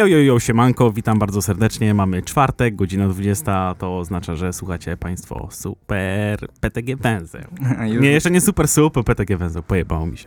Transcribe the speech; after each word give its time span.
Yo, 0.00 0.06
yo, 0.06 0.18
yo, 0.18 0.40
siemanko, 0.40 0.92
witam 0.92 1.18
bardzo 1.18 1.42
serdecznie. 1.42 1.94
Mamy 1.94 2.22
czwartek, 2.22 2.76
godzina 2.76 3.08
20, 3.08 3.74
to 3.78 3.98
oznacza, 3.98 4.36
że 4.36 4.52
słuchacie 4.52 4.96
państwo 4.96 5.48
super 5.50 6.48
PTG 6.60 6.96
Węzeł. 6.96 7.44
Nie, 8.00 8.10
jeszcze 8.10 8.30
nie 8.30 8.40
super 8.40 8.68
super 8.68 9.04
PTG 9.04 9.36
Węzeł, 9.36 9.62
pojebało 9.62 10.06
mi 10.06 10.18
się. 10.18 10.26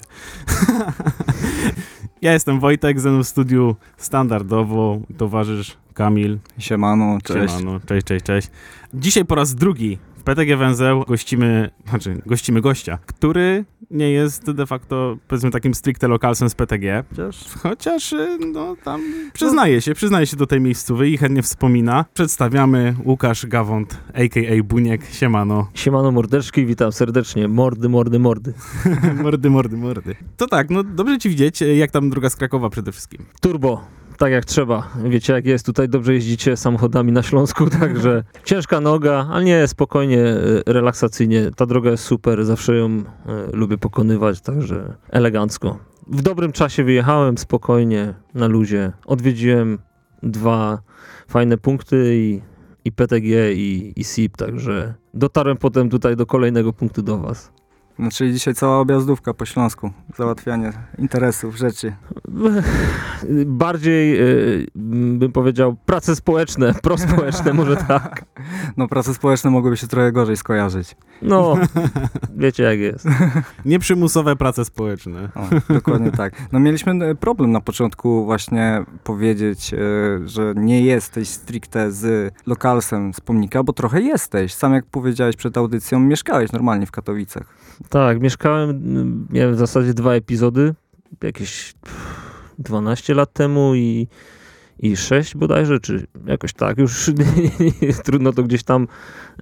ja 2.22 2.34
jestem 2.34 2.60
Wojtek, 2.60 3.00
ze 3.00 3.10
mną 3.10 3.24
w 3.24 3.28
studiu 3.28 3.76
standardowo 3.98 5.00
towarzysz 5.18 5.78
Kamil. 5.94 6.40
Siemano, 6.58 7.18
cześć. 7.24 7.54
Siemano, 7.54 7.80
cześć, 7.86 8.08
cześć, 8.08 8.26
cześć. 8.26 8.52
Dzisiaj 8.94 9.26
po 9.26 9.36
raz 9.36 9.56
drugi 9.56 9.98
PTG 10.24 10.58
Węzeł 10.58 11.04
gościmy, 11.08 11.70
znaczy 11.90 12.22
gościmy 12.26 12.62
gościa, 12.62 13.00
który 13.06 13.66
nie 13.92 14.12
jest 14.12 14.52
de 14.52 14.66
facto, 14.66 15.18
powiedzmy, 15.28 15.52
takim 15.52 15.74
stricte 15.74 16.08
lokalsem 16.08 16.50
z 16.50 16.56
PTG, 16.56 17.04
Chociaż 17.10 17.46
Chociaż, 17.64 18.14
y, 18.14 18.38
no 18.54 18.76
tam 18.84 19.02
przyznaje 19.34 19.82
się, 19.82 19.94
przyznaje 19.94 20.28
się 20.28 20.38
do 20.38 20.48
tej 20.48 20.62
miejscowej 20.62 21.14
i 21.14 21.18
chętnie 21.18 21.42
wspomina. 21.42 22.06
Przedstawiamy 22.14 22.96
Łukasz 23.06 23.46
Gawont, 23.46 23.98
a.k.a. 24.14 24.64
Buniek, 24.64 25.02
siemano. 25.12 25.68
Siemano 25.74 26.12
mordeczki, 26.12 26.66
witam 26.66 26.92
serdecznie. 26.92 27.48
Mordy, 27.48 27.90
mordy, 27.90 28.20
mordy. 28.20 28.54
mordy, 29.24 29.50
mordy, 29.50 29.78
mordy. 29.78 30.16
To 30.38 30.48
tak, 30.48 30.70
no 30.70 30.84
dobrze 30.84 31.18
ci 31.18 31.30
widzieć, 31.30 31.62
jak 31.62 31.92
tam 31.92 32.10
droga 32.10 32.30
z 32.30 32.36
Krakowa 32.36 32.70
przede 32.70 32.92
wszystkim. 32.92 33.26
Turbo, 33.42 33.82
tak 34.24 34.32
jak 34.32 34.46
trzeba. 34.46 34.90
Wiecie 35.04 35.34
jak 35.34 35.46
jest, 35.46 35.66
tutaj 35.66 35.90
dobrze 35.90 36.14
jeździcie 36.14 36.58
samochodami 36.58 37.12
na 37.12 37.24
Śląsku, 37.24 37.70
także 37.80 38.24
ciężka 38.44 38.82
noga, 38.82 39.28
ale 39.32 39.44
nie, 39.44 39.68
spokojnie, 39.68 40.22
e, 40.22 40.74
relaksacyjnie. 40.74 41.52
Ta 41.56 41.66
droga 41.66 41.92
jest 41.92 42.04
super, 42.04 42.46
zawsze 42.46 42.76
ją 42.76 42.88
e, 42.88 43.04
lubię 43.54 43.78
pokonywać, 43.78 44.42
także 44.42 44.96
elegancko. 45.10 45.80
W 46.08 46.22
dobrym 46.22 46.52
czasie 46.52 46.84
wyjechałem, 46.84 47.38
spokojnie, 47.38 48.14
na 48.34 48.48
luzie. 48.48 48.92
Odwiedziłem 49.06 49.80
dwa 50.24 50.82
fajne 51.28 51.58
punkty 51.58 52.16
i, 52.16 52.42
i 52.86 52.92
PTG 52.92 53.54
i, 53.54 53.94
i 53.96 54.04
SIP, 54.04 54.38
także 54.38 54.94
dotarłem 55.14 55.58
potem 55.58 55.90
tutaj 55.90 56.16
do 56.16 56.26
kolejnego 56.26 56.74
punktu 56.74 57.02
do 57.02 57.18
was. 57.18 57.52
No, 58.00 58.12
czyli 58.12 58.34
dzisiaj 58.34 58.54
cała 58.54 58.80
objazdówka 58.80 59.34
po 59.34 59.46
Śląsku. 59.46 59.92
Załatwianie 60.18 60.74
interesów, 60.98 61.58
rzeczy. 61.58 61.94
bardziej 63.46 64.22
y, 64.22 64.68
bym 64.76 65.32
powiedział 65.32 65.76
prace 65.86 66.16
społeczne, 66.16 66.74
prospołeczne 66.84 67.54
może 67.54 67.78
tak. 67.88 68.26
No 68.78 68.88
prace 68.88 69.14
społeczne 69.14 69.50
mogłyby 69.50 69.78
się 69.78 69.88
trochę 69.88 70.12
gorzej 70.12 70.38
skojarzyć. 70.38 70.96
No, 71.22 71.56
wiecie 72.36 72.64
jak 72.64 72.80
jest. 72.80 73.06
Nieprzymusowe 73.66 74.36
prace 74.36 74.66
społeczne. 74.66 75.30
O, 75.36 75.74
dokładnie 75.74 76.12
tak. 76.12 76.34
No 76.52 76.60
mieliśmy 76.60 77.06
e, 77.06 77.16
problem 77.16 77.52
na 77.52 77.62
początku 77.62 78.26
właśnie 78.26 78.84
powiedzieć, 79.04 79.74
e, 79.74 79.78
że 80.26 80.54
nie 80.56 80.82
jesteś 80.82 81.30
stricte 81.30 81.92
z 81.92 82.34
lokalsem 82.46 83.14
z 83.14 83.22
pomnika, 83.22 83.64
bo 83.64 83.74
trochę 83.74 84.02
jesteś. 84.02 84.54
Sam 84.54 84.74
jak 84.74 84.86
powiedziałeś 84.86 85.36
przed 85.36 85.58
audycją, 85.58 86.00
mieszkałeś 86.00 86.52
normalnie 86.52 86.86
w 86.86 86.92
Katowicach. 86.92 87.44
Tak, 87.90 88.22
mieszkałem, 88.22 88.70
y, 89.30 89.34
miałem 89.34 89.56
w 89.56 89.58
zasadzie 89.58 89.94
dwa 89.94 90.14
epizody, 90.14 90.74
jakieś 91.24 91.74
pff, 91.82 92.24
12 92.60 93.14
lat 93.14 93.34
temu 93.34 93.76
i, 93.76 94.08
i 94.80 94.98
6 94.98 95.36
bodajże, 95.36 95.80
czy 95.80 96.08
jakoś 96.26 96.54
tak, 96.54 96.78
już 96.78 97.12
trudno 98.06 98.34
to 98.34 98.44
gdzieś 98.44 98.64
tam 98.64 98.88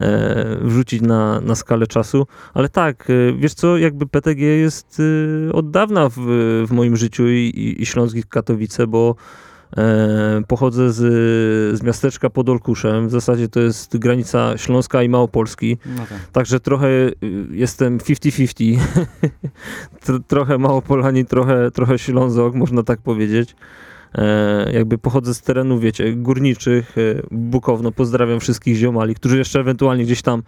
e, 0.01 0.57
wrzucić 0.61 1.01
na, 1.01 1.41
na 1.41 1.55
skalę 1.55 1.87
czasu, 1.87 2.27
ale 2.53 2.69
tak, 2.69 3.09
e, 3.09 3.33
wiesz 3.33 3.53
co, 3.53 3.77
jakby 3.77 4.07
PTG 4.07 4.41
jest 4.41 5.01
e, 5.49 5.53
od 5.53 5.71
dawna 5.71 6.09
w, 6.09 6.15
w 6.67 6.71
moim 6.71 6.97
życiu 6.97 7.27
i, 7.27 7.37
i, 7.37 7.81
i 7.81 7.85
Śląskich 7.85 8.25
Katowice, 8.29 8.87
bo 8.87 9.15
pochodzę 10.47 10.91
z, 10.91 10.97
z 11.79 11.83
miasteczka 11.83 12.29
pod 12.29 12.49
Olkuszem, 12.49 13.07
w 13.07 13.11
zasadzie 13.11 13.47
to 13.47 13.59
jest 13.59 13.97
granica 13.97 14.57
Śląska 14.57 15.03
i 15.03 15.09
Małopolski, 15.09 15.77
No 15.85 16.05
tak. 16.09 16.19
Także 16.31 16.59
trochę 16.59 16.87
y, 16.87 17.13
jestem 17.51 17.97
50-50. 17.97 18.77
Tr- 20.05 20.19
trochę 20.27 20.57
Małopolanin, 20.57 21.25
trochę, 21.25 21.71
trochę 21.71 21.99
Ślązok, 21.99 22.55
można 22.55 22.83
tak 22.83 23.01
powiedzieć. 23.01 23.55
E, 24.15 24.71
jakby 24.73 24.97
pochodzę 24.97 25.33
z 25.33 25.41
terenów, 25.41 25.81
wiecie, 25.81 26.13
górniczych, 26.13 26.97
e, 26.97 27.01
Bukowno. 27.31 27.91
Pozdrawiam 27.91 28.39
wszystkich 28.39 28.75
ziomali, 28.75 29.15
którzy 29.15 29.37
jeszcze 29.37 29.59
ewentualnie 29.59 30.03
gdzieś 30.03 30.21
tam 30.21 30.43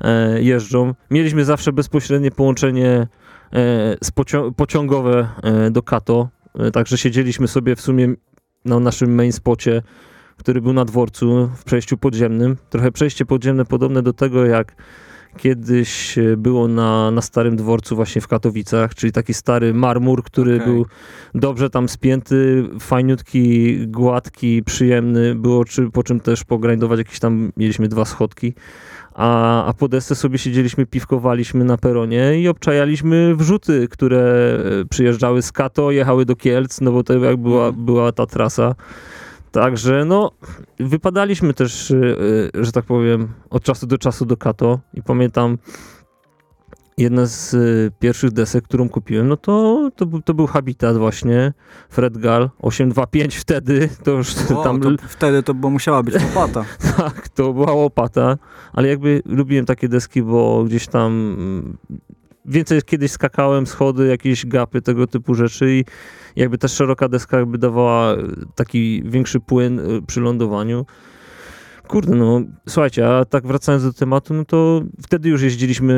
e, 0.00 0.42
jeżdżą. 0.42 0.94
Mieliśmy 1.10 1.44
zawsze 1.44 1.72
bezpośrednie 1.72 2.30
połączenie 2.30 2.88
e, 2.88 3.06
z 4.04 4.12
pocio- 4.12 4.52
pociągowe 4.56 5.28
e, 5.42 5.70
do 5.70 5.82
Kato. 5.82 6.28
E, 6.58 6.70
także 6.70 6.98
siedzieliśmy 6.98 7.48
sobie 7.48 7.76
w 7.76 7.80
sumie 7.80 8.14
na 8.66 8.80
naszym 8.80 9.14
main 9.14 9.32
spocie, 9.32 9.82
który 10.36 10.60
był 10.60 10.72
na 10.72 10.84
dworcu 10.84 11.50
w 11.56 11.64
przejściu 11.64 11.96
podziemnym. 11.96 12.56
Trochę 12.70 12.92
przejście 12.92 13.26
podziemne 13.26 13.64
podobne 13.64 14.02
do 14.02 14.12
tego, 14.12 14.46
jak 14.46 14.76
kiedyś 15.36 16.18
e, 16.18 16.36
było 16.36 16.68
na, 16.68 17.10
na 17.10 17.22
starym 17.22 17.56
dworcu 17.56 17.96
właśnie 17.96 18.20
w 18.20 18.28
Katowicach, 18.28 18.94
czyli 18.94 19.12
taki 19.12 19.34
stary 19.34 19.74
marmur, 19.74 20.22
który 20.22 20.54
Okej. 20.56 20.66
był 20.66 20.86
dobrze 21.34 21.70
tam 21.70 21.88
spięty, 21.88 22.64
fajniutki, 22.80 23.78
gładki, 23.86 24.62
przyjemny, 24.62 25.34
było 25.34 25.64
czy, 25.64 25.90
po 25.90 26.02
czym 26.02 26.20
też 26.20 26.44
pogrindować 26.44 26.98
jakieś 26.98 27.18
tam, 27.18 27.52
mieliśmy 27.56 27.88
dwa 27.88 28.04
schodki, 28.04 28.54
a, 29.16 29.64
a 29.64 29.72
po 29.72 29.88
desce 29.88 30.14
sobie 30.14 30.38
siedzieliśmy, 30.38 30.86
piwkowaliśmy 30.86 31.64
na 31.64 31.76
peronie 31.76 32.40
i 32.40 32.48
obczajaliśmy 32.48 33.36
wrzuty, 33.36 33.88
które 33.88 34.18
e, 34.80 34.84
przyjeżdżały 34.84 35.42
z 35.42 35.52
Kato, 35.52 35.90
jechały 35.90 36.24
do 36.24 36.36
Kielc, 36.36 36.80
no 36.80 36.92
bo 36.92 37.04
to 37.04 37.18
jak 37.18 37.36
była, 37.36 37.72
była 37.72 38.12
ta 38.12 38.26
trasa. 38.26 38.74
Także 39.50 40.04
no, 40.04 40.30
wypadaliśmy 40.80 41.54
też, 41.54 41.90
y, 41.90 42.16
y, 42.56 42.64
że 42.64 42.72
tak 42.72 42.84
powiem, 42.84 43.28
od 43.50 43.62
czasu 43.62 43.86
do 43.86 43.98
czasu 43.98 44.26
do 44.26 44.36
Kato 44.36 44.78
i 44.94 45.02
pamiętam 45.02 45.58
jedna 46.98 47.26
z 47.26 47.54
y, 47.54 47.90
pierwszych 47.98 48.30
desek, 48.30 48.64
którą 48.64 48.88
kupiłem, 48.88 49.28
no 49.28 49.36
to, 49.36 49.90
to, 49.96 50.06
był- 50.06 50.22
to 50.22 50.34
był 50.34 50.46
Habitat 50.46 50.96
właśnie, 50.96 51.52
Fred 51.90 52.18
Gal, 52.18 52.50
825 52.58 53.36
wtedy, 53.36 53.88
to 54.04 54.10
już 54.10 54.34
O, 54.54 54.62
tam, 54.64 54.80
to 54.80 54.90
wtedy 55.08 55.42
to 55.42 55.54
bo 55.54 55.70
musiała 55.70 56.02
być 56.02 56.14
łopata. 56.14 56.64
tak, 56.96 57.28
to 57.28 57.52
była 57.52 57.72
łopata, 57.72 58.38
ale 58.72 58.88
jakby 58.88 59.22
lubiłem 59.24 59.66
takie 59.66 59.88
deski, 59.88 60.22
bo 60.22 60.64
gdzieś 60.64 60.86
tam 60.86 61.36
mm, 61.38 61.76
więcej 62.44 62.82
kiedyś 62.82 63.10
skakałem, 63.10 63.66
schody, 63.66 64.06
jakieś 64.06 64.46
gapy, 64.46 64.82
tego 64.82 65.06
typu 65.06 65.34
rzeczy 65.34 65.70
i 65.72 65.84
jakby 66.36 66.58
ta 66.58 66.68
szeroka 66.68 67.08
deska 67.08 67.38
jakby 67.38 67.58
dawała 67.58 68.12
e, 68.12 68.16
taki 68.54 69.02
większy 69.04 69.40
płyn 69.40 69.78
e, 69.80 69.82
przy 70.06 70.20
lądowaniu. 70.20 70.86
Kurde, 71.88 72.14
no 72.14 72.40
słuchajcie, 72.68 73.08
a 73.08 73.24
tak 73.24 73.46
wracając 73.46 73.84
do 73.84 73.92
tematu, 73.92 74.34
no 74.34 74.44
to 74.44 74.82
wtedy 75.02 75.28
już 75.28 75.42
jeździliśmy 75.42 75.94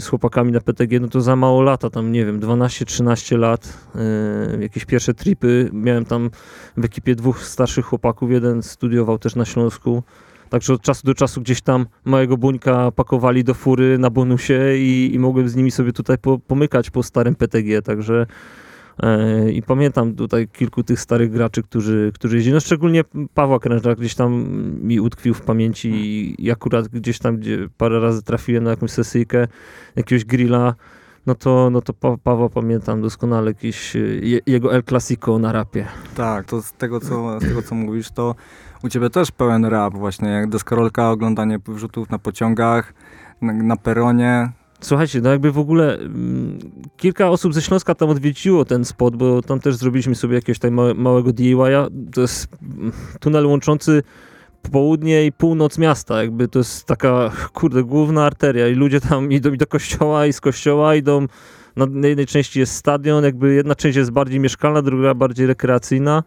z 0.00 0.06
chłopakami 0.06 0.52
na 0.52 0.60
PTG, 0.60 1.00
no 1.00 1.08
to 1.08 1.20
za 1.20 1.36
mało 1.36 1.62
lata, 1.62 1.90
tam 1.90 2.12
nie 2.12 2.26
wiem, 2.26 2.40
12-13 2.40 3.38
lat, 3.38 3.78
e, 3.94 4.62
jakieś 4.62 4.84
pierwsze 4.84 5.14
tripy, 5.14 5.70
miałem 5.72 6.04
tam 6.04 6.30
w 6.76 6.84
ekipie 6.84 7.14
dwóch 7.14 7.42
starszych 7.42 7.86
chłopaków, 7.86 8.30
jeden 8.30 8.62
studiował 8.62 9.18
też 9.18 9.36
na 9.36 9.44
Śląsku, 9.44 10.02
Także 10.50 10.72
od 10.72 10.82
czasu 10.82 11.06
do 11.06 11.14
czasu 11.14 11.40
gdzieś 11.40 11.60
tam 11.60 11.86
małego 12.04 12.36
buńka 12.36 12.90
pakowali 12.90 13.44
do 13.44 13.54
fury 13.54 13.98
na 13.98 14.10
bonusie 14.10 14.76
i, 14.76 15.10
i 15.14 15.18
mogłem 15.18 15.48
z 15.48 15.56
nimi 15.56 15.70
sobie 15.70 15.92
tutaj 15.92 16.18
po, 16.18 16.38
pomykać 16.38 16.90
po 16.90 17.02
starym 17.02 17.34
PTG, 17.34 17.82
także 17.82 18.26
i 19.52 19.62
pamiętam 19.62 20.14
tutaj 20.14 20.48
kilku 20.48 20.82
tych 20.82 21.00
starych 21.00 21.30
graczy, 21.30 21.62
którzy, 21.62 22.12
którzy 22.14 22.36
jeździli, 22.36 22.54
no 22.54 22.60
szczególnie 22.60 23.04
Pawła 23.34 23.58
Kręża 23.58 23.94
gdzieś 23.94 24.14
tam 24.14 24.46
mi 24.82 25.00
utkwił 25.00 25.34
w 25.34 25.40
pamięci 25.40 25.88
i, 25.88 26.44
i 26.44 26.50
akurat 26.50 26.88
gdzieś 26.88 27.18
tam, 27.18 27.36
gdzie 27.36 27.68
parę 27.78 28.00
razy 28.00 28.22
trafiłem 28.22 28.64
na 28.64 28.70
jakąś 28.70 28.90
sesyjkę, 28.90 29.46
jakiegoś 29.96 30.24
grilla, 30.24 30.74
no 31.26 31.34
to, 31.34 31.70
no 31.70 31.82
to 31.82 31.92
pa, 31.92 32.16
Pawła 32.16 32.48
pamiętam 32.48 33.02
doskonale, 33.02 33.50
jakiś 33.50 33.96
e, 33.96 33.98
je, 33.98 34.40
jego 34.46 34.74
El 34.74 34.82
Clasico 34.82 35.38
na 35.38 35.52
rapie. 35.52 35.86
Tak, 36.16 36.46
to 36.46 36.62
z 36.62 36.72
tego, 36.72 37.00
co, 37.00 37.40
z 37.40 37.42
tego 37.42 37.62
co 37.62 37.74
mówisz, 37.74 38.10
to 38.10 38.34
u 38.82 38.88
ciebie 38.88 39.10
też 39.10 39.30
pełen 39.30 39.64
rap 39.64 39.94
właśnie, 39.94 40.28
jak 40.28 40.48
deskorolka, 40.48 41.10
oglądanie 41.10 41.58
wrzutów 41.66 42.10
na 42.10 42.18
pociągach, 42.18 42.94
na, 43.42 43.52
na 43.52 43.76
peronie. 43.76 44.52
Słuchajcie, 44.80 45.20
no 45.20 45.30
jakby 45.30 45.52
w 45.52 45.58
ogóle 45.58 45.94
mm, 45.94 46.58
kilka 46.96 47.30
osób 47.30 47.54
ze 47.54 47.62
Śląska 47.62 47.94
tam 47.94 48.08
odwiedziło 48.08 48.64
ten 48.64 48.84
spot, 48.84 49.16
bo 49.16 49.42
tam 49.42 49.60
też 49.60 49.74
zrobiliśmy 49.74 50.14
sobie 50.14 50.34
jakiegoś 50.34 50.58
tam 50.58 50.72
małe, 50.72 50.94
małego 50.94 51.32
DIY-a. 51.32 51.88
To 52.12 52.20
jest 52.20 52.48
mm, 52.62 52.92
tunel 53.20 53.46
łączący 53.46 54.02
południe 54.72 55.26
i 55.26 55.32
północ 55.32 55.78
miasta, 55.78 56.22
jakby 56.22 56.48
to 56.48 56.58
jest 56.58 56.86
taka, 56.86 57.32
kurde, 57.54 57.82
główna 57.82 58.26
arteria 58.26 58.68
i 58.68 58.74
ludzie 58.74 59.00
tam 59.00 59.32
idą 59.32 59.52
i 59.52 59.58
do 59.58 59.66
kościoła 59.66 60.26
i 60.26 60.32
z 60.32 60.40
kościoła 60.40 60.94
idą, 60.94 61.26
na 61.76 62.08
jednej 62.08 62.26
części 62.26 62.60
jest 62.60 62.74
stadion, 62.74 63.24
jakby 63.24 63.54
jedna 63.54 63.74
część 63.74 63.96
jest 63.96 64.10
bardziej 64.10 64.40
mieszkalna, 64.40 64.82
druga 64.82 65.14
bardziej 65.14 65.46
rekreacyjna. 65.46 66.22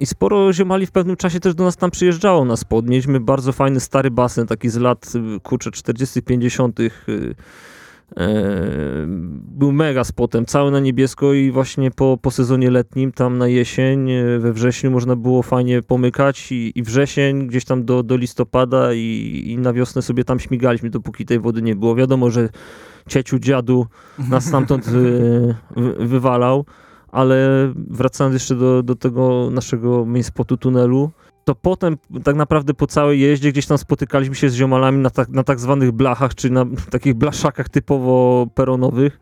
I 0.00 0.06
sporo 0.06 0.52
ziomali 0.52 0.86
w 0.86 0.90
pewnym 0.90 1.16
czasie 1.16 1.40
też 1.40 1.54
do 1.54 1.64
nas 1.64 1.76
tam 1.76 1.90
przyjeżdżało 1.90 2.44
na 2.44 2.56
spod. 2.56 2.88
Mieliśmy 2.88 3.20
bardzo 3.20 3.52
fajny 3.52 3.80
stary 3.80 4.10
basen, 4.10 4.46
taki 4.46 4.68
z 4.68 4.76
lat, 4.76 5.12
y, 5.36 5.40
kurczę, 5.40 5.70
40 5.70 6.22
50 6.22 6.80
y, 6.80 6.84
e, 6.84 6.90
był 9.48 9.72
mega 9.72 10.04
spotem, 10.04 10.46
cały 10.46 10.70
na 10.70 10.80
niebiesko 10.80 11.32
i 11.32 11.50
właśnie 11.50 11.90
po, 11.90 12.18
po 12.22 12.30
sezonie 12.30 12.70
letnim, 12.70 13.12
tam 13.12 13.38
na 13.38 13.48
jesień, 13.48 14.10
e, 14.10 14.38
we 14.38 14.52
wrześniu 14.52 14.90
można 14.90 15.16
było 15.16 15.42
fajnie 15.42 15.82
pomykać 15.82 16.52
i, 16.52 16.72
i 16.74 16.82
wrzesień 16.82 17.46
gdzieś 17.46 17.64
tam 17.64 17.84
do, 17.84 18.02
do 18.02 18.16
listopada 18.16 18.94
i, 18.94 19.42
i 19.46 19.58
na 19.58 19.72
wiosnę 19.72 20.02
sobie 20.02 20.24
tam 20.24 20.40
śmigaliśmy, 20.40 20.90
dopóki 20.90 21.26
tej 21.26 21.40
wody 21.40 21.62
nie 21.62 21.76
było. 21.76 21.94
Wiadomo, 21.94 22.30
że 22.30 22.48
cieciu, 23.08 23.38
dziadu 23.38 23.86
nas 24.30 24.44
stamtąd 24.44 24.88
wy, 24.88 25.54
wy, 25.76 26.06
wywalał, 26.06 26.64
ale 27.12 27.68
wracając 27.76 28.34
jeszcze 28.34 28.54
do, 28.54 28.82
do 28.82 28.94
tego 28.94 29.50
naszego 29.50 30.04
main 30.04 30.24
spotu 30.24 30.56
tunelu, 30.56 31.10
to 31.44 31.54
potem 31.54 31.96
tak 32.24 32.36
naprawdę 32.36 32.74
po 32.74 32.86
całej 32.86 33.20
jeździe 33.20 33.52
gdzieś 33.52 33.66
tam 33.66 33.78
spotykaliśmy 33.78 34.34
się 34.34 34.50
z 34.50 34.54
ziomalami 34.54 34.98
na 34.98 35.10
tak, 35.10 35.28
na 35.28 35.42
tak 35.42 35.60
zwanych 35.60 35.92
blachach, 35.92 36.34
czy 36.34 36.50
na 36.50 36.64
takich 36.90 37.14
blaszakach 37.14 37.68
typowo 37.68 38.46
peronowych. 38.54 39.20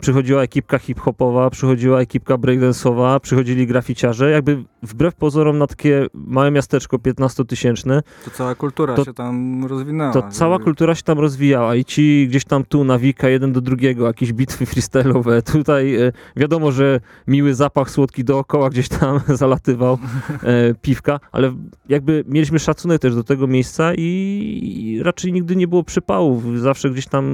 Przychodziła 0.00 0.42
ekipka 0.42 0.78
hip-hopowa, 0.78 1.50
przychodziła 1.50 2.00
ekipka 2.00 2.34
breakdance'owa, 2.34 3.20
przychodzili 3.20 3.66
graficiarze. 3.66 4.30
Jakby 4.30 4.64
wbrew 4.82 5.14
pozorom 5.14 5.58
na 5.58 5.66
takie 5.66 6.06
małe 6.14 6.50
miasteczko 6.50 6.96
15-tysięczne, 6.98 8.02
To 8.24 8.30
cała 8.30 8.54
kultura 8.54 8.94
To- 8.94 9.04
się 9.04 9.14
tam 9.14 9.64
rozwinęła. 9.64 10.12
to 10.12 10.22
cała 10.30 10.58
kultura 10.58 10.94
się 10.94 11.02
tam 11.02 11.18
rozwijała 11.18 11.74
i 11.76 11.84
ci 11.84 12.26
gdzieś 12.28 12.44
tam 12.44 12.64
tu 12.64 12.84
nawika 12.84 13.28
jeden 13.28 13.52
do 13.52 13.60
drugiego, 13.60 14.06
jakieś 14.06 14.32
bitwy 14.32 14.64
freestyle'owe. 14.64 15.42
Tutaj 15.52 15.94
e, 15.96 16.12
wiadomo, 16.36 16.72
że 16.72 17.00
miły 17.26 17.54
zapach 17.54 17.90
słodki 17.90 18.24
dookoła 18.24 18.70
gdzieś 18.70 18.88
tam 18.88 19.20
zalatywał 19.42 19.98
e, 20.42 20.74
piwka, 20.74 21.20
ale 21.32 21.54
jakby 21.88 22.24
mieliśmy 22.28 22.58
szacunek 22.58 23.00
też 23.00 23.14
do 23.14 23.24
tego 23.24 23.46
miejsca 23.46 23.92
i, 23.94 25.00
raczej 25.04 25.32
nigdy 25.32 25.56
nie 25.56 25.68
było 25.68 25.84
przypałów. 25.84 26.60
Zawsze 26.60 26.90
gdzieś 26.90 27.06
tam 27.06 27.26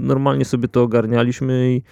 normalnie 0.00 0.44
sobie 0.44 0.68
to 0.68 0.82
ogarnialiśmy 0.82 1.74
i 1.74 1.82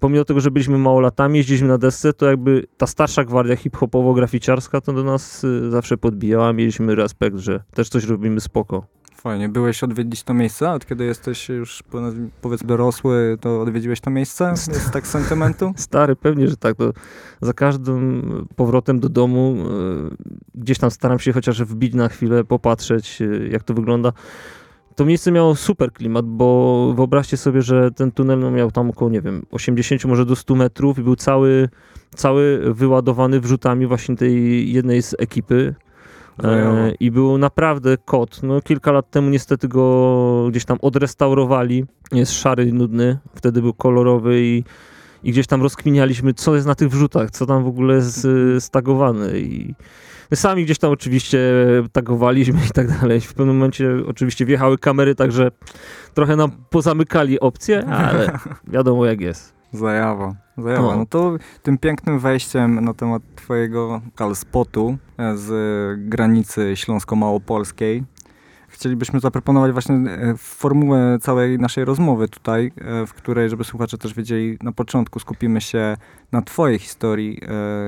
pomimo 0.00 0.24
tego, 0.24 0.40
że 0.40 0.50
byliśmy 0.50 0.78
małolatami, 0.78 1.38
jeździliśmy 1.38 1.68
na 1.68 1.78
desce, 1.78 2.12
to 2.12 2.26
jakby 2.26 2.66
ta 2.76 2.86
starsza 2.86 3.24
gwardia 3.24 3.56
hip-hopowo-graficiarska 3.56 4.80
to 4.80 4.92
do 4.92 5.04
nas 5.04 5.44
y, 5.44 5.70
zawsze 5.70 5.96
podbijała. 5.96 6.52
Mieliśmy 6.52 6.94
respekt, 6.94 7.36
że 7.36 7.60
też 7.74 7.88
coś 7.88 8.04
robimy 8.04 8.40
spoko. 8.40 8.86
Fajnie. 9.28 9.48
Byłeś 9.48 9.82
odwiedzić 9.82 10.22
to 10.22 10.34
miejsce? 10.34 10.70
Od 10.70 10.86
kiedy 10.86 11.04
jesteś 11.04 11.48
już 11.48 11.82
powiedzmy 12.42 12.68
dorosły, 12.68 13.38
to 13.40 13.60
odwiedziłeś 13.60 14.00
to 14.00 14.10
miejsce? 14.10 14.50
Jest 14.50 14.90
tak 14.90 15.06
sentymentu? 15.16 15.72
Stary, 15.76 16.16
pewnie, 16.16 16.48
że 16.48 16.56
tak. 16.56 16.76
To 16.76 16.92
za 17.40 17.52
każdym 17.52 18.46
powrotem 18.56 19.00
do 19.00 19.08
domu 19.08 19.56
y, 19.56 20.16
gdzieś 20.54 20.78
tam 20.78 20.90
staram 20.90 21.18
się 21.18 21.32
chociaż 21.32 21.62
wbić 21.62 21.94
na 21.94 22.08
chwilę, 22.08 22.44
popatrzeć, 22.44 23.22
y, 23.22 23.48
jak 23.52 23.62
to 23.62 23.74
wygląda. 23.74 24.12
To 24.96 25.04
miejsce 25.04 25.32
miało 25.32 25.56
super 25.56 25.92
klimat, 25.92 26.26
bo 26.26 26.92
wyobraźcie 26.96 27.36
sobie, 27.36 27.62
że 27.62 27.90
ten 27.90 28.12
tunel 28.12 28.38
no, 28.38 28.50
miał 28.50 28.70
tam 28.70 28.90
około, 28.90 29.10
nie 29.10 29.20
wiem, 29.20 29.46
80 29.50 30.04
może 30.04 30.26
do 30.26 30.36
100 30.36 30.54
metrów 30.54 30.98
i 30.98 31.02
był 31.02 31.16
cały, 31.16 31.68
cały 32.14 32.74
wyładowany 32.74 33.40
wrzutami 33.40 33.86
właśnie 33.86 34.16
tej 34.16 34.72
jednej 34.72 35.02
z 35.02 35.14
ekipy. 35.18 35.74
E, 36.44 36.92
I 37.00 37.10
był 37.10 37.38
naprawdę 37.38 37.96
kot. 37.96 38.42
No, 38.42 38.60
kilka 38.60 38.92
lat 38.92 39.10
temu 39.10 39.30
niestety 39.30 39.68
go 39.68 40.46
gdzieś 40.50 40.64
tam 40.64 40.78
odrestaurowali. 40.82 41.84
Jest 42.12 42.32
szary, 42.32 42.72
nudny. 42.72 43.18
Wtedy 43.34 43.62
był 43.62 43.74
kolorowy 43.74 44.42
i, 44.42 44.64
i 45.22 45.32
gdzieś 45.32 45.46
tam 45.46 45.62
rozkminialiśmy, 45.62 46.34
co 46.34 46.54
jest 46.54 46.66
na 46.66 46.74
tych 46.74 46.88
wrzutach, 46.88 47.30
co 47.30 47.46
tam 47.46 47.64
w 47.64 47.68
ogóle 47.68 47.94
jest 47.94 48.24
y, 48.24 48.60
stagowane. 48.60 49.38
I 49.38 49.74
my 50.30 50.36
sami 50.36 50.64
gdzieś 50.64 50.78
tam 50.78 50.90
oczywiście 50.90 51.40
tagowaliśmy 51.92 52.60
i 52.70 52.70
tak 52.70 53.00
dalej. 53.00 53.20
W 53.20 53.34
pewnym 53.34 53.56
momencie 53.56 53.90
oczywiście 54.06 54.44
wjechały 54.44 54.78
kamery, 54.78 55.14
także 55.14 55.50
trochę 56.14 56.36
nam 56.36 56.50
pozamykali 56.70 57.40
opcje, 57.40 57.86
ale 57.86 58.38
wiadomo 58.74 59.06
jak 59.06 59.20
jest. 59.20 59.57
Zajawa. 59.72 60.34
Zajawa. 60.58 60.82
No. 60.82 60.96
No 60.96 61.06
to 61.06 61.36
tym 61.62 61.78
pięknym 61.78 62.18
wejściem 62.18 62.84
na 62.84 62.94
temat 62.94 63.22
twojego 63.36 64.00
kalspotu 64.14 64.96
e, 65.18 65.36
z 65.36 65.50
granicy 66.08 66.76
śląsko-małopolskiej 66.76 68.04
chcielibyśmy 68.68 69.20
zaproponować 69.20 69.72
właśnie 69.72 69.94
e, 69.94 70.34
formułę 70.36 71.18
całej 71.20 71.58
naszej 71.58 71.84
rozmowy 71.84 72.28
tutaj, 72.28 72.72
e, 72.76 73.06
w 73.06 73.14
której, 73.14 73.50
żeby 73.50 73.64
słuchacze 73.64 73.98
też 73.98 74.14
wiedzieli, 74.14 74.58
na 74.62 74.72
początku 74.72 75.18
skupimy 75.18 75.60
się 75.60 75.96
na 76.32 76.42
twojej 76.42 76.78
historii, 76.78 77.40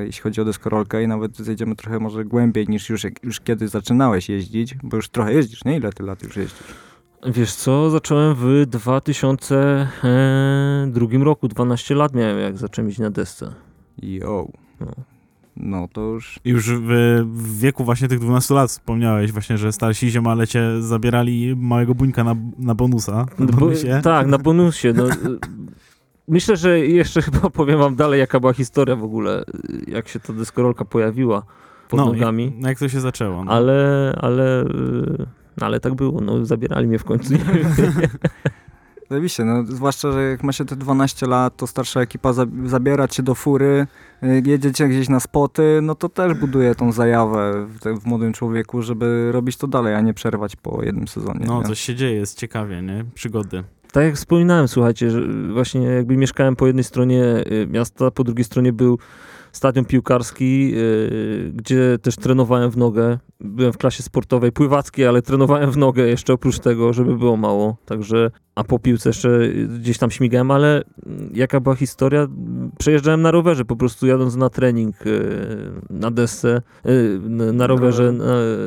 jeśli 0.05 0.23
chodzi 0.23 0.41
o 0.41 0.44
deskorolkę 0.44 1.03
i 1.03 1.09
nawet 1.09 1.37
zejdziemy 1.37 1.76
trochę 1.76 1.99
może 1.99 2.25
głębiej 2.25 2.69
niż 2.69 2.88
już, 2.88 3.06
już 3.23 3.41
kiedy 3.41 3.69
zaczynałeś 3.69 4.29
jeździć, 4.29 4.75
bo 4.83 4.97
już 4.97 5.09
trochę 5.09 5.33
jeździsz, 5.35 5.65
nie? 5.65 5.76
Ile 5.76 5.93
ty 5.93 6.03
lat 6.03 6.23
już 6.23 6.37
jeździsz? 6.37 6.89
Wiesz 7.26 7.55
co, 7.55 7.90
zacząłem 7.90 8.34
w 8.34 8.67
2002 8.67 11.25
roku, 11.25 11.49
12 11.49 11.94
lat 11.94 12.14
miałem 12.14 12.38
jak 12.38 12.58
zacząłem 12.58 12.88
iść 12.90 12.99
na 12.99 13.11
desce. 13.11 13.55
Jo. 14.02 14.46
No. 14.81 14.87
No 15.56 15.88
to 15.93 16.00
już 16.00 16.40
Już 16.44 16.70
w, 16.70 16.88
w 17.25 17.58
wieku 17.58 17.84
właśnie 17.84 18.08
tych 18.08 18.19
12 18.19 18.55
lat 18.55 18.70
wspomniałeś 18.70 19.32
właśnie, 19.32 19.58
że 19.58 19.72
starsi 19.72 20.11
ziomale 20.11 20.46
cię 20.46 20.82
zabierali 20.82 21.56
małego 21.56 21.94
buńka 21.94 22.25
na, 22.25 22.34
na 22.58 22.75
bonusa. 22.75 23.12
Na 23.12 23.26
No 23.38 23.46
bo- 23.46 23.52
bonusie. 23.61 24.00
tak, 24.02 24.26
na 24.26 24.38
bonusie. 24.38 24.93
No, 24.93 25.08
y, 25.11 25.14
myślę, 26.28 26.56
że 26.56 26.78
jeszcze 26.81 27.23
chyba 27.26 27.50
powiem 27.50 27.78
wam 27.78 27.96
dalej, 27.96 28.20
jaka 28.20 28.40
była 28.40 28.52
historia 28.52 28.96
w 28.96 29.05
ogóle, 29.05 29.44
jak 29.88 30.08
się 30.08 30.20
ta 30.20 30.32
deskorolka 30.32 30.84
pojawiła 30.84 31.43
pod 31.88 32.00
no, 32.00 32.06
nogami. 32.06 32.44
Jak, 32.56 32.64
jak 32.69 32.78
to 32.78 32.88
się 32.88 33.00
zaczęło. 33.00 33.44
No. 33.44 33.52
Ale, 33.52 34.12
ale, 34.20 34.62
y, 34.64 35.26
no, 35.56 35.67
ale 35.67 35.81
tak 35.81 35.94
było, 35.94 36.20
no 36.20 36.47
zabierali 36.47 36.88
mnie 36.88 36.99
w 36.99 37.05
końcu. 37.05 37.35
Oczywiście, 39.11 39.44
no, 39.44 39.64
zwłaszcza, 39.64 40.12
że 40.12 40.23
jak 40.23 40.43
ma 40.43 40.52
się 40.52 40.64
te 40.64 40.76
12 40.76 41.26
lat, 41.26 41.56
to 41.56 41.67
starsza 41.67 42.00
ekipa 42.00 42.32
za, 42.32 42.47
zabiera 42.64 43.08
cię 43.08 43.23
do 43.23 43.35
fury, 43.35 43.87
y, 44.23 44.43
jedziecie 44.47 44.88
gdzieś 44.88 45.08
na 45.08 45.20
spoty, 45.20 45.79
no 45.82 45.94
to 45.94 46.08
też 46.08 46.35
buduje 46.35 46.75
tą 46.75 46.93
zajawę 46.93 47.67
w, 47.67 48.00
w 48.00 48.06
młodym 48.06 48.32
człowieku, 48.32 48.82
żeby 48.82 49.32
robić 49.32 49.56
to 49.56 49.67
dalej, 49.67 49.94
a 49.94 50.00
nie 50.00 50.14
przerwać 50.14 50.56
po 50.56 50.82
jednym 50.82 51.08
sezonie. 51.08 51.47
No, 51.47 51.62
nie? 51.62 51.69
coś 51.69 51.81
się 51.81 51.94
dzieje, 51.94 52.17
jest 52.17 52.38
ciekawie, 52.38 52.83
nie? 52.83 53.04
Przygody. 53.14 53.64
Tak 53.92 54.04
jak 54.04 54.14
wspominałem, 54.14 54.69
słuchajcie, 54.69 55.11
że 55.11 55.23
właśnie 55.52 55.83
jakby 55.83 56.16
mieszkałem 56.16 56.57
po 56.57 56.66
jednej 56.66 56.85
stronie 56.85 57.25
y, 57.25 57.66
miasta, 57.71 58.11
po 58.11 58.25
drugiej 58.25 58.45
stronie 58.45 58.73
był 58.73 58.99
stadion 59.52 59.85
piłkarski, 59.85 60.73
y, 60.75 61.52
gdzie 61.54 61.99
też 62.02 62.16
trenowałem 62.16 62.71
w 62.71 62.76
nogę. 62.76 63.19
Byłem 63.40 63.73
w 63.73 63.78
klasie 63.78 64.02
sportowej 64.02 64.52
pływackiej, 64.52 65.07
ale 65.07 65.23
trenowałem 65.23 65.71
w 65.71 65.76
nogę 65.76 66.07
jeszcze 66.07 66.33
oprócz 66.33 66.59
tego, 66.59 66.92
żeby 66.92 67.16
było 67.16 67.37
mało. 67.37 67.76
Także, 67.85 68.30
a 68.54 68.64
po 68.64 68.78
piłce 68.78 69.09
jeszcze 69.09 69.49
gdzieś 69.80 69.99
tam 69.99 70.11
śmigałem, 70.11 70.50
ale 70.50 70.83
mm, 71.07 71.30
jaka 71.35 71.61
była 71.61 71.75
historia? 71.75 72.26
Przejeżdżałem 72.78 73.23
na 73.23 73.30
rowerze, 73.30 73.64
po 73.64 73.76
prostu 73.76 74.07
jadąc 74.07 74.37
na 74.37 74.49
trening 74.50 75.07
y, 75.07 75.21
na 75.90 76.11
desce, 76.11 76.62
y, 76.87 77.21
na- 77.52 77.66
rowerze, 77.66 78.14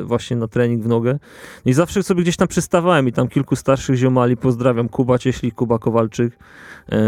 właśnie 0.04 0.36
na 0.36 0.48
trening 0.48 0.82
w 0.82 0.88
nogę. 0.88 1.18
I 1.64 1.72
zawsze 1.72 2.02
sobie 2.02 2.22
gdzieś 2.22 2.36
tam 2.36 2.48
przystawałem 2.48 3.08
i 3.08 3.12
tam 3.12 3.28
kilku 3.28 3.56
starszych 3.56 3.96
ziomali, 3.96 4.36
pozdrawiam, 4.36 4.88
Kuba 4.88 5.18
Cieśli, 5.18 5.52
Kuba 5.52 5.78
Kowalczyk, 5.78 6.38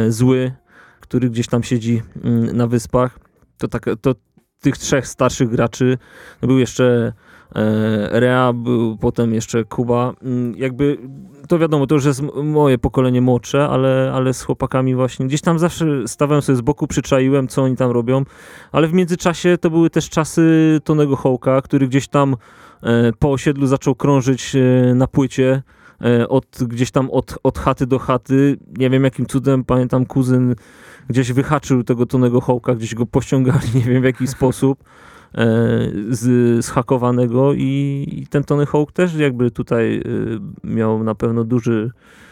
Zły, 0.09 0.52
który 1.00 1.30
gdzieś 1.30 1.47
tam 1.47 1.62
siedzi 1.62 2.02
mm, 2.25 2.56
na 2.56 2.66
wyspach. 2.66 3.25
To, 3.58 3.68
tak, 3.68 3.84
to 4.00 4.14
tych 4.60 4.78
trzech 4.78 5.06
starszych 5.06 5.48
graczy, 5.48 5.98
no 6.42 6.48
był 6.48 6.58
jeszcze 6.58 7.12
e, 7.54 8.20
Rea, 8.20 8.52
był 8.52 8.96
potem 8.96 9.34
jeszcze 9.34 9.64
Kuba. 9.64 10.12
Mm, 10.22 10.54
Jakby 10.56 10.98
to 11.48 11.58
wiadomo, 11.58 11.86
to 11.86 11.94
już 11.94 12.04
jest 12.04 12.22
moje 12.44 12.78
pokolenie 12.78 13.20
młodsze, 13.20 13.68
ale, 13.68 14.12
ale 14.14 14.34
z 14.34 14.42
chłopakami 14.42 14.94
właśnie 14.94 15.26
gdzieś 15.26 15.40
tam 15.40 15.58
zawsze 15.58 16.08
stawałem 16.08 16.42
sobie 16.42 16.56
z 16.56 16.60
boku, 16.60 16.86
przyczaiłem, 16.86 17.48
co 17.48 17.62
oni 17.62 17.76
tam 17.76 17.90
robią, 17.90 18.25
ale 18.72 18.88
w 18.88 18.92
międzyczasie 18.92 19.58
to 19.58 19.70
były 19.70 19.90
też 19.90 20.10
czasy 20.10 20.80
Tonego 20.84 21.16
Hołka, 21.16 21.62
który 21.62 21.88
gdzieś 21.88 22.08
tam 22.08 22.36
e, 22.82 23.12
po 23.18 23.32
osiedlu 23.32 23.66
zaczął 23.66 23.94
krążyć 23.94 24.56
e, 24.56 24.94
na 24.94 25.06
płycie 25.06 25.62
od, 26.29 26.59
gdzieś 26.67 26.91
tam 26.91 27.11
od, 27.11 27.38
od 27.43 27.59
chaty 27.59 27.87
do 27.87 27.99
chaty. 27.99 28.57
Nie 28.79 28.91
wiem 28.91 29.05
jakim 29.05 29.26
cudem, 29.26 29.65
pamiętam 29.65 30.07
kuzyn 30.07 30.55
gdzieś 31.09 31.33
wyhaczył 31.33 31.85
tego 31.85 32.07
Tonego 32.07 32.41
Hołka, 32.41 32.75
gdzieś 32.75 32.95
go 32.95 33.07
pościągali, 33.07 33.69
nie 33.75 33.81
wiem 33.81 34.03
w 34.03 34.05
jaki 34.05 34.26
sposób 34.26 34.85
e, 35.35 35.47
z, 36.09 36.65
zhakowanego 36.65 37.53
i, 37.53 38.07
i 38.12 38.26
ten 38.26 38.45
Tony 38.45 38.67
Hawk 38.67 38.93
też 38.93 39.15
jakby 39.15 39.50
tutaj 39.50 39.97
e, 39.97 40.03
miał 40.65 41.05
na 41.05 41.15
pewno 41.15 41.45
duży 41.45 41.91
e, 41.91 42.25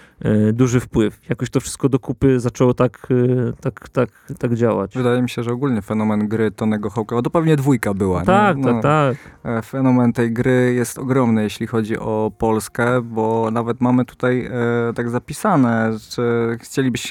duży 0.52 0.80
wpływ. 0.80 1.20
Jakoś 1.28 1.50
to 1.50 1.60
wszystko 1.60 1.88
do 1.88 1.98
kupy 1.98 2.40
zaczęło 2.40 2.74
tak, 2.74 3.08
e, 3.10 3.52
tak, 3.60 3.88
tak, 3.88 4.08
tak 4.38 4.54
działać. 4.54 4.94
Wydaje 4.96 5.22
mi 5.22 5.28
się, 5.30 5.42
że 5.42 5.52
ogólnie 5.52 5.82
fenomen 5.82 6.28
gry 6.28 6.50
Tonego 6.50 6.90
Hawka, 6.90 7.16
bo 7.16 7.22
to 7.22 7.30
pewnie 7.30 7.56
dwójka 7.56 7.94
była? 7.94 8.22
Tak, 8.24 8.56
No, 8.56 8.72
tak, 8.72 8.82
tak. 8.82 9.16
e, 9.58 9.62
Fenomen 9.62 10.12
tej 10.12 10.32
gry 10.32 10.74
jest 10.74 10.98
ogromny, 10.98 11.42
jeśli 11.42 11.66
chodzi 11.66 11.98
o 11.98 12.32
Polskę, 12.38 13.02
bo 13.02 13.48
nawet 13.52 13.80
mamy 13.80 14.04
tutaj 14.04 14.46
e, 14.46 14.50
tak 14.94 15.10
zapisane, 15.10 15.92
że 16.16 16.56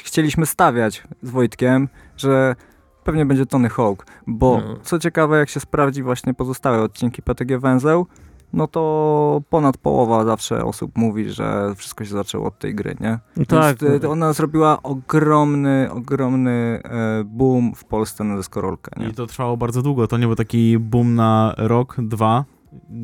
chcieliśmy 0.04 0.46
stawiać 0.46 1.02
z 1.22 1.30
Wojtkiem, 1.30 1.88
że 2.16 2.56
pewnie 3.04 3.26
będzie 3.26 3.46
Tony 3.46 3.68
Hawk, 3.68 4.06
bo 4.26 4.60
No. 4.68 4.76
co 4.82 4.98
ciekawe, 4.98 5.38
jak 5.38 5.48
się 5.48 5.60
sprawdzi 5.60 6.02
właśnie 6.02 6.34
pozostałe 6.34 6.82
odcinki 6.82 7.22
PTG 7.22 7.58
Węzeł, 7.58 8.06
no 8.54 8.66
to 8.66 9.42
ponad 9.50 9.76
połowa 9.76 10.24
zawsze 10.24 10.64
osób 10.64 10.98
mówi, 10.98 11.30
że 11.30 11.74
wszystko 11.76 12.04
się 12.04 12.10
zaczęło 12.10 12.46
od 12.46 12.58
tej 12.58 12.74
gry, 12.74 12.96
nie? 13.00 13.18
No 13.36 13.44
tak. 13.44 13.78
Więc, 13.78 14.04
e, 14.04 14.08
ona 14.08 14.32
zrobiła 14.32 14.82
ogromny, 14.82 15.88
ogromny 15.92 16.80
e, 16.84 17.24
boom 17.24 17.74
w 17.74 17.84
Polsce 17.84 18.24
na 18.24 18.36
deskorolkę, 18.36 18.90
nie? 19.00 19.08
I 19.08 19.14
to 19.14 19.26
trwało 19.26 19.56
bardzo 19.56 19.82
długo. 19.82 20.06
To 20.06 20.18
nie 20.18 20.26
był 20.26 20.36
taki 20.36 20.78
boom 20.78 21.14
na 21.14 21.54
rok, 21.58 21.96
dwa, 21.98 22.44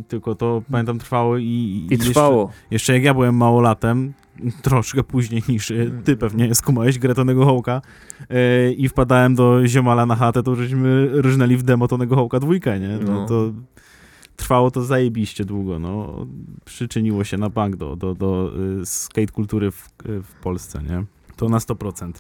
tylko 0.09 0.35
to 0.35 0.63
pamiętam 0.71 0.99
trwało 0.99 1.39
i, 1.39 1.87
I 1.91 1.99
trwało. 1.99 2.43
Jeszcze, 2.43 2.67
jeszcze 2.71 2.93
jak 2.93 3.03
ja 3.05 3.15
byłem 3.15 3.37
małolatem, 3.37 4.13
troszkę 4.63 5.05
później 5.05 5.43
niż 5.49 5.71
e, 5.71 5.75
ty 6.05 6.17
pewnie 6.17 6.55
skumałeś 6.55 6.99
grę 6.99 7.15
Tonego 7.15 7.45
Hołka 7.45 7.83
e, 8.31 8.73
i 8.73 8.89
wpadałem 8.89 9.35
do 9.35 9.67
ziomala 9.67 10.07
na 10.07 10.17
chatę, 10.17 10.43
to 10.43 10.55
żeśmy 10.55 11.09
ryżnęli 11.23 11.57
w 11.57 11.63
demo 11.63 11.89
Tonego 11.89 12.17
Hołka 12.17 12.41
dwójkę, 12.41 12.81
nie? 12.81 12.99
No, 13.07 13.13
No. 13.13 13.27
to 13.27 13.53
trwało 14.41 14.71
to 14.71 14.83
zajebiście 14.83 15.45
długo, 15.45 15.79
no. 15.79 16.27
Przyczyniło 16.65 17.25
się 17.25 17.39
na 17.39 17.51
bank 17.51 17.77
do, 17.77 17.97
do, 17.97 18.15
do 18.15 18.53
y, 18.81 18.87
skate 18.87 19.33
kultury 19.33 19.71
w, 19.71 19.89
w 20.05 20.35
Polsce, 20.43 20.83
nie? 20.83 21.05
To 21.37 21.49
na 21.49 21.59
100%. 21.59 22.13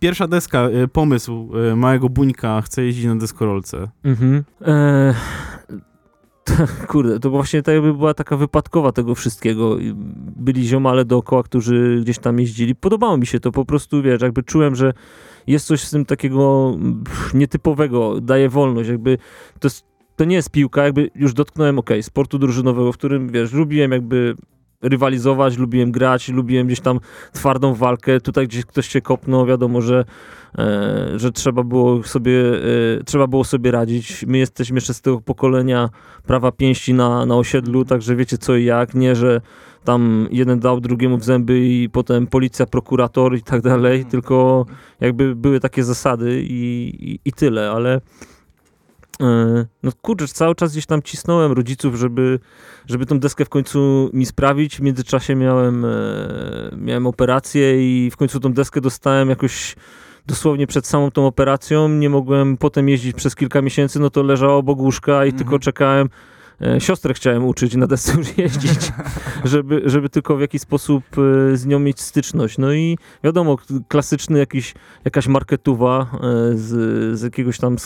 Pierwsza 0.00 0.28
deska, 0.28 0.68
y, 0.68 0.88
pomysł 0.88 1.50
y, 1.72 1.76
małego 1.76 2.08
buńka, 2.08 2.60
chce 2.60 2.84
jeździć 2.84 3.04
na 3.04 3.16
deskorolce. 3.16 3.88
Mhm. 4.04 4.44
E, 4.62 5.14
kurde, 6.88 7.20
to 7.20 7.30
właśnie 7.30 7.62
tak 7.62 7.74
jakby 7.74 7.94
była 7.94 8.14
taka 8.14 8.36
wypadkowa 8.36 8.92
tego 8.92 9.14
wszystkiego. 9.14 9.76
Byli 10.36 10.66
ziomale 10.66 11.04
dookoła, 11.04 11.42
którzy 11.42 12.00
gdzieś 12.02 12.18
tam 12.18 12.40
jeździli. 12.40 12.74
Podobało 12.74 13.16
mi 13.16 13.26
się 13.26 13.40
to 13.40 13.52
po 13.52 13.64
prostu, 13.64 14.02
wiesz, 14.02 14.22
jakby 14.22 14.42
czułem, 14.42 14.76
że 14.76 14.92
jest 15.46 15.66
coś 15.66 15.80
z 15.80 15.90
tym 15.90 16.04
takiego 16.04 16.74
nietypowego, 17.34 18.20
daje 18.20 18.48
wolność, 18.48 18.88
jakby 18.88 19.18
to, 19.60 19.66
jest, 19.66 19.89
to 20.20 20.24
nie 20.24 20.36
jest 20.36 20.50
piłka, 20.50 20.84
jakby 20.84 21.10
już 21.14 21.34
dotknąłem, 21.34 21.78
okej, 21.78 22.02
sportu 22.02 22.38
drużynowego, 22.38 22.92
w 22.92 22.96
którym, 22.96 23.28
wiesz, 23.28 23.52
lubiłem 23.52 23.92
jakby 23.92 24.36
rywalizować, 24.82 25.58
lubiłem 25.58 25.92
grać, 25.92 26.28
lubiłem 26.28 26.66
gdzieś 26.66 26.80
tam 26.80 27.00
twardą 27.32 27.74
walkę, 27.74 28.20
tutaj 28.20 28.48
gdzieś 28.48 28.64
ktoś 28.64 28.88
się 28.88 29.00
kopnął, 29.00 29.46
wiadomo, 29.46 29.80
że 29.80 30.04
e, 30.58 31.12
że 31.16 31.32
trzeba 31.32 31.62
było 31.62 32.02
sobie 32.02 32.40
e, 32.98 33.04
trzeba 33.04 33.26
było 33.26 33.44
sobie 33.44 33.70
radzić. 33.70 34.24
My 34.26 34.38
jesteśmy 34.38 34.76
jeszcze 34.76 34.94
z 34.94 35.00
tego 35.00 35.20
pokolenia 35.20 35.88
prawa 36.26 36.52
pięści 36.52 36.94
na, 36.94 37.26
na 37.26 37.36
osiedlu, 37.36 37.84
także 37.84 38.16
wiecie 38.16 38.38
co 38.38 38.56
i 38.56 38.64
jak, 38.64 38.94
nie, 38.94 39.16
że 39.16 39.40
tam 39.84 40.28
jeden 40.30 40.60
dał 40.60 40.80
drugiemu 40.80 41.18
w 41.18 41.24
zęby 41.24 41.60
i 41.60 41.88
potem 41.92 42.26
policja, 42.26 42.66
prokurator 42.66 43.36
i 43.36 43.42
tak 43.42 43.60
dalej, 43.60 44.04
tylko 44.04 44.66
jakby 45.00 45.36
były 45.36 45.60
takie 45.60 45.84
zasady 45.84 46.42
i, 46.42 46.92
i, 47.12 47.20
i 47.24 47.32
tyle, 47.32 47.70
ale 47.70 48.00
no 49.82 49.92
kurczę, 50.02 50.28
cały 50.28 50.54
czas 50.54 50.72
gdzieś 50.72 50.86
tam 50.86 51.02
cisnąłem 51.02 51.52
rodziców, 51.52 51.94
żeby, 51.94 52.38
żeby 52.86 53.06
tą 53.06 53.18
deskę 53.18 53.44
w 53.44 53.48
końcu 53.48 54.10
mi 54.12 54.26
sprawić. 54.26 54.76
W 54.76 54.80
międzyczasie 54.80 55.34
miałem, 55.34 55.84
e, 55.84 55.88
miałem 56.76 57.06
operację 57.06 57.82
i 58.06 58.10
w 58.10 58.16
końcu 58.16 58.40
tą 58.40 58.52
deskę 58.52 58.80
dostałem 58.80 59.28
jakoś 59.30 59.76
dosłownie 60.26 60.66
przed 60.66 60.86
samą 60.86 61.10
tą 61.10 61.26
operacją. 61.26 61.88
Nie 61.88 62.10
mogłem 62.10 62.56
potem 62.56 62.88
jeździć 62.88 63.16
przez 63.16 63.36
kilka 63.36 63.62
miesięcy, 63.62 64.00
no 64.00 64.10
to 64.10 64.22
leżało 64.22 64.56
obok 64.56 64.78
łóżka 64.78 65.12
i 65.12 65.28
Mhm. 65.28 65.38
tylko 65.38 65.58
czekałem. 65.58 66.08
E, 66.62 66.80
Siostrę 66.80 67.14
chciałem 67.14 67.44
uczyć 67.44 67.76
na 67.76 67.86
desce 67.86 68.18
już 68.18 68.38
jeździć, 68.38 68.92
żeby, 69.44 69.82
żeby 69.84 70.08
tylko 70.08 70.36
w 70.36 70.40
jakiś 70.40 70.62
sposób 70.62 71.04
e, 71.18 71.56
z 71.56 71.66
nią 71.66 71.78
mieć 71.78 72.00
styczność. 72.00 72.58
No 72.58 72.72
i 72.72 72.98
wiadomo, 73.24 73.56
klasyczny 73.88 74.38
jakiś, 74.38 74.74
jakaś 75.04 75.26
marketuwa 75.26 76.06
e, 76.14 76.18
z, 76.56 77.18
z 77.18 77.22
jakiegoś 77.22 77.58
tam 77.58 77.76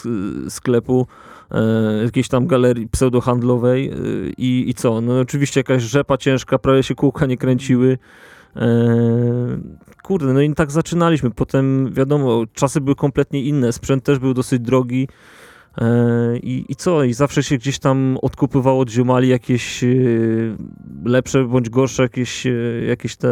sklepu, 0.49 1.07
jakiejś 2.05 2.29
tam 2.29 2.47
galerii 2.47 2.89
pseudohandlowej 2.89 3.91
i, 4.39 4.65
i 4.69 4.75
co? 4.75 5.01
No 5.01 5.21
oczywiście 5.21 5.61
jakaś 5.61 5.83
rzepa 5.83 6.17
ciężka, 6.17 6.59
prawie 6.59 6.83
się 6.83 6.95
kółka 6.95 7.27
nie 7.27 7.37
kręciły. 7.37 7.99
Kurde, 10.03 10.33
no 10.33 10.41
i 10.41 10.55
tak 10.55 10.71
zaczynaliśmy. 10.71 11.31
Potem 11.31 11.93
wiadomo, 11.93 12.45
czasy 12.53 12.81
były 12.81 12.95
kompletnie 12.95 13.43
inne, 13.43 13.73
sprzęt 13.73 14.05
też 14.05 14.19
był 14.19 14.35
dosyć 14.35 14.61
drogi. 14.61 15.09
E, 15.79 16.37
I, 16.39 16.65
I 16.69 16.77
co? 16.77 17.05
I 17.05 17.15
zawsze 17.15 17.43
się 17.43 17.59
gdzieś 17.59 17.79
tam 17.79 18.19
odkupywało 18.23 18.81
od 18.81 18.91
ziomali 18.91 19.29
jakieś 19.29 19.85
e, 19.85 19.89
lepsze 21.05 21.45
bądź 21.45 21.71
gorsze 21.71 22.03
jakieś, 22.03 22.47
e, 22.47 22.51
jakieś 22.87 23.17
te 23.17 23.29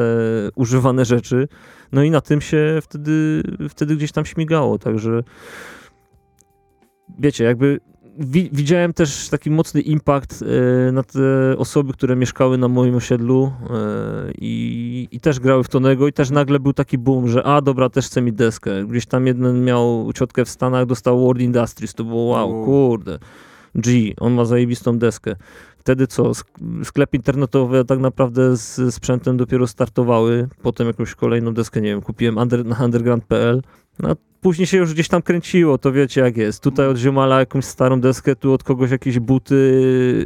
używane 0.54 1.04
rzeczy. 1.04 1.48
No 1.92 2.02
i 2.02 2.10
na 2.10 2.20
tym 2.20 2.40
się 2.40 2.78
wtedy, 2.82 3.42
wtedy 3.68 3.96
gdzieś 3.96 4.12
tam 4.12 4.24
śmigało, 4.26 4.78
także 4.78 5.22
wiecie, 7.18 7.44
jakby 7.44 7.80
wi 8.18 8.50
widziałem 8.52 8.92
też 8.92 9.28
taki 9.28 9.50
mocny 9.50 9.80
impact 9.80 10.42
e, 10.88 10.92
na 10.92 11.02
te 11.02 11.20
osoby, 11.58 11.92
które 11.92 12.16
mieszkały 12.16 12.58
na 12.58 12.68
moim 12.68 12.94
osiedlu 12.94 13.52
e, 13.70 14.32
i, 14.38 15.20
też 15.22 15.40
grały 15.40 15.64
w 15.64 15.68
Tonego 15.68 16.08
i 16.08 16.12
też 16.12 16.30
nagle 16.30 16.60
był 16.60 16.72
taki 16.72 16.98
boom, 16.98 17.28
że 17.28 17.44
a 17.44 17.60
dobra, 17.60 17.88
też 17.88 18.06
chcę 18.06 18.22
mieć 18.22 18.34
deskę. 18.34 18.86
Gdzieś 18.86 19.06
tam 19.06 19.26
jeden 19.26 19.64
miał 19.64 20.10
ciotkę 20.14 20.44
w 20.44 20.48
Stanach, 20.48 20.86
dostał 20.86 21.20
World 21.20 21.42
Industries, 21.42 21.94
to 21.94 22.04
było 22.04 22.24
wow, 22.24 22.64
kurde. 22.64 23.18
G, 23.74 24.14
on 24.20 24.32
ma 24.32 24.44
zajebistą 24.44 24.98
deskę. 24.98 25.36
Wtedy 25.82 26.06
co, 26.06 26.22
sk- 26.22 26.84
sklepy 26.84 27.16
internetowe 27.16 27.84
tak 27.84 27.98
naprawdę 27.98 28.56
z 28.56 28.94
sprzętem 28.94 29.36
dopiero 29.36 29.66
startowały. 29.66 30.48
Potem 30.62 30.86
jakąś 30.86 31.14
kolejną 31.14 31.54
deskę, 31.54 31.80
nie 31.80 31.88
wiem, 31.88 32.02
kupiłem 32.02 32.36
under, 32.36 32.64
na 32.66 32.84
underground.pl. 32.84 33.62
No, 33.98 34.16
później 34.40 34.66
się 34.66 34.78
już 34.78 34.94
gdzieś 34.94 35.08
tam 35.08 35.22
kręciło, 35.22 35.78
to 35.78 35.92
wiecie 35.92 36.20
jak 36.20 36.36
jest. 36.36 36.62
Tutaj 36.62 36.88
od 36.88 36.96
ziomala 36.96 37.38
jakąś 37.38 37.64
starą 37.64 38.00
deskę, 38.00 38.36
tu 38.36 38.52
od 38.52 38.64
kogoś 38.64 38.90
jakieś 38.90 39.18
buty 39.18 39.54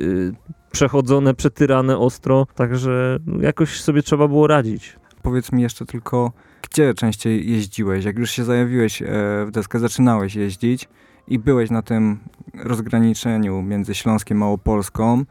yy, 0.00 0.34
przechodzone, 0.72 1.34
przetyrane 1.34 1.98
ostro. 1.98 2.46
Także 2.54 3.18
no, 3.26 3.42
jakoś 3.42 3.80
sobie 3.80 4.02
trzeba 4.02 4.28
było 4.28 4.46
radzić. 4.46 4.96
Powiedz 5.22 5.52
mi 5.52 5.62
jeszcze 5.62 5.86
tylko, 5.86 6.32
gdzie 6.70 6.94
częściej 6.94 7.50
jeździłeś? 7.52 8.04
Jak 8.04 8.18
już 8.18 8.30
się 8.30 8.44
zajawiłeś 8.44 9.02
e, 9.02 9.06
w 9.46 9.50
deskę, 9.50 9.78
zaczynałeś 9.78 10.34
jeździć 10.34 10.88
i 11.28 11.38
byłeś 11.38 11.70
na 11.70 11.82
tym 11.82 12.18
rozgraniczeniu 12.64 13.62
między 13.62 13.94
Śląskiem 13.94 14.36
a 14.36 14.40
Małopolską, 14.40 15.25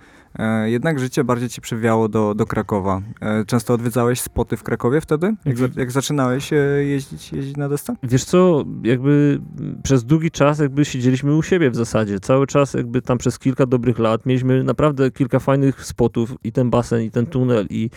jednak 0.66 1.00
życie 1.00 1.24
bardziej 1.24 1.50
ci 1.50 1.62
przywiało 1.62 2.10
do, 2.10 2.36
do 2.36 2.46
Krakowa. 2.46 3.02
E, 3.22 3.46
często 3.46 3.74
odwiedzałeś 3.74 4.22
spoty 4.22 4.58
w 4.58 4.64
Krakowie 4.64 5.02
wtedy, 5.02 5.36
jak, 5.46 5.58
za, 5.58 5.68
jak 5.76 5.92
zaczynałeś 5.92 6.54
e, 6.54 6.58
jeździć, 6.84 7.34
jeździć 7.34 7.58
na 7.58 7.70
desce? 7.70 7.96
Wiesz 8.04 8.24
co, 8.24 8.64
jakby 8.84 9.42
przez 9.84 10.04
długi 10.04 10.32
czas 10.32 10.60
jakby 10.60 10.86
siedzieliśmy 10.86 11.36
u 11.36 11.44
siebie 11.44 11.72
w 11.72 11.76
zasadzie. 11.76 12.20
Cały 12.20 12.48
czas 12.48 12.74
jakby 12.74 13.02
tam 13.02 13.18
przez 13.18 13.40
kilka 13.40 13.66
dobrych 13.66 14.00
lat 14.00 14.26
mieliśmy 14.26 14.64
naprawdę 14.64 15.12
kilka 15.12 15.40
fajnych 15.40 15.86
spotów 15.86 16.36
i 16.44 16.52
ten 16.52 16.70
basen, 16.70 17.02
i 17.02 17.12
ten 17.12 17.26
tunel 17.26 17.68
i 17.70 17.90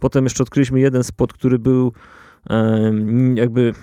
potem 0.00 0.24
jeszcze 0.24 0.42
odkryliśmy 0.42 0.80
jeden 0.80 1.04
spot, 1.04 1.32
który 1.32 1.58
był 1.58 1.92
jakby 3.34 3.74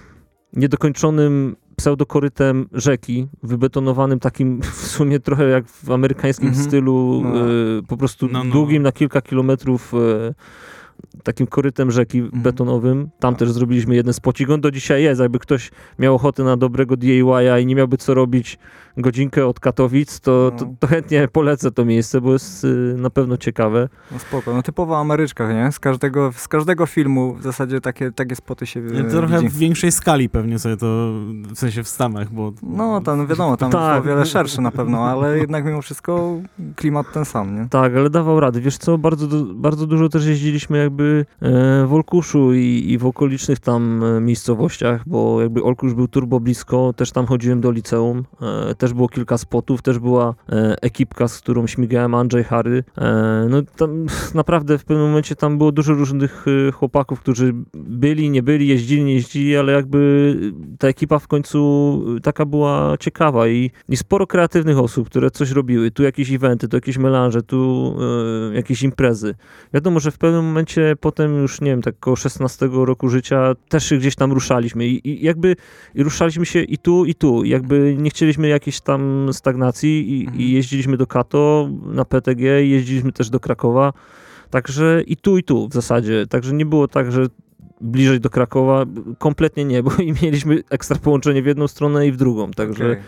niedokończonym 0.53 1.55
pseudokorytem 1.75 2.65
rzeki, 2.73 3.27
wybetonowanym 3.43 4.19
takim 4.19 4.61
w 4.83 4.87
sumie 4.87 5.19
trochę 5.19 5.47
jak 5.49 5.67
w 5.67 5.91
amerykańskim 5.91 6.47
Mhm. 6.47 6.65
stylu, 6.65 7.21
No. 7.23 7.39
e, 7.39 7.43
po 7.87 7.97
prostu 7.97 8.27
No, 8.31 8.43
no. 8.43 8.51
długim 8.51 8.83
na 8.83 8.91
kilka 8.91 9.21
kilometrów 9.21 9.93
e, 9.93 10.33
takim 11.23 11.47
korytem 11.47 11.91
rzeki 11.91 12.19
Mhm. 12.19 12.43
betonowym. 12.43 13.09
Tam 13.19 13.35
też 13.35 13.51
zrobiliśmy 13.51 13.95
jeden 13.95 14.13
spocik. 14.13 14.49
On 14.49 14.61
do 14.61 14.71
dzisiaj 14.71 15.03
jest. 15.03 15.21
Jakby 15.21 15.39
ktoś 15.39 15.71
miał 15.99 16.15
ochotę 16.15 16.43
na 16.43 16.57
dobrego 16.57 16.97
DIY-a 16.97 17.59
i 17.59 17.65
nie 17.65 17.75
miałby 17.75 17.97
co 17.97 18.13
robić 18.13 18.57
godzinkę 18.97 19.47
od 19.47 19.59
Katowic, 19.59 20.19
to, 20.19 20.51
No. 20.53 20.59
to, 20.59 20.65
to 20.79 20.87
chętnie 20.87 21.27
polecę 21.27 21.71
to 21.71 21.85
miejsce, 21.85 22.21
bo 22.21 22.33
jest 22.33 22.63
y, 22.63 22.95
na 22.97 23.09
pewno 23.09 23.37
ciekawe. 23.37 23.89
No 24.11 24.19
spoko, 24.19 24.53
no 24.53 24.61
typowa 24.61 24.99
Ameryczka, 24.99 25.53
nie? 25.53 25.71
Z 25.71 25.79
każdego, 25.79 26.31
z 26.35 26.47
każdego 26.47 26.85
filmu 26.85 27.33
w 27.35 27.43
zasadzie 27.43 27.81
takie, 27.81 28.11
takie 28.11 28.35
spoty 28.35 28.65
się 28.65 28.79
e, 28.79 29.03
Trochę 29.03 29.37
widzi. 29.39 29.49
w 29.49 29.57
większej 29.57 29.91
skali 29.91 30.29
pewnie 30.29 30.59
sobie 30.59 30.77
to, 30.77 30.85
w 31.53 31.59
sensie 31.59 31.83
w 31.83 31.87
Stanach, 31.87 32.31
bo... 32.33 32.51
No, 32.63 33.01
tam 33.01 33.27
wiadomo, 33.27 33.57
tam 33.57 33.71
Tak. 33.71 33.95
jest 33.95 34.05
o 34.05 34.09
wiele 34.09 34.25
szersze 34.25 34.61
na 34.61 34.71
pewno, 34.71 35.05
ale 35.05 35.37
jednak 35.37 35.65
mimo 35.65 35.81
wszystko 35.81 36.37
klimat 36.75 37.11
ten 37.13 37.25
sam, 37.25 37.55
nie? 37.55 37.67
Tak, 37.69 37.95
ale 37.95 38.09
dawał 38.09 38.39
radę. 38.39 38.61
Wiesz 38.61 38.77
co, 38.77 38.97
bardzo, 38.97 39.27
bardzo 39.55 39.87
dużo 39.87 40.09
też 40.09 40.25
jeździliśmy 40.25 40.77
jakby 40.77 40.93
jakby 40.93 41.25
e, 41.41 41.85
w 41.87 41.93
Olkuszu 41.93 42.53
i, 42.53 42.85
i 42.89 42.97
w 42.97 43.05
okolicznych 43.05 43.59
tam 43.59 44.03
e, 44.03 44.21
miejscowościach, 44.21 45.01
bo 45.07 45.41
jakby 45.41 45.63
Olkusz 45.63 45.93
był 45.93 46.07
turbo 46.07 46.39
blisko, 46.39 46.93
też 46.95 47.11
tam 47.11 47.25
chodziłem 47.25 47.61
do 47.61 47.71
liceum, 47.71 48.23
e, 48.69 48.75
też 48.83 48.93
było 48.93 49.09
kilka 49.09 49.37
spotów, 49.37 49.81
też 49.81 49.99
była 49.99 50.35
e, 50.49 50.75
ekipka, 50.81 51.27
z 51.27 51.39
którą 51.39 51.67
śmigałem, 51.67 52.15
Andrzej 52.15 52.43
Harry. 52.43 52.83
E, 52.97 53.47
no 53.49 53.61
tam 53.77 54.05
naprawdę 54.33 54.77
w 54.77 54.85
pewnym 54.85 55.07
momencie 55.07 55.35
tam 55.35 55.57
było 55.57 55.71
dużo 55.71 55.93
różnych 55.93 56.45
e, 56.67 56.71
chłopaków, 56.71 57.19
którzy 57.19 57.53
byli, 57.73 58.29
nie 58.29 58.43
byli, 58.43 58.67
jeździli, 58.67 59.03
nie 59.03 59.13
jeździli, 59.13 59.57
ale 59.57 59.73
jakby 59.73 60.35
ta 60.79 60.87
ekipa 60.87 61.19
w 61.19 61.27
końcu 61.27 62.01
taka 62.23 62.45
była 62.45 62.97
ciekawa 62.99 63.47
i, 63.47 63.71
i 63.89 63.97
sporo 63.97 64.27
kreatywnych 64.27 64.79
osób, 64.79 65.09
które 65.09 65.31
coś 65.31 65.51
robiły. 65.51 65.91
Tu 65.91 66.03
jakieś 66.03 66.31
eventy, 66.31 66.67
tu 66.67 66.77
jakieś 66.77 66.97
melanże, 66.97 67.41
tu 67.41 67.93
e, 68.51 68.55
jakieś 68.55 68.83
imprezy. 68.83 69.35
Wiadomo, 69.73 69.99
że 69.99 70.11
w 70.11 70.17
pewnym 70.17 70.45
momencie 70.45 70.95
potem 70.99 71.37
już, 71.37 71.61
nie 71.61 71.71
wiem, 71.71 71.81
tak 71.81 71.95
około 71.95 72.15
16 72.15 72.69
roku 72.71 73.09
życia 73.09 73.55
też 73.69 73.93
gdzieś 73.93 74.15
tam 74.15 74.31
ruszaliśmy 74.31 74.87
i, 74.87 75.09
i 75.09 75.25
jakby 75.25 75.55
i 75.95 76.03
ruszaliśmy 76.03 76.45
się 76.45 76.61
i 76.61 76.77
tu, 76.77 77.05
i 77.05 77.15
tu. 77.15 77.43
Jakby 77.43 77.95
nie 77.97 78.09
chcieliśmy 78.09 78.47
jakiejś 78.73 78.81
tam 78.81 79.29
stagnacji 79.33 80.19
i, 80.19 80.21
Mhm. 80.25 80.41
i 80.41 80.51
jeździliśmy 80.51 80.97
do 80.97 81.07
Kato 81.07 81.69
na 81.85 82.05
PTG, 82.05 82.65
jeździliśmy 82.67 83.11
też 83.11 83.29
do 83.29 83.39
Krakowa. 83.39 83.93
Także 84.49 85.03
i 85.07 85.17
tu, 85.17 85.37
i 85.37 85.43
tu 85.43 85.67
w 85.67 85.73
zasadzie. 85.73 86.27
Także 86.27 86.53
nie 86.53 86.65
było 86.65 86.87
tak, 86.87 87.11
że 87.11 87.27
bliżej 87.81 88.19
do 88.19 88.29
Krakowa. 88.29 88.85
Kompletnie 89.19 89.65
nie, 89.65 89.83
bo 89.83 89.91
i 90.09 90.13
mieliśmy 90.23 90.63
ekstra 90.69 90.97
połączenie 90.97 91.41
w 91.41 91.45
jedną 91.45 91.67
stronę 91.67 92.07
i 92.07 92.11
w 92.11 92.17
drugą. 92.17 92.51
Także, 92.51 92.85
Okej. 92.85 93.03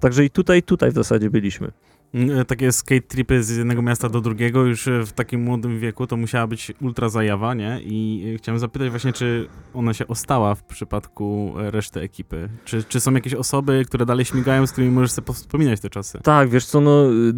także 0.00 0.24
i 0.24 0.30
tutaj, 0.30 0.58
i 0.58 0.62
tutaj 0.62 0.90
w 0.90 0.94
zasadzie 0.94 1.30
byliśmy. 1.30 1.70
Mm, 2.14 2.44
Takie 2.44 2.72
skate 2.72 3.00
tripy 3.00 3.42
z 3.42 3.56
jednego 3.56 3.82
miasta 3.82 4.08
do 4.08 4.20
drugiego 4.20 4.64
już 4.64 4.88
e, 4.88 5.06
w 5.06 5.12
takim 5.12 5.42
młodym 5.42 5.78
wieku 5.78 6.06
to 6.06 6.16
musiała 6.16 6.46
być 6.46 6.72
ultra 6.80 7.08
zajawa, 7.08 7.54
nie? 7.54 7.80
I 7.82 8.24
e, 8.34 8.38
chciałem 8.38 8.58
zapytać 8.58 8.90
właśnie, 8.90 9.12
czy 9.12 9.48
ona 9.74 9.94
się 9.94 10.06
ostała 10.06 10.54
w 10.54 10.64
przypadku 10.64 11.54
e, 11.58 11.70
reszty 11.70 12.00
ekipy? 12.00 12.48
Czy, 12.64 12.84
czy 12.84 13.00
są 13.00 13.12
jakieś 13.12 13.34
osoby, 13.34 13.84
które 13.86 14.06
dalej 14.06 14.24
śmigają, 14.24 14.66
z 14.66 14.72
którymi 14.72 14.92
możesz 14.92 15.10
sobie 15.10 15.32
wspominać 15.32 15.80
te 15.80 15.90
czasy? 15.90 16.18
Tak, 16.22 16.48
wiesz 16.48 16.66
co, 16.66 16.80
no, 16.80 17.12
y, 17.12 17.32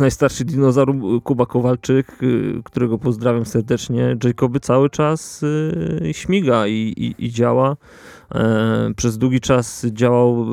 najstarszy 0.00 0.44
dinozaur 0.44 0.90
y, 0.90 1.20
Kuba 1.20 1.46
Kowalczyk, 1.46 2.22
y, 2.22 2.60
którego 2.64 2.98
pozdrawiam 2.98 3.46
serdecznie, 3.46 4.16
Jacoby 4.24 4.60
cały 4.60 4.90
czas 4.90 5.44
śmiga 6.12 6.66
i, 6.66 6.94
i, 6.96 7.26
i 7.26 7.30
działa. 7.30 7.76
E, 8.34 8.90
Przez 8.96 9.18
długi 9.18 9.40
czas 9.40 9.86
działał 9.92 10.40
e, 10.40 10.44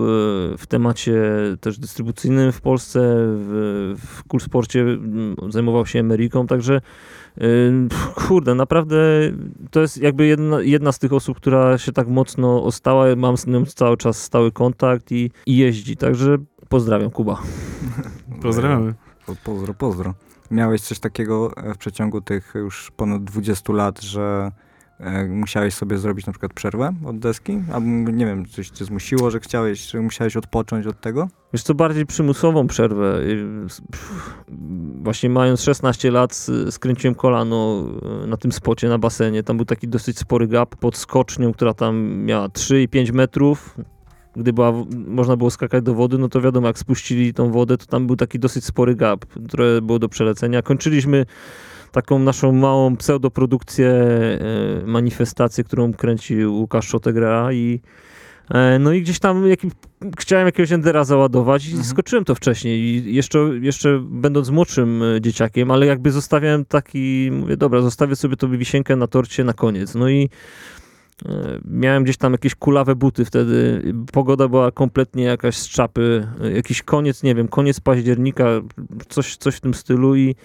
w 0.58 0.66
temacie 0.68 1.22
też 1.62 1.80
dystrybucyjnym 1.80 2.52
w 2.52 2.62
Polsce, 2.62 3.00
w, 3.16 3.94
w 3.98 4.24
Kulsporcie 4.24 4.82
mm, 4.82 5.36
zajmował 5.50 5.86
się 5.86 6.00
Ameryką, 6.00 6.48
także 6.48 6.82
pff, 7.90 8.14
kurde, 8.14 8.56
naprawdę 8.56 8.98
to 9.72 9.82
jest 9.82 9.98
jakby 10.02 10.26
jedna, 10.26 10.62
jedna 10.62 10.92
z 10.92 11.00
tych 11.00 11.14
osób, 11.14 11.38
która 11.38 11.78
się 11.78 11.92
tak 11.92 12.08
mocno 12.08 12.64
ostała, 12.64 13.16
mam 13.16 13.38
z 13.38 13.48
nią 13.48 13.66
cały 13.66 13.98
czas 13.98 14.24
stały 14.24 14.52
kontakt 14.52 15.12
i, 15.12 15.32
i 15.46 15.58
jeździ, 15.58 15.98
także 15.98 16.38
pozdrawiam 16.70 17.10
Kuba. 17.12 17.42
Pozdrawiamy. 18.42 18.94
Po- 19.26 19.36
Pozdro, 19.44 19.74
pozdro. 19.74 20.14
Miałeś 20.52 20.82
coś 20.82 21.00
takiego 21.00 21.52
e, 21.58 21.74
w 21.74 21.78
przeciągu 21.78 22.22
tych 22.22 22.54
już 22.56 22.92
ponad 22.96 23.24
20 23.24 23.74
lat, 23.74 24.02
że 24.02 24.22
e, 24.22 24.71
musiałeś 25.30 25.74
sobie 25.74 25.98
zrobić 25.98 26.26
na 26.26 26.34
przykład 26.34 26.54
przerwę 26.54 26.94
od 27.06 27.20
deski? 27.20 27.62
Albo 27.74 27.88
nie 28.12 28.26
wiem, 28.26 28.46
coś 28.46 28.70
cię 28.70 28.86
zmusiło, 28.86 29.32
że 29.32 29.40
chciałeś, 29.40 29.92
że 29.92 30.02
musiałeś 30.02 30.38
odpocząć 30.38 30.88
od 30.88 31.02
tego? 31.02 31.28
Wiesz 31.54 31.64
co, 31.64 31.76
bardziej 31.76 32.06
przymusową 32.06 32.68
przerwę. 32.68 33.20
Właśnie 35.04 35.30
mając 35.30 35.62
16 35.62 36.12
lat 36.12 36.48
skręciłem 36.70 37.16
kolano 37.16 37.86
y, 38.24 38.28
na 38.28 38.38
tym 38.38 38.52
spocie, 38.52 38.90
na 38.90 38.98
basenie. 38.98 39.44
Tam 39.44 39.58
był 39.58 39.66
taki 39.66 39.88
dosyć 39.88 40.20
spory 40.20 40.48
gap 40.48 40.76
pod 40.76 40.98
skocznią, 40.98 41.54
która 41.54 41.74
tam 41.74 42.16
miała 42.26 42.48
3,5 42.48 43.14
metrów. 43.14 43.78
Gdy 44.36 44.54
była, 44.54 44.74
można 45.08 45.38
było 45.38 45.52
skakać 45.52 45.84
do 45.84 45.94
wody, 45.94 46.18
no 46.18 46.30
to 46.30 46.42
wiadomo, 46.42 46.68
jak 46.68 46.80
spuścili 46.80 47.34
tą 47.34 47.52
wodę, 47.52 47.78
to 47.78 47.86
tam 47.86 48.08
był 48.08 48.16
taki 48.16 48.40
dosyć 48.40 48.66
spory 48.66 48.96
gap, 48.96 49.26
które 49.26 49.82
było 49.82 50.00
do 50.00 50.10
przelecenia. 50.10 50.62
Kończyliśmy 50.62 51.26
taką 51.92 52.20
naszą 52.20 52.52
małą 52.52 52.98
pseudoprodukcję, 52.98 53.90
e, 53.90 54.40
manifestację, 54.86 55.64
którą 55.64 55.94
kręcił 55.94 56.56
Łukasz 56.56 56.88
Szotegra 56.88 57.54
i 57.54 57.82
e, 58.50 58.80
no 58.80 58.94
i 58.94 59.02
gdzieś 59.02 59.20
tam 59.20 59.48
jakim, 59.48 59.72
chciałem 60.20 60.46
jakiegoś 60.46 60.72
endera 60.72 61.04
załadować 61.04 61.66
i 61.66 61.70
Mhm. 61.70 61.86
skoczyłem 61.86 62.26
to 62.26 62.36
wcześniej 62.36 62.80
i 62.80 63.16
jeszcze, 63.16 63.40
jeszcze 63.62 64.00
będąc 64.10 64.50
młodszym 64.50 65.04
e, 65.04 65.22
dzieciakiem, 65.22 65.72
ale 65.72 65.86
jakby 65.86 66.12
zostawiałem 66.12 66.66
taki, 66.66 67.30
mówię, 67.32 67.58
dobra, 67.58 67.82
zostawię 67.82 68.16
sobie 68.16 68.36
to 68.36 68.48
wisienkę 68.48 68.96
na 68.96 69.08
torcie 69.08 69.44
na 69.44 69.54
koniec. 69.54 69.96
No 69.96 70.10
i 70.10 70.30
miałem 71.66 72.04
gdzieś 72.04 72.18
tam 72.18 72.32
jakieś 72.32 72.56
kulawe 72.56 72.96
buty 72.96 73.26
wtedy, 73.26 73.84
pogoda 74.12 74.48
była 74.48 74.72
kompletnie 74.72 75.24
jakaś 75.24 75.58
z 75.58 75.70
czapy, 75.70 76.28
jakiś 76.56 76.84
koniec, 76.84 77.24
nie 77.24 77.36
wiem, 77.36 77.48
koniec 77.48 77.80
października, 77.80 78.46
coś, 79.10 79.38
coś 79.38 79.56
w 79.56 79.60
tym 79.60 79.74
stylu 79.74 80.16
i 80.16 80.36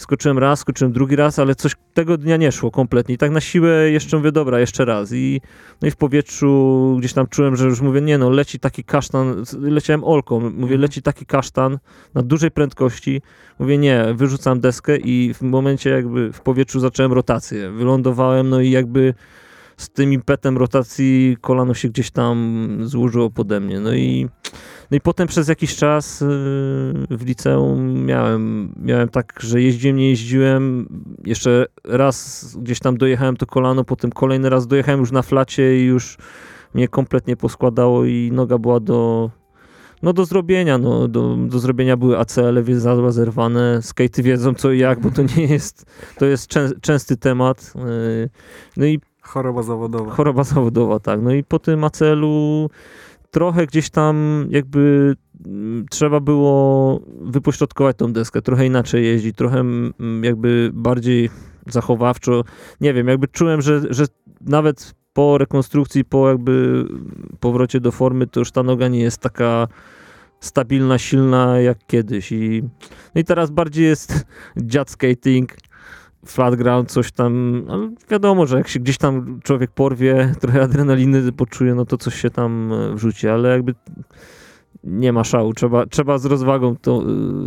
skoczyłem 0.00 0.38
raz, 0.38 0.60
skoczyłem 0.60 0.92
drugi 0.92 1.16
raz, 1.16 1.38
ale 1.38 1.54
coś 1.54 1.72
tego 1.94 2.16
dnia 2.16 2.36
nie 2.36 2.52
szło 2.52 2.70
kompletnie. 2.70 3.14
I 3.14 3.18
tak 3.18 3.30
na 3.30 3.40
siłę 3.40 3.90
jeszcze 3.90 4.16
mówię, 4.16 4.32
dobra, 4.32 4.60
jeszcze 4.60 4.84
raz. 4.84 5.12
I 5.12 5.40
no 5.82 5.88
i 5.88 5.90
w 5.90 5.96
powietrzu 5.96 6.96
gdzieś 6.98 7.12
tam 7.12 7.26
czułem, 7.26 7.56
że 7.56 7.64
już 7.64 7.80
mówię, 7.80 8.00
nie 8.00 8.18
no, 8.18 8.30
leci 8.30 8.58
taki 8.58 8.84
kasztan, 8.84 9.44
leciałem 9.60 10.04
olką, 10.04 10.50
mówię, 10.50 10.76
leci 10.76 11.02
taki 11.02 11.26
kasztan 11.26 11.78
na 12.14 12.22
dużej 12.22 12.50
prędkości, 12.50 13.22
mówię, 13.58 13.78
nie, 13.78 14.04
wyrzucam 14.14 14.60
deskę 14.60 14.96
i 14.96 15.34
w 15.34 15.42
momencie 15.42 15.90
jakby 15.90 16.32
w 16.32 16.40
powietrzu 16.40 16.80
zacząłem 16.80 17.12
rotację, 17.12 17.70
wylądowałem, 17.70 18.48
no 18.48 18.60
i 18.60 18.70
jakby 18.70 19.14
z 19.80 19.88
tym 19.88 20.12
impetem 20.12 20.58
rotacji 20.58 21.36
kolano 21.40 21.74
się 21.74 21.88
gdzieś 21.88 22.10
tam 22.10 22.76
złożyło 22.82 23.30
pode 23.30 23.60
mnie, 23.60 23.80
no 23.80 23.94
i 23.94 24.28
no 24.90 24.96
i 24.96 25.00
potem 25.00 25.28
przez 25.28 25.48
jakiś 25.48 25.76
czas 25.76 26.20
yy, 26.20 26.26
w 27.16 27.26
liceum 27.26 28.04
miałem, 28.04 28.74
miałem 28.82 29.08
tak, 29.08 29.40
że 29.42 29.62
jeździłem, 29.62 29.96
nie 29.96 30.08
jeździłem. 30.10 30.88
Jeszcze 31.24 31.66
raz 31.84 32.46
gdzieś 32.60 32.78
tam 32.78 32.96
dojechałem 32.96 33.36
to 33.36 33.46
kolano, 33.46 33.84
potem 33.84 34.10
kolejny 34.12 34.50
raz 34.50 34.66
dojechałem 34.66 35.00
już 35.00 35.12
na 35.12 35.22
flacie 35.22 35.80
i 35.80 35.84
już 35.84 36.16
mnie 36.74 36.88
kompletnie 36.88 37.36
poskładało 37.36 38.04
i 38.04 38.30
noga 38.32 38.58
była 38.58 38.80
do, 38.80 39.30
no 40.02 40.12
do 40.12 40.24
zrobienia. 40.24 40.78
No, 40.78 41.08
do, 41.08 41.36
do 41.36 41.58
zrobienia 41.58 41.96
były 41.96 42.18
ACL-y 42.18 42.62
wiedza 42.62 43.10
zerwane, 43.12 43.82
skatey 43.82 44.22
wiedzą 44.22 44.54
co 44.54 44.72
i 44.72 44.78
jak, 44.78 45.00
bo 45.00 45.10
to 45.10 45.22
nie 45.36 45.46
jest, 45.46 45.86
to 46.18 46.26
jest 46.26 46.46
czę, 46.46 46.70
częsty 46.80 47.16
temat. 47.16 47.72
Yy, 47.76 48.30
no 48.76 48.86
i 48.86 49.00
Choroba 49.30 49.62
zawodowa. 49.62 50.10
Choroba 50.10 50.44
zawodowa, 50.44 51.00
tak. 51.00 51.22
No 51.22 51.32
i 51.32 51.44
po 51.44 51.58
tym 51.58 51.84
ACL-u 51.84 52.70
trochę 53.30 53.66
gdzieś 53.66 53.90
tam 53.90 54.46
jakby 54.50 55.14
mm, 55.46 55.86
trzeba 55.90 56.20
było 56.20 57.00
wypośrodkować 57.20 57.96
tą 57.96 58.12
deskę, 58.12 58.42
trochę 58.42 58.66
inaczej 58.66 59.04
jeździć, 59.04 59.36
trochę 59.36 59.60
mm, 59.60 60.24
jakby 60.24 60.70
bardziej 60.74 61.30
zachowawczo. 61.66 62.44
Nie 62.80 62.94
wiem, 62.94 63.08
jakby 63.08 63.28
czułem, 63.28 63.62
że, 63.62 63.80
że 63.90 64.04
nawet 64.40 64.94
po 65.12 65.38
rekonstrukcji, 65.38 66.04
po 66.04 66.28
jakby 66.28 66.84
powrocie 67.40 67.80
do 67.80 67.92
formy, 67.92 68.26
to 68.26 68.40
już 68.40 68.52
ta 68.52 68.62
noga 68.62 68.88
nie 68.88 69.00
jest 69.00 69.18
taka 69.18 69.68
stabilna, 70.40 70.98
silna 70.98 71.60
jak 71.60 71.78
kiedyś. 71.86 72.32
I, 72.32 72.62
no 73.14 73.20
i 73.20 73.24
teraz 73.24 73.50
bardziej 73.50 73.84
jest 73.84 74.26
dziad 74.56 74.90
skating, 74.90 75.56
flat 76.26 76.54
ground, 76.54 76.90
coś 76.90 77.12
tam, 77.12 77.62
ale 77.68 77.90
wiadomo, 78.10 78.46
że 78.46 78.56
jak 78.58 78.68
się 78.68 78.80
gdzieś 78.80 78.98
tam 78.98 79.40
człowiek 79.44 79.70
porwie, 79.70 80.34
trochę 80.40 80.62
adrenaliny 80.62 81.32
poczuje, 81.32 81.74
no 81.74 81.84
to 81.84 81.98
coś 81.98 82.14
się 82.14 82.30
tam 82.30 82.72
e, 82.72 82.94
wrzuci, 82.94 83.28
ale 83.28 83.48
jakby 83.48 83.74
nie 84.84 85.12
ma 85.12 85.24
szału, 85.24 85.52
trzeba, 85.52 85.86
trzeba 85.86 86.18
z 86.18 86.24
rozwagą 86.24 86.76
to, 86.76 87.02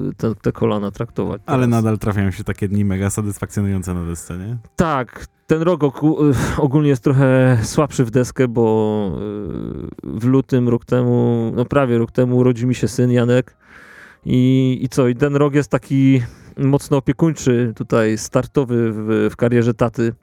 y, 0.10 0.16
te, 0.18 0.36
te 0.36 0.52
kolana 0.52 0.92
traktować. 0.92 1.42
Ale 1.46 1.68
teraz. 1.68 1.84
nadal 1.84 1.98
trafiają 1.98 2.32
się 2.32 2.44
takie 2.44 2.68
dni 2.68 2.86
mega 2.86 3.10
satysfakcjonujące 3.10 3.94
na 3.94 4.06
desce, 4.06 4.38
nie? 4.38 4.58
Tak, 4.76 5.28
ten 5.48 5.62
rok 5.62 5.84
y, 5.84 5.88
ogólnie 6.58 6.90
jest 6.90 7.04
trochę 7.04 7.58
słabszy 7.64 8.06
w 8.06 8.12
deskę, 8.12 8.48
bo 8.48 9.12
w 10.04 10.26
lutym 10.26 10.70
rok 10.70 10.86
temu, 10.86 11.52
no 11.56 11.66
prawie 11.66 11.98
rok 11.98 12.12
temu 12.12 12.38
urodził 12.38 12.68
mi 12.68 12.76
się 12.76 12.88
syn 12.88 13.12
Janek 13.12 13.56
i, 14.26 14.80
i 14.82 14.90
co, 14.90 15.08
i 15.08 15.16
ten 15.16 15.36
rok 15.36 15.54
jest 15.54 15.70
taki 15.70 16.22
mocno 16.58 16.98
opiekuńczy 16.98 17.74
tutaj, 17.76 18.18
startowy 18.18 18.92
w, 18.92 19.30
w 19.32 19.36
karierze 19.36 19.74
taty. 19.74 20.14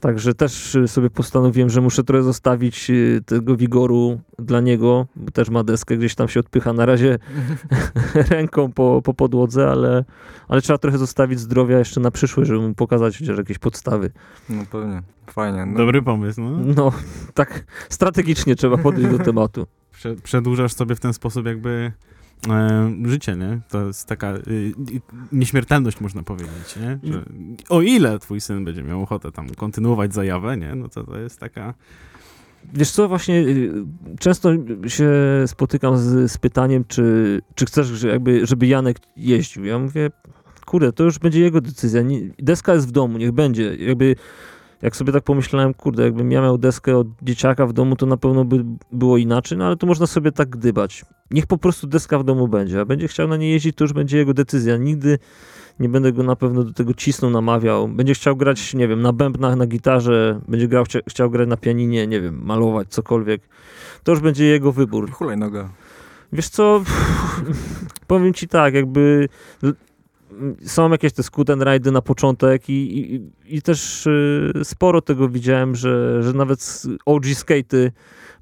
Także 0.00 0.34
też 0.34 0.76
sobie 0.86 1.10
postanowiłem, 1.10 1.70
że 1.70 1.80
muszę 1.80 2.04
trochę 2.04 2.22
zostawić 2.22 2.90
y, 2.90 3.20
tego 3.26 3.56
wigoru 3.56 4.20
dla 4.38 4.60
niego, 4.60 5.06
bo 5.16 5.30
też 5.30 5.50
ma 5.50 5.64
deskę, 5.64 5.96
gdzieś 5.96 6.14
tam 6.14 6.28
się 6.28 6.40
odpycha 6.40 6.72
na 6.72 6.86
razie 6.86 7.18
ręką 8.30 8.72
po, 8.72 9.02
po 9.04 9.14
podłodze, 9.14 9.70
ale, 9.70 10.04
ale 10.48 10.62
trzeba 10.62 10.78
trochę 10.78 10.98
zostawić 10.98 11.40
zdrowia 11.40 11.78
jeszcze 11.78 12.00
na 12.00 12.10
przyszłość, 12.10 12.48
żeby 12.48 12.68
mu 12.68 12.74
pokazać 12.74 13.18
chociaż 13.18 13.38
jakieś 13.38 13.58
podstawy. 13.58 14.10
No 14.48 14.62
pewnie. 14.70 15.02
Fajnie. 15.26 15.66
No, 15.66 15.78
Dobry 15.78 16.02
pomysł, 16.02 16.40
no. 16.40 16.50
No, 16.76 16.92
tak 17.34 17.64
strategicznie 17.88 18.56
trzeba 18.56 18.76
podejść 18.76 19.10
do 19.10 19.18
tematu. 19.24 19.66
Prze- 19.92 20.22
Przedłużasz 20.22 20.72
sobie 20.72 20.94
w 20.94 21.00
ten 21.00 21.12
sposób 21.12 21.46
jakby 21.46 21.92
życie, 23.04 23.36
nie? 23.36 23.60
To 23.68 23.86
jest 23.86 24.08
taka 24.08 24.34
y, 24.34 24.40
y, 24.50 24.74
nieśmiertelność, 25.32 26.00
można 26.00 26.22
powiedzieć, 26.22 26.76
nie? 26.76 27.12
Że 27.12 27.24
o 27.68 27.82
ile 27.82 28.18
twój 28.18 28.40
syn 28.40 28.64
będzie 28.64 28.82
miał 28.82 29.02
ochotę 29.02 29.32
tam 29.32 29.48
kontynuować 29.48 30.14
zajawę, 30.14 30.56
nie? 30.56 30.74
No 30.74 30.88
to 30.88 31.04
to 31.04 31.18
jest 31.18 31.40
taka... 31.40 31.74
Wiesz 32.74 32.90
co, 32.90 33.08
właśnie 33.08 33.34
y, 33.34 33.72
często 34.18 34.52
się 34.86 35.10
spotykam 35.46 35.98
z, 35.98 36.32
z 36.32 36.38
pytaniem, 36.38 36.84
czy, 36.88 37.40
czy 37.54 37.66
chcesz, 37.66 37.86
że 37.86 38.08
jakby, 38.08 38.46
żeby 38.46 38.66
Janek 38.66 38.96
jeździł. 39.16 39.64
Ja 39.64 39.78
mówię, 39.78 40.10
kurde, 40.66 40.92
to 40.92 41.04
już 41.04 41.18
będzie 41.18 41.40
jego 41.40 41.60
decyzja. 41.60 42.02
Deska 42.38 42.74
jest 42.74 42.88
w 42.88 42.90
domu, 42.90 43.18
niech 43.18 43.32
będzie. 43.32 43.76
Jakby, 43.76 44.16
jak 44.82 44.96
sobie 44.96 45.12
tak 45.12 45.24
pomyślałem, 45.24 45.74
kurde, 45.74 46.04
jakbym 46.04 46.32
ja 46.32 46.42
miał 46.42 46.58
deskę 46.58 46.98
od 46.98 47.06
dzieciaka 47.22 47.66
w 47.66 47.72
domu, 47.72 47.96
to 47.96 48.06
na 48.06 48.16
pewno 48.16 48.44
by 48.44 48.64
było 48.92 49.16
inaczej, 49.16 49.58
no 49.58 49.66
ale 49.66 49.76
to 49.76 49.86
można 49.86 50.06
sobie 50.06 50.32
tak 50.32 50.48
gdybać. 50.48 51.04
Niech 51.30 51.46
po 51.46 51.58
prostu 51.58 51.86
deska 51.86 52.18
w 52.18 52.24
domu 52.24 52.48
będzie, 52.48 52.80
a 52.80 52.84
będzie 52.84 53.08
chciał 53.08 53.28
na 53.28 53.36
niej 53.36 53.52
jeździć, 53.52 53.76
to 53.76 53.84
już 53.84 53.92
będzie 53.92 54.18
jego 54.18 54.34
decyzja. 54.34 54.76
Nigdy 54.76 55.18
nie 55.80 55.88
będę 55.88 56.12
go 56.12 56.22
na 56.22 56.36
pewno 56.36 56.64
do 56.64 56.72
tego 56.72 56.94
cisnął, 56.94 57.30
namawiał. 57.30 57.88
Będzie 57.88 58.14
chciał 58.14 58.36
grać, 58.36 58.74
nie 58.74 58.88
wiem, 58.88 59.02
na 59.02 59.12
bębnach, 59.12 59.56
na 59.56 59.66
gitarze, 59.66 60.40
będzie 60.48 60.68
grał, 60.68 60.84
chcia, 60.84 60.98
chciał 61.08 61.30
grać 61.30 61.48
na 61.48 61.56
pianinie, 61.56 62.06
nie 62.06 62.20
wiem, 62.20 62.44
malować, 62.44 62.88
cokolwiek. 62.88 63.42
To 64.04 64.12
już 64.12 64.20
będzie 64.20 64.44
jego 64.44 64.72
wybór. 64.72 65.10
Hulajnoga. 65.10 65.68
Wiesz 66.32 66.48
co, 66.48 66.82
powiem 68.06 68.34
ci 68.34 68.48
tak, 68.48 68.74
jakby 68.74 69.28
są 70.66 70.90
jakieś 70.90 71.12
te 71.12 71.22
scooter 71.22 71.58
rajdy 71.58 71.92
na 71.92 72.02
początek 72.02 72.68
i, 72.68 73.00
i, 73.14 73.30
i 73.56 73.62
też 73.62 74.06
y, 74.06 74.52
sporo 74.64 75.02
tego 75.02 75.28
widziałem, 75.28 75.76
że, 75.76 76.22
że 76.22 76.32
nawet 76.32 76.82
OG 77.06 77.26
skaty 77.26 77.92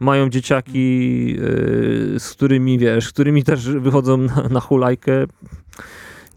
mają 0.00 0.28
dzieciaki, 0.28 1.36
y, 1.38 2.20
z 2.20 2.30
którymi, 2.30 2.78
wiesz, 2.78 3.08
którymi 3.08 3.44
też 3.44 3.68
wychodzą 3.68 4.16
na, 4.16 4.48
na 4.50 4.60
hulajkę. 4.60 5.26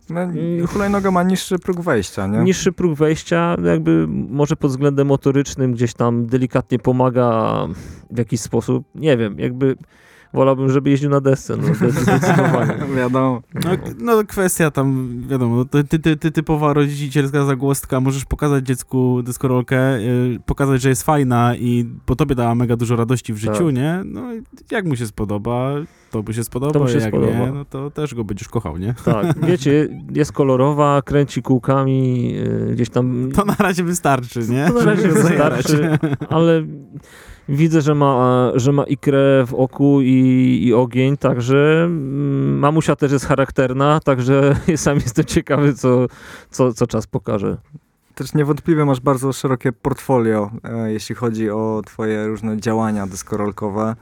No, 0.10 0.20
hulajnoga 0.68 1.12
ma 1.12 1.24
niższy 1.24 1.60
próg 1.60 1.82
wejścia, 1.82 2.28
nie? 2.28 2.40
Niższy 2.40 2.72
próg 2.72 2.94
wejścia, 2.94 3.56
jakby 3.64 4.08
może 4.10 4.56
pod 4.56 4.72
względem 4.72 5.08
motorycznym 5.08 5.74
gdzieś 5.74 5.94
tam 5.94 6.26
delikatnie 6.26 6.80
pomaga 6.80 7.54
w 8.12 8.18
jakiś 8.18 8.42
sposób. 8.42 8.86
Nie 8.96 9.18
wiem, 9.18 9.40
jakby 9.40 9.76
wolałbym, 10.34 10.70
żeby 10.72 10.90
jeździł 10.90 11.10
na 11.10 11.22
desce, 11.22 11.58
no 11.58 11.64
zdecydowanie. 11.74 12.74
Wiadomo. 12.98 13.42
No, 13.64 13.70
no 14.00 14.24
kwestia 14.28 14.72
tam, 14.72 15.14
wiadomo, 15.28 15.56
no, 15.56 15.66
ty, 15.66 15.84
ty, 15.84 16.00
ty, 16.00 16.16
ty, 16.18 16.32
typowa 16.32 16.74
rodzicielska 16.74 17.46
zagłostka, 17.46 18.00
możesz 18.00 18.26
pokazać 18.26 18.66
dziecku 18.66 19.22
dyskorolkę, 19.24 19.98
y, 19.98 20.40
pokazać, 20.46 20.82
że 20.82 20.90
jest 20.90 21.04
fajna 21.04 21.56
i 21.56 21.86
po 22.06 22.16
tobie 22.16 22.36
dała 22.36 22.56
mega 22.56 22.76
dużo 22.76 22.96
radości 22.96 23.34
w 23.34 23.38
życiu, 23.38 23.66
Tak. 23.66 23.76
nie? 23.76 24.02
No 24.06 24.34
i 24.34 24.42
jak 24.72 24.86
mu 24.86 24.96
się 24.96 25.08
spodoba, 25.08 25.72
to 26.12 26.24
by 26.24 26.34
się 26.34 26.44
spodoba, 26.44 26.74
To 26.74 26.80
mu 26.80 26.88
się 26.88 26.98
jak 26.98 27.08
spodoba. 27.10 27.34
nie, 27.40 27.52
no 27.52 27.66
to 27.66 27.92
też 27.92 28.16
go 28.16 28.24
będziesz 28.24 28.48
kochał, 28.50 28.78
nie? 28.78 28.94
Tak, 29.06 29.40
wiecie, 29.50 29.90
jest 30.14 30.32
kolorowa, 30.32 31.02
kręci 31.02 31.42
kółkami, 31.42 32.32
yy, 32.34 32.70
gdzieś 32.74 32.90
tam, 32.90 33.30
To 33.36 33.46
na 33.46 33.56
razie 33.60 33.84
wystarczy, 33.84 34.40
nie? 34.50 34.68
To 34.68 34.74
na 34.74 34.86
razie 34.86 35.08
wystarczy. 35.08 35.98
ale 36.30 36.64
widzę, 37.50 37.82
że 37.82 37.96
ma, 37.96 38.52
że 38.56 38.72
ma 38.72 38.84
i 38.84 38.98
krew 38.98 39.50
w 39.50 39.54
oku 39.54 40.02
i, 40.02 40.60
i 40.64 40.74
ogień, 40.74 41.18
także 41.18 41.84
mm, 41.84 42.60
mamusia 42.60 42.96
też 42.96 43.12
jest 43.12 43.26
charakterna, 43.26 44.00
także 44.00 44.56
sam 44.76 44.96
jestem 44.96 45.26
ciekawy, 45.26 45.74
co, 45.74 46.08
co, 46.50 46.74
co 46.74 46.88
czas 46.88 47.08
pokaże. 47.08 47.58
Też 48.16 48.34
niewątpliwie 48.34 48.86
masz 48.86 49.00
bardzo 49.00 49.34
szerokie 49.34 49.72
portfolio, 49.72 50.52
e, 50.64 50.94
jeśli 50.94 51.16
chodzi 51.16 51.50
o 51.50 51.82
twoje 51.86 52.28
różne 52.28 52.58
działania 52.58 53.08
deskorolkowe. 53.08 53.96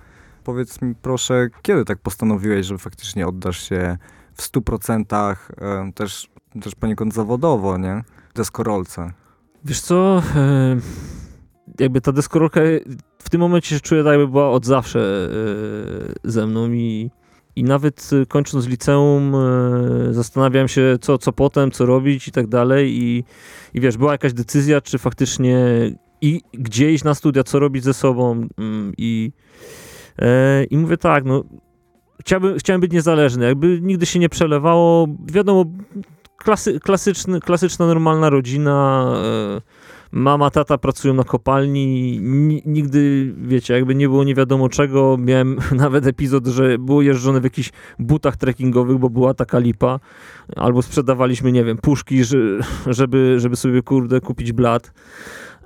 Powiedz 0.43 0.81
mi 0.81 0.95
proszę, 0.95 1.49
kiedy 1.61 1.85
tak 1.85 1.97
postanowiłeś, 1.97 2.65
że 2.65 2.77
faktycznie 2.77 3.27
oddasz 3.27 3.69
się 3.69 3.97
w 4.33 4.41
100% 4.41 5.35
e, 5.61 5.91
też, 5.95 6.29
też 6.61 6.75
poniekąd 6.75 7.13
zawodowo, 7.13 7.77
nie? 7.77 8.03
Deskorolce. 8.35 9.11
Wiesz 9.65 9.81
co, 9.81 10.21
e, 10.35 10.77
jakby 11.79 12.01
ta 12.01 12.11
deskorolka 12.11 12.61
w 13.19 13.29
tym 13.29 13.41
momencie 13.41 13.75
się 13.75 13.81
czuję 13.81 14.03
tak, 14.03 14.11
jakby 14.11 14.27
była 14.27 14.49
od 14.49 14.65
zawsze 14.65 15.29
e, 16.25 16.31
ze 16.31 16.47
mną 16.47 16.71
i, 16.71 17.11
i 17.55 17.63
nawet 17.63 18.09
e, 18.21 18.25
kończąc 18.25 18.67
liceum 18.67 19.35
e, 19.35 20.13
zastanawiałem 20.13 20.67
się, 20.67 20.97
co, 21.01 21.17
co 21.17 21.33
potem, 21.33 21.71
co 21.71 21.85
robić 21.85 22.27
i 22.27 22.31
tak 22.31 22.47
dalej 22.47 23.03
i, 23.03 23.23
i 23.73 23.81
wiesz, 23.81 23.97
była 23.97 24.11
jakaś 24.11 24.33
decyzja, 24.33 24.81
czy 24.81 24.97
faktycznie 24.97 25.65
i 26.21 26.41
gdzie 26.53 26.91
iść 26.91 27.03
na 27.03 27.15
studia, 27.15 27.43
co 27.43 27.59
robić 27.59 27.83
ze 27.83 27.93
sobą 27.93 28.47
mm, 28.57 28.93
i, 28.97 29.31
i 30.69 30.77
mówię 30.77 30.97
tak, 30.97 31.25
no 31.25 31.43
chciałbym, 32.19 32.57
chciałem 32.57 32.81
być 32.81 32.91
niezależny, 32.91 33.45
jakby 33.45 33.79
nigdy 33.81 34.05
się 34.05 34.19
nie 34.19 34.29
przelewało, 34.29 35.07
wiadomo, 35.25 35.65
klasy, 36.37 36.79
klasyczny, 36.79 37.39
klasyczna, 37.39 37.87
normalna 37.87 38.29
rodzina, 38.29 39.05
mama, 40.15 40.49
tata 40.49 40.77
pracują 40.77 41.13
na 41.13 41.23
kopalni, 41.23 42.19
ni- 42.21 42.61
nigdy, 42.65 43.33
wiecie, 43.37 43.73
jakby 43.73 43.95
nie 43.95 44.09
było 44.09 44.23
nie 44.23 44.35
wiadomo 44.35 44.69
czego, 44.69 45.17
miałem 45.19 45.59
nawet 45.71 46.07
epizod, 46.07 46.47
że 46.47 46.77
było 46.77 47.01
jeżdżone 47.01 47.41
w 47.41 47.43
jakichś 47.43 47.71
butach 47.99 48.37
trekkingowych, 48.37 48.97
bo 48.97 49.09
była 49.09 49.33
taka 49.33 49.59
lipa, 49.59 49.99
albo 50.55 50.81
sprzedawaliśmy, 50.81 51.51
nie 51.51 51.63
wiem, 51.63 51.77
puszki, 51.77 52.23
że, 52.23 52.37
żeby, 52.87 53.39
żeby 53.39 53.55
sobie, 53.55 53.81
kurde, 53.81 54.21
kupić 54.21 54.51
blat. 54.51 54.93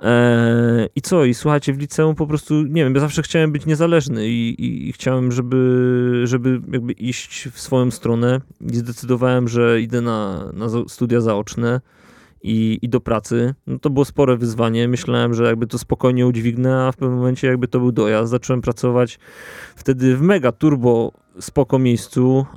Eee, 0.02 0.88
I 0.96 1.02
co? 1.02 1.24
I 1.24 1.34
słuchajcie, 1.34 1.72
w 1.72 1.78
liceum 1.78 2.14
po 2.14 2.26
prostu, 2.26 2.54
nie 2.54 2.84
wiem, 2.84 2.94
ja 2.94 3.00
zawsze 3.00 3.22
chciałem 3.22 3.52
być 3.52 3.66
niezależny 3.66 4.28
i, 4.28 4.48
i, 4.48 4.88
i 4.88 4.92
chciałem, 4.92 5.32
żeby, 5.32 6.22
żeby 6.24 6.60
jakby 6.72 6.92
iść 6.92 7.48
w 7.52 7.60
swoją 7.60 7.90
stronę 7.90 8.40
i 8.72 8.76
zdecydowałem, 8.76 9.48
że 9.48 9.80
idę 9.80 10.00
na, 10.00 10.50
na 10.52 10.66
studia 10.88 11.20
zaoczne 11.20 11.80
i, 12.42 12.78
i 12.82 12.88
do 12.88 13.00
pracy. 13.00 13.54
No 13.66 13.78
to 13.78 13.90
było 13.90 14.04
spore 14.04 14.36
wyzwanie. 14.36 14.88
Myślałem, 14.88 15.34
że 15.34 15.44
jakby 15.44 15.66
to 15.66 15.78
spokojnie 15.78 16.26
udźwignę, 16.26 16.82
a 16.82 16.92
w 16.92 16.96
pewnym 16.96 17.18
momencie 17.18 17.48
jakby 17.48 17.68
to 17.68 17.78
był 17.78 17.92
dojazd. 17.92 18.30
Zacząłem 18.30 18.60
pracować 18.60 19.18
wtedy 19.76 20.16
w 20.16 20.22
mega 20.22 20.52
turbo 20.52 21.12
spoko 21.40 21.78
miejscu 21.78 22.46
e, 22.52 22.56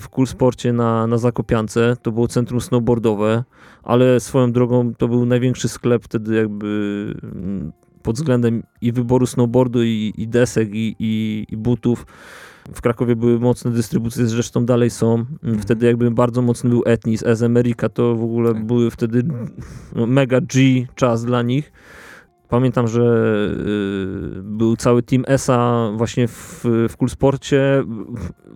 w 0.00 0.08
Cool 0.10 0.26
Sporcie 0.26 0.72
na, 0.72 1.06
na 1.06 1.18
Zakopiance. 1.18 1.96
To 2.02 2.12
było 2.12 2.28
centrum 2.28 2.60
snowboardowe, 2.60 3.44
ale 3.82 4.20
swoją 4.20 4.52
drogą 4.52 4.94
to 4.94 5.08
był 5.08 5.26
największy 5.26 5.68
sklep 5.68 6.04
wtedy 6.04 6.34
jakby 6.34 7.14
mm, 7.22 7.72
pod 8.02 8.16
względem 8.16 8.62
i 8.80 8.92
wyboru 8.92 9.26
snowboardu 9.26 9.82
i, 9.82 10.12
i 10.16 10.28
desek 10.28 10.68
i, 10.72 10.96
i, 10.98 11.46
i 11.48 11.56
butów. 11.56 12.06
W 12.74 12.80
Krakowie 12.80 13.16
były 13.16 13.40
mocne 13.40 13.70
dystrybucje, 13.70 14.26
zresztą 14.26 14.66
dalej 14.66 14.90
są. 14.90 15.14
Mhm. 15.14 15.58
Wtedy 15.58 15.86
jakby 15.86 16.10
bardzo 16.10 16.42
mocny 16.42 16.70
był 16.70 16.82
Etnis, 16.86 17.22
S 17.26 17.42
America, 17.42 17.88
to 17.88 18.14
w 18.14 18.22
ogóle 18.24 18.54
Tak. 18.54 18.66
były 18.66 18.90
wtedy 18.90 19.24
no, 19.94 20.06
mega 20.06 20.40
G 20.40 20.86
czas 20.94 21.24
dla 21.24 21.42
nich. 21.42 21.72
Pamiętam, 22.48 22.88
że 22.88 23.02
y, 24.38 24.42
był 24.42 24.76
cały 24.76 25.02
team 25.02 25.24
ESA 25.26 25.90
właśnie 25.96 26.28
w, 26.28 26.64
w 26.88 26.96
Kulsporcie 26.96 27.84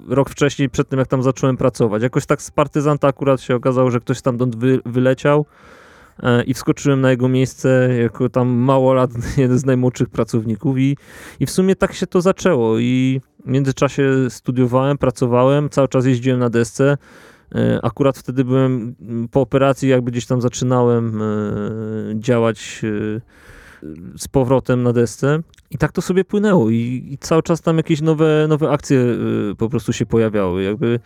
rok 0.09 0.31
wcześniej, 0.31 0.70
przed 0.70 0.88
tym 0.88 0.98
jak 0.98 1.09
tam 1.09 1.22
zacząłem 1.22 1.57
pracować. 1.57 2.02
Jakoś 2.02 2.26
tak 2.26 2.42
z 2.42 2.50
partyzanta 2.50 3.09
akurat 3.09 3.40
się 3.40 3.55
okazało, 3.55 3.90
że 3.90 4.00
ktoś 4.00 4.18
stamtąd 4.18 4.57
wy, 4.57 4.81
wyleciał 4.87 5.46
i 6.46 6.54
wskoczyłem 6.54 7.00
na 7.00 7.11
jego 7.11 7.28
miejsce 7.28 7.88
jako 8.02 8.28
tam 8.28 8.48
małolatny, 8.48 9.22
jeden 9.42 9.58
z 9.58 9.64
najmłodszych 9.64 10.08
pracowników 10.08 10.78
i, 10.78 10.96
i 11.40 11.46
w 11.46 11.50
sumie 11.50 11.76
tak 11.76 11.92
się 11.92 12.06
to 12.06 12.20
zaczęło 12.20 12.78
i 12.78 13.20
w 13.46 13.48
międzyczasie 13.48 14.11
studiowałem, 14.28 14.98
pracowałem, 14.98 15.68
cały 15.68 15.88
czas 15.88 16.06
jeździłem 16.06 16.38
na 16.38 16.50
desce. 16.50 16.96
E, 17.54 17.80
Akurat 17.82 18.18
wtedy 18.18 18.44
byłem 18.44 18.94
po 19.30 19.40
operacji, 19.40 19.88
jakby 19.88 20.11
gdzieś 20.11 20.26
tam 20.26 20.40
zaczynałem 20.40 21.22
e, 21.22 21.24
działać 22.14 22.82
e, 22.85 23.20
z 24.18 24.28
powrotem 24.28 24.82
na 24.82 24.92
desce. 24.92 25.42
I 25.70 25.78
tak 25.78 25.92
to 25.92 26.02
sobie 26.02 26.24
płynęło 26.24 26.70
i, 26.70 27.08
i 27.11 27.18
cały 27.18 27.42
czas 27.42 27.61
tam 27.61 27.76
jakieś 27.76 28.00
nowe, 28.00 28.46
nowe 28.48 28.70
akcje 28.70 29.04
po 29.58 29.68
prostu 29.68 29.92
się 29.92 30.06
pojawiały. 30.06 30.62
Jakby 30.62 31.00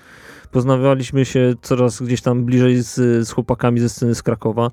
poznawaliśmy 0.50 1.24
się 1.24 1.54
coraz 1.62 2.02
gdzieś 2.02 2.20
tam 2.20 2.44
bliżej 2.44 2.82
z, 2.82 2.94
z 3.28 3.30
chłopakami 3.30 3.80
ze 3.80 3.88
sceny 3.88 4.14
z 4.14 4.22
Krakowa. 4.22 4.70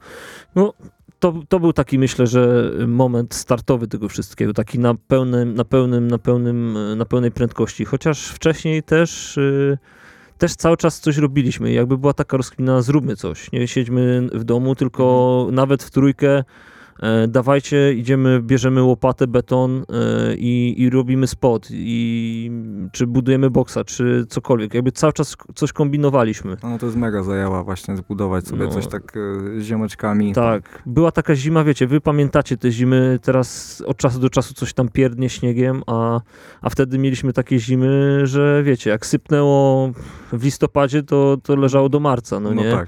No, 0.55 0.73
to, 1.19 1.33
to 1.49 1.59
był 1.59 1.73
taki, 1.73 1.99
myślę, 1.99 2.27
że 2.27 2.71
moment 2.87 3.33
startowy 3.35 3.87
tego 3.87 4.09
wszystkiego, 4.09 4.53
taki 4.53 4.79
na 4.79 4.95
pełnym, 4.95 5.53
na 5.55 5.65
pełnym, 5.65 6.07
na 6.07 6.17
pełnym, 6.17 6.77
na 6.97 7.05
pełnej 7.05 7.31
prędkości. 7.31 7.85
Chociaż 7.85 8.27
wcześniej 8.27 8.83
też, 8.83 9.37
y, 9.37 9.77
też 10.37 10.55
cały 10.55 10.77
czas 10.77 10.99
coś 10.99 11.17
robiliśmy. 11.17 11.71
Jakby 11.71 11.97
była 11.97 12.13
taka 12.13 12.37
rozkmina, 12.37 12.81
zróbmy 12.81 13.15
coś. 13.15 13.51
Nie 13.51 13.67
siedźmy 13.67 14.29
w 14.33 14.43
domu, 14.43 14.75
tylko 14.75 15.47
nawet 15.51 15.83
w 15.83 15.91
trójkę 15.91 16.43
dawajcie, 17.27 17.93
idziemy, 17.93 18.41
bierzemy 18.41 18.83
łopatę, 18.83 19.27
beton 19.27 19.77
e, 19.89 20.35
i, 20.35 20.81
i 20.81 20.89
robimy 20.89 21.27
spot, 21.27 21.67
i 21.71 22.51
czy 22.91 23.07
budujemy 23.07 23.49
boksa, 23.49 23.83
czy 23.83 24.25
cokolwiek. 24.29 24.73
Jakby 24.73 24.91
cały 24.91 25.13
czas 25.13 25.35
coś 25.55 25.73
kombinowaliśmy. 25.73 26.57
No 26.63 26.77
to 26.77 26.85
jest 26.85 26.97
mega 26.97 27.23
zajęła 27.23 27.63
właśnie 27.63 27.97
zbudować 27.97 28.47
sobie 28.47 28.65
No. 28.65 28.71
coś 28.71 28.87
tak 28.87 29.13
e, 29.17 29.59
z 29.61 29.63
ziomeczkami. 29.63 30.33
Tak, 30.33 30.83
była 30.85 31.11
taka 31.11 31.35
zima, 31.35 31.63
wiecie, 31.63 31.87
wy 31.87 32.01
pamiętacie 32.01 32.57
te 32.57 32.71
zimy, 32.71 33.19
teraz 33.21 33.81
od 33.87 33.97
czasu 33.97 34.19
do 34.19 34.29
czasu 34.29 34.53
coś 34.53 34.73
tam 34.73 34.89
pierdnie 34.89 35.29
śniegiem, 35.29 35.81
a, 35.87 36.21
a 36.61 36.69
wtedy 36.69 36.97
mieliśmy 36.97 37.33
takie 37.33 37.59
zimy, 37.59 38.21
że 38.27 38.63
wiecie, 38.63 38.89
jak 38.89 39.05
sypnęło 39.05 39.91
w 40.33 40.43
listopadzie, 40.43 41.03
to, 41.03 41.37
to 41.43 41.55
leżało 41.55 41.89
do 41.89 41.99
marca, 41.99 42.39
no, 42.39 42.53
nie? 42.53 42.71
tak. 42.71 42.87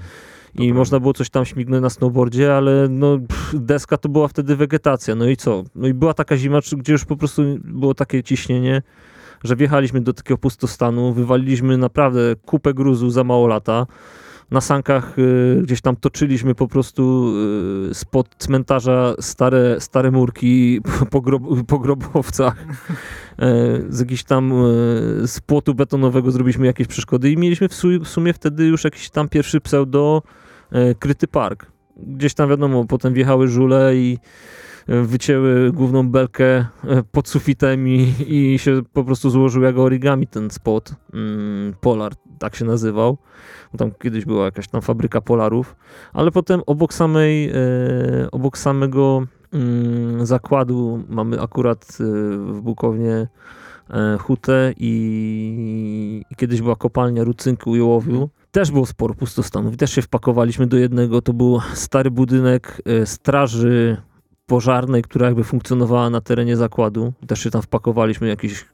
I 0.58 0.72
można 0.72 1.00
było 1.00 1.12
coś 1.12 1.30
tam 1.30 1.44
śmignąć 1.44 1.82
na 1.82 1.90
snowboardzie, 1.90 2.56
ale 2.56 2.88
no, 2.90 3.18
pff, 3.18 3.54
deska 3.54 3.96
to 3.96 4.08
była 4.08 4.28
wtedy 4.28 4.56
wegetacja. 4.56 5.14
No 5.14 5.26
i 5.26 5.36
co? 5.36 5.64
No 5.74 5.88
i 5.88 5.94
była 5.94 6.14
taka 6.14 6.36
zima, 6.36 6.58
gdzie 6.76 6.92
już 6.92 7.04
po 7.04 7.16
prostu 7.16 7.42
było 7.64 7.94
takie 7.94 8.22
ciśnienie, 8.22 8.82
że 9.44 9.56
wjechaliśmy 9.56 10.00
do 10.00 10.12
takiego 10.12 10.38
pustostanu, 10.38 11.12
wywaliliśmy 11.12 11.78
naprawdę 11.78 12.20
kupę 12.46 12.74
gruzu 12.74 13.10
za 13.10 13.24
mało 13.24 13.46
lata. 13.46 13.86
Na 14.50 14.60
sankach 14.60 15.18
y, 15.18 15.60
gdzieś 15.62 15.80
tam 15.80 15.96
toczyliśmy 15.96 16.54
po 16.54 16.68
prostu 16.68 17.32
y, 17.90 17.94
spod 17.94 18.28
cmentarza 18.38 19.14
stare, 19.20 19.76
stare 19.80 20.10
murki 20.10 20.80
po, 21.12 21.20
grob, 21.20 21.42
po 21.66 21.78
grobowcach. 21.78 22.66
E, 23.38 23.46
z 23.88 24.00
jakiś 24.00 24.24
tam 24.24 24.52
z 25.26 25.40
płotu 25.46 25.74
betonowego 25.74 26.30
zrobiliśmy 26.30 26.66
jakieś 26.66 26.86
przeszkody 26.86 27.30
i 27.30 27.36
mieliśmy 27.36 27.68
w, 27.68 27.74
su- 27.74 28.00
w 28.04 28.08
sumie 28.08 28.32
wtedy 28.32 28.64
już 28.64 28.84
jakiś 28.84 29.10
tam 29.10 29.28
pierwszy 29.28 29.60
pseudo 29.60 30.22
kryty 30.98 31.28
park. 31.28 31.66
Gdzieś 31.96 32.34
tam 32.34 32.48
wiadomo, 32.48 32.84
potem 32.84 33.14
wjechały 33.14 33.48
żule 33.48 33.96
i 33.96 34.18
e, 34.88 35.02
wycięły 35.02 35.72
główną 35.72 36.08
belkę 36.08 36.44
e, 36.44 36.66
pod 37.12 37.28
sufitem 37.28 37.88
i, 37.88 38.14
i 38.26 38.58
się 38.58 38.82
po 38.92 39.04
prostu 39.04 39.30
złożył 39.30 39.62
jak 39.62 39.78
origami 39.78 40.26
ten 40.26 40.50
spot. 40.50 40.94
Mm, 41.14 41.74
Polar, 41.80 42.12
tak 42.38 42.56
się 42.56 42.64
nazywał. 42.64 43.18
Tam 43.78 43.90
kiedyś 44.02 44.24
była 44.24 44.44
jakaś 44.44 44.68
tam 44.68 44.82
fabryka 44.82 45.20
polarów, 45.20 45.76
ale 46.12 46.30
potem 46.30 46.62
obok 46.66 46.94
samej, 46.94 47.50
e, 47.50 47.54
obok 48.32 48.58
samego 48.58 49.26
mm, 49.52 50.26
zakładu 50.26 51.04
mamy 51.08 51.40
akurat 51.40 51.98
e, 52.00 52.04
w 52.36 52.60
Bukownie 52.60 53.28
e, 53.90 54.18
hutę 54.18 54.72
i, 54.76 56.22
i 56.30 56.36
kiedyś 56.36 56.62
była 56.62 56.76
kopalnia 56.76 57.24
rucynku 57.24 57.76
i 57.76 57.80
ołowiu. 57.80 58.28
Też 58.56 58.70
było 58.70 58.86
sporo 58.86 59.14
pustostanów 59.14 59.76
też 59.76 59.92
się 59.92 60.02
wpakowaliśmy 60.02 60.66
do 60.66 60.76
jednego. 60.76 61.22
To 61.22 61.32
był 61.32 61.60
stary 61.74 62.10
budynek 62.10 62.82
e, 62.84 63.06
straży 63.06 63.96
pożarnej, 64.46 65.02
która 65.02 65.26
jakby 65.26 65.44
funkcjonowała 65.44 66.10
na 66.10 66.20
terenie 66.20 66.56
zakładu. 66.56 67.12
Też 67.26 67.40
się 67.40 67.50
tam 67.50 67.62
wpakowaliśmy 67.62 68.28
jakiś 68.28 68.64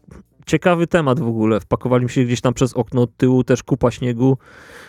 ciekawy 0.47 0.87
temat 0.87 1.21
w 1.21 1.29
ogóle. 1.29 1.61
Wpakowaliśmy 1.61 2.09
się 2.09 2.25
gdzieś 2.25 2.41
tam 2.41 2.55
przez 2.55 2.73
okno 2.73 3.03
od 3.03 3.17
tyłu, 3.17 3.45
też 3.45 3.63
kupa 3.63 3.91
śniegu 3.91 4.39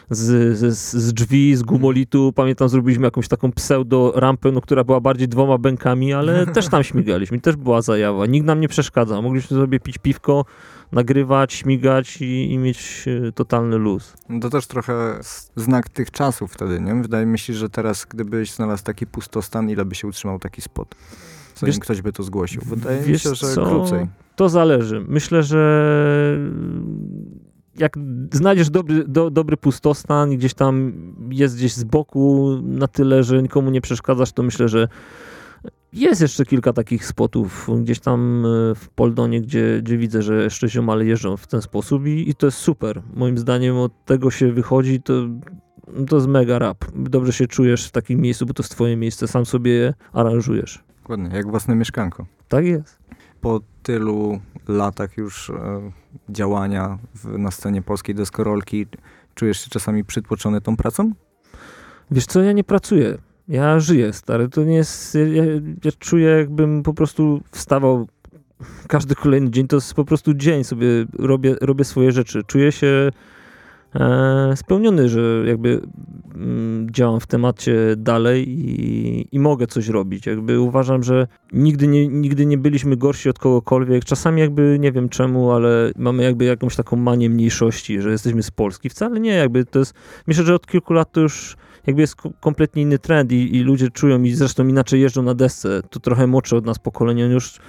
z, 0.09 0.57
z, 0.57 0.75
z 0.93 1.13
drzwi, 1.13 1.55
z 1.55 1.63
gumolitu. 1.63 2.33
Pamiętam, 2.35 2.69
zrobiliśmy 2.69 3.05
jakąś 3.05 3.27
taką 3.27 3.51
pseudo 3.51 4.13
rampę, 4.15 4.51
no, 4.51 4.61
która 4.61 4.83
była 4.83 4.99
bardziej 4.99 5.27
dwoma 5.27 5.57
bękami, 5.57 6.13
ale 6.13 6.45
też 6.55 6.67
tam 6.67 6.83
śmigaliśmy. 6.83 7.41
Też 7.41 7.55
była 7.55 7.81
zajawa. 7.81 8.25
Nikt 8.25 8.45
nam 8.45 8.59
nie 8.59 8.67
przeszkadzał. 8.67 9.23
Mogliśmy 9.23 9.57
sobie 9.57 9.79
pić 9.79 9.97
piwko, 9.97 10.45
nagrywać, 10.91 11.53
śmigać 11.53 12.21
i, 12.21 12.51
i 12.51 12.57
mieć 12.57 13.05
e, 13.27 13.31
totalny 13.31 13.77
luz. 13.77 14.13
No 14.29 14.39
to 14.39 14.49
też 14.49 14.67
trochę 14.67 15.19
znak 15.55 15.89
tych 15.89 16.11
czasów 16.11 16.53
wtedy, 16.53 16.81
nie? 16.81 16.95
Wydaje 16.95 17.25
mi 17.25 17.39
się, 17.39 17.53
że 17.53 17.69
teraz 17.69 18.05
gdybyś 18.05 18.51
znalazł 18.51 18.83
taki 18.83 19.07
pustostan, 19.07 19.69
ile 19.69 19.85
by 19.85 19.95
się 19.95 20.07
utrzymał 20.07 20.39
taki 20.39 20.61
spot? 20.61 20.95
Zanim 21.55 21.71
Wiesz- 21.71 21.79
ktoś 21.79 22.01
by 22.01 22.13
to 22.13 22.23
zgłosił. 22.23 22.61
Wydaje 22.65 23.07
mi 23.07 23.19
się, 23.19 23.35
że 23.35 23.47
co? 23.47 23.65
krócej. 23.65 24.07
To 24.35 24.49
zależy. 24.49 25.05
Myślę, 25.07 25.43
że 25.43 26.37
jak 27.77 27.97
znajdziesz 28.31 28.69
dobry, 28.69 29.03
do, 29.07 29.29
dobry 29.29 29.57
pustostan 29.57 30.31
i 30.31 30.37
gdzieś 30.37 30.53
tam 30.53 30.93
jest 31.31 31.57
gdzieś 31.57 31.73
z 31.73 31.83
boku 31.83 32.57
na 32.63 32.87
tyle, 32.87 33.23
że 33.23 33.41
nikomu 33.41 33.71
nie 33.71 33.81
przeszkadzasz, 33.81 34.31
to 34.31 34.43
myślę, 34.43 34.69
że 34.69 34.87
jest 35.93 36.21
jeszcze 36.21 36.45
kilka 36.45 36.73
takich 36.73 37.05
spotów 37.05 37.69
gdzieś 37.81 37.99
tam 37.99 38.45
e, 38.45 38.75
w 38.75 38.89
Poldonie, 38.89 39.41
gdzie, 39.41 39.79
gdzie 39.81 39.97
widzę, 39.97 40.21
że 40.21 40.43
jeszcze 40.43 40.69
ziomale 40.69 41.05
jeżdżą 41.05 41.37
w 41.37 41.47
ten 41.47 41.61
sposób 41.61 42.07
i, 42.07 42.29
i 42.29 42.35
to 42.35 42.47
jest 42.47 42.57
super. 42.57 43.01
Moim 43.13 43.37
zdaniem 43.37 43.77
od 43.77 44.05
tego 44.05 44.31
się 44.31 44.51
wychodzi, 44.51 45.01
to, 45.01 45.13
to 46.09 46.15
jest 46.15 46.27
mega 46.27 46.59
rap. 46.59 46.85
Dobrze 46.95 47.33
się 47.33 47.47
czujesz 47.47 47.87
w 47.87 47.91
takim 47.91 48.19
miejscu, 48.21 48.45
bo 48.45 48.53
to 48.53 48.63
jest 48.63 48.71
twoje 48.71 48.97
miejsce, 48.97 49.27
sam 49.27 49.45
sobie 49.45 49.71
je 49.71 49.93
aranżujesz. 50.13 50.83
Dokładnie, 51.03 51.29
jak 51.35 51.47
własne 51.47 51.75
mieszkanko. 51.75 52.25
Tak 52.47 52.65
jest. 52.65 52.99
Po 53.41 53.59
tylu 53.83 54.39
latach 54.67 55.17
już 55.17 55.49
e, 55.49 55.91
działania 56.29 56.97
w, 57.15 57.37
na 57.37 57.51
scenie 57.51 57.81
polskiej 57.81 58.15
deskorolki, 58.15 58.87
czujesz 59.35 59.63
się 59.63 59.69
czasami 59.69 60.05
przytłoczony 60.05 60.61
tą 60.61 60.77
pracą? 60.77 61.11
Wiesz 62.11 62.25
co, 62.25 62.41
ja 62.41 62.51
nie 62.51 62.63
pracuję. 62.63 63.17
Ja 63.47 63.79
żyję, 63.79 64.13
stary. 64.13 64.49
To 64.49 64.63
nie 64.63 64.75
jest. 64.75 65.15
Ja, 65.15 65.43
ja, 65.83 65.91
czuję, 65.99 66.29
jakbym 66.29 66.83
po 66.83 66.93
prostu 66.93 67.41
wstawał 67.51 68.07
każdy 68.87 69.15
kolejny 69.15 69.51
dzień. 69.51 69.67
To 69.67 69.75
jest 69.75 69.93
po 69.93 70.05
prostu 70.05 70.33
dzień 70.33 70.63
sobie 70.63 70.87
robię, 71.19 71.55
robię 71.61 71.83
swoje 71.83 72.11
rzeczy. 72.11 72.43
Czuję 72.43 72.71
się 72.71 73.11
spełniony, 74.55 75.09
że 75.09 75.43
jakby 75.47 75.81
mm, 76.35 76.87
działam 76.91 77.19
w 77.19 77.27
temacie 77.27 77.75
dalej 77.97 78.49
i, 78.49 79.27
i 79.31 79.39
mogę 79.39 79.67
coś 79.67 79.87
robić. 79.87 80.25
Jakby 80.25 80.59
uważam, 80.59 81.03
że 81.03 81.27
nigdy 81.53 81.87
nie, 81.87 82.07
nigdy 82.07 82.45
nie 82.45 82.57
byliśmy 82.57 82.97
gorsi 82.97 83.29
od 83.29 83.39
kogokolwiek. 83.39 84.05
Czasami 84.05 84.41
jakby 84.41 84.77
nie 84.79 84.91
wiem 84.91 85.09
czemu, 85.09 85.51
ale 85.51 85.91
mamy 85.97 86.23
jakby 86.23 86.45
jakąś 86.45 86.75
taką 86.75 86.95
manię 86.95 87.29
mniejszości, 87.29 88.01
że 88.01 88.11
jesteśmy 88.11 88.43
z 88.43 88.51
Polski. 88.51 88.89
Wcale 88.89 89.19
nie, 89.19 89.31
jakby 89.33 89.65
to 89.65 89.79
jest. 89.79 89.93
Myślę, 90.27 90.43
że 90.43 90.55
od 90.55 90.67
kilku 90.67 90.93
lat 90.93 91.11
to 91.11 91.21
już 91.21 91.57
jakby 91.87 92.01
jest 92.01 92.15
ko- 92.15 92.31
kompletnie 92.39 92.81
inny 92.81 92.99
trend 92.99 93.31
i, 93.31 93.55
i 93.55 93.63
ludzie 93.63 93.89
czują 93.89 94.23
i 94.23 94.31
zresztą 94.31 94.67
inaczej 94.67 95.01
jeżdżą 95.01 95.23
na 95.23 95.33
desce. 95.33 95.81
To 95.89 95.99
trochę 95.99 96.27
młodsze 96.27 96.57
od 96.57 96.65
nas 96.65 96.79
pokolenie, 96.79 97.25
on 97.25 97.31
już 97.31 97.59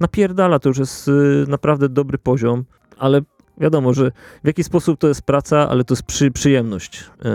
napierdala, 0.00 0.58
to 0.58 0.68
już 0.68 0.78
jest 0.78 1.08
y, 1.08 1.44
naprawdę 1.48 1.88
dobry 1.88 2.18
poziom, 2.18 2.64
ale 2.98 3.20
wiadomo, 3.60 3.94
że 3.94 4.12
w 4.44 4.46
jaki 4.46 4.64
sposób 4.64 5.00
to 5.00 5.08
jest 5.08 5.22
praca, 5.22 5.68
ale 5.68 5.84
to 5.84 5.94
jest 5.94 6.02
przy, 6.02 6.30
przyjemność 6.30 7.00
y, 7.00 7.28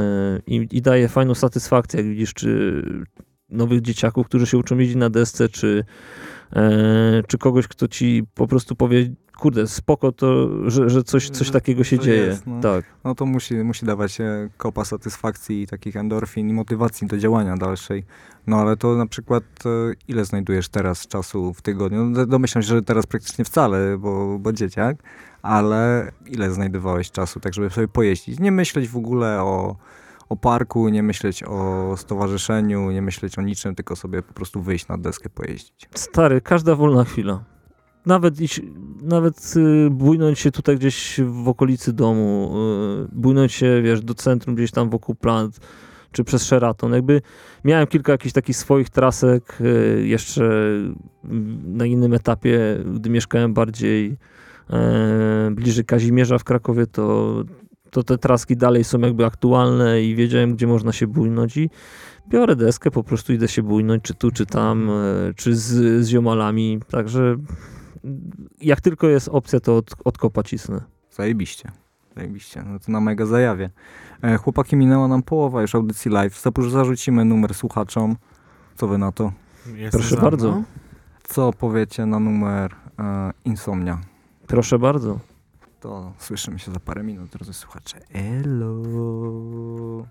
i, 0.48 0.68
i 0.72 0.82
daje 0.82 1.08
fajną 1.08 1.36
satysfakcję, 1.36 2.00
jak 2.00 2.10
widzisz, 2.10 2.34
czy 2.34 2.82
nowych 3.50 3.82
dzieciaków, 3.82 4.28
którzy 4.28 4.48
się 4.48 4.58
uczą 4.58 4.78
jeździć 4.78 4.98
na 4.98 5.10
desce, 5.10 5.50
czy, 5.50 5.86
e, 5.88 6.43
czy 7.28 7.38
kogoś, 7.38 7.68
kto 7.68 7.88
ci 7.88 8.24
po 8.36 8.48
prostu 8.48 8.76
powie, 8.76 9.10
kurde, 9.38 9.68
spoko 9.68 10.12
to, 10.12 10.50
że, 10.72 10.90
że 10.90 11.04
coś, 11.04 11.30
coś 11.30 11.48
Że- 11.48 11.54
takiego 11.54 11.84
się 11.84 12.00
dzieje. 12.00 12.22
jest, 12.24 12.48
no. 12.48 12.62
Tak. 12.62 12.86
No 13.04 13.16
to 13.16 13.26
musi, 13.26 13.56
musi 13.56 13.86
dawać 13.86 14.22
e, 14.22 14.50
kopa 14.58 14.86
satysfakcji 14.86 15.62
i 15.62 15.68
takich 15.68 15.96
endorfin 15.96 16.50
i 16.50 16.54
motywacji 16.54 17.08
do 17.08 17.18
działania 17.18 17.58
dalszej. 17.58 18.04
No 18.48 18.58
ale 18.62 18.78
to 18.78 18.96
na 18.96 19.06
przykład 19.06 19.44
e, 19.66 19.70
ile 20.08 20.26
znajdujesz 20.26 20.70
teraz 20.70 21.08
czasu 21.08 21.54
w 21.54 21.62
tygodniu? 21.62 22.06
No, 22.06 22.26
domyślam 22.26 22.62
się, 22.62 22.68
że 22.68 22.82
teraz 22.82 23.06
praktycznie 23.06 23.46
wcale, 23.46 23.98
bo, 23.98 24.40
bo 24.40 24.54
dzieciak, 24.54 24.98
ale 25.42 26.12
ile 26.26 26.52
znajdowałeś 26.52 27.12
czasu 27.12 27.40
tak, 27.40 27.54
żeby 27.54 27.70
sobie 27.70 27.88
pojeździć? 27.88 28.40
Nie 28.40 28.52
myśleć 28.52 28.90
w 28.90 28.98
ogóle 28.98 29.42
o, 29.42 29.76
o 30.30 30.36
parku, 30.36 30.90
nie 30.90 31.04
myśleć 31.04 31.44
o 31.44 31.94
stowarzyszeniu, 31.98 32.92
nie 32.92 33.02
myśleć 33.02 33.40
o 33.40 33.42
niczym, 33.42 33.76
tylko 33.76 33.96
sobie 33.96 34.22
po 34.22 34.34
prostu 34.34 34.62
wyjść 34.62 34.88
na 34.88 34.98
deskę, 34.98 35.30
pojeździć. 35.30 35.90
Stary, 35.96 36.42
każda 36.42 36.76
wolna 36.76 37.04
chwila. 37.04 37.44
Nawet 38.06 38.42
iść, 38.42 38.62
nawet 39.02 39.54
y, 39.58 39.90
bujnąć 39.90 40.40
się 40.40 40.52
tutaj 40.52 40.78
gdzieś 40.78 41.22
w 41.26 41.48
okolicy 41.48 41.94
domu, 41.94 42.54
y, 43.04 43.08
bujnąć 43.12 43.54
się, 43.54 43.82
wiesz, 43.82 44.02
do 44.02 44.14
centrum 44.14 44.56
gdzieś 44.56 44.72
tam 44.72 44.90
wokół 44.90 45.16
plant, 45.16 45.60
czy 46.12 46.24
przez 46.24 46.42
Sheraton. 46.42 46.94
Jakby 46.94 47.22
miałem 47.64 47.88
kilka 47.88 48.12
jakichś 48.12 48.34
takich 48.34 48.58
swoich 48.58 48.90
trasek 48.90 49.58
y, 49.62 50.08
jeszcze 50.08 50.50
na 51.64 51.86
innym 51.86 52.14
etapie, 52.14 52.60
gdy 52.96 53.10
mieszkałem 53.10 53.54
bardziej 53.54 54.18
e, 54.70 55.52
bliżej 55.52 55.86
Kazimierza 55.86 56.38
w 56.38 56.44
Krakowie, 56.44 56.88
to, 56.88 57.36
to 57.94 58.04
te 58.04 58.18
traski 58.18 58.58
dalej 58.58 58.84
są 58.84 59.00
jakby 59.00 59.26
aktualne 59.26 60.02
i 60.02 60.16
wiedziałem, 60.16 60.56
gdzie 60.56 60.68
można 60.68 60.92
się 60.92 61.08
bujnąć 61.08 61.58
i 61.58 61.70
biorę 62.30 62.56
deskę, 62.56 62.92
po 62.92 63.04
prostu 63.04 63.34
idę 63.34 63.48
się 63.48 63.64
bujnąć, 63.64 64.04
czy 64.04 64.14
tu, 64.14 64.32
czy 64.32 64.46
tam, 64.46 64.90
e, 64.90 65.34
czy 65.36 65.56
z, 65.56 65.64
z 66.06 66.08
ziomalami, 66.08 66.80
także 66.92 67.36
jak 68.62 68.82
tylko 68.82 69.08
jest 69.08 69.28
opcja, 69.28 69.60
to 69.60 69.78
od, 69.78 69.92
od 70.04 70.18
kopa 70.18 70.44
cisnę. 70.44 70.82
Zajebiście. 71.12 71.72
Zajebiście. 72.16 72.64
No 72.64 72.80
to 72.80 72.92
na 72.92 73.02
mega 73.02 73.26
zajawie. 73.26 73.70
E, 74.22 74.38
chłopaki, 74.38 74.76
minęła 74.76 75.08
nam 75.08 75.24
połowa 75.24 75.62
już 75.62 75.76
audycji 75.76 76.12
live. 76.12 76.42
Zarzucimy 76.70 77.26
numer 77.26 77.54
słuchaczom. 77.54 78.16
Co 78.76 78.88
wy 78.88 78.98
na 78.98 79.12
to? 79.12 79.32
Jestem 79.76 80.02
Proszę 80.02 80.18
bardzo. 80.18 80.64
Co 81.24 81.54
powiecie 81.54 82.06
na 82.06 82.20
numer 82.20 82.76
e, 83.00 83.32
Insomnia? 83.46 84.02
Proszę 84.48 84.80
bardzo. 84.80 85.33
To 85.84 86.14
słyszymy 86.18 86.60
się 86.60 86.72
za 86.72 86.80
parę 86.80 87.04
minut, 87.04 87.30
drodzy 87.30 87.54
słuchacze. 87.54 88.00
Elo. 88.14 90.08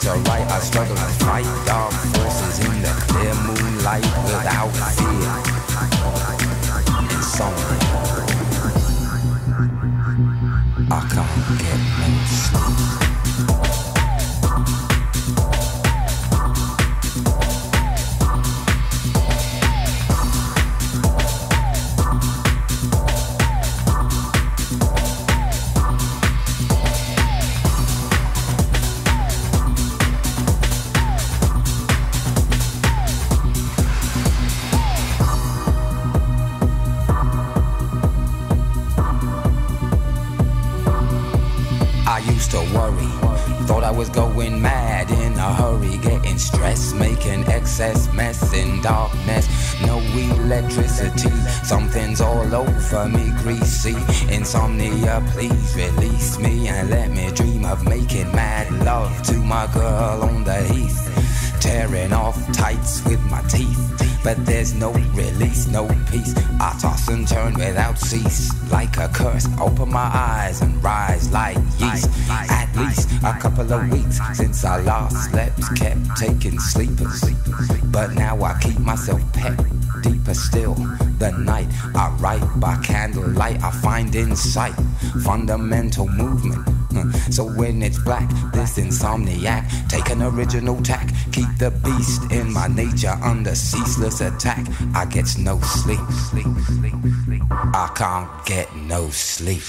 To 0.00 0.12
write. 0.26 0.46
I 0.50 0.60
struggle 0.60 0.96
to 0.96 1.02
fight 1.24 1.44
dark 1.66 1.92
forces 1.92 2.58
in 2.60 2.82
the 2.82 2.88
clear 3.08 3.34
moonlight 3.46 4.04
without 4.24 4.70
fear. 4.96 5.09
Of 73.70 73.90
weeks 73.90 74.18
since 74.34 74.64
I 74.64 74.80
last 74.82 75.30
slept, 75.30 75.58
kept 75.76 76.16
taking 76.16 76.58
sleepers. 76.58 77.22
But 77.84 78.12
now 78.14 78.40
I 78.42 78.58
keep 78.60 78.78
myself 78.78 79.20
pet 79.32 79.58
deeper 80.02 80.34
still. 80.34 80.74
The 81.18 81.32
night 81.38 81.68
I 81.94 82.08
write 82.18 82.44
by 82.56 82.76
candlelight, 82.82 83.62
I 83.62 83.70
find 83.70 84.14
insight, 84.14 84.74
fundamental 85.24 86.08
movement. 86.08 86.68
So 87.30 87.44
when 87.44 87.82
it's 87.82 87.98
black, 87.98 88.28
this 88.52 88.78
insomniac, 88.78 89.88
take 89.88 90.10
an 90.10 90.22
original 90.22 90.80
tack, 90.82 91.08
keep 91.32 91.48
the 91.58 91.70
beast 91.70 92.32
in 92.32 92.52
my 92.52 92.66
nature 92.66 93.16
under 93.22 93.54
ceaseless 93.54 94.20
attack. 94.20 94.66
I 94.94 95.04
get 95.04 95.36
no 95.38 95.60
sleep. 95.60 96.00
I 97.50 97.90
can't 97.94 98.46
get 98.46 98.74
no 98.74 99.10
sleep. 99.10 99.62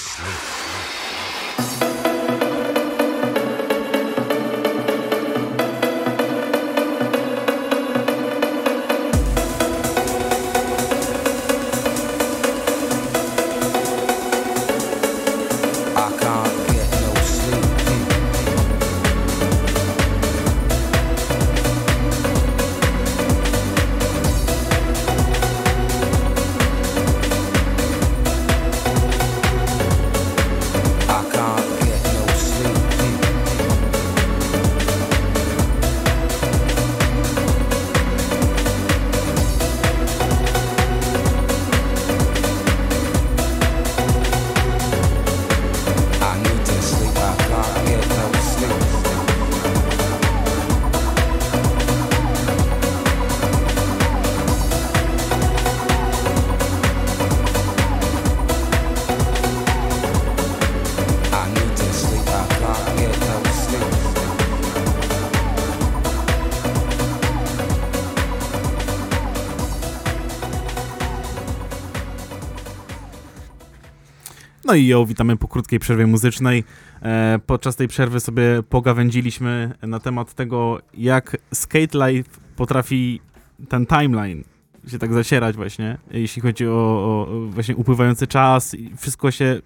No 74.72 74.76
i 74.76 74.88
ją 74.88 75.06
witamy 75.06 75.38
po 75.38 75.48
krótkiej 75.48 75.80
przerwie 75.80 76.08
muzycznej. 76.08 76.64
E, 77.02 77.40
podczas 77.46 77.76
tej 77.76 77.88
przerwy 77.88 78.20
sobie 78.20 78.64
pogawędziliśmy 78.70 79.74
na 79.82 80.00
temat 80.00 80.34
tego, 80.34 80.80
jak 80.94 81.38
Skate 81.54 82.12
Life 82.12 82.30
potrafi 82.56 83.22
ten 83.70 83.86
timeline 83.86 84.44
się 84.88 85.00
tak 85.00 85.14
zacierać 85.14 85.56
właśnie, 85.56 85.98
jeśli 86.12 86.42
chodzi 86.42 86.68
o, 86.68 86.72
o 86.72 87.28
właśnie 87.50 87.76
upływający 87.76 88.28
czas 88.28 88.74
i 88.74 88.92
wszystko 88.98 89.32
się, 89.32 89.62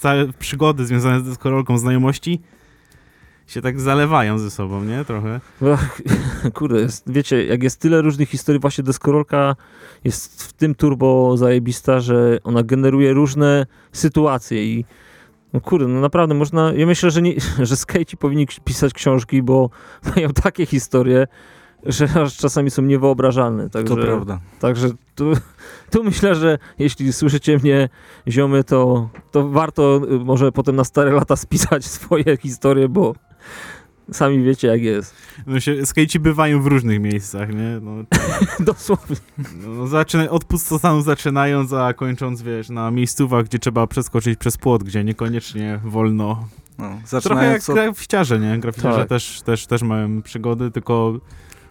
te 0.00 0.32
przygody 0.38 0.86
związane 0.86 1.20
z 1.20 1.24
deskorolką, 1.24 1.78
znajomości 1.78 2.40
się 3.46 3.62
tak 3.62 3.80
zalewają 3.80 4.38
ze 4.38 4.50
sobą, 4.50 4.84
nie? 4.84 5.04
Trochę. 5.04 5.40
Ach, 5.74 6.02
Kurde, 6.54 6.80
jest, 6.80 7.12
wiecie, 7.12 7.46
jak 7.46 7.62
jest 7.62 7.80
tyle 7.80 8.02
różnych 8.02 8.28
historii, 8.28 8.60
właśnie 8.60 8.84
deskorolka 8.84 9.56
jest 10.04 10.42
w 10.42 10.52
tym 10.52 10.74
turbo 10.74 11.36
zajebista, 11.36 12.00
że 12.00 12.38
ona 12.44 12.62
generuje 12.62 13.12
różne 13.12 13.66
sytuacje 13.92 14.64
i 14.64 14.84
no 15.52 15.60
kurde, 15.60 15.88
no 15.88 16.00
naprawdę 16.00 16.34
można, 16.34 16.72
ja 16.72 16.86
myślę, 16.86 17.10
że, 17.10 17.22
nie, 17.22 17.34
że 17.68 17.76
skejci 17.76 18.16
powinni 18.16 18.46
pisać 18.64 18.92
książki, 18.92 19.42
bo 19.42 19.70
mają 20.16 20.30
takie 20.30 20.66
historie, 20.66 21.26
że 21.88 22.08
aż 22.22 22.36
czasami 22.36 22.70
są 22.70 22.82
niewyobrażalne. 22.82 23.70
Także, 23.70 23.96
To 23.96 24.02
prawda. 24.02 24.40
Także 24.60 24.88
tu, 25.14 25.32
tu 25.90 26.04
myślę, 26.04 26.34
że 26.34 26.58
jeśli 26.78 27.12
słyszycie 27.12 27.58
mnie, 27.58 27.88
ziomy, 28.28 28.64
to, 28.64 29.08
to 29.30 29.48
warto 29.48 30.00
y, 30.12 30.18
może 30.24 30.52
potem 30.52 30.76
na 30.76 30.84
stare 30.84 31.10
lata 31.12 31.36
spisać 31.36 31.84
swoje 31.96 32.36
historie, 32.36 32.88
bo 32.88 33.14
sami 34.12 34.42
wiecie 34.44 34.68
jak 34.68 34.82
jest. 34.82 35.14
No 35.46 35.60
się, 35.60 35.86
skejci 35.86 36.20
bywają 36.20 36.62
w 36.62 36.66
różnych 36.66 37.00
miejscach, 37.00 37.48
nie? 37.54 37.80
No, 37.82 37.92
Dosłownie. 38.72 39.16
no, 39.66 39.86
zaczyna, 39.86 40.30
od 40.30 40.44
pustostanu 40.44 41.02
zaczynając, 41.02 41.72
a 41.72 41.94
kończąc, 41.94 42.42
wiesz, 42.42 42.68
na 42.70 42.90
miejscówach, 42.90 43.44
gdzie 43.44 43.58
trzeba 43.58 43.86
przeskoczyć 43.86 44.38
przez 44.38 44.56
płot, 44.56 44.84
gdzie 44.84 45.04
niekoniecznie 45.04 45.80
wolno 45.84 46.48
No, 46.78 46.84
Trochę 46.84 46.96
jak 46.98 47.08
zaczynając 47.08 47.70
od... 47.70 47.76
graficiarze, 47.76 48.40
nie? 48.40 48.58
Graficiarze 48.58 48.98
Tak. 48.98 49.08
też, 49.08 49.42
też, 49.42 49.66
też 49.66 49.82
mają 49.82 50.22
przygody, 50.22 50.70
tylko 50.70 51.12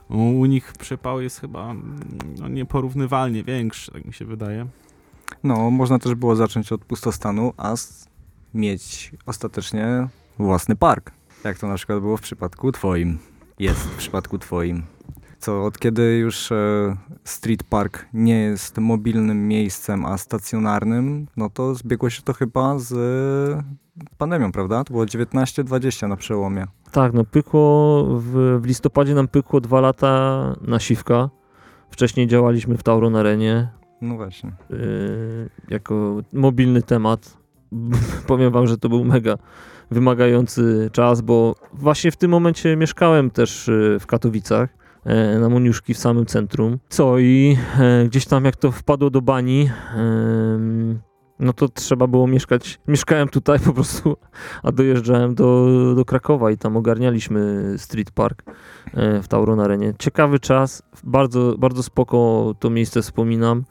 u, 0.09 0.45
nich 0.45 0.73
przypał 0.73 1.21
jest 1.21 1.39
chyba 1.39 1.71
mm, 1.71 1.99
no, 2.39 2.47
nieporównywalnie 2.47 3.43
większy, 3.43 3.91
tak 3.91 4.05
mi 4.05 4.13
się 4.13 4.25
wydaje. 4.25 4.67
No, 5.43 5.71
można 5.71 5.99
też 5.99 6.15
było 6.15 6.35
zacząć 6.35 6.71
od 6.71 6.85
pustostanu, 6.85 7.53
a 7.57 7.75
mieć 8.53 9.11
ostatecznie 9.25 10.07
własny 10.39 10.75
park. 10.75 11.11
Jak 11.43 11.59
to 11.59 11.67
na 11.67 11.75
przykład 11.75 11.99
było 11.99 12.17
w 12.17 12.21
przypadku 12.21 12.71
twoim. 12.71 13.17
Jest 13.59 13.79
w 13.79 13.95
przypadku 13.95 14.37
twoim. 14.37 14.83
Co 15.39 15.65
od 15.65 15.79
kiedy 15.79 16.17
już 16.17 16.51
e, 16.51 16.97
street 17.23 17.63
park 17.63 18.05
nie 18.13 18.39
jest 18.39 18.77
mobilnym 18.77 19.47
miejscem, 19.47 20.05
a 20.05 20.17
stacjonarnym, 20.17 21.27
no 21.37 21.49
to 21.49 21.75
zbiegło 21.75 22.09
się 22.09 22.21
to 22.21 22.33
chyba 22.33 22.79
z 22.79 22.93
pandemią, 24.17 24.51
prawda? 24.51 24.83
To 24.83 24.93
było 24.93 25.05
19-20 25.05 26.07
na 26.07 26.15
przełomie. 26.15 26.65
Tak, 26.91 27.13
no 27.13 27.23
pykło, 27.23 28.03
w, 28.19 28.59
w 28.61 28.65
listopadzie 28.65 29.15
nam 29.15 29.27
pykło 29.27 29.61
dwa 29.61 29.81
lata 29.81 30.41
na 30.61 30.79
siwka. 30.79 31.29
Wcześniej 31.89 32.27
działaliśmy 32.27 32.77
w 32.77 32.83
Tauron 32.83 33.15
Arenie 33.15 33.67
No 34.01 34.15
właśnie. 34.15 34.51
yy, 34.69 35.49
jako 35.69 36.17
mobilny 36.33 36.81
temat. 36.81 37.37
Powiem 38.27 38.51
wam, 38.51 38.67
że 38.67 38.77
to 38.77 38.89
był 38.89 39.03
mega 39.05 39.35
wymagający 39.91 40.89
czas, 40.93 41.21
bo 41.21 41.55
właśnie 41.73 42.11
w 42.11 42.17
tym 42.17 42.31
momencie 42.31 42.75
mieszkałem 42.75 43.31
też 43.31 43.67
yy, 43.67 43.99
w 43.99 44.05
Katowicach. 44.07 44.69
e, 45.05 45.39
Na 45.39 45.49
Moniuszki 45.49 45.93
w 45.93 45.97
samym 45.97 46.25
centrum. 46.25 46.77
Co 46.89 47.19
i 47.19 47.57
e, 47.79 48.05
gdzieś 48.05 48.25
tam 48.25 48.45
jak 48.45 48.55
to 48.55 48.71
wpadło 48.71 49.09
do 49.09 49.21
bani, 49.21 49.69
no 51.39 51.53
to 51.53 51.69
trzeba 51.69 52.07
było 52.07 52.27
mieszkać. 52.27 52.79
Mieszkałem 52.87 53.27
tutaj 53.27 53.59
po 53.59 53.73
prostu, 53.73 54.17
a 54.63 54.71
dojeżdżałem 54.71 55.35
do, 55.35 55.67
do 55.95 56.05
Krakowa 56.05 56.51
i 56.51 56.57
tam 56.57 56.77
ogarnialiśmy 56.77 57.73
Street 57.77 58.11
Park 58.11 58.43
e, 58.93 59.21
w 59.21 59.27
Tauron 59.27 59.59
Arenie. 59.59 59.93
Ciekawy 59.99 60.39
czas, 60.39 60.83
bardzo, 61.03 61.55
bardzo 61.57 61.83
spoko 61.83 62.53
to 62.59 62.69
miejsce 62.69 63.01
wspominam. 63.01 63.63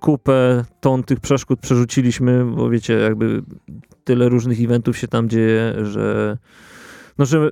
Kupę, 0.00 0.64
ton 0.80 1.02
tych 1.02 1.20
przeszkód 1.20 1.60
przerzuciliśmy, 1.60 2.44
bo 2.44 2.70
wiecie, 2.70 2.94
jakby 2.94 3.42
tyle 4.04 4.28
różnych 4.28 4.60
eventów 4.60 4.98
się 4.98 5.08
tam 5.08 5.28
dzieje, 5.28 5.74
że 5.82 6.38
no, 7.18 7.24
że 7.24 7.50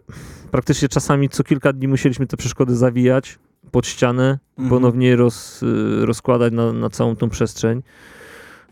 praktycznie 0.50 0.88
czasami 0.88 1.28
co 1.28 1.44
kilka 1.44 1.72
dni 1.72 1.88
musieliśmy 1.88 2.26
te 2.26 2.36
przeszkody 2.36 2.76
zawijać 2.76 3.38
pod 3.70 3.86
ścianę, 3.86 4.38
Mhm. 4.59 4.68
ponownie 4.70 5.16
roz, 5.16 5.62
y, 5.62 6.07
rozkładać 6.07 6.53
na, 6.53 6.72
na 6.72 6.90
całą 6.90 7.16
tą 7.16 7.28
przestrzeń. 7.30 7.82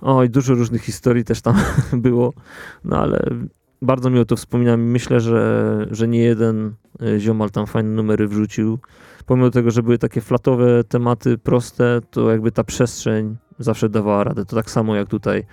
Oj, 0.02 0.30
dużo 0.30 0.54
różnych 0.54 0.82
historii 0.82 1.24
też 1.24 1.42
tam 1.42 1.54
było, 1.92 2.32
no 2.84 2.96
ale 2.96 3.20
bardzo 3.82 4.10
miło 4.10 4.24
to 4.24 4.36
wspominam 4.36 4.80
i 4.80 4.84
myślę, 4.84 5.20
że, 5.20 5.86
że 5.90 6.08
nie 6.08 6.20
jeden 6.20 6.74
y, 7.02 7.20
ziomal 7.20 7.50
tam 7.50 7.66
fajne 7.66 7.90
numery 7.90 8.28
wrzucił. 8.28 8.78
Pomimo 9.26 9.50
tego, 9.50 9.70
że 9.70 9.82
były 9.82 9.98
takie 9.98 10.20
flatowe 10.20 10.84
tematy, 10.84 11.38
proste, 11.38 12.00
to 12.10 12.30
jakby 12.30 12.52
ta 12.52 12.64
przestrzeń 12.64 13.36
zawsze 13.58 13.88
dawała 13.88 14.24
radę. 14.24 14.44
To 14.44 14.56
tak 14.56 14.70
samo 14.70 14.96
jak 14.96 15.08
tutaj 15.08 15.44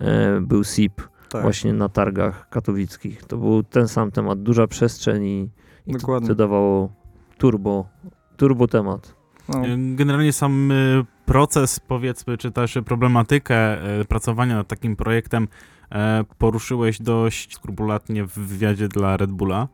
e, 0.00 0.40
był 0.40 0.64
SIP 0.64 1.02
tak. 1.28 1.42
właśnie 1.42 1.72
na 1.72 1.88
targach 1.88 2.48
katowickich. 2.48 3.24
To 3.24 3.36
był 3.36 3.62
ten 3.62 3.88
sam 3.88 4.10
temat, 4.10 4.42
duża 4.42 4.66
przestrzeń 4.66 5.24
i, 5.24 5.50
i 5.86 5.94
to, 5.94 6.20
to 6.20 6.34
dawało 6.34 6.92
turbo, 7.38 7.88
turbo 8.36 8.68
temat. 8.68 9.14
No, 9.48 9.62
Generalnie 9.94 10.32
sam 10.32 10.72
y, 10.72 11.04
proces, 11.26 11.80
powiedzmy, 11.80 12.38
czy 12.38 12.50
też 12.50 12.78
problematykę 12.86 13.78
y, 14.00 14.04
pracowania 14.04 14.54
nad 14.56 14.68
takim 14.68 14.96
projektem 14.96 15.48
e, 15.92 16.24
poruszyłeś 16.38 17.02
dość 17.02 17.54
skrupulatnie 17.54 18.24
w 18.24 18.32
wywiadzie 18.38 18.88
dla 18.88 19.16
Red 19.16 19.30
Bulla, 19.30 19.68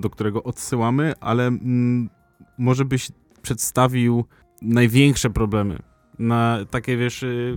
do 0.00 0.10
którego 0.10 0.42
odsyłamy, 0.42 1.14
ale 1.20 1.50
może 2.58 2.84
byś 2.84 3.08
przedstawił 3.42 4.24
największe 4.62 5.30
problemy 5.30 5.78
na 6.18 6.58
takie, 6.70 6.96
wiesz... 6.96 7.22
y, 7.22 7.56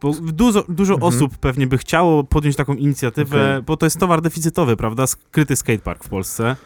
Bo 0.00 0.12
dużo, 0.12 0.64
dużo 0.68 0.94
Mhm. 0.94 1.14
osób 1.14 1.38
pewnie 1.38 1.66
by 1.66 1.78
chciało 1.78 2.24
podjąć 2.24 2.56
taką 2.56 2.74
inicjatywę, 2.74 3.50
Okej. 3.50 3.62
bo 3.62 3.76
to 3.76 3.86
jest 3.86 3.98
towar 3.98 4.22
deficytowy, 4.22 4.76
prawda? 4.76 5.06
Skryty 5.06 5.56
skatepark 5.56 6.04
w 6.04 6.08
Polsce. 6.08 6.56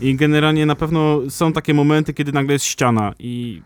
I 0.00 0.14
generalnie 0.16 0.66
na 0.66 0.74
pewno 0.74 1.20
są 1.28 1.52
takie 1.52 1.74
momenty, 1.74 2.14
kiedy 2.14 2.32
nagle 2.32 2.52
jest 2.52 2.64
ściana 2.64 3.14
i 3.18 3.62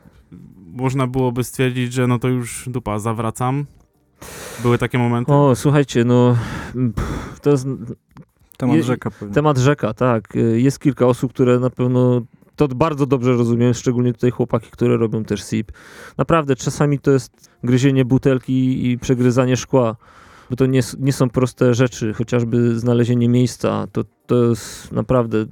można 0.73 1.07
byłoby 1.07 1.45
stwierdzić, 1.45 1.93
że 1.93 2.07
no 2.07 2.19
to 2.19 2.29
już 2.29 2.69
dupa, 2.69 2.99
zawracam. 2.99 3.67
Były 4.63 4.79
takie 4.79 4.99
momenty? 4.99 5.33
O, 5.33 5.57
słuchajcie, 5.57 6.05
no 6.05 6.37
to 7.43 7.51
jest 7.51 7.67
temat 8.57 8.77
je- 8.77 8.83
rzeka 8.83 9.11
pewnie. 9.11 9.35
temat 9.35 9.59
rzeka, 9.59 9.95
tak. 9.95 10.29
Jest 10.55 10.79
kilka 10.79 11.07
osób, 11.07 11.33
które 11.33 11.59
na 11.59 11.71
pewno 11.71 12.23
to 12.57 12.69
bardzo 12.69 13.07
dobrze 13.07 13.33
rozumieją, 13.33 13.73
szczególnie 13.73 14.13
tutaj 14.13 14.31
chłopaki, 14.31 14.71
które 14.71 14.97
robią 14.97 15.25
też 15.25 15.45
SIP. 15.45 15.73
Naprawdę, 16.19 16.57
czasami 16.57 16.99
to 16.99 17.11
jest 17.11 17.51
gryzienie 17.65 18.05
butelki 18.05 18.91
i 18.91 18.99
przegryzanie 18.99 19.57
szkła, 19.57 19.97
bo 20.51 20.57
to 20.57 20.67
nie, 20.67 20.81
nie 20.99 21.13
są 21.13 21.31
proste 21.31 21.75
rzeczy, 21.75 22.15
chociażby 22.15 22.79
znalezienie 22.79 23.29
miejsca, 23.29 23.87
to, 23.93 24.05
to 24.27 24.45
jest 24.45 24.93
naprawdę 24.93 25.47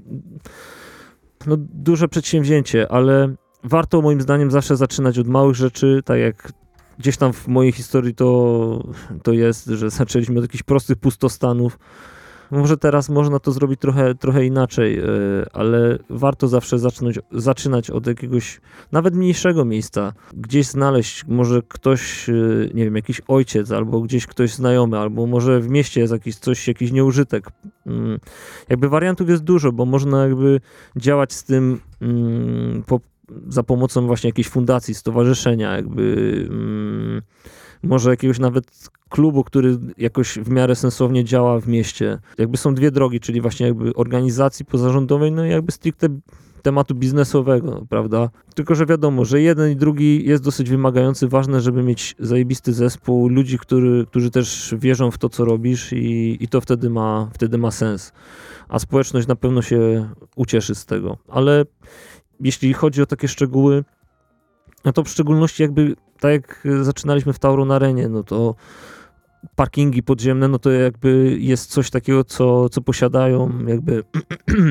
no, 1.47 1.57
duże 1.59 2.09
przedsięwzięcie, 2.09 2.93
ale 2.93 3.35
warto 3.65 4.03
moim 4.03 4.21
zdaniem 4.21 4.51
zawsze 4.51 4.77
zaczynać 4.77 5.19
od 5.19 5.29
małych 5.29 5.57
rzeczy, 5.57 6.03
tak 6.05 6.19
jak 6.19 6.53
gdzieś 6.99 7.17
tam 7.17 7.33
w 7.33 7.49
mojej 7.49 7.73
historii 7.73 8.15
to, 8.15 8.85
to 9.23 9.33
jest, 9.33 9.67
że 9.67 9.91
zaczęliśmy 9.91 10.39
od 10.39 10.45
jakichś 10.45 10.63
prostych 10.63 10.99
pustostanów. 10.99 11.79
Może 12.51 12.77
teraz 12.77 13.09
można 13.09 13.39
to 13.39 13.53
zrobić 13.53 13.81
trochę, 13.81 14.15
trochę 14.15 14.47
inaczej, 14.47 14.99
e, 14.99 15.05
ale 15.53 15.99
warto 16.11 16.49
zawsze 16.49 16.79
zacząć, 16.79 17.19
zaczynać 17.33 17.91
od 17.91 18.07
jakiegoś 18.07 18.61
nawet 18.93 19.15
mniejszego 19.15 19.65
miejsca. 19.65 20.13
Gdzieś 20.35 20.67
znaleźć, 20.67 21.25
może 21.27 21.63
ktoś, 21.69 22.29
e, 22.29 22.33
nie 22.75 22.85
wiem, 22.85 22.97
jakiś 22.97 23.21
ojciec, 23.29 23.73
albo 23.73 24.01
gdzieś 24.01 24.27
ktoś 24.27 24.55
znajomy, 24.55 24.99
albo 24.99 25.27
może 25.27 25.61
w 25.61 25.69
mieście 25.69 26.01
jest 26.01 26.13
jakiś 26.13 26.37
coś, 26.37 26.69
jakiś 26.69 26.93
nieużytek. 26.93 27.49
Mm, 27.87 28.19
Jakby 28.69 28.89
wariantów 28.89 29.29
jest 29.29 29.45
dużo, 29.45 29.73
bo 29.73 29.85
można 29.85 30.27
jakby 30.27 30.61
działać 30.97 31.33
z 31.33 31.45
tym 31.45 31.81
mm, 32.01 32.83
po, 32.87 33.01
za 33.49 33.63
pomocą 33.63 34.07
właśnie 34.07 34.29
jakiejś 34.29 34.49
fundacji, 34.49 34.95
stowarzyszenia, 34.95 35.77
jakby 35.77 36.47
mm, 36.51 37.23
może 37.83 38.11
jakiegoś 38.11 38.39
nawet 38.39 38.89
klubu, 39.09 39.45
który 39.45 39.79
jakoś 39.99 40.39
w 40.39 40.51
miarę 40.51 40.75
sensownie 40.75 41.25
działa 41.25 41.61
w 41.61 41.69
mieście. 41.69 42.19
Jakby 42.39 42.57
są 42.57 42.75
dwie 42.75 42.91
drogi, 42.91 43.21
czyli 43.21 43.41
właśnie 43.41 43.67
jakby 43.67 43.95
organizacji 43.95 44.65
pozarządowej, 44.65 45.33
no 45.33 45.47
i 45.47 45.51
jakby 45.51 45.73
stricte 45.73 46.09
tematu 46.63 46.95
biznesowego, 46.95 47.87
prawda? 47.89 48.31
Tylko, 48.55 48.75
że 48.75 48.87
wiadomo, 48.87 49.25
że 49.25 49.41
jeden 49.41 49.73
i 49.73 49.77
drugi 49.77 50.27
jest 50.27 50.45
dosyć 50.45 50.71
wymagający. 50.71 51.29
Ważne, 51.29 51.61
żeby 51.61 51.83
mieć 51.83 52.17
zajebisty 52.19 52.73
zespół, 52.73 53.29
ludzi, 53.29 53.59
który, 53.59 54.07
którzy 54.07 54.31
też 54.31 54.75
wierzą 54.79 55.11
w 55.11 55.19
to, 55.19 55.29
co 55.29 55.45
robisz 55.45 55.93
i, 55.93 56.37
i 56.41 56.49
to 56.49 56.61
wtedy 56.61 56.91
ma, 56.91 57.31
wtedy 57.35 57.59
ma 57.59 57.71
sens. 57.71 58.13
A 58.69 58.79
społeczność 58.79 59.27
na 59.27 59.37
pewno 59.37 59.63
się 59.63 60.09
ucieszy 60.37 60.75
z 60.75 60.87
tego. 60.87 61.19
Ale 61.29 61.65
jeśli 62.41 62.73
chodzi 62.75 63.03
o 63.03 63.07
takie 63.07 63.29
szczegóły, 63.29 63.85
no 64.85 64.93
to 64.93 65.05
w 65.05 65.09
szczególności 65.09 65.63
jakby 65.63 65.95
tak 66.21 66.33
jak 66.33 66.63
zaczynaliśmy 66.83 67.33
w 67.33 67.39
Tauron 67.39 67.71
Arenie, 67.73 68.09
no 68.09 68.23
to 68.23 68.55
parkingi 69.57 70.03
podziemne, 70.03 70.49
no 70.49 70.59
to 70.59 70.71
jakby 70.71 71.37
jest 71.41 71.71
coś 71.71 71.91
takiego, 71.91 72.25
co, 72.25 72.69
co 72.69 72.81
posiadają 72.81 73.67
jakby 73.67 74.03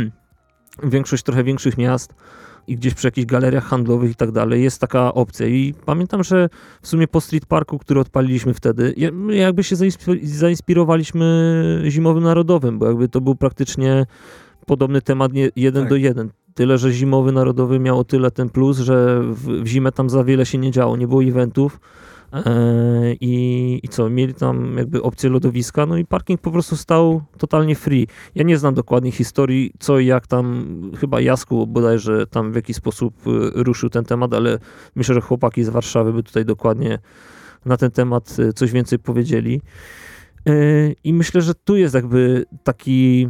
większość 0.84 1.24
trochę 1.24 1.44
większych 1.44 1.78
miast 1.78 2.14
i 2.68 2.76
gdzieś 2.76 2.94
przy 2.94 3.08
jakichś 3.08 3.26
galeriach 3.26 3.64
handlowych 3.64 4.12
i 4.12 4.16
tak 4.16 4.32
dalej 4.32 4.64
jest 4.64 4.82
taka 4.82 5.14
opcja 5.14 5.48
i 5.48 5.74
pamiętam, 5.86 6.24
że 6.24 6.50
w 6.82 6.88
sumie 6.88 7.08
po 7.08 7.22
Street 7.22 7.46
Parku, 7.46 7.78
który 7.80 8.00
odpaliliśmy 8.00 8.54
wtedy, 8.54 8.94
jakby 9.30 9.64
się 9.64 9.76
zainspir- 9.76 10.26
zainspirowaliśmy 10.26 11.84
Zimowym 11.88 12.24
Narodowym, 12.24 12.80
bo 12.80 12.88
jakby 12.88 13.10
to 13.10 13.22
był 13.22 13.36
praktycznie 13.36 14.06
podobny 14.66 15.02
temat 15.02 15.32
jeden 15.56 15.84
Tak. 15.84 15.90
do 15.90 15.96
jeden. 15.96 16.30
Tyle, 16.58 16.78
że 16.78 16.92
Zimowy 16.92 17.32
Narodowy 17.32 17.80
miał 17.80 18.00
o 18.00 18.04
tyle 18.04 18.32
ten 18.32 18.50
plus, 18.50 18.78
że 18.78 19.22
w, 19.24 19.64
w 19.64 19.68
zimę 19.68 19.92
tam 19.92 20.10
za 20.10 20.24
wiele 20.24 20.46
się 20.46 20.58
nie 20.58 20.72
działo, 20.72 20.98
nie 20.98 21.08
było 21.08 21.24
eventów, 21.24 21.80
E, 22.34 23.14
I, 23.22 23.80
I 23.84 23.90
co, 23.90 24.10
mieli 24.10 24.34
tam 24.34 24.78
jakby 24.78 25.04
opcję 25.04 25.30
lodowiska, 25.30 25.86
no 25.86 25.98
i 25.98 26.06
parking 26.06 26.42
po 26.42 26.52
prostu 26.52 26.76
stał 26.76 27.22
totalnie 27.38 27.76
free. 27.76 28.08
Ja 28.36 28.44
nie 28.44 28.58
znam 28.58 28.74
dokładnie 28.74 29.12
historii, 29.12 29.72
co 29.80 30.00
i 30.00 30.06
jak 30.06 30.28
tam, 30.28 30.66
chyba 31.00 31.22
Jasku 31.22 31.68
bodajże 31.68 32.28
tam 32.28 32.52
w 32.52 32.56
jakiś 32.56 32.76
sposób 32.76 33.28
y, 33.28 33.64
ruszył 33.64 33.90
ten 33.90 34.06
temat, 34.06 34.34
ale 34.34 34.60
myślę, 34.96 35.16
że 35.16 35.22
chłopaki 35.22 35.64
z 35.64 35.70
Warszawy 35.70 36.14
by 36.14 36.24
tutaj 36.24 36.46
dokładnie 36.46 37.00
na 37.66 37.78
ten 37.78 37.92
temat 37.92 38.36
y, 38.40 38.54
coś 38.54 38.72
więcej 38.72 39.00
powiedzieli. 39.00 39.62
Y, 40.48 40.96
I 41.04 41.14
myślę, 41.14 41.42
że 41.42 41.54
tu 41.56 41.76
jest 41.76 41.96
jakby 41.96 42.46
taki 42.64 43.30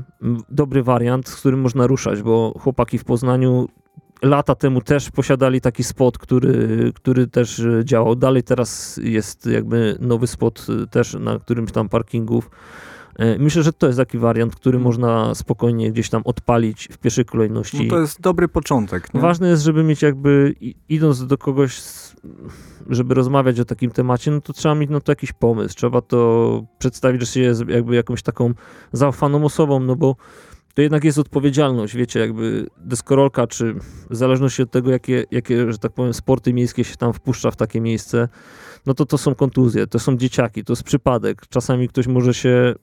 dobry 0.50 0.84
wariant, 0.84 1.30
z 1.30 1.36
którym 1.36 1.60
można 1.62 1.88
ruszać, 1.88 2.22
bo 2.22 2.54
chłopaki 2.60 2.98
w 2.98 3.04
Poznaniu 3.04 3.68
lata 4.22 4.56
temu 4.56 4.82
też 4.82 5.10
posiadali 5.12 5.62
taki 5.62 5.84
spot, 5.84 6.18
który, 6.18 6.92
który 6.96 7.28
też 7.28 7.60
e, 7.60 7.86
działał. 7.86 8.16
Dalej 8.16 8.44
teraz 8.44 9.00
jest 9.04 9.46
jakby 9.46 9.98
nowy 10.00 10.28
spot 10.28 10.68
e, 10.84 10.88
też 10.88 11.14
na 11.20 11.40
którymś 11.40 11.72
tam 11.72 11.90
parkingów. 11.90 12.50
Myślę, 13.40 13.64
że 13.64 13.74
to 13.74 13.88
jest 13.88 14.00
taki 14.00 14.18
wariant, 14.18 14.56
który 14.56 14.80
można 14.80 15.36
spokojnie 15.36 15.92
gdzieś 15.92 16.10
tam 16.10 16.22
odpalić 16.26 16.88
w 16.92 16.98
pierwszej 16.98 17.26
kolejności. 17.26 17.84
No 17.84 17.90
to 17.96 18.00
jest 18.02 18.22
dobry 18.22 18.48
początek. 18.48 19.14
Nie? 19.14 19.22
Ważne 19.22 19.50
jest, 19.50 19.64
żeby 19.64 19.84
mieć 19.84 20.02
jakby, 20.02 20.56
idąc 20.90 21.28
do 21.28 21.38
kogoś, 21.38 21.78
s- 21.78 22.07
żeby 22.90 23.14
rozmawiać 23.14 23.60
o 23.60 23.66
takim 23.66 23.92
temacie, 23.92 24.32
no 24.32 24.42
to 24.42 24.54
trzeba 24.54 24.76
mieć 24.76 24.90
no 24.90 25.02
to 25.02 25.12
jakiś 25.12 25.34
pomysł. 25.34 25.76
Trzeba 25.76 26.02
to 26.02 26.64
przedstawić, 26.80 27.22
że 27.22 27.28
się 27.28 27.40
jest 27.40 27.68
jakby 27.68 27.96
jakąś 27.96 28.22
taką 28.22 28.54
zaufaną 28.92 29.46
osobą, 29.46 29.80
no 29.80 29.96
bo 29.96 30.16
to 30.74 30.82
jednak 30.82 31.04
jest 31.04 31.18
odpowiedzialność, 31.18 31.96
wiecie, 31.96 32.20
jakby 32.20 32.68
deskorolka, 32.78 33.48
czy 33.48 33.74
w 34.10 34.16
zależności 34.16 34.62
od 34.62 34.72
tego, 34.72 34.92
jakie, 34.92 35.26
jakie, 35.32 35.72
że 35.72 35.78
tak 35.78 35.92
powiem, 35.92 36.14
sporty 36.14 36.54
miejskie 36.54 36.84
się 36.84 36.96
tam 36.96 37.14
wpuszcza 37.14 37.52
w 37.52 37.56
takie 37.56 37.82
miejsce, 37.82 38.28
no 38.86 38.94
to 38.94 39.06
to 39.06 39.18
są 39.18 39.36
kontuzje, 39.36 39.88
to 39.88 40.00
są 40.00 40.18
dzieciaki, 40.18 40.64
to 40.64 40.74
jest 40.74 40.84
przypadek. 40.84 41.42
Czasami 41.50 41.90
ktoś 41.90 42.08
może 42.08 42.34
się 42.34 42.76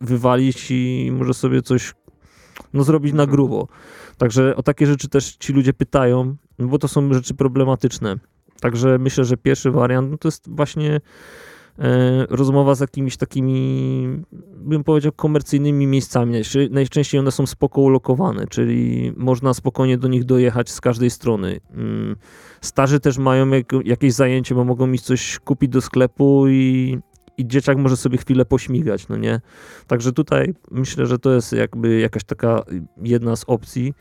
wywalić 0.00 0.70
i 0.70 1.10
może 1.12 1.34
sobie 1.34 1.62
coś 1.62 1.94
no, 2.72 2.84
zrobić 2.84 3.12
na 3.12 3.26
grubo. 3.26 3.68
Także 4.18 4.56
o 4.56 4.62
takie 4.62 4.86
rzeczy 4.86 5.08
też 5.08 5.36
ci 5.36 5.52
ludzie 5.52 5.72
pytają, 5.72 6.36
no 6.58 6.66
bo 6.66 6.78
to 6.78 6.88
są 6.88 7.14
rzeczy 7.14 7.34
problematyczne. 7.34 8.16
Także 8.62 8.98
myślę, 8.98 9.24
że 9.24 9.36
pierwszy 9.36 9.70
wariant 9.70 10.10
no 10.10 10.18
to 10.18 10.28
jest 10.28 10.50
właśnie 10.50 11.00
e, 11.78 12.26
rozmowa 12.30 12.74
z 12.74 12.80
jakimiś 12.80 13.16
takimi, 13.16 14.22
bym 14.56 14.84
powiedział, 14.84 15.12
komercyjnymi 15.12 15.86
miejscami. 15.86 16.32
Najczę- 16.32 16.70
Najczęściej 16.70 17.20
one 17.20 17.30
są 17.30 17.46
spoko 17.46 17.80
ulokowane, 17.80 18.46
czyli 18.46 19.12
można 19.16 19.54
spokojnie 19.54 19.98
do 19.98 20.08
nich 20.08 20.24
dojechać 20.24 20.70
z 20.70 20.80
każdej 20.80 21.10
strony. 21.10 21.60
Mm, 21.74 22.16
Starzy 22.60 23.00
też 23.00 23.18
mają 23.18 23.48
jak, 23.48 23.66
jakieś 23.84 24.12
zajęcie, 24.12 24.54
bo 24.54 24.64
mogą 24.64 24.92
iść 24.92 25.04
coś 25.04 25.38
kupić 25.38 25.70
do 25.70 25.80
sklepu 25.80 26.48
i, 26.48 26.98
i 27.38 27.46
dzieciak 27.46 27.78
może 27.78 27.96
sobie 27.96 28.18
chwilę 28.18 28.44
pośmigać, 28.44 29.08
no 29.08 29.16
nie? 29.16 29.40
Także 29.86 30.12
tutaj 30.12 30.54
myślę, 30.70 31.06
że 31.06 31.18
to 31.18 31.32
jest 31.32 31.52
jakby 31.52 32.00
jakaś 32.00 32.24
taka 32.24 32.62
jedna 33.02 33.36
z 33.36 33.44
opcji. 33.46 33.94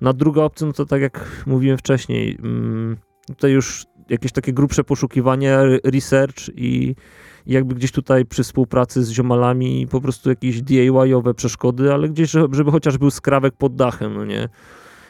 Na 0.00 0.12
druga 0.12 0.42
opcja, 0.42 0.66
no 0.66 0.72
to 0.72 0.86
tak 0.86 1.00
jak 1.02 1.44
mówiłem 1.46 1.78
wcześniej, 1.78 2.38
mm, 2.42 2.96
tutaj 3.26 3.52
już 3.52 3.86
jakieś 4.08 4.32
takie 4.32 4.52
grubsze 4.52 4.84
poszukiwanie, 4.84 5.58
research 5.84 6.48
i 6.56 6.94
jakby 7.46 7.74
gdzieś 7.74 7.92
tutaj 7.92 8.24
przy 8.26 8.42
współpracy 8.42 9.04
z 9.04 9.10
ziomalami 9.10 9.86
po 9.86 10.00
prostu 10.00 10.30
jakieś 10.30 10.62
DIY-owe 10.62 11.34
przeszkody, 11.34 11.92
ale 11.92 12.08
gdzieś, 12.08 12.30
żeby 12.30 12.70
chociaż 12.70 12.98
był 12.98 13.10
skrawek 13.10 13.54
pod 13.54 13.76
dachem, 13.76 14.14
no 14.14 14.24
nie? 14.24 14.48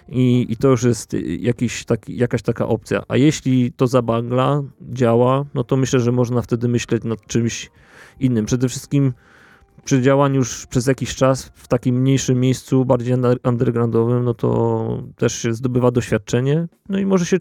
I, 0.09 0.47
I 0.49 0.57
to 0.57 0.69
już 0.69 0.83
jest 0.83 1.17
jakiś 1.39 1.85
taki, 1.85 2.17
jakaś 2.17 2.43
taka 2.43 2.69
opcja. 2.69 3.03
A 3.09 3.17
jeśli 3.17 3.73
to 3.73 3.87
zabangla, 3.87 4.63
działa, 4.81 5.45
no 5.55 5.65
to 5.65 5.77
myślę, 5.77 6.01
że 6.01 6.13
można 6.13 6.43
wtedy 6.43 6.69
myśleć 6.69 7.05
nad 7.05 7.27
czymś 7.27 7.71
innym. 8.21 8.47
Przede 8.47 8.69
wszystkim 8.69 9.13
przy 9.85 10.03
działaniu 10.03 10.37
już 10.37 10.67
przez 10.67 10.87
jakiś 10.87 11.15
czas 11.15 11.53
w 11.55 11.69
takim 11.69 11.97
mniejszym 11.97 12.41
miejscu, 12.41 12.85
bardziej 12.85 13.15
undergroundowym, 13.45 14.25
no 14.25 14.35
to 14.35 15.03
też 15.17 15.43
się 15.43 15.55
zdobywa 15.55 15.91
doświadczenie, 15.91 16.69
no 16.89 16.99
i 16.99 17.07
może 17.07 17.27
się 17.27 17.37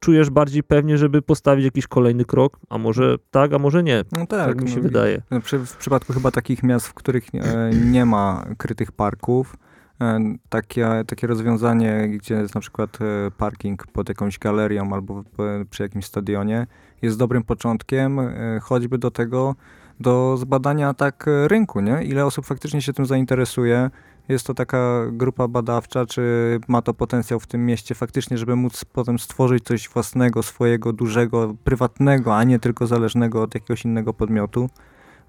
czujesz 0.00 0.30
bardziej 0.30 0.62
pewnie, 0.62 0.98
żeby 0.98 1.22
postawić 1.22 1.64
jakiś 1.64 1.86
kolejny 1.86 2.24
krok, 2.24 2.58
a 2.68 2.78
może 2.78 3.16
tak, 3.30 3.52
a 3.52 3.58
może 3.58 3.82
nie. 3.82 4.04
No 4.12 4.26
tak, 4.26 4.46
tak 4.46 4.62
mi 4.62 4.70
się 4.70 4.76
no, 4.76 4.82
wydaje. 4.82 5.22
W 5.66 5.76
przypadku 5.76 6.12
chyba 6.12 6.30
takich 6.30 6.62
miast, 6.62 6.86
w 6.86 6.94
których 6.94 7.26
e, 7.34 7.70
nie 7.70 8.04
ma 8.04 8.46
krytych 8.58 8.92
parków, 8.92 9.56
e, 10.00 10.20
takie, 10.48 10.88
takie 11.06 11.26
rozwiązanie, 11.26 12.08
gdzie 12.08 12.34
jest 12.34 12.54
na 12.54 12.60
przykład 12.60 12.98
e, 13.00 13.30
parking 13.30 13.86
pod 13.86 14.08
jakąś 14.08 14.38
galerią 14.38 14.92
albo 14.92 15.24
przy 15.70 15.82
jakimś 15.82 16.04
stadionie, 16.04 16.66
jest 17.02 17.18
dobrym 17.18 17.44
początkiem, 17.44 18.20
choćby 18.62 18.98
do 18.98 19.10
tego, 19.10 19.54
do 20.00 20.36
zbadania 20.36 20.94
tak 20.94 21.24
rynku, 21.46 21.80
nie? 21.80 22.02
Ile 22.04 22.26
osób 22.26 22.46
faktycznie 22.46 22.82
się 22.82 22.92
tym 22.92 23.06
zainteresuje, 23.06 23.90
jest 24.28 24.46
to 24.46 24.54
taka 24.54 25.06
grupa 25.10 25.48
badawcza, 25.48 26.06
czy 26.06 26.22
ma 26.68 26.82
to 26.82 26.94
potencjał 26.94 27.40
w 27.40 27.46
tym 27.46 27.66
mieście 27.66 27.94
faktycznie, 27.94 28.38
żeby 28.38 28.56
móc 28.56 28.84
potem 28.84 29.18
stworzyć 29.18 29.64
coś 29.64 29.88
własnego, 29.88 30.42
swojego, 30.42 30.92
dużego, 30.92 31.54
prywatnego, 31.64 32.36
a 32.36 32.44
nie 32.44 32.58
tylko 32.58 32.86
zależnego 32.86 33.42
od 33.42 33.54
jakiegoś 33.54 33.84
innego 33.84 34.14
podmiotu. 34.14 34.68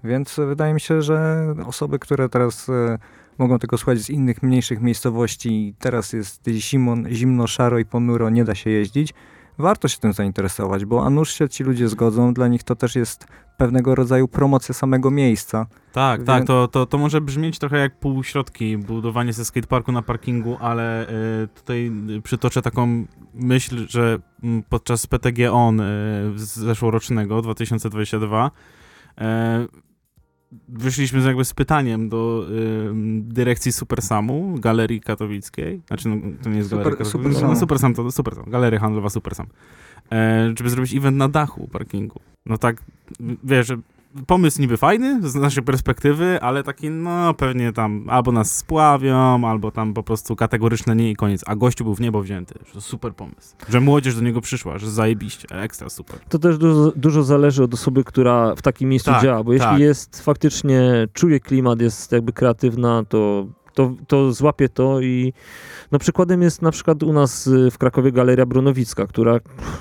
Więc 0.04 0.36
wydaje 0.48 0.74
mi 0.74 0.80
się, 0.80 1.02
że 1.02 1.46
osoby, 1.66 1.98
które 1.98 2.28
teraz 2.28 2.68
e, 2.68 2.98
mogą 3.38 3.58
tego 3.58 3.78
słuchać 3.78 3.98
z 3.98 4.10
innych, 4.10 4.42
mniejszych 4.42 4.80
miejscowości, 4.80 5.74
teraz 5.78 6.12
jest 6.12 6.48
zimno, 6.48 7.10
zimno, 7.10 7.46
szaro 7.46 7.78
i 7.78 7.84
ponuro, 7.84 8.30
nie 8.30 8.44
da 8.44 8.54
się 8.54 8.70
jeździć, 8.70 9.14
warto 9.58 9.88
się 9.88 9.98
tym 9.98 10.12
zainteresować, 10.12 10.84
bo 10.84 11.04
a 11.04 11.10
nuż 11.10 11.32
się 11.32 11.48
ci 11.48 11.64
ludzie 11.64 11.88
zgodzą, 11.88 12.34
dla 12.34 12.48
nich 12.48 12.62
to 12.62 12.76
też 12.76 12.96
jest 12.96 13.26
pewnego 13.56 13.94
rodzaju 13.94 14.28
promocja 14.28 14.74
samego 14.74 15.10
miejsca. 15.10 15.66
Tak, 15.98 16.22
tak, 16.22 16.44
to, 16.44 16.68
to, 16.68 16.86
to 16.86 16.98
może 16.98 17.20
brzmieć 17.20 17.58
trochę 17.58 17.78
jak 17.78 17.98
półśrodki, 17.98 18.78
budowanie 18.78 19.32
ze 19.32 19.44
skateparku 19.44 19.92
na 19.92 20.02
parkingu, 20.02 20.56
ale 20.60 21.08
y, 21.44 21.48
tutaj 21.48 21.92
przytoczę 22.22 22.62
taką 22.62 23.06
myśl, 23.34 23.86
że 23.88 24.18
podczas 24.68 25.06
PTG 25.06 25.52
ON 25.52 25.80
y, 25.80 25.84
zeszłorocznego, 26.36 27.42
2022, 27.42 28.50
y, 28.50 29.22
wyszliśmy 30.68 31.22
z, 31.22 31.24
jakby 31.24 31.44
z 31.44 31.54
pytaniem 31.54 32.08
do 32.08 32.46
y, 32.50 32.92
dyrekcji 33.22 33.72
Supersamu, 33.72 34.54
Galerii 34.58 35.00
Katowickiej. 35.00 35.82
Znaczy, 35.86 36.08
no, 36.08 36.16
to 36.42 36.50
nie 36.50 36.56
jest 36.56 36.70
Super, 36.70 36.84
Galeria 36.84 37.04
Katowicka. 37.04 37.40
Sam. 37.40 37.50
No, 37.50 37.56
Supersam 37.56 37.94
to 37.94 38.10
Supersam, 38.10 38.50
Galeria 38.50 38.80
Handlowa 38.80 39.10
Supersam. 39.10 39.46
E, 40.12 40.52
żeby 40.58 40.70
zrobić 40.70 40.94
event 40.94 41.16
na 41.16 41.28
dachu 41.28 41.68
parkingu. 41.68 42.20
No 42.46 42.58
tak, 42.58 42.82
wiesz, 43.44 43.66
że 43.66 43.76
pomysł 44.26 44.60
niby 44.60 44.76
fajny 44.76 45.28
z 45.28 45.34
naszej 45.34 45.62
perspektywy, 45.62 46.38
ale 46.42 46.62
taki, 46.62 46.90
no 46.90 47.34
pewnie 47.34 47.72
tam 47.72 48.04
albo 48.08 48.32
nas 48.32 48.56
spławią, 48.56 49.48
albo 49.48 49.70
tam 49.70 49.94
po 49.94 50.02
prostu 50.02 50.36
kategoryczne 50.36 50.96
nie 50.96 51.10
i 51.10 51.16
koniec. 51.16 51.42
A 51.46 51.56
gościu 51.56 51.84
był 51.84 51.94
w 51.94 52.00
niebo 52.00 52.22
wzięty. 52.22 52.54
Że 52.74 52.80
super 52.80 53.14
pomysł. 53.14 53.54
Że 53.68 53.80
młodzież 53.80 54.14
do 54.14 54.22
niego 54.22 54.40
przyszła, 54.40 54.78
że 54.78 54.90
zajebiście, 54.90 55.48
ekstra 55.50 55.88
super. 55.88 56.18
To 56.28 56.38
też 56.38 56.58
dużo, 56.58 56.92
dużo 56.96 57.22
zależy 57.22 57.62
od 57.62 57.74
osoby, 57.74 58.04
która 58.04 58.54
w 58.54 58.62
takim 58.62 58.88
miejscu 58.88 59.10
Tak, 59.10 59.22
działa, 59.22 59.44
bo 59.44 59.52
jeśli 59.52 59.68
tak. 59.68 59.80
jest 59.80 60.22
faktycznie, 60.22 61.08
czuje 61.12 61.40
klimat, 61.40 61.80
jest 61.80 62.12
jakby 62.12 62.32
kreatywna, 62.32 63.04
to, 63.08 63.46
to, 63.78 63.94
to 64.06 64.32
złapie 64.32 64.68
to 64.68 65.00
i 65.00 65.32
no 65.92 65.98
przykładem 65.98 66.42
jest 66.42 66.62
na 66.62 66.70
przykład 66.70 67.02
u 67.02 67.12
nas 67.12 67.46
y, 67.46 67.70
w 67.70 67.78
Krakowie 67.78 68.12
Galeria 68.12 68.46
Bronowicka, 68.46 69.06
która 69.06 69.40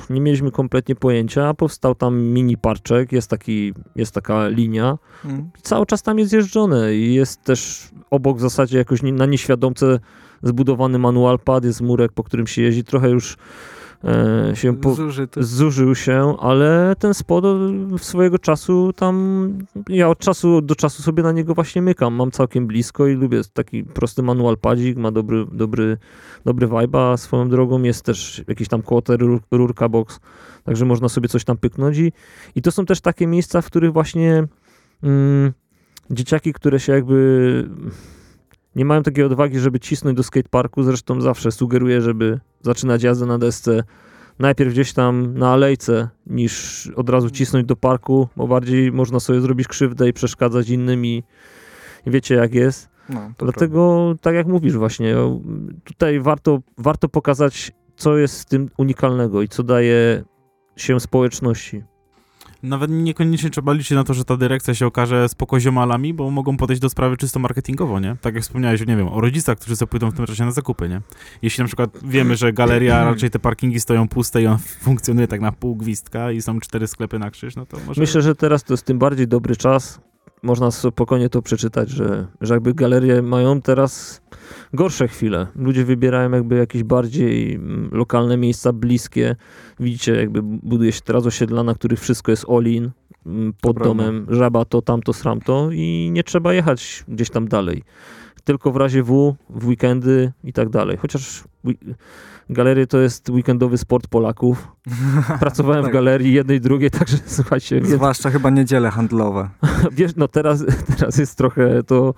nie 0.09 0.21
mieliśmy 0.21 0.51
kompletnie 0.51 0.95
pojęcia, 0.95 1.47
a 1.47 1.53
powstał 1.53 1.95
tam 1.95 2.21
mini 2.21 2.57
parczek, 2.57 3.11
jest, 3.11 3.29
taki, 3.29 3.73
jest 3.95 4.13
taka 4.13 4.47
linia, 4.47 4.97
Mm. 5.25 5.49
cały 5.61 5.85
czas 5.85 6.03
tam 6.03 6.19
jest 6.19 6.33
jeżdżone 6.33 6.95
i 6.95 7.13
jest 7.13 7.43
też 7.43 7.89
obok 8.09 8.37
w 8.37 8.41
zasadzie 8.41 8.77
jakoś 8.77 9.01
na 9.03 9.25
nieświadomce 9.25 9.99
zbudowany 10.43 10.99
manual 10.99 11.39
pad, 11.39 11.65
jest 11.65 11.81
murek, 11.81 12.11
po 12.11 12.23
którym 12.23 12.47
się 12.47 12.61
jeździ, 12.61 12.83
trochę 12.83 13.09
już 13.09 13.37
się 14.53 14.77
po, 14.77 14.93
Zużyty. 14.93 15.43
zużył 15.43 15.95
się, 15.95 16.35
ale 16.39 16.95
ten 16.99 17.13
spod 17.13 17.45
swojego 17.97 18.39
czasu 18.39 18.93
tam, 18.93 19.53
ja 19.89 20.09
od 20.09 20.19
czasu 20.19 20.61
do 20.61 20.75
czasu 20.75 21.03
sobie 21.03 21.23
na 21.23 21.31
niego 21.31 21.53
właśnie 21.53 21.81
mykam, 21.81 22.13
mam 22.13 22.31
całkiem 22.31 22.67
blisko 22.67 23.07
i 23.07 23.13
lubię 23.13 23.41
taki 23.53 23.83
prosty 23.83 24.23
manual 24.23 24.57
padzik, 24.57 24.97
ma 24.97 25.11
dobry, 25.11 25.45
dobry, 25.51 25.97
dobry 26.45 26.67
vibe, 26.67 26.99
a 27.11 27.17
swoją 27.17 27.49
drogą 27.49 27.83
jest 27.83 28.03
też 28.05 28.43
jakiś 28.47 28.67
tam 28.67 28.81
quarter 28.81 29.19
rur- 29.19 29.41
rurka 29.51 29.89
box, 29.89 30.19
także 30.63 30.85
można 30.85 31.09
sobie 31.09 31.29
coś 31.29 31.43
tam 31.43 31.57
pyknąć 31.57 31.97
i, 31.97 32.11
i 32.55 32.61
to 32.61 32.71
są 32.71 32.85
też 32.85 33.01
takie 33.01 33.27
miejsca, 33.27 33.61
w 33.61 33.65
których 33.65 33.93
właśnie 33.93 34.47
mm, 35.03 35.53
dzieciaki, 36.09 36.53
które 36.53 36.79
się 36.79 36.93
jakby 36.93 37.69
nie 38.78 38.86
mają 38.86 39.03
takiej 39.03 39.23
odwagi, 39.23 39.59
żeby 39.59 39.80
cisnąć 39.80 40.17
do 40.17 40.23
skateparku, 40.23 40.84
zresztą 40.84 41.21
zawsze 41.21 41.51
sugeruję, 41.51 42.01
żeby 42.01 42.39
zaczynać 42.61 43.03
jazdę 43.03 43.25
na 43.25 43.38
desce 43.38 43.84
najpierw 44.39 44.71
gdzieś 44.71 44.93
tam 44.93 45.38
na 45.38 45.53
alejce, 45.53 46.09
niż 46.28 46.88
od 46.95 47.09
razu 47.09 47.30
cisnąć 47.30 47.65
do 47.65 47.75
parku, 47.75 48.28
bo 48.36 48.47
bardziej 48.47 48.91
można 48.91 49.19
sobie 49.19 49.41
zrobić 49.41 49.67
krzywdę 49.67 50.09
i 50.09 50.13
przeszkadzać 50.13 50.69
innym 50.69 51.05
i 51.05 51.23
wiecie 52.07 52.36
jak 52.36 52.53
jest. 52.53 52.89
No, 53.09 53.32
Dlatego, 53.38 54.15
tak 54.21 54.36
jak 54.36 54.47
mówisz 54.47 54.78
właśnie, 54.78 55.15
tutaj 55.84 56.19
warto, 56.19 56.59
warto 56.78 57.09
pokazać, 57.09 57.71
co 57.95 58.17
jest 58.17 58.41
w 58.41 58.45
tym 58.45 58.69
unikalnego 58.78 59.41
i 59.41 59.47
co 59.47 59.63
daje 59.63 60.23
się 60.75 60.99
społeczności. 60.99 61.84
Nawet 62.63 62.91
niekoniecznie 62.91 63.49
trzeba 63.49 63.73
liczyć 63.73 63.91
na 63.91 64.03
to, 64.03 64.13
że 64.13 64.25
ta 64.25 64.37
dyrekcja 64.37 64.73
się 64.73 64.85
okaże 64.85 65.29
spoko 65.29 65.59
ziomalami, 65.59 66.13
bo 66.13 66.31
mogą 66.31 66.57
podejść 66.57 66.81
do 66.81 66.89
sprawy 66.89 67.17
czysto 67.17 67.39
marketingowo, 67.39 67.99
nie? 67.99 68.15
Tak 68.21 68.35
jak 68.35 68.43
wspomniałeś, 68.43 68.87
nie 68.87 68.97
wiem, 68.97 69.07
o 69.07 69.21
rodzicach, 69.21 69.57
którzy 69.57 69.75
sobie 69.75 69.89
pójdą 69.89 70.11
w 70.11 70.15
tym 70.15 70.25
czasie 70.25 70.45
na 70.45 70.51
zakupy, 70.51 70.89
nie? 70.89 71.01
Jeśli 71.41 71.61
na 71.61 71.67
przykład 71.67 71.89
wiemy, 72.03 72.35
że 72.35 72.53
galeria, 72.53 73.03
raczej 73.11 73.29
te 73.29 73.39
parkingi 73.39 73.79
stoją 73.79 74.07
puste 74.07 74.41
i 74.41 74.47
on 74.47 74.57
funkcjonuje 74.87 75.27
tak 75.27 75.41
na 75.41 75.51
pół 75.51 75.75
gwizdka 75.75 76.31
i 76.31 76.41
są 76.41 76.59
cztery 76.59 76.87
sklepy 76.87 77.19
na 77.19 77.31
krzyż, 77.31 77.55
no 77.55 77.65
to 77.65 77.77
może... 77.87 78.01
Myślę, 78.01 78.21
że 78.21 78.35
teraz 78.35 78.63
to 78.63 78.73
jest 78.73 78.85
tym 78.85 78.99
bardziej 78.99 79.27
dobry 79.27 79.55
czas. 79.55 79.99
Można 80.43 80.71
spokojnie 80.71 81.30
to 81.30 81.41
przeczytać, 81.41 81.89
że, 81.89 82.28
że 82.41 82.53
jakby 82.53 82.73
galerie 82.73 83.21
mają 83.21 83.61
teraz 83.61 84.21
gorsze 84.73 85.07
chwile. 85.07 85.47
Ludzie 85.55 85.86
wybierają 85.86 86.32
jakby 86.32 86.55
jakieś 86.55 86.84
bardziej 86.84 87.55
mm, 87.55 87.89
lokalne 87.93 88.38
miejsca, 88.38 88.73
bliskie. 88.73 89.36
Widzicie, 89.80 90.15
jakby 90.15 90.41
buduje 90.43 90.91
się 90.91 91.01
teraz 91.01 91.25
osiedla, 91.25 91.63
na 91.63 91.73
których 91.73 91.99
wszystko 91.99 92.32
jest 92.32 92.45
all-in, 92.49 92.91
mm, 93.25 93.53
pod 93.61 93.75
prawda. 93.75 94.03
domem, 94.03 94.25
żaba 94.30 94.65
to, 94.65 94.82
tamto, 94.82 95.13
sramto 95.13 95.69
i 95.71 96.09
nie 96.11 96.23
trzeba 96.23 96.53
jechać 96.53 97.03
gdzieś 97.07 97.30
tam 97.30 97.47
dalej. 97.47 97.84
Tylko 98.47 98.71
w 98.71 98.75
razie 98.75 99.03
W, 99.03 99.35
w 99.49 99.67
weekendy 99.67 100.31
i 100.43 100.53
tak 100.53 100.69
dalej. 100.69 100.97
Chociaż 100.97 101.43
galerie 102.49 102.87
to 102.87 102.97
jest 102.99 103.29
weekendowy 103.29 103.77
sport 103.77 104.07
Polaków. 104.07 104.67
Pracowałem 105.39 105.81
w 105.81 105.85
Tak. 105.85 105.93
galerii 105.93 106.33
jednej, 106.33 106.61
drugiej, 106.61 106.91
także 106.91 107.17
słuchajcie, 107.37 107.85
Zwłaszcza 107.85 108.29
chyba 108.29 108.49
niedziele 108.49 108.89
handlowe. 108.91 109.49
Wiesz, 109.91 110.11
no 110.15 110.27
teraz, 110.27 110.65
teraz 110.97 111.17
jest 111.17 111.37
trochę 111.37 111.83
to 111.83 112.13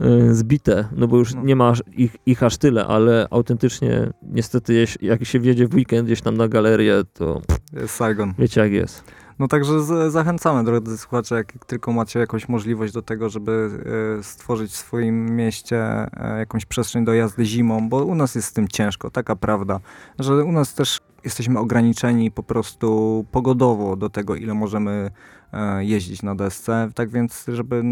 y, 0.00 0.34
zbite, 0.34 0.88
no 0.96 1.08
bo 1.08 1.16
już 1.18 1.34
No. 1.34 1.42
nie 1.42 1.56
ma 1.56 1.72
ich, 1.96 2.16
ich 2.26 2.42
aż 2.42 2.56
tyle, 2.56 2.86
ale 2.86 3.26
autentycznie 3.30 4.10
niestety 4.22 4.72
jeś- 4.72 4.98
jak 5.02 5.24
się 5.24 5.40
wjedzie 5.40 5.68
w 5.68 5.74
weekend 5.74 6.06
gdzieś 6.06 6.20
tam 6.20 6.36
na 6.36 6.48
galerię, 6.48 7.02
to 7.12 7.40
Jest 7.72 7.94
Saigon. 7.94 8.34
wiecie 8.38 8.60
jak 8.60 8.72
jest. 8.72 9.04
No 9.38 9.48
także 9.48 9.80
zachęcamy, 10.10 10.64
drodzy 10.64 10.98
słuchacze, 10.98 11.34
jak 11.34 11.52
tylko 11.66 11.92
macie 11.92 12.20
jakąś 12.20 12.48
możliwość 12.48 12.92
do 12.92 13.02
tego, 13.02 13.28
żeby 13.28 13.70
e, 14.18 14.22
stworzyć 14.22 14.72
w 14.72 14.76
swoim 14.76 15.36
mieście 15.36 15.76
e, 15.76 16.38
jakąś 16.38 16.66
przestrzeń 16.66 17.04
do 17.04 17.14
jazdy 17.14 17.44
zimą, 17.44 17.88
bo 17.88 18.04
u 18.04 18.14
nas 18.14 18.34
jest 18.34 18.48
z 18.48 18.52
tym 18.52 18.68
ciężko, 18.68 19.10
taka 19.10 19.36
prawda, 19.36 19.80
że 20.18 20.44
u 20.44 20.52
nas 20.52 20.74
też 20.74 21.00
jesteśmy 21.24 21.58
ograniczeni 21.58 22.30
po 22.30 22.42
prostu 22.42 23.26
pogodowo 23.32 23.96
do 23.96 24.10
tego, 24.10 24.36
ile 24.36 24.54
możemy 24.54 25.10
e, 25.52 25.84
jeździć 25.84 26.22
na 26.22 26.34
desce, 26.34 26.90
tak 26.94 27.10
więc, 27.10 27.44
żeby 27.48 27.82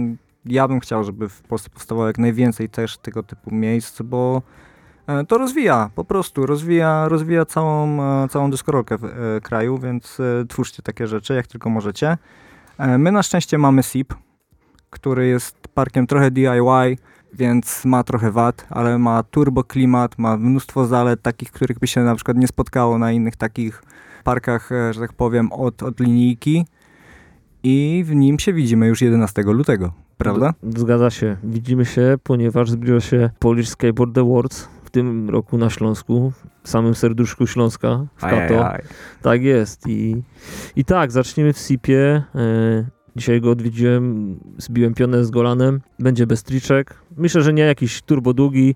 ja 0.45 0.69
bym 0.69 0.81
chciał, 0.81 1.05
żeby 1.05 1.29
w 1.29 1.43
Polsce 1.43 1.71
powstawało 1.71 2.07
jak 2.07 2.19
najwięcej 2.19 2.69
też 2.69 2.99
tego 2.99 3.23
typu 3.23 3.55
miejsc, 3.55 4.03
bo 4.03 4.43
to 5.29 5.39
rozwija, 5.39 5.91
po 5.95 6.05
prostu 6.05 6.47
rozwija, 6.47 7.09
rozwija 7.09 7.45
całą, 7.45 8.03
e, 8.25 8.29
całą 8.29 8.51
dyskorolkę 8.51 8.99
w 8.99 9.05
e, 9.05 9.41
kraju, 9.41 9.79
więc 9.79 10.21
e, 10.21 10.45
twórzcie 10.49 10.83
takie 10.83 11.07
rzeczy, 11.07 11.35
jak 11.35 11.47
tylko 11.47 11.71
możecie. 11.71 12.19
E, 12.79 12.99
My 12.99 13.13
na 13.13 13.23
szczęście 13.23 13.59
mamy 13.59 13.83
SIP, 13.83 14.15
który 14.91 15.27
jest 15.27 15.69
parkiem 15.75 16.07
trochę 16.07 16.31
DIY, 16.31 16.97
więc 17.33 17.85
ma 17.85 18.05
trochę 18.05 18.31
wad, 18.31 18.67
ale 18.71 18.99
ma 18.99 19.23
turbo 19.23 19.65
klimat, 19.65 20.19
ma 20.19 20.37
mnóstwo 20.37 20.87
zalet 20.87 21.23
takich, 21.23 21.53
których 21.53 21.79
by 21.79 21.87
się 21.87 22.01
na 22.01 22.15
przykład 22.15 22.37
nie 22.37 22.49
spotkało 22.49 22.99
na 22.99 23.13
innych 23.13 23.37
takich 23.37 23.83
parkach, 24.25 24.73
e, 24.73 24.93
że 24.93 25.01
tak 25.01 25.13
powiem, 25.13 25.53
od, 25.53 25.83
od 25.83 26.01
linijki. 26.01 26.67
I 27.63 28.05
w 28.07 28.15
nim 28.15 28.39
się 28.39 28.53
widzimy 28.53 28.87
już 28.87 29.01
11 29.01 29.43
lutego, 29.43 29.93
prawda? 30.19 30.55
Zgadza 30.63 31.11
się. 31.11 31.37
Widzimy 31.45 31.85
się, 31.85 32.15
ponieważ 32.23 32.71
zbliża 32.71 33.01
się 33.01 33.31
Polish 33.39 33.69
Skateboard 33.69 34.19
Awards 34.19 34.69
tym 34.93 35.31
roku 35.31 35.59
na 35.59 35.71
Śląsku, 35.71 36.33
w 36.63 36.69
samym 36.69 36.95
serduszku 36.95 37.47
Śląska, 37.47 38.07
w 38.17 38.21
Kato. 38.21 38.37
Ajajaj. 38.37 38.83
Tak 39.23 39.43
jest. 39.43 39.89
I, 39.89 40.23
i 40.77 40.85
tak, 40.85 41.13
zaczniemy 41.13 41.53
w 41.53 41.59
SIP-ie. 41.59 42.23
E, 42.35 42.85
dzisiaj 43.17 43.41
go 43.41 43.51
odwiedziłem, 43.51 44.37
zbiłem 44.59 44.95
pionę 44.95 45.25
z 45.25 45.31
Golanem. 45.31 45.81
Będzie 45.99 46.27
bez 46.27 46.43
triczek. 46.43 46.95
Myślę, 47.17 47.43
że 47.43 47.53
nie 47.53 47.63
jakiś 47.63 48.03
turbo 48.03 48.35
długi. 48.35 48.75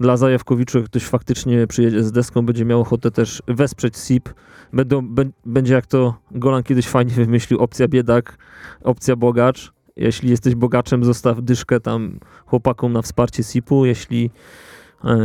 Dla 0.00 0.16
zajawkowiczów, 0.16 0.82
jak 0.82 0.90
ktoś 0.90 1.04
faktycznie 1.04 1.66
przyjedzie 1.66 2.04
z 2.04 2.12
deską, 2.12 2.46
będzie 2.46 2.64
miał 2.64 2.80
ochotę 2.80 3.10
też 3.10 3.42
wesprzeć 3.48 3.96
SIP. 3.96 4.28
Będą, 4.72 5.02
bę- 5.02 5.30
będzie 5.46 5.74
jak 5.74 5.86
to 5.86 6.18
Golan 6.30 6.62
kiedyś 6.62 6.88
fajnie 6.88 7.12
wymyślił, 7.12 7.60
opcja 7.60 7.88
biedak, 7.88 8.38
opcja 8.82 9.16
bogacz. 9.16 9.72
Jeśli 9.96 10.30
jesteś 10.30 10.54
bogaczem, 10.54 11.04
zostaw 11.04 11.42
dyszkę 11.42 11.80
tam 11.80 12.18
chłopakom 12.46 12.92
na 12.92 13.02
wsparcie 13.02 13.42
SIP-u. 13.42 13.84
Jeśli 13.84 14.30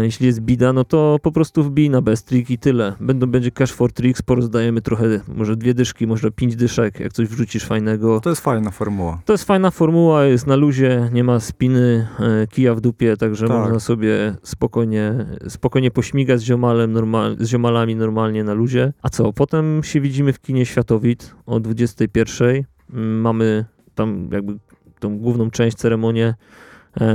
Jeśli 0.01 0.25
jest 0.25 0.39
bida, 0.39 0.73
no 0.73 0.83
to 0.83 1.17
po 1.21 1.31
prostu 1.31 1.63
wbij 1.63 1.89
na 1.89 2.01
best 2.01 2.27
trick 2.27 2.49
i 2.49 2.57
tyle. 2.57 2.93
Będą, 2.99 3.27
będzie 3.27 3.51
cash 3.51 3.71
for 3.71 3.91
tricks, 3.93 4.21
porozdajemy 4.21 4.81
trochę, 4.81 5.05
może 5.35 5.55
dwie 5.55 5.73
dyszki, 5.73 6.07
może 6.07 6.31
pięć 6.31 6.55
dyszek, 6.55 6.99
jak 6.99 7.13
coś 7.13 7.27
wrzucisz 7.27 7.65
fajnego. 7.65 8.19
To 8.19 8.29
jest 8.29 8.41
fajna 8.41 8.71
formuła. 8.71 9.21
To 9.25 9.33
jest 9.33 9.43
fajna 9.43 9.71
formuła, 9.71 10.25
jest 10.25 10.47
na 10.47 10.55
luzie, 10.55 11.09
nie 11.13 11.23
ma 11.23 11.39
spiny, 11.39 12.07
e, 12.19 12.47
kija 12.47 12.75
w 12.75 12.81
dupie, 12.81 13.17
także 13.17 13.47
Tak. 13.47 13.57
można 13.57 13.79
sobie 13.79 14.35
spokojnie, 14.43 15.25
spokojnie 15.47 15.91
pośmigać 15.91 16.39
z, 16.39 16.43
ziomalem 16.43 16.91
normal, 16.91 17.35
z 17.39 17.47
ziomalami 17.47 17.95
normalnie 17.95 18.43
na 18.43 18.53
luzie. 18.53 18.93
A 19.01 19.09
co, 19.09 19.33
potem 19.33 19.83
się 19.83 20.01
widzimy 20.01 20.33
w 20.33 20.39
kinie 20.39 20.65
Światowit 20.65 21.35
o 21.45 21.59
21. 21.59 22.63
Mm, 22.93 23.21
Mamy 23.21 23.65
tam 23.95 24.29
jakby 24.31 24.57
tą 24.99 25.17
główną 25.17 25.51
część, 25.51 25.77
ceremonię 25.77 26.25
e, 26.27 26.35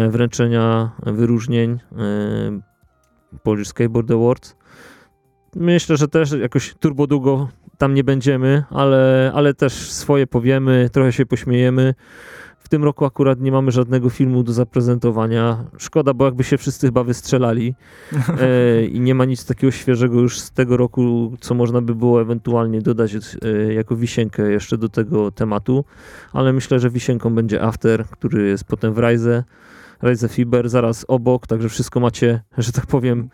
wręczenia 0.09 0.91
wyróżnień 1.03 1.71
e, 1.71 2.61
Polish 3.43 3.69
Skateboard 3.69 4.11
Awards. 4.11 4.57
Myślę, 5.57 5.97
że 5.97 6.09
też 6.09 6.33
jakoś 6.33 6.75
turbo 6.75 7.07
długo 7.07 7.49
tam 7.79 7.95
nie 7.95 8.05
będziemy, 8.05 8.65
ale, 8.71 9.33
ale 9.35 9.55
też 9.55 9.73
swoje 9.73 10.27
powiemy, 10.27 10.91
trochę 10.93 11.13
się 11.13 11.27
pośmiejemy. 11.27 11.95
W 12.67 12.69
tym 12.69 12.85
roku 12.85 13.05
akurat 13.05 13.41
nie 13.41 13.53
mamy 13.53 13.71
żadnego 13.71 14.11
filmu 14.11 14.43
do 14.43 14.53
zaprezentowania. 14.53 15.65
Szkoda, 15.79 16.15
bo 16.15 16.25
jakby 16.25 16.45
się 16.45 16.59
wszyscy 16.59 16.87
chyba 16.87 17.05
wystrzelali 17.05 17.75
e, 18.41 18.85
i 18.97 19.01
nie 19.01 19.15
ma 19.15 19.25
nic 19.25 19.45
takiego 19.45 19.71
świeżego 19.71 20.21
już 20.21 20.41
z 20.41 20.51
tego 20.51 20.77
roku, 20.77 21.33
co 21.41 21.55
można 21.55 21.83
by 21.83 21.95
było 21.95 22.21
ewentualnie 22.21 22.83
dodać 22.83 23.15
e, 23.15 23.75
jako 23.75 23.97
wisienkę 23.97 24.51
jeszcze 24.51 24.79
do 24.79 24.89
tego 24.89 25.31
tematu, 25.31 25.85
ale 26.33 26.53
myślę, 26.53 26.81
że 26.81 26.91
wisienką 26.91 27.35
będzie 27.35 27.63
After, 27.63 28.07
który 28.07 28.49
jest 28.49 28.65
potem 28.65 28.95
w 28.95 28.99
Rise, 28.99 29.45
Rise 30.03 30.29
Fiber, 30.29 30.69
zaraz 30.69 31.05
obok, 31.09 31.47
także 31.47 31.69
wszystko 31.69 32.01
macie, 32.01 32.43
że 32.59 32.73
tak 32.73 32.87
powiem, 32.87 33.29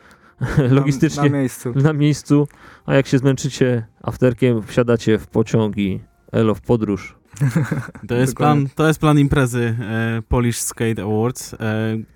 logistycznie 0.70 1.22
Na, 1.22 1.28
na 1.28 1.39
miejscu. 1.39 1.72
na 1.74 1.93
miejscu, 1.93 2.49
a 2.87 2.95
jak 2.95 3.07
się 3.07 3.18
zmęczycie 3.18 3.87
afterkiem, 4.03 4.62
wsiadacie 4.62 5.18
w 5.18 5.26
pociąg 5.26 5.76
i 5.76 6.01
elo 6.33 6.55
w 6.55 6.61
podróż. 6.61 7.22
To 8.09 8.14
jest, 8.14 8.35
plan, 8.35 8.68
to 8.74 8.87
jest 8.89 9.01
plan 9.01 9.18
imprezy 9.18 9.76
e, 9.80 10.22
Polish 10.28 10.59
Skate 10.59 11.03
Awards. 11.03 11.55
E, 11.55 11.59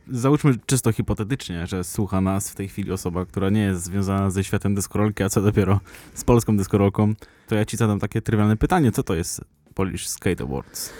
załóżmy 0.09 0.55
czysto 0.67 0.93
hipotetycznie, 0.93 1.67
że 1.67 1.85
słucha 1.85 2.21
nas 2.21 2.51
w 2.51 2.55
tej 2.55 2.69
chwili 2.69 2.93
osoba, 2.93 3.27
która 3.27 3.51
nie 3.51 3.61
jest 3.61 3.83
związana 3.83 4.31
ze 4.31 4.45
światem 4.45 4.75
deskorolki, 4.75 5.23
a 5.23 5.29
co 5.29 5.43
dopiero 5.43 5.81
z 6.14 6.25
polską 6.25 6.57
deskorolką. 6.57 7.14
To 7.49 7.55
ja 7.55 7.64
ci 7.64 7.77
zadam 7.77 7.99
takie 7.99 8.23
trywialne 8.23 8.57
pytanie, 8.57 8.93
co 8.93 9.03
to 9.03 9.14
jest 9.14 9.41
Polish 9.75 10.09
Skate 10.09 10.45
Awards? 10.45 10.93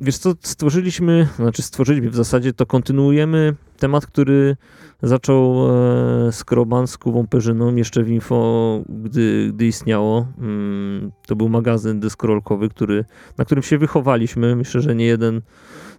Wiesz 0.00 0.18
co, 0.18 0.34
stworzyliśmy, 0.40 1.28
znaczy 1.36 1.62
stworzyliśmy, 1.62 2.10
w 2.10 2.16
zasadzie 2.16 2.52
to 2.52 2.66
kontynuujemy 2.66 3.54
temat, 3.78 4.06
który 4.06 4.56
zaczął 5.02 5.68
e, 5.70 6.32
Skroban 6.32 6.86
z 6.86 6.98
Kubą 6.98 7.26
Perzyną 7.26 7.76
jeszcze 7.76 8.02
w 8.02 8.08
Info, 8.08 8.80
gdy, 8.88 9.50
gdy 9.54 9.66
istniało. 9.66 10.26
Mm, 10.38 11.12
to 11.26 11.36
był 11.36 11.48
magazyn 11.48 12.00
deskorolkowy, 12.00 12.68
który, 12.68 13.04
na 13.38 13.44
którym 13.44 13.62
się 13.62 13.78
wychowaliśmy. 13.78 14.56
Myślę, 14.56 14.80
że 14.80 14.94
nie 14.94 15.04
jeden 15.04 15.40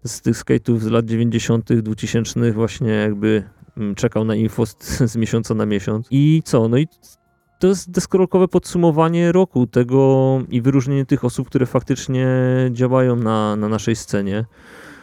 z 0.05 0.21
tych 0.21 0.35
skate'ów 0.35 0.79
z 0.79 0.87
lat 0.87 1.05
90., 1.05 1.73
2000 1.73 2.51
właśnie 2.51 2.89
jakby 2.89 3.43
mm, 3.77 3.95
czekał 3.95 4.25
na 4.25 4.35
info 4.35 4.65
z, 4.65 4.77
z 5.11 5.15
miesiąca 5.15 5.53
na 5.53 5.65
miesiąc. 5.65 6.07
I 6.11 6.41
co? 6.45 6.67
No 6.67 6.77
i 6.77 6.87
to 7.63 7.67
jest 7.67 7.91
deskorolkowe 7.91 8.47
podsumowanie 8.47 9.31
roku 9.31 9.67
tego 9.67 10.41
i 10.49 10.61
wyróżnienie 10.61 11.05
tych 11.05 11.25
osób, 11.25 11.47
które 11.47 11.65
faktycznie 11.65 12.27
działają 12.71 13.15
na, 13.15 13.55
na 13.55 13.69
naszej 13.69 13.95
scenie. 13.95 14.45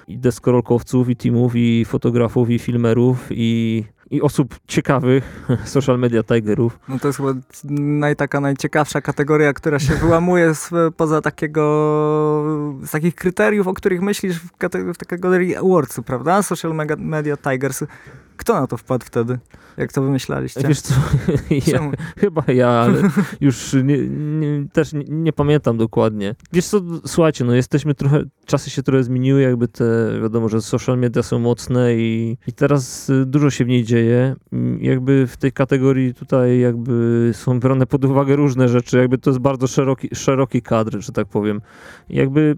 I 0.09 0.19
deskorolkowców, 0.19 1.09
i 1.09 1.17
teamów, 1.17 1.53
i 1.57 1.85
fotografów, 1.85 2.51
i 2.51 2.59
filmerów, 2.59 3.29
i, 3.31 3.85
i 4.11 4.23
osób 4.23 4.59
ciekawych, 4.67 5.47
social 5.65 5.99
media 5.99 6.23
tigerów. 6.23 6.79
No 6.89 6.99
to 6.99 7.09
jest 7.09 7.17
chyba 7.17 7.35
naj, 7.71 8.17
taka 8.17 8.41
najciekawsza 8.41 9.01
kategoria, 9.01 9.53
która 9.53 9.79
się 9.79 9.95
wyłamuje 9.95 10.55
z, 10.55 10.71
poza 10.97 11.21
takiego, 11.21 11.63
z 12.83 12.91
takich 12.91 13.15
kryteriów, 13.15 13.67
o 13.67 13.75
których 13.75 14.01
myślisz 14.01 14.39
w, 14.39 14.57
kate, 14.57 14.93
w 14.95 14.99
kategorii 14.99 15.57
awardsu, 15.57 16.03
prawda? 16.03 16.43
Social 16.43 16.75
Media, 16.75 16.97
Media 16.97 17.37
Tigers. 17.37 17.85
Kto 18.41 18.61
na 18.61 18.67
to 18.67 18.77
wpadł 18.77 19.05
wtedy? 19.07 19.39
Jak 19.77 19.93
to 19.93 20.03
wymyślaliście? 20.03 20.69
Wiesz 20.69 20.81
co, 20.81 20.95
ja, 21.73 21.91
chyba 22.19 22.45
ja, 22.49 22.69
ale 22.69 23.03
już 23.41 23.73
nie, 23.85 23.99
nie, 24.09 24.69
też 24.73 24.93
nie, 24.93 25.05
nie 25.09 25.33
pamiętam 25.33 25.77
dokładnie. 25.77 26.35
Wiesz 26.53 26.67
co, 26.67 26.81
słuchajcie, 27.07 27.45
no 27.45 27.55
jesteśmy 27.55 27.95
trochę, 27.95 28.23
czasy 28.47 28.71
się 28.71 28.83
trochę 28.83 29.05
zmieniły, 29.05 29.43
jakby 29.43 29.69
te, 29.69 29.85
wiadomo, 30.23 30.49
że 30.49 30.63
social 30.63 30.99
media 30.99 31.23
są 31.23 31.39
mocne 31.39 31.95
i, 31.95 32.37
i 32.47 32.53
teraz 32.53 33.11
y, 33.11 33.27
dużo 33.27 33.51
się 33.51 33.65
w 33.65 33.69
niej 33.69 33.85
dzieje. 33.85 34.00
Mm, 34.53 34.83
Jakby 34.83 35.27
w 35.27 35.37
tej 35.37 35.53
kategorii 35.53 36.15
tutaj 36.15 36.59
jakby 36.61 37.31
są 37.35 37.61
brane 37.61 37.87
pod 37.87 38.05
uwagę 38.05 38.37
różne 38.37 38.69
rzeczy, 38.69 38.99
jakby 38.99 39.19
to 39.19 39.31
jest 39.31 39.41
bardzo 39.41 39.67
szeroki, 39.67 40.09
szeroki 40.15 40.63
kadr, 40.63 41.01
że 41.01 41.13
tak 41.13 41.27
powiem. 41.29 41.61
Jakby 42.09 42.57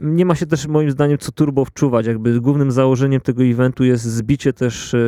nie 0.00 0.24
ma 0.26 0.34
się 0.34 0.46
też 0.46 0.66
moim 0.66 0.90
zdaniem 0.90 1.18
co 1.18 1.32
turbo 1.32 1.64
wczuwać. 1.64 2.06
Jakby 2.06 2.40
głównym 2.40 2.70
założeniem 2.70 3.20
tego 3.20 3.44
eventu 3.44 3.84
jest 3.84 4.04
zbicie 4.04 4.52
też 4.52 4.94
e, 4.94 4.98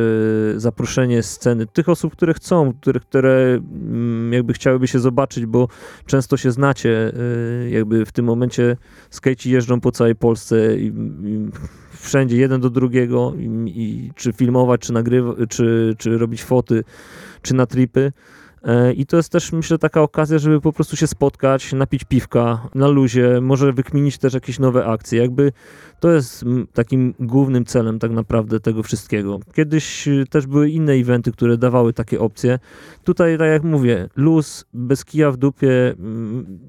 zaproszenie 0.55 1.23
sceny 1.23 1.65
tych 1.65 1.89
osób, 1.89 2.13
które 2.13 2.33
chcą, 2.33 2.73
które, 2.81 2.99
które 2.99 3.59
mm, 3.61 4.33
jakby 4.33 4.53
chciałyby 4.53 4.87
się 4.87 4.99
zobaczyć, 4.99 5.45
bo 5.45 5.67
często 6.05 6.37
się 6.37 6.51
znacie. 6.51 7.13
e, 7.65 7.69
jakby 7.69 8.05
w 8.05 8.11
tym 8.11 8.25
momencie 8.25 8.77
skejci 9.09 9.51
jeżdżą 9.51 9.79
po 9.81 9.91
całej 9.91 10.15
Polsce 10.15 10.77
i, 10.77 10.85
i 11.23 11.47
wszędzie 11.99 12.37
jeden 12.37 12.61
do 12.61 12.69
drugiego 12.69 13.33
i, 13.37 13.45
i 13.75 14.11
czy 14.15 14.33
filmować, 14.33 14.81
czy 14.81 14.93
nagrywać, 14.93 15.35
czy, 15.49 15.95
czy 15.97 16.17
robić 16.17 16.43
foty, 16.43 16.83
czy 17.41 17.53
na 17.55 17.65
tripy. 17.65 18.11
E, 18.63 18.93
I 18.93 19.05
to 19.05 19.17
jest 19.17 19.31
też, 19.31 19.51
myślę, 19.51 19.77
taka 19.77 20.01
okazja, 20.01 20.39
żeby 20.39 20.61
po 20.61 20.73
prostu 20.73 20.95
się 20.95 21.07
spotkać, 21.07 21.73
napić 21.73 22.03
piwka 22.03 22.69
na 22.75 22.87
luzie, 22.87 23.41
może 23.41 23.73
wykminić 23.73 24.17
też 24.17 24.33
jakieś 24.33 24.59
nowe 24.59 24.85
akcje. 24.85 25.21
Jakby 25.21 25.51
to 25.99 26.11
jest 26.11 26.45
takim 26.73 27.13
głównym 27.19 27.65
celem 27.65 27.99
tak 27.99 28.11
naprawdę 28.11 28.59
tego 28.59 28.83
wszystkiego. 28.83 29.39
Kiedyś 29.53 30.07
y, 30.07 30.25
też 30.29 30.47
były 30.47 30.69
inne 30.69 30.93
eventy, 30.93 31.31
które 31.31 31.57
dawały 31.57 31.93
takie 31.93 32.19
opcje. 32.19 32.59
Tutaj, 33.03 33.37
tak 33.37 33.47
jak 33.47 33.63
mówię, 33.63 34.09
luz, 34.15 34.65
bez 34.73 35.05
kija 35.05 35.31
w 35.31 35.37
dupie, 35.37 35.95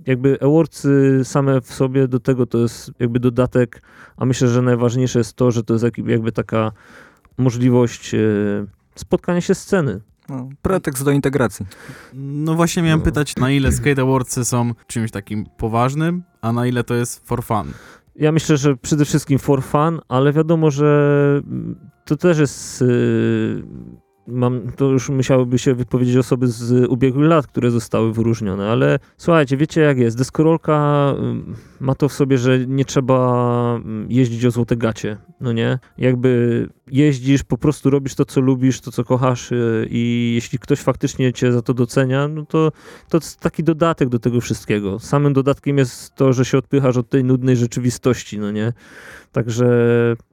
jakby 0.07 0.39
awardsy 0.41 1.21
same 1.25 1.61
w 1.61 1.73
sobie 1.75 2.09
do 2.09 2.21
tego 2.21 2.47
to 2.47 2.59
jest 2.59 2.91
jakby 2.99 3.21
dodatek, 3.21 3.83
a 4.17 4.25
myślę, 4.25 4.49
że 4.49 4.63
najważniejsze 4.63 5.19
jest 5.19 5.35
to, 5.37 5.51
że 5.51 5.63
to 5.63 5.75
jest 5.75 5.85
jak- 5.85 5.99
jakby 5.99 6.33
taka 6.33 6.73
możliwość 7.39 8.15
y, 8.15 8.67
spotkania 8.95 9.41
się 9.41 9.55
sceny. 9.55 10.01
No, 10.31 10.49
pretekst 10.63 11.05
do 11.05 11.11
integracji. 11.11 11.67
No 12.15 12.55
właśnie 12.55 12.83
miałem 12.83 12.99
No. 13.01 13.05
pytać, 13.05 13.37
na 13.37 13.51
ile 13.51 13.73
Skate 13.73 14.03
Awardsy 14.03 14.45
są 14.45 14.73
czymś 14.87 15.11
takim 15.11 15.47
poważnym, 15.57 16.23
a 16.41 16.53
na 16.53 16.67
ile 16.67 16.85
to 16.85 16.95
jest 16.95 17.27
for 17.29 17.45
fun. 17.45 17.73
Ja 18.17 18.33
myślę, 18.33 18.57
że 18.57 18.77
przede 18.77 19.05
wszystkim 19.05 19.39
for 19.39 19.63
fun, 19.63 20.01
ale 20.09 20.33
wiadomo, 20.33 20.71
że 20.71 21.41
mm, 21.47 21.77
to 22.05 22.17
też 22.17 22.39
jest. 22.39 22.83
y, 22.83 23.63
Mam, 24.27 24.61
to 24.77 24.85
już 24.91 25.09
musiałyby 25.09 25.59
się 25.59 25.75
wypowiedzieć 25.75 26.17
osoby 26.17 26.47
z 26.49 26.87
ubiegłych 26.91 27.29
lat, 27.29 27.47
które 27.47 27.71
zostały 27.71 28.13
wyróżnione, 28.13 28.71
ale 28.71 28.99
słuchajcie, 29.17 29.57
wiecie 29.57 29.81
jak 29.81 29.99
jest. 29.99 30.19
Deskorolka 30.19 31.07
ym, 31.19 31.55
ma 31.81 31.95
to 31.95 32.09
w 32.09 32.13
sobie, 32.13 32.39
że 32.39 32.67
nie 32.67 32.85
trzeba 32.85 33.75
ym, 33.77 34.07
jeździć 34.11 34.45
o 34.45 34.51
złote 34.51 34.77
gacie, 34.77 35.17
no 35.41 35.53
nie? 35.53 35.79
Jakby 35.99 36.69
jeździsz, 36.93 37.43
po 37.43 37.59
prostu 37.59 37.91
robisz 37.91 38.15
to, 38.15 38.25
co 38.25 38.41
lubisz, 38.41 38.81
to, 38.81 38.91
co 38.93 39.05
kochasz 39.05 39.53
y, 39.53 39.89
i 39.91 40.33
jeśli 40.35 40.59
ktoś 40.59 40.81
faktycznie 40.81 41.33
cię 41.33 41.53
za 41.53 41.63
to 41.63 41.75
docenia, 41.75 42.29
no 42.29 42.47
to 42.47 42.73
to 43.09 43.17
jest 43.19 43.41
taki 43.41 43.65
dodatek 43.65 44.09
do 44.09 44.19
tego 44.19 44.41
wszystkiego. 44.41 44.99
Samym 44.99 45.33
dodatkiem 45.33 45.79
jest 45.79 46.15
to, 46.15 46.33
że 46.33 46.45
się 46.45 46.59
odpychasz 46.59 46.97
od 46.97 47.09
tej 47.09 47.25
nudnej 47.25 47.57
rzeczywistości, 47.57 48.39
no 48.39 48.51
nie? 48.51 48.73
Także, 49.33 49.67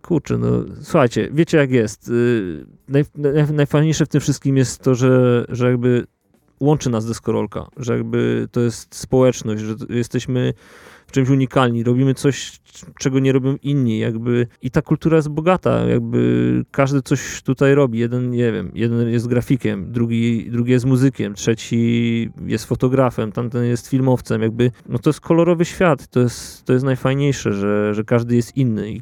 kurczę, 0.02 0.38
no 0.38 0.48
słuchajcie, 0.82 1.30
wiecie 1.34 1.58
jak 1.58 1.72
jest. 1.72 2.10
Y, 2.10 2.66
Naj, 2.90 3.06
naj, 3.16 3.54
najfajniejsze 3.54 4.06
w 4.06 4.10
tym 4.10 4.22
wszystkim 4.22 4.58
jest 4.58 4.82
to, 4.82 4.96
że, 4.96 5.46
że 5.50 5.70
jakby 5.70 6.08
łączy 6.60 6.90
nas 6.90 7.06
deskorolka, 7.06 7.68
że 7.78 7.98
jakby 7.98 8.48
to 8.52 8.62
jest 8.62 8.96
społeczność, 8.96 9.64
że 9.64 9.76
jesteśmy 9.90 10.54
w 11.08 11.12
czymś 11.12 11.30
unikalni, 11.30 11.84
robimy 11.84 12.14
coś, 12.14 12.60
czego 13.00 13.20
nie 13.20 13.32
robią 13.32 13.58
inni, 13.64 14.00
jakby 14.00 14.48
i 14.62 14.72
ta 14.72 14.82
kultura 14.82 15.16
jest 15.16 15.30
bogata, 15.30 15.86
jakby 15.86 16.64
każdy 16.72 17.02
coś 17.02 17.42
tutaj 17.42 17.76
robi, 17.76 18.00
jeden, 18.00 18.30
nie 18.30 18.52
wiem, 18.52 18.72
jeden 18.74 19.10
jest 19.10 19.28
grafikiem, 19.28 19.92
drugi, 19.92 20.52
drugi 20.52 20.72
jest 20.72 20.86
muzykiem, 20.86 21.34
trzeci 21.34 22.30
jest 22.46 22.66
fotografem, 22.66 23.32
tamten 23.32 23.66
jest 23.66 23.88
filmowcem, 23.88 24.42
jakby, 24.42 24.72
no 24.90 25.00
to 25.00 25.10
jest 25.10 25.22
kolorowy 25.22 25.66
świat, 25.66 26.08
to 26.08 26.20
jest, 26.20 26.66
to 26.66 26.74
jest 26.74 26.86
najfajniejsze, 26.86 27.54
że, 27.54 27.94
że 27.94 28.04
każdy 28.04 28.36
jest 28.36 28.58
inny 28.58 28.92
i 28.92 29.02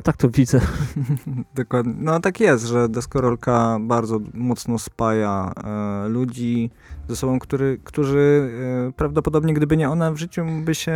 tak 0.00 0.16
to 0.16 0.28
widzę. 0.30 0.60
Dokładnie. 1.54 1.94
No 1.98 2.20
tak 2.20 2.40
jest, 2.40 2.64
że 2.64 2.88
deskorolka 2.88 3.78
bardzo 3.80 4.20
mocno 4.34 4.78
spaja 4.78 5.52
e, 5.64 6.08
ludzi 6.08 6.70
ze 7.08 7.16
sobą, 7.16 7.38
który, 7.38 7.80
którzy 7.84 8.50
e, 8.88 8.92
prawdopodobnie 8.92 9.54
gdyby 9.54 9.76
nie 9.76 9.90
ona 9.90 10.12
w 10.12 10.16
życiu 10.16 10.44
by 10.64 10.74
się 10.74 10.94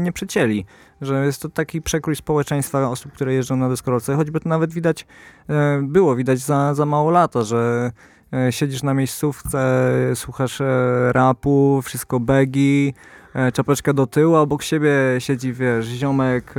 nie 0.00 0.12
przecięli. 0.12 0.64
Że 1.00 1.26
jest 1.26 1.42
to 1.42 1.48
taki 1.48 1.82
przekrój 1.82 2.16
społeczeństwa 2.16 2.88
osób, 2.88 3.12
które 3.12 3.34
jeżdżą 3.34 3.56
na 3.56 3.68
deskorolce. 3.68 4.16
Choćby 4.16 4.40
to 4.40 4.48
nawet 4.48 4.72
widać, 4.72 5.06
e, 5.48 5.82
było 5.82 6.16
widać 6.16 6.38
za, 6.38 6.74
za 6.74 6.86
mało 6.86 7.10
lata, 7.10 7.42
że 7.42 7.92
e, 8.32 8.52
siedzisz 8.52 8.82
na 8.82 8.94
miejscówce, 8.94 9.90
słuchasz 10.14 10.60
e, 10.60 11.12
rapu, 11.12 11.80
wszystko 11.84 12.20
begi, 12.20 12.94
e, 13.34 13.52
czapeczka 13.52 13.92
do 13.92 14.06
tyłu, 14.06 14.36
a 14.36 14.40
obok 14.40 14.62
siebie 14.62 14.92
siedzi, 15.18 15.52
wiesz, 15.52 15.86
ziomek 15.86 16.50
e, 16.50 16.54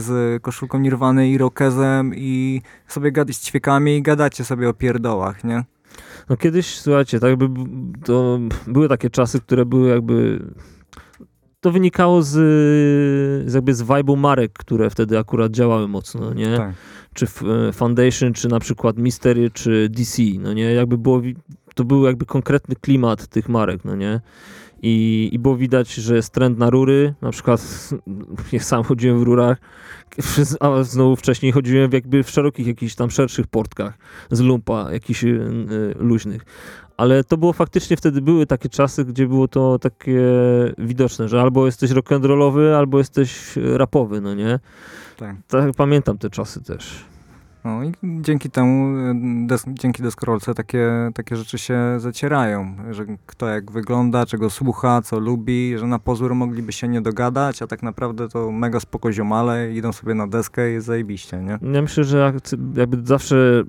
z 0.00 0.42
koszulką 0.42 0.78
Nirwany 0.78 1.28
i 1.28 1.38
rokezem 1.38 2.12
i 2.16 2.62
sobie 2.88 3.12
gadasz 3.12 3.36
z 3.36 3.44
ćwiekami 3.46 3.96
i 3.96 4.02
gadacie 4.02 4.44
sobie 4.44 4.68
o 4.68 4.74
pierdołach, 4.74 5.44
nie? 5.44 5.64
No 6.28 6.36
kiedyś, 6.36 6.66
słuchajcie, 6.80 7.20
tak 7.20 7.30
jakby 7.30 7.48
b- 7.48 7.64
to 8.04 8.38
były 8.66 8.88
takie 8.88 9.10
czasy, 9.10 9.40
które 9.40 9.64
były 9.66 9.88
jakby... 9.88 10.42
To 11.60 11.70
wynikało 11.70 12.22
z, 12.22 12.30
z 13.50 13.54
jakby 13.54 13.74
z 13.74 13.82
vibe'u 13.82 14.16
marek, 14.16 14.52
które 14.52 14.90
wtedy 14.90 15.18
akurat 15.18 15.52
działały 15.52 15.88
mocno, 15.88 16.34
nie? 16.34 16.56
Tak. 16.56 16.74
Czy 17.14 17.26
e, 17.68 17.72
Foundation, 17.72 18.32
czy 18.32 18.48
na 18.48 18.60
przykład 18.60 18.98
Mystery, 18.98 19.50
czy 19.50 19.88
DC, 19.90 20.22
no 20.40 20.52
nie? 20.52 20.72
Jakby 20.74 20.98
było, 20.98 21.22
to 21.74 21.84
był 21.84 22.04
jakby 22.04 22.26
konkretny 22.26 22.76
klimat 22.76 23.26
tych 23.26 23.48
marek, 23.48 23.84
no 23.84 23.96
nie? 23.96 24.20
I, 24.82 25.28
I 25.32 25.38
było 25.38 25.56
widać, 25.56 25.94
że 25.94 26.16
jest 26.16 26.32
trend 26.32 26.58
na 26.58 26.70
rury, 26.70 27.14
na 27.20 27.30
przykład 27.30 27.88
ja 28.52 28.60
sam 28.60 28.82
chodziłem 28.82 29.20
w 29.20 29.22
rurach, 29.22 29.58
a 30.60 30.82
znowu 30.82 31.16
wcześniej 31.16 31.52
chodziłem 31.52 31.90
w 31.90 31.92
jakby 31.92 32.22
w 32.22 32.30
szerokich, 32.30 32.66
jakichś 32.66 32.94
tam 32.94 33.10
szerszych 33.10 33.46
portkach 33.46 33.98
z 34.30 34.40
lumpa, 34.40 34.92
jakichś 34.92 35.24
y, 35.24 35.28
y, 35.28 35.94
luźnych. 35.98 36.44
Ale 36.96 37.24
to 37.24 37.36
było 37.36 37.52
faktycznie 37.52 37.96
wtedy 37.96 38.22
były 38.22 38.46
takie 38.46 38.68
czasy, 38.68 39.04
gdzie 39.04 39.26
było 39.26 39.48
to 39.48 39.78
takie 39.78 40.20
widoczne, 40.78 41.28
że 41.28 41.40
albo 41.40 41.66
jesteś 41.66 41.90
rock'n'rollowy, 41.90 42.74
albo 42.74 42.98
jesteś 42.98 43.56
rapowy, 43.56 44.20
no 44.20 44.34
nie? 44.34 44.58
tak. 45.16 45.36
Tak 45.48 45.74
pamiętam 45.76 46.18
te 46.18 46.30
czasy 46.30 46.62
też. 46.62 47.04
No 47.64 47.84
i 47.84 47.92
dzięki 48.02 48.50
temu, 48.50 48.98
e, 48.98 49.14
des, 49.46 49.64
dzięki 49.68 50.02
deskorolce 50.02 50.54
takie, 50.54 50.90
takie 51.14 51.36
rzeczy 51.36 51.58
się 51.58 51.78
zacierają, 51.98 52.76
że 52.90 53.04
kto 53.26 53.48
jak 53.48 53.70
wygląda, 53.70 54.26
czego 54.26 54.50
słucha, 54.50 55.02
co 55.02 55.18
lubi, 55.18 55.78
że 55.78 55.86
na 55.86 55.98
pozór 55.98 56.34
mogliby 56.34 56.72
się 56.72 56.88
nie 56.88 57.00
dogadać, 57.00 57.62
a 57.62 57.66
tak 57.66 57.82
naprawdę 57.82 58.28
to 58.28 58.50
mega 58.50 58.80
spoko 58.80 59.12
ziomale, 59.12 59.72
idą 59.72 59.92
sobie 59.92 60.14
na 60.14 60.26
deskę 60.26 60.70
i 60.70 60.72
jest 60.72 60.86
zajebiście, 60.86 61.36
nie? 61.36 61.58
Ja 61.72 61.82
myślę, 61.82 62.04
że 62.04 62.32
jakby 62.76 63.06
zawsze 63.06 63.64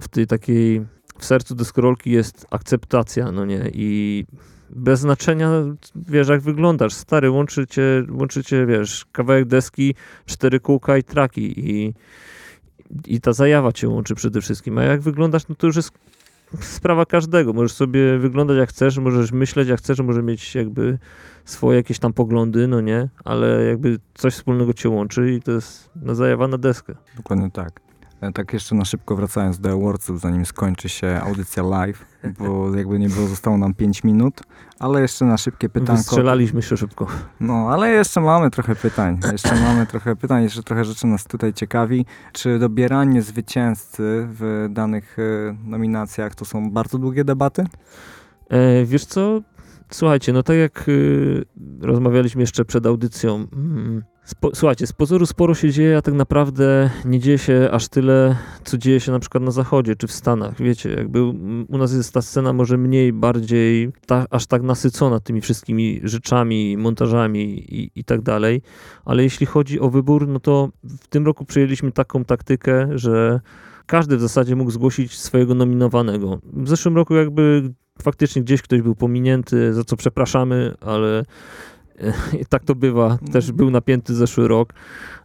w 0.00 0.08
tej 0.08 0.26
takiej, 0.26 0.86
w 1.18 1.24
sercu 1.24 1.54
deskorolki 1.54 2.10
jest 2.10 2.46
akceptacja, 2.50 3.32
no 3.32 3.44
nie? 3.44 3.70
I 3.72 4.24
bez 4.70 5.00
znaczenia, 5.00 5.50
wiesz, 5.96 6.28
jak 6.28 6.40
wyglądasz. 6.40 6.94
Stary, 6.94 7.30
łączy 7.30 7.66
cię, 7.66 7.82
łączy 8.10 8.44
cię, 8.44 8.66
wiesz, 8.66 9.06
kawałek 9.12 9.44
deski, 9.44 9.94
cztery 10.26 10.60
kółka 10.60 10.96
i 10.96 11.02
traki 11.02 11.70
i, 11.70 11.94
i 13.06 13.20
ta 13.20 13.32
zajawa 13.32 13.72
cię 13.72 13.88
łączy 13.88 14.14
przede 14.14 14.40
wszystkim. 14.40 14.78
A 14.78 14.82
jak 14.82 15.00
wyglądasz, 15.00 15.48
no 15.48 15.54
to 15.54 15.66
już 15.66 15.76
jest 15.76 15.90
sprawa 16.60 17.06
każdego. 17.06 17.52
Możesz 17.52 17.72
sobie 17.72 18.18
wyglądać 18.18 18.56
jak 18.56 18.68
chcesz, 18.68 18.98
możesz 18.98 19.32
myśleć 19.32 19.68
jak 19.68 19.78
chcesz, 19.78 20.00
możesz 20.00 20.24
mieć 20.24 20.54
jakby 20.54 20.98
swoje 21.44 21.76
jakieś 21.76 21.98
tam 21.98 22.12
poglądy, 22.12 22.68
no 22.68 22.80
nie? 22.80 23.08
Ale 23.24 23.64
jakby 23.64 23.98
coś 24.14 24.34
wspólnego 24.34 24.72
cię 24.72 24.88
łączy 24.88 25.32
i 25.32 25.42
to 25.42 25.52
jest 25.52 25.90
no, 25.96 26.14
zajawa 26.14 26.48
na 26.48 26.58
deskę. 26.58 26.94
Dokładnie 27.16 27.50
tak. 27.50 27.83
E, 28.28 28.32
Tak 28.32 28.52
jeszcze 28.52 28.74
na 28.74 28.84
szybko 28.84 29.16
wracając 29.16 29.58
do 29.60 29.72
Awardsów, 29.72 30.20
zanim 30.20 30.46
skończy 30.46 30.88
się 30.88 31.20
audycja 31.26 31.62
live, 31.62 32.04
bo 32.38 32.68
jakby 32.76 32.98
nie 32.98 33.08
było, 33.08 33.26
zostało 33.26 33.58
nam 33.58 33.74
5 33.74 34.04
minut, 34.04 34.40
ale 34.78 35.00
jeszcze 35.00 35.24
na 35.24 35.36
szybkie 35.36 35.68
pytanko. 35.68 35.96
Wystrzelaliśmy 35.96 36.62
się 36.62 36.76
szybko. 36.76 37.06
No, 37.40 37.68
ale 37.70 37.90
jeszcze 37.90 38.20
mamy 38.20 38.50
trochę 38.50 38.76
pytań. 38.76 39.20
Jeszcze 39.32 39.54
mamy 39.54 39.86
trochę 39.86 40.16
pytań, 40.16 40.42
jeszcze 40.42 40.62
trochę 40.62 40.84
rzeczy 40.84 41.06
nas 41.06 41.24
tutaj 41.24 41.52
ciekawi. 41.52 42.06
Czy 42.32 42.58
dobieranie 42.58 43.22
zwycięzcy 43.22 44.26
w 44.30 44.68
danych 44.70 45.16
e, 45.18 45.56
nominacjach 45.64 46.34
to 46.34 46.44
są 46.44 46.70
bardzo 46.70 46.98
długie 46.98 47.24
debaty? 47.24 47.66
E, 48.48 48.84
wiesz 48.84 49.04
co? 49.04 49.40
Słuchajcie, 49.90 50.32
no 50.32 50.42
tak 50.42 50.56
jak 50.56 50.88
y, 50.88 51.44
rozmawialiśmy 51.80 52.40
jeszcze 52.40 52.64
przed 52.64 52.86
audycją, 52.86 53.34
mm, 53.34 54.04
spo, 54.24 54.50
słuchajcie, 54.54 54.86
z 54.86 54.92
pozoru 54.92 55.26
sporo 55.26 55.54
się 55.54 55.70
dzieje, 55.70 55.96
a 55.96 56.02
tak 56.02 56.14
naprawdę 56.14 56.90
nie 57.04 57.20
dzieje 57.20 57.38
się 57.38 57.68
aż 57.72 57.88
tyle, 57.88 58.36
co 58.64 58.78
dzieje 58.78 59.00
się 59.00 59.12
na 59.12 59.18
przykład 59.18 59.44
na 59.44 59.50
zachodzie 59.50 59.96
czy 59.96 60.06
w 60.06 60.12
Stanach. 60.12 60.62
Wiecie, 60.62 60.90
jakby 60.90 61.24
u 61.68 61.78
nas 61.78 61.92
jest 61.92 62.12
ta 62.12 62.22
scena 62.22 62.52
może 62.52 62.76
mniej, 62.76 63.12
bardziej 63.12 63.92
ta, 64.06 64.26
aż 64.30 64.46
tak 64.46 64.62
nasycona 64.62 65.20
tymi 65.20 65.40
wszystkimi 65.40 66.00
rzeczami, 66.04 66.76
montażami 66.76 67.74
i, 67.74 67.90
i 67.94 68.04
tak 68.04 68.22
dalej, 68.22 68.62
ale 69.04 69.22
jeśli 69.22 69.46
chodzi 69.46 69.80
o 69.80 69.90
wybór, 69.90 70.28
no 70.28 70.40
to 70.40 70.68
w 70.84 71.08
tym 71.08 71.26
roku 71.26 71.44
przyjęliśmy 71.44 71.92
taką 71.92 72.24
taktykę, 72.24 72.88
że 72.98 73.40
każdy 73.86 74.16
w 74.16 74.20
zasadzie 74.20 74.56
mógł 74.56 74.70
zgłosić 74.70 75.18
swojego 75.18 75.54
nominowanego. 75.54 76.38
W 76.52 76.68
zeszłym 76.68 76.96
roku 76.96 77.14
jakby 77.14 77.72
faktycznie 78.02 78.42
gdzieś 78.42 78.62
ktoś 78.62 78.82
był 78.82 78.94
pominięty, 78.94 79.74
za 79.74 79.84
co 79.84 79.96
przepraszamy, 79.96 80.74
ale 80.80 81.24
tak 82.48 82.64
to 82.64 82.74
bywa. 82.74 83.18
Też 83.32 83.52
był 83.52 83.70
napięty 83.70 84.14
zeszły 84.14 84.48
rok. 84.48 84.72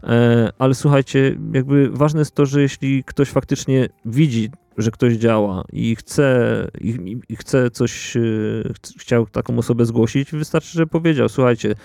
E, 0.04 0.50
Ale 0.60 0.76
słuchajcie, 0.76 1.38
jakby 1.54 1.90
ważne 1.90 2.20
jest 2.22 2.36
to, 2.36 2.46
że 2.46 2.62
jeśli 2.62 3.04
ktoś 3.04 3.30
faktycznie 3.30 3.90
widzi, 4.06 4.50
że 4.78 4.92
ktoś 4.92 5.14
działa 5.14 5.64
i 5.74 5.96
chce, 5.96 6.68
i, 6.82 7.20
i- 7.30 7.36
chce 7.36 7.72
coś, 7.72 8.18
e, 8.18 8.20
ch- 8.74 9.00
chciał 9.02 9.26
taką 9.28 9.58
osobę 9.58 9.86
zgłosić, 9.86 10.32
wystarczy, 10.32 10.78
że 10.78 10.88
powiedział, 10.88 11.30
słuchajcie, 11.30 11.76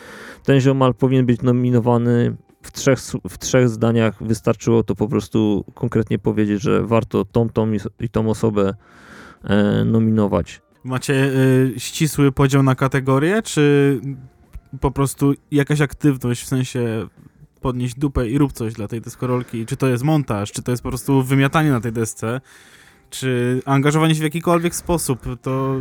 ten 0.44 0.60
ziomal 0.60 0.94
powinien 0.94 1.26
być 1.26 1.42
nominowany 1.42 2.36
w 2.62 2.72
trzech, 2.72 2.98
w 3.28 3.38
trzech 3.38 3.68
zdaniach 3.68 4.22
wystarczyło 4.22 4.82
to 4.82 4.94
po 4.94 5.08
prostu 5.08 5.64
konkretnie 5.74 6.18
powiedzieć, 6.18 6.62
że 6.62 6.86
warto 6.86 7.24
tą, 7.24 7.48
tą 7.50 7.72
i 8.00 8.08
tą 8.08 8.30
osobę 8.30 8.74
e, 9.44 9.84
nominować. 9.84 10.62
Macie 10.84 11.14
y, 11.14 11.74
ścisły 11.76 12.32
podział 12.32 12.62
na 12.62 12.74
kategorie, 12.74 13.42
czy 13.42 14.00
po 14.80 14.90
prostu 14.90 15.34
jakaś 15.50 15.80
aktywność, 15.80 16.42
w 16.42 16.46
sensie 16.46 17.08
podnieść 17.60 17.94
dupę 17.98 18.28
i 18.28 18.38
rób 18.38 18.52
coś 18.52 18.72
dla 18.72 18.88
tej 18.88 19.00
deskorolki? 19.00 19.66
Czy 19.66 19.76
to 19.76 19.86
jest 19.86 20.04
montaż, 20.04 20.52
czy 20.52 20.62
to 20.62 20.70
jest 20.70 20.82
po 20.82 20.88
prostu 20.88 21.22
wymiatanie 21.22 21.70
na 21.70 21.80
tej 21.80 21.92
desce? 21.92 22.40
Czy 23.10 23.62
angażowanie 23.64 24.14
się 24.14 24.20
w 24.20 24.24
jakikolwiek 24.24 24.74
sposób, 24.74 25.20
to 25.42 25.76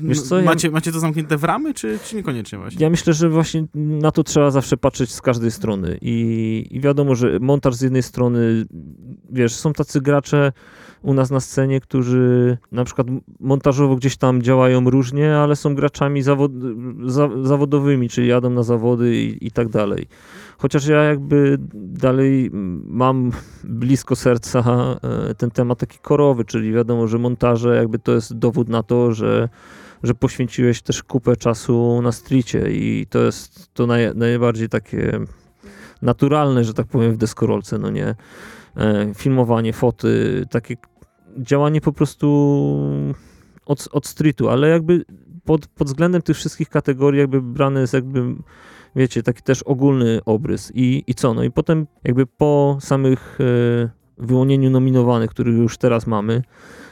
Wiesz 0.00 0.22
co, 0.22 0.38
ja- 0.38 0.44
macie, 0.44 0.70
macie 0.70 0.92
to 0.92 1.00
zamknięte 1.00 1.36
w 1.36 1.44
ramy, 1.44 1.74
czy, 1.74 1.98
czy 2.04 2.16
niekoniecznie 2.16 2.58
właśnie? 2.58 2.82
Ja 2.82 2.90
myślę, 2.90 3.12
że 3.12 3.28
właśnie 3.28 3.66
na 3.74 4.10
to 4.10 4.24
trzeba 4.24 4.50
zawsze 4.50 4.76
patrzeć 4.76 5.12
z 5.12 5.20
każdej 5.20 5.50
strony 5.50 5.98
i, 6.02 6.66
i 6.70 6.80
wiadomo, 6.80 7.14
że 7.14 7.38
montaż 7.40 7.74
z 7.74 7.80
jednej 7.80 8.02
strony, 8.02 8.64
wiesz, 9.30 9.54
są 9.54 9.72
tacy 9.72 10.00
gracze 10.00 10.52
u 11.02 11.14
nas 11.14 11.30
na 11.30 11.40
scenie, 11.40 11.80
którzy 11.80 12.58
na 12.72 12.84
przykład 12.84 13.06
montażowo 13.40 13.96
gdzieś 13.96 14.16
tam 14.16 14.42
działają 14.42 14.90
różnie, 14.90 15.36
ale 15.36 15.56
są 15.56 15.74
graczami 15.74 16.22
zawod, 16.22 16.52
za, 17.06 17.28
zawodowymi, 17.42 18.08
czyli 18.08 18.28
jadą 18.28 18.50
na 18.50 18.62
zawody 18.62 19.16
i, 19.16 19.46
i 19.46 19.50
tak 19.50 19.68
dalej. 19.68 20.06
Chociaż 20.58 20.86
ja 20.86 21.02
jakby 21.02 21.58
dalej 21.74 22.50
mam 22.86 23.32
blisko 23.64 24.16
serca 24.16 24.64
e, 25.30 25.34
ten 25.34 25.50
temat 25.50 25.78
taki 25.78 25.98
korowy, 25.98 26.44
czyli 26.44 26.72
wiadomo, 26.72 27.06
że 27.06 27.18
montaże 27.18 27.76
jakby 27.76 27.98
to 27.98 28.12
jest 28.12 28.38
dowód 28.38 28.68
na 28.68 28.82
to, 28.82 29.12
że 29.12 29.48
że 30.02 30.14
poświęciłeś 30.14 30.82
też 30.82 31.02
kupę 31.02 31.36
czasu 31.36 32.02
na 32.02 32.12
stricie 32.12 32.70
i 32.70 33.06
to 33.10 33.18
jest 33.18 33.74
to 33.74 33.86
naj, 33.86 34.14
najbardziej 34.14 34.68
takie 34.68 35.20
naturalne, 36.02 36.64
że 36.64 36.74
tak 36.74 36.86
powiem, 36.86 37.12
w 37.12 37.16
deskorolce, 37.16 37.78
no 37.78 37.90
nie. 37.90 38.14
e, 38.76 39.14
filmowanie, 39.14 39.72
foty, 39.72 40.44
takie 40.50 40.76
działanie 41.38 41.80
po 41.80 41.92
prostu 41.92 42.26
od, 43.66 43.88
od 43.92 44.06
streetu, 44.06 44.48
ale 44.48 44.68
jakby 44.68 45.04
pod, 45.44 45.66
pod 45.66 45.88
względem 45.88 46.22
tych 46.22 46.36
wszystkich 46.36 46.68
kategorii 46.68 47.20
jakby 47.20 47.42
brany 47.42 47.80
jest 47.80 47.94
jakby, 47.94 48.34
wiecie, 48.96 49.22
taki 49.22 49.42
też 49.42 49.62
ogólny 49.62 50.20
obrys. 50.24 50.72
I, 50.74 51.04
i 51.06 51.14
co? 51.14 51.34
No 51.34 51.44
i 51.44 51.50
potem 51.50 51.86
jakby 52.04 52.26
po 52.26 52.78
samych 52.80 53.38
e, 53.40 53.90
wyłonieniu 54.18 54.70
nominowanych, 54.70 55.30
których 55.30 55.56
już 55.56 55.78
teraz 55.78 56.06
mamy, 56.06 56.42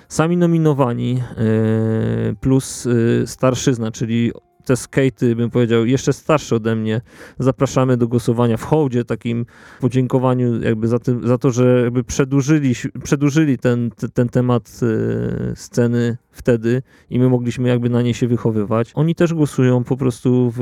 sami 0.08 0.36
nominowani 0.36 1.22
e, 1.36 2.34
plus 2.40 2.86
e, 2.86 3.26
starszyzna, 3.26 3.90
czyli 3.90 4.32
te 4.68 4.76
skatey, 4.76 5.36
bym 5.36 5.50
powiedział, 5.50 5.86
jeszcze 5.86 6.12
starsze 6.12 6.56
ode 6.56 6.76
mnie, 6.76 7.00
zapraszamy 7.38 7.96
do 7.96 8.08
głosowania 8.08 8.56
w 8.56 8.64
hołdzie, 8.64 9.04
takim 9.04 9.46
podziękowaniu 9.80 10.62
jakby 10.62 10.88
za, 10.88 10.98
tym, 10.98 11.28
za 11.28 11.38
to, 11.38 11.50
że 11.50 11.80
jakby 11.84 12.04
przedłużyli, 12.04 12.74
przedłużyli 13.04 13.58
ten, 13.58 13.90
ten, 14.14 14.28
temat 14.28 14.80
e, 14.82 15.56
sceny 15.56 16.16
wtedy 16.30 16.82
i 17.10 17.18
my 17.18 17.28
mogliśmy 17.28 17.68
jakby 17.68 17.90
na 17.90 18.02
nie 18.02 18.14
się 18.14 18.28
wychowywać. 18.28 18.92
Oni 18.94 19.14
też 19.14 19.34
głosują 19.34 19.84
po 19.84 19.96
prostu 19.96 20.52
w, 20.56 20.58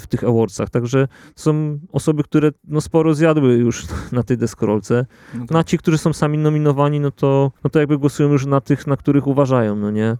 w 0.00 0.06
tych 0.06 0.24
awardsach, 0.24 0.70
także 0.70 1.08
są 1.36 1.78
osoby, 1.92 2.22
które 2.22 2.50
no 2.64 2.80
sporo 2.80 3.14
zjadły 3.14 3.54
już 3.54 3.86
na 4.12 4.22
tej 4.22 4.38
deskorolce. 4.38 5.06
No 5.34 5.44
No 5.50 5.58
a 5.58 5.64
ci, 5.64 5.78
którzy 5.78 5.98
są 5.98 6.12
sami 6.12 6.38
nominowani, 6.38 7.00
no 7.00 7.10
to, 7.10 7.52
no 7.64 7.70
to 7.70 7.78
jakby 7.78 7.98
głosują 7.98 8.32
już 8.32 8.46
na 8.46 8.60
tych, 8.60 8.86
na 8.86 8.96
których 8.96 9.26
uważają, 9.26 9.76
no 9.76 9.90
nie? 9.90 10.16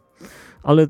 Ale 0.63 0.87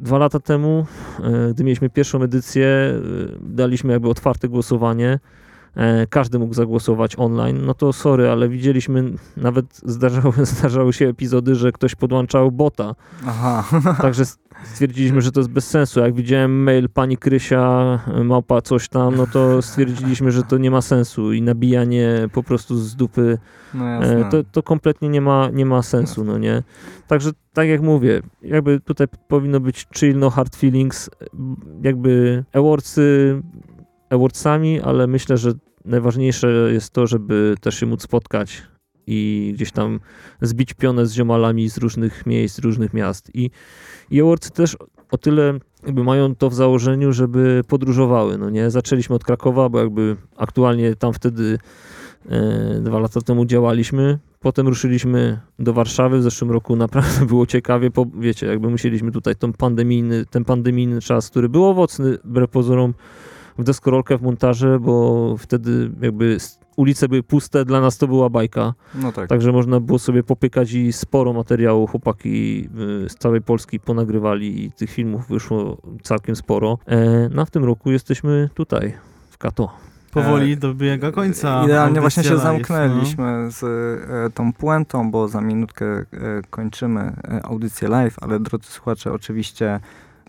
dwa 0.00 0.18
lata 0.18 0.40
temu, 0.40 0.86
e, 1.22 1.50
gdy 1.50 1.64
mieliśmy 1.64 1.90
pierwszą 1.90 2.22
edycję, 2.22 2.66
e, 2.66 3.00
daliśmy 3.40 3.92
jakby 3.92 4.08
otwarte 4.08 4.48
głosowanie. 4.48 5.18
E, 5.76 6.06
Każdy 6.06 6.38
mógł 6.38 6.54
zagłosować 6.54 7.18
online. 7.18 7.66
No 7.66 7.74
to 7.74 7.92
sorry, 7.92 8.28
ale 8.30 8.48
widzieliśmy, 8.48 9.12
nawet 9.36 9.66
zdarzały, 9.82 10.46
zdarzały 10.56 10.92
się 10.92 11.08
epizody, 11.08 11.54
że 11.54 11.72
ktoś 11.72 11.94
podłączał 11.94 12.52
bota. 12.52 12.94
Aha. 13.26 13.64
Także 14.02 14.24
stwierdziliśmy, 14.64 15.22
że 15.22 15.32
to 15.32 15.40
jest 15.40 15.50
bez 15.50 15.66
sensu. 15.66 16.00
Jak 16.00 16.14
widziałem 16.14 16.62
mail 16.62 16.88
pani 16.88 17.16
Krysia, 17.16 17.98
małpa 18.24 18.60
coś 18.62 18.88
tam, 18.88 19.16
no 19.16 19.26
to 19.26 19.62
stwierdziliśmy, 19.62 20.30
że 20.30 20.42
to 20.42 20.58
nie 20.58 20.70
ma 20.70 20.80
sensu 20.80 21.32
i 21.32 21.42
nabijanie 21.42 22.28
po 22.32 22.42
prostu 22.42 22.76
z 22.76 22.96
dupy 22.96 23.38
No 23.74 24.04
E, 24.04 24.30
to, 24.30 24.44
to 24.52 24.62
kompletnie 24.62 25.08
nie 25.08 25.20
ma, 25.20 25.50
nie 25.52 25.66
ma 25.66 25.82
sensu, 25.82 26.24
no 26.24 26.38
nie? 26.38 26.62
Także 27.06 27.30
tak 27.52 27.68
jak 27.68 27.80
mówię, 27.80 28.22
jakby 28.42 28.80
tutaj 28.80 29.06
powinno 29.28 29.60
być 29.60 29.86
chill, 29.96 30.18
no 30.18 30.30
hard 30.30 30.56
feelings, 30.56 31.10
jakby 31.82 32.44
awardsy 32.52 33.42
awardsami, 34.14 34.80
ale 34.80 35.06
myślę, 35.06 35.36
że 35.36 35.52
najważniejsze 35.84 36.70
jest 36.72 36.90
to, 36.90 37.06
żeby 37.06 37.54
też 37.60 37.80
się 37.80 37.86
móc 37.86 38.02
spotkać 38.02 38.62
i 39.06 39.50
gdzieś 39.54 39.72
tam 39.72 40.00
zbić 40.42 40.74
pionę 40.74 41.06
z 41.06 41.12
ziomalami 41.12 41.70
z 41.70 41.78
różnych 41.78 42.26
miejsc, 42.26 42.58
różnych 42.58 42.94
miast. 42.94 43.30
I, 43.34 43.50
i 44.10 44.22
też 44.54 44.76
o 45.10 45.18
tyle 45.18 45.58
jakby 45.86 46.04
mają 46.04 46.34
to 46.34 46.50
w 46.50 46.54
założeniu, 46.54 47.12
żeby 47.12 47.62
podróżowały, 47.68 48.38
no 48.38 48.50
nie? 48.50 48.70
Zaczęliśmy 48.70 49.16
od 49.16 49.24
Krakowa, 49.24 49.68
bo 49.68 49.78
jakby 49.78 50.16
aktualnie 50.36 50.96
tam 50.96 51.12
wtedy 51.12 51.58
e, 52.28 52.80
dwa 52.80 52.98
lata 52.98 53.20
temu 53.20 53.44
działaliśmy. 53.44 54.18
Potem 54.40 54.68
ruszyliśmy 54.68 55.40
do 55.58 55.72
Warszawy. 55.72 56.18
W 56.18 56.22
zeszłym 56.22 56.50
roku 56.50 56.76
naprawdę 56.76 57.26
było 57.26 57.46
ciekawie. 57.46 57.90
Po, 57.90 58.06
wiecie, 58.18 58.46
jakby 58.46 58.70
musieliśmy 58.70 59.12
tutaj 59.12 59.36
ten 59.36 59.52
pandemijny, 59.52 60.24
ten 60.26 60.44
pandemijny 60.44 61.00
czas, 61.00 61.30
który 61.30 61.48
był 61.48 61.64
owocny, 61.64 62.18
wbrew 62.24 62.50
pozorom, 62.50 62.94
w 63.58 63.64
deskorolkę, 63.64 64.18
w 64.18 64.22
montaże, 64.22 64.80
bo 64.80 65.36
wtedy 65.38 65.90
jakby 66.00 66.38
ulice 66.76 67.08
były 67.08 67.22
puste, 67.22 67.64
dla 67.64 67.80
nas 67.80 67.98
to 67.98 68.06
była 68.06 68.30
bajka. 68.30 68.74
No 68.94 69.12
tak. 69.12 69.28
Także 69.28 69.52
można 69.52 69.80
było 69.80 69.98
sobie 69.98 70.22
popykać 70.22 70.72
i 70.72 70.92
sporo 70.92 71.32
materiału 71.32 71.86
chłopaki 71.86 72.68
y, 73.04 73.08
z 73.08 73.14
całej 73.14 73.42
Polski 73.42 73.80
ponagrywali 73.80 74.64
i 74.64 74.72
tych 74.72 74.90
filmów 74.90 75.28
wyszło 75.28 75.76
całkiem 76.02 76.36
sporo. 76.36 76.78
E, 76.86 77.28
no 77.28 77.42
a 77.42 77.44
w 77.44 77.50
tym 77.50 77.64
roku 77.64 77.90
jesteśmy 77.90 78.50
tutaj, 78.54 78.94
w 79.30 79.38
Kato. 79.38 79.70
Powoli 80.14 80.56
dobiega 80.56 81.12
końca. 81.12 81.64
Idealnie 81.64 82.00
właśnie 82.00 82.24
się 82.24 82.30
live, 82.30 82.42
zamknęliśmy 82.42 83.50
z 83.50 83.62
e, 83.64 84.30
tą 84.30 84.52
puentą, 84.52 85.10
bo 85.10 85.28
za 85.28 85.40
minutkę 85.40 85.86
e, 85.86 86.04
kończymy 86.50 87.00
e, 87.00 87.40
audycję 87.46 87.88
live, 87.88 88.16
ale 88.20 88.40
drodzy 88.40 88.66
słuchacze, 88.68 89.12
oczywiście 89.12 89.80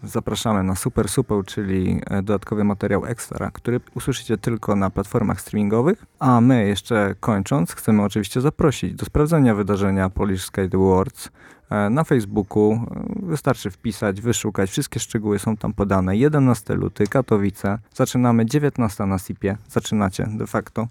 zapraszamy 0.06 0.64
na 0.64 0.76
Super 0.76 1.10
Supeł, 1.10 1.44
czyli 1.44 2.02
e, 2.10 2.16
dodatkowy 2.16 2.64
materiał 2.64 3.06
ekstra, 3.06 3.52
który 3.52 3.80
usłyszycie 3.96 4.38
tylko 4.38 4.76
na 4.76 4.90
platformach 4.90 5.42
streamingowych. 5.42 6.06
A 6.20 6.42
my 6.42 6.68
jeszcze 6.68 7.16
kończąc, 7.20 7.72
chcemy 7.72 8.04
oczywiście 8.04 8.42
zaprosić 8.42 8.96
do 8.96 9.06
sprawdzenia 9.06 9.56
wydarzenia 9.56 10.10
Polish 10.10 10.46
Skate 10.46 10.78
Awards 10.78 11.30
e, 11.70 11.90
na 11.90 12.04
Facebooku. 12.04 12.74
E, 12.74 13.06
Wystarczy 13.26 13.72
wpisać, 13.72 14.22
wyszukać, 14.22 14.70
wszystkie 14.70 15.00
szczegóły 15.00 15.40
są 15.40 15.58
tam 15.58 15.74
podane. 15.74 16.18
11 16.18 16.74
luty, 16.74 17.08
Katowice. 17.08 17.80
Zaczynamy 17.94 18.46
19 18.46 19.06
na 19.06 19.20
SIP-ie. 19.20 19.58
Zaczynacie 19.70 20.28
de 20.38 20.48
facto. 20.48 20.88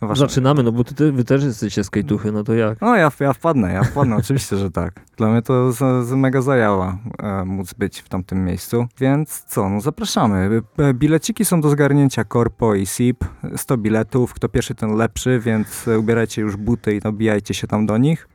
Wasza- 0.00 0.16
Zaczynamy, 0.16 0.62
no 0.62 0.72
bo 0.72 0.84
ty, 0.84 0.94
ty, 0.94 1.12
wy 1.12 1.24
też 1.24 1.44
jesteście 1.44 1.84
skejtuchy, 1.84 2.32
no 2.32 2.44
to 2.44 2.54
jak? 2.54 2.80
no 2.80 2.96
ja, 2.96 3.12
ja 3.20 3.32
wpadnę, 3.32 3.72
ja 3.72 3.82
wpadnę, 3.84 4.16
oczywiście, 4.24 4.56
że 4.56 4.70
tak. 4.70 4.92
Dla 5.16 5.28
mnie 5.30 5.42
to 5.42 5.72
z, 5.72 6.06
z 6.06 6.12
mega 6.12 6.42
zajęła 6.42 6.98
e, 7.18 7.44
móc 7.44 7.74
być 7.74 7.98
w 8.00 8.08
tamtym 8.08 8.44
miejscu. 8.44 8.86
Więc 8.98 9.44
co, 9.48 9.68
no 9.68 9.80
zapraszamy. 9.80 10.62
E, 10.78 10.94
Bileciki 10.94 11.44
są 11.44 11.60
do 11.60 11.70
zgarnięcia 11.70 12.24
Corpo 12.24 12.74
i 12.74 12.86
SIP. 12.86 13.24
100 13.56 13.76
biletów, 13.76 14.34
kto 14.34 14.48
pierwszy, 14.48 14.74
ten 14.74 14.96
lepszy, 14.96 15.40
więc 15.44 15.88
e, 15.88 15.98
ubierajcie 15.98 16.42
już 16.42 16.56
buty 16.56 16.96
i 16.96 17.00
nabijajcie 17.04 17.54
się 17.54 17.66
tam 17.66 17.86
do 17.86 17.98
nich. 17.98 18.28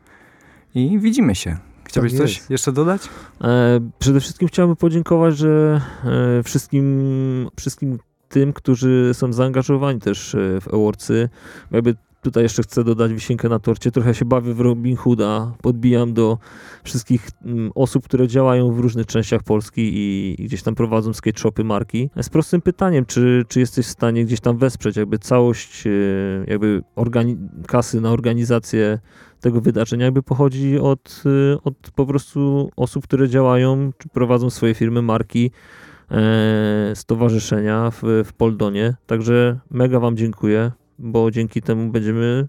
I 0.76 1.00
widzimy 1.00 1.36
się. 1.36 1.58
Chciałbyś 1.84 2.12
Tak 2.12 2.22
coś 2.22 2.38
jest. 2.38 2.50
jeszcze 2.50 2.72
dodać? 2.72 3.02
E, 3.42 3.80
przede 4.00 4.20
wszystkim 4.20 4.48
chciałbym 4.48 4.76
podziękować, 4.76 5.38
że 5.38 5.82
e, 6.40 6.44
wszystkim, 6.44 6.86
wszystkim 7.60 8.00
tym, 8.30 8.54
którzy 8.54 9.12
są 9.14 9.34
zaangażowani 9.34 10.00
też 10.00 10.36
e, 10.36 10.62
w 10.62 10.74
awardsy. 10.74 11.30
Jakby 11.72 11.96
tutaj 12.26 12.44
jeszcze 12.44 12.64
chcę 12.64 12.84
dodać 12.84 13.14
wisienkę 13.14 13.50
na 13.50 13.60
torcie. 13.60 13.92
Trochę 13.92 14.14
się 14.14 14.26
bawię 14.26 14.54
w 14.54 14.60
Robin 14.60 14.96
Hooda. 14.96 15.52
Podbijam 15.62 16.14
do 16.14 16.38
wszystkich 16.84 17.30
mm, 17.46 17.72
osób, 17.76 18.04
które 18.04 18.28
działają 18.28 18.72
w 18.72 18.80
różnych 18.80 19.06
częściach 19.06 19.44
Polski 19.44 19.92
i, 19.94 20.36
gdzieś 20.46 20.64
tam 20.64 20.76
prowadzą 20.76 21.14
skate 21.14 21.40
shopy 21.40 21.64
marki. 21.64 22.10
Z 22.22 22.30
prostym 22.30 22.62
pytaniem, 22.62 23.06
czy, 23.06 23.46
czy 23.48 23.60
jesteś 23.60 23.86
w 23.86 23.90
stanie 23.90 24.26
gdzieś 24.26 24.40
tam 24.40 24.58
wesprzeć 24.58 24.98
jakby 24.98 25.20
całość 25.20 25.88
e, 25.88 25.92
jakby 26.48 26.82
kasy 27.68 28.02
na 28.02 28.12
organizację 28.12 29.00
tego 29.42 29.62
wydarzenia 29.62 30.06
jakby 30.06 30.24
pochodzi 30.24 30.80
od, 30.80 31.24
y, 31.26 31.58
od 31.64 31.76
po 31.96 32.06
prostu 32.06 32.70
osób, 32.76 33.04
które 33.04 33.30
działają, 33.30 33.92
czy 33.98 34.10
prowadzą 34.10 34.50
swoje 34.50 34.74
firmy, 34.74 35.02
marki, 35.02 35.52
e, 35.52 35.86
stowarzyszenia 36.94 37.92
w, 37.92 38.02
w 38.26 38.34
Poldonie. 38.34 38.96
Także 39.08 39.60
mega 39.72 40.00
Wam 40.00 40.18
dziękuję, 40.18 40.72
bo 41.00 41.32
dzięki 41.32 41.62
temu 41.62 41.92
będziemy 41.92 42.48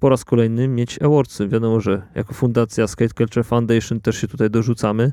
po 0.00 0.08
raz 0.08 0.24
kolejny 0.24 0.68
mieć 0.68 1.02
awardsy. 1.02 1.48
Wiadomo, 1.48 1.80
że 1.80 2.02
jako 2.14 2.34
fundacja 2.34 2.86
Skate 2.86 3.14
Culture 3.14 3.44
Foundation 3.44 4.00
też 4.00 4.16
się 4.16 4.28
tutaj 4.28 4.50
dorzucamy, 4.50 5.12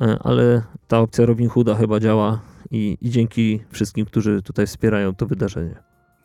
e, 0.00 0.18
ale 0.20 0.62
ta 0.88 1.00
opcja 1.00 1.26
Robin 1.26 1.48
Hooda 1.48 1.74
chyba 1.74 2.00
działa 2.00 2.40
i, 2.70 2.98
i 3.00 3.10
dzięki 3.10 3.60
wszystkim, 3.70 4.06
którzy 4.06 4.42
tutaj 4.42 4.66
wspierają 4.66 5.14
to 5.14 5.26
wydarzenie. 5.26 5.74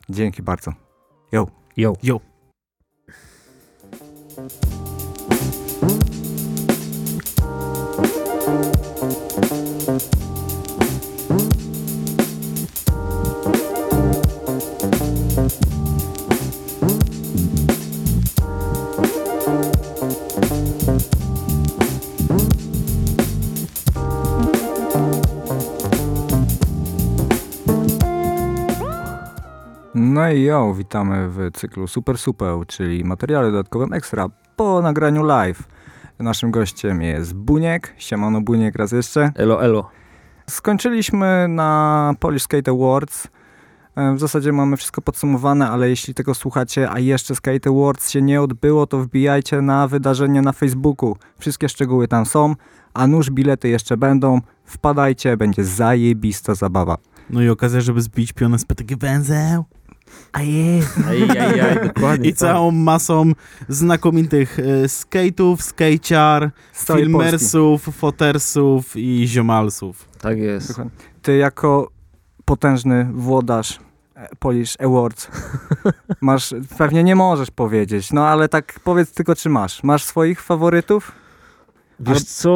Dzięki 0.08 0.42
bardzo. 0.42 0.72
Yo! 1.32 1.46
Yo. 1.76 2.20
No 30.08 30.30
i 30.30 30.42
jo, 30.42 30.74
witamy 30.74 31.28
w 31.28 31.50
cyklu 31.52 31.86
Super 31.88 32.18
Supeł, 32.18 32.64
czyli 32.64 33.04
materiale 33.04 33.50
dodatkowym 33.50 33.92
ekstra 33.92 34.26
po 34.56 34.82
nagraniu 34.82 35.22
live. 35.22 35.62
Naszym 36.18 36.50
gościem 36.50 37.02
jest 37.02 37.34
Buniek. 37.34 37.94
Siemano 37.96 38.40
Buniek 38.40 38.76
raz 38.76 38.92
jeszcze. 38.92 39.32
Elo, 39.34 39.64
elo. 39.64 39.90
Skończyliśmy 40.50 41.46
na 41.48 42.14
Polish 42.20 42.42
Skate 42.42 42.70
Awards. 42.70 43.28
E, 43.96 44.14
W 44.14 44.20
zasadzie 44.20 44.52
mamy 44.52 44.76
wszystko 44.76 45.02
podsumowane, 45.02 45.70
ale 45.70 45.88
jeśli 45.90 46.14
tego 46.14 46.34
słuchacie, 46.34 46.90
a 46.90 46.98
jeszcze 46.98 47.34
Skate 47.34 47.70
Awards 47.70 48.10
się 48.10 48.22
nie 48.22 48.42
odbyło, 48.42 48.86
to 48.86 48.98
wbijajcie 48.98 49.62
na 49.62 49.88
wydarzenie 49.88 50.42
na 50.42 50.52
Facebooku. 50.52 51.16
Wszystkie 51.38 51.68
szczegóły 51.68 52.08
tam 52.08 52.26
są, 52.26 52.54
a 52.94 53.06
nuż 53.06 53.30
bilety 53.30 53.68
jeszcze 53.68 53.96
będą. 53.96 54.40
Wpadajcie, 54.64 55.36
będzie 55.36 55.64
zajebista 55.64 56.54
zabawa. 56.54 56.96
No 57.30 57.42
i 57.42 57.48
okazja, 57.48 57.80
żeby 57.80 58.02
zbić 58.02 58.32
pionę 58.32 58.58
z 58.58 58.64
PTG 58.64 58.96
węzeł. 58.96 59.64
A 60.32 60.42
jest. 60.42 60.98
Ajajaj, 61.06 61.78
dokładnie. 61.94 62.28
I 62.28 62.34
całą 62.34 62.70
masą 62.70 63.32
znakomitych 63.68 64.58
e, 64.58 64.62
skate'ów, 64.88 65.56
skejciar, 65.62 66.50
całej 66.74 67.02
Polski. 67.02 67.22
filmersów, 67.22 67.82
fotersów 67.82 68.96
i 68.96 69.24
ziomalsów. 69.28 70.04
Tak, 70.12 70.22
tak 70.22 70.38
jest. 70.38 70.68
Dokładnie. 70.68 70.92
Ty 71.22 71.36
jako 71.36 71.90
potężny 72.44 73.08
włodarz 73.12 73.78
e, 74.14 74.28
Polish 74.38 74.76
Awards 74.80 75.28
masz, 76.20 76.54
pewnie 76.78 77.04
nie 77.04 77.16
możesz 77.16 77.50
powiedzieć, 77.50 78.12
no 78.12 78.28
ale 78.28 78.48
tak 78.48 78.80
powiedz 78.84 79.12
tylko, 79.12 79.34
czy 79.34 79.48
masz. 79.48 79.82
Masz 79.82 80.04
swoich 80.04 80.42
faworytów? 80.42 81.12
Wiesz 82.00 82.24
co, 82.24 82.50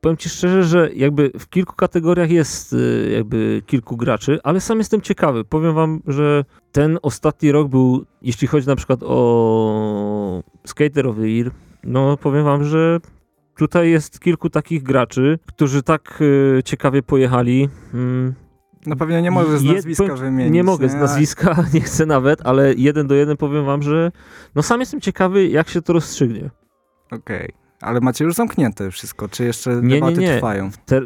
powiem 0.00 0.16
ci 0.16 0.28
szczerze, 0.28 0.62
że 0.64 0.90
jakby 0.94 1.30
w 1.38 1.48
kilku 1.48 1.74
kategoriach 1.76 2.30
jest 2.30 2.72
y, 2.72 3.10
jakby 3.12 3.62
kilku 3.66 3.96
graczy, 3.96 4.38
ale 4.44 4.60
sam 4.60 4.78
jestem 4.78 5.00
ciekawy. 5.00 5.44
Powiem 5.44 5.74
wam, 5.74 6.00
że 6.06 6.44
ten 6.72 6.98
ostatni 7.02 7.52
rok 7.52 7.68
był, 7.68 8.04
jeśli 8.22 8.48
chodzi 8.48 8.66
na 8.66 8.76
przykład 8.76 9.00
o 9.02 10.42
Skater 10.66 11.06
of 11.06 11.16
the 11.16 11.28
Year, 11.28 11.50
no 11.84 12.16
powiem 12.16 12.44
wam, 12.44 12.64
że 12.64 13.00
tutaj 13.56 13.90
jest 13.90 14.20
kilku 14.20 14.50
takich 14.50 14.82
graczy, 14.82 15.38
którzy 15.46 15.82
tak 15.82 16.18
y, 16.20 16.62
ciekawie 16.64 17.02
pojechali. 17.02 17.68
Mm, 17.94 18.34
No 18.86 18.96
pewnie 18.96 19.22
nie 19.22 19.30
możesz 19.30 19.60
z 19.60 19.62
Je- 19.62 19.74
nazwiska 19.74 20.02
powiem- 20.04 20.16
wymienić. 20.18 20.52
Nie 20.54 20.64
mogę 20.64 20.88
z 20.88 20.94
nazwiska, 20.94 21.56
nie 21.74 21.80
chcę 21.80 22.06
nawet, 22.06 22.40
ale 22.46 22.74
jeden 22.74 23.06
do 23.06 23.14
jeden 23.14 23.36
powiem 23.36 23.64
wam, 23.64 23.82
że 23.82 24.12
no 24.54 24.62
sam 24.62 24.80
jestem 24.80 25.00
ciekawy, 25.00 25.48
jak 25.48 25.68
się 25.68 25.82
to 25.82 25.92
rozstrzygnie. 25.92 26.50
Okej. 27.10 27.52
Ale 27.80 28.00
macie 28.00 28.24
już 28.24 28.34
zamknięte 28.34 28.90
wszystko, 28.90 29.28
czy 29.28 29.44
jeszcze 29.44 29.70
Nie, 29.76 29.82
nie, 29.82 29.94
debaty 29.94 30.20
nie. 30.20 30.32
trwają? 30.34 30.70
Te, 30.86 31.00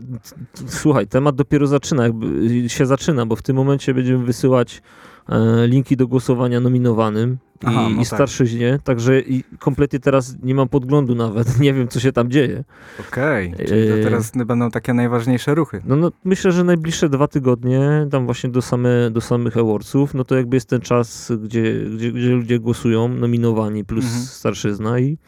słuchaj, 0.66 1.06
temat 1.06 1.36
dopiero 1.36 1.66
zaczyna, 1.66 2.02
jakby 2.02 2.68
się 2.68 2.86
zaczyna, 2.86 3.26
bo 3.26 3.36
w 3.36 3.42
tym 3.42 3.56
momencie 3.56 3.94
będziemy 3.94 4.24
wysyłać 4.24 4.82
e, 5.28 5.66
linki 5.66 5.96
do 5.96 6.08
głosowania 6.08 6.60
nominowanym 6.60 7.38
i, 7.62 7.66
Aha, 7.66 7.82
no 7.82 7.90
i 7.90 7.96
tak. 7.96 8.06
starszyźnie, 8.06 8.78
także 8.84 9.20
i 9.20 9.44
kompletnie 9.58 9.98
teraz 10.00 10.34
nie 10.42 10.54
mam 10.54 10.68
podglądu 10.68 11.14
nawet, 11.14 11.60
nie 11.60 11.74
wiem 11.74 11.88
co 11.88 12.00
się 12.00 12.12
tam 12.12 12.30
dzieje. 12.30 12.64
Okej, 13.00 13.54
czyli 13.68 13.88
to 13.88 13.94
teraz 14.02 14.32
będą 14.46 14.70
takie 14.70 14.94
najważniejsze 14.94 15.54
ruchy. 15.54 15.82
No, 15.86 15.96
no 15.96 16.12
myślę, 16.24 16.52
że 16.52 16.64
najbliższe 16.64 17.08
dwa 17.08 17.28
tygodnie, 17.28 18.06
tam 18.10 18.24
właśnie 18.26 18.50
do, 18.50 18.62
same, 18.62 19.10
do 19.10 19.20
samych 19.20 19.56
awardsów, 19.56 20.14
no 20.14 20.24
to 20.24 20.36
jakby 20.36 20.56
jest 20.56 20.68
ten 20.68 20.80
czas, 20.80 21.32
gdzie, 21.44 21.74
gdzie, 21.96 22.12
gdzie 22.12 22.28
ludzie 22.28 22.58
głosują, 22.58 23.08
nominowani 23.08 23.84
plus 23.84 24.04
Mhm. 24.04 24.22
starszyzna 24.24 24.98
i 24.98 25.18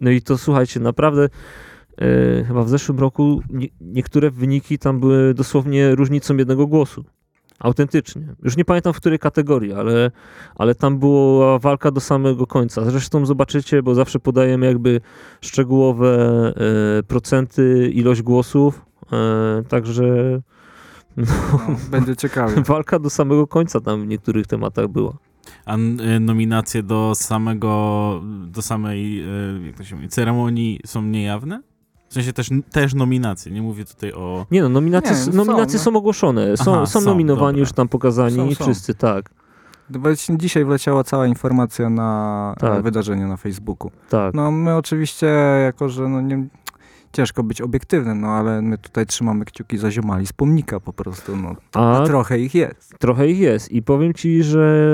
no 0.00 0.10
i 0.10 0.22
to 0.22 0.38
słuchajcie, 0.38 0.80
naprawdę 0.80 1.28
e, 1.98 2.44
chyba 2.44 2.62
w 2.62 2.68
zeszłym 2.68 2.98
roku 2.98 3.42
nie, 3.50 3.68
niektóre 3.80 4.30
wyniki 4.30 4.78
tam 4.78 5.00
były 5.00 5.34
dosłownie 5.34 5.94
różnicą 5.94 6.36
jednego 6.36 6.66
głosu. 6.66 7.04
Autentycznie. 7.58 8.34
Już 8.42 8.56
nie 8.56 8.64
pamiętam 8.64 8.92
w 8.92 8.96
której 8.96 9.18
kategorii, 9.18 9.72
ale, 9.72 10.10
ale 10.54 10.74
tam 10.74 10.98
była 10.98 11.58
walka 11.58 11.90
do 11.90 12.00
samego 12.00 12.46
końca. 12.46 12.90
Zresztą 12.90 13.26
zobaczycie, 13.26 13.82
bo 13.82 13.94
zawsze 13.94 14.18
podajemy 14.18 14.66
jakby 14.66 15.00
szczegółowe 15.40 16.52
e, 16.98 17.02
procenty, 17.02 17.90
ilość 17.94 18.22
głosów, 18.22 18.84
e, 19.12 19.62
także 19.68 20.40
no, 21.16 21.24
No, 21.52 21.76
będzie 21.90 22.16
ciekawie. 22.16 22.62
walka 22.66 22.98
do 22.98 23.10
samego 23.10 23.46
końca 23.46 23.80
tam 23.80 24.02
w 24.02 24.06
niektórych 24.06 24.46
tematach 24.46 24.88
była. 24.88 25.16
A 25.66 25.76
y, 25.76 26.20
nominacje 26.20 26.82
do 26.82 27.12
samego, 27.14 28.20
do 28.46 28.62
samej, 28.62 29.22
y, 29.62 29.66
jak 29.66 29.76
to 29.76 29.84
się 29.84 29.94
mówi, 29.96 30.08
ceremonii 30.08 30.80
są 30.86 31.02
niejawne? 31.02 31.62
W 32.08 32.14
sensie 32.14 32.32
też, 32.32 32.48
też 32.72 32.94
nominacje, 32.94 33.52
nie 33.52 33.62
mówię 33.62 33.84
tutaj 33.84 34.12
o... 34.12 34.46
Nie 34.50 34.62
no, 34.62 34.68
nominacje, 34.68 35.10
Nie, 35.10 35.16
s- 35.16 35.24
są, 35.24 35.32
nominacje 35.32 35.78
no. 35.78 35.84
są 35.84 35.96
ogłoszone, 35.96 36.56
są, 36.56 36.74
Aha, 36.76 36.86
są 36.86 37.00
są, 37.00 37.06
nominowani, 37.06 37.46
dobra. 37.46 37.60
już 37.60 37.72
tam 37.72 37.88
pokazani, 37.88 38.36
Są, 38.36 38.54
są. 38.54 38.64
wszyscy, 38.64 38.94
tak, 38.94 39.30
No 39.90 40.00
Właśnie 40.00 40.38
Dzisiaj 40.38 40.64
wleciała 40.64 41.04
cała 41.04 41.26
informacja 41.26 41.90
na 41.90 42.54
Tak. 42.58 42.82
wydarzeniu 42.82 43.28
na 43.28 43.36
Facebooku. 43.36 43.90
tak. 44.10 44.34
No 44.34 44.50
my 44.50 44.76
oczywiście, 44.76 45.26
jako 45.64 45.88
że 45.88 46.08
no 46.08 46.20
nie, 46.20 46.46
ciężko 47.18 47.42
być 47.42 47.60
obiektywnym, 47.60 48.20
no 48.20 48.28
ale 48.28 48.62
my 48.62 48.78
tutaj 48.78 49.06
trzymamy 49.06 49.44
kciuki 49.44 49.78
za 49.78 49.90
ziomali 49.90 50.26
z 50.26 50.32
pomnika 50.32 50.80
po 50.80 50.92
prostu, 50.92 51.36
no. 51.36 51.54
A 51.74 51.98
A 52.02 52.06
trochę 52.06 52.38
ich 52.38 52.54
jest. 52.54 52.98
trochę 52.98 53.28
ich 53.28 53.38
jest 53.38 53.72
i 53.72 53.82
powiem 53.82 54.14
ci, 54.14 54.42
że 54.42 54.88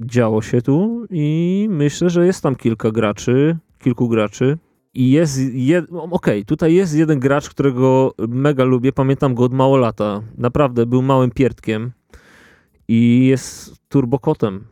działo 0.00 0.42
się 0.42 0.62
tu 0.62 1.06
i 1.10 1.68
myślę, 1.70 2.10
że 2.10 2.26
jest 2.26 2.42
tam 2.42 2.56
kilka 2.56 2.90
graczy, 2.90 3.56
kilku 3.78 4.08
graczy. 4.08 4.58
I 4.94 5.10
jest, 5.10 5.38
jed... 5.52 5.90
no, 5.90 6.02
okej, 6.02 6.44
tutaj 6.44 6.74
jest 6.74 6.94
jeden 6.94 7.20
gracz, 7.20 7.50
którego 7.50 8.14
mega 8.28 8.64
lubię, 8.64 8.92
pamiętam 8.92 9.34
go 9.34 9.44
od 9.44 9.52
mało 9.52 9.76
lata. 9.76 10.22
Naprawdę, 10.38 10.86
był 10.86 11.02
małym 11.02 11.30
pierdkiem 11.30 11.92
i 12.88 13.26
jest 13.26 13.74
turbokotem. 13.88 14.64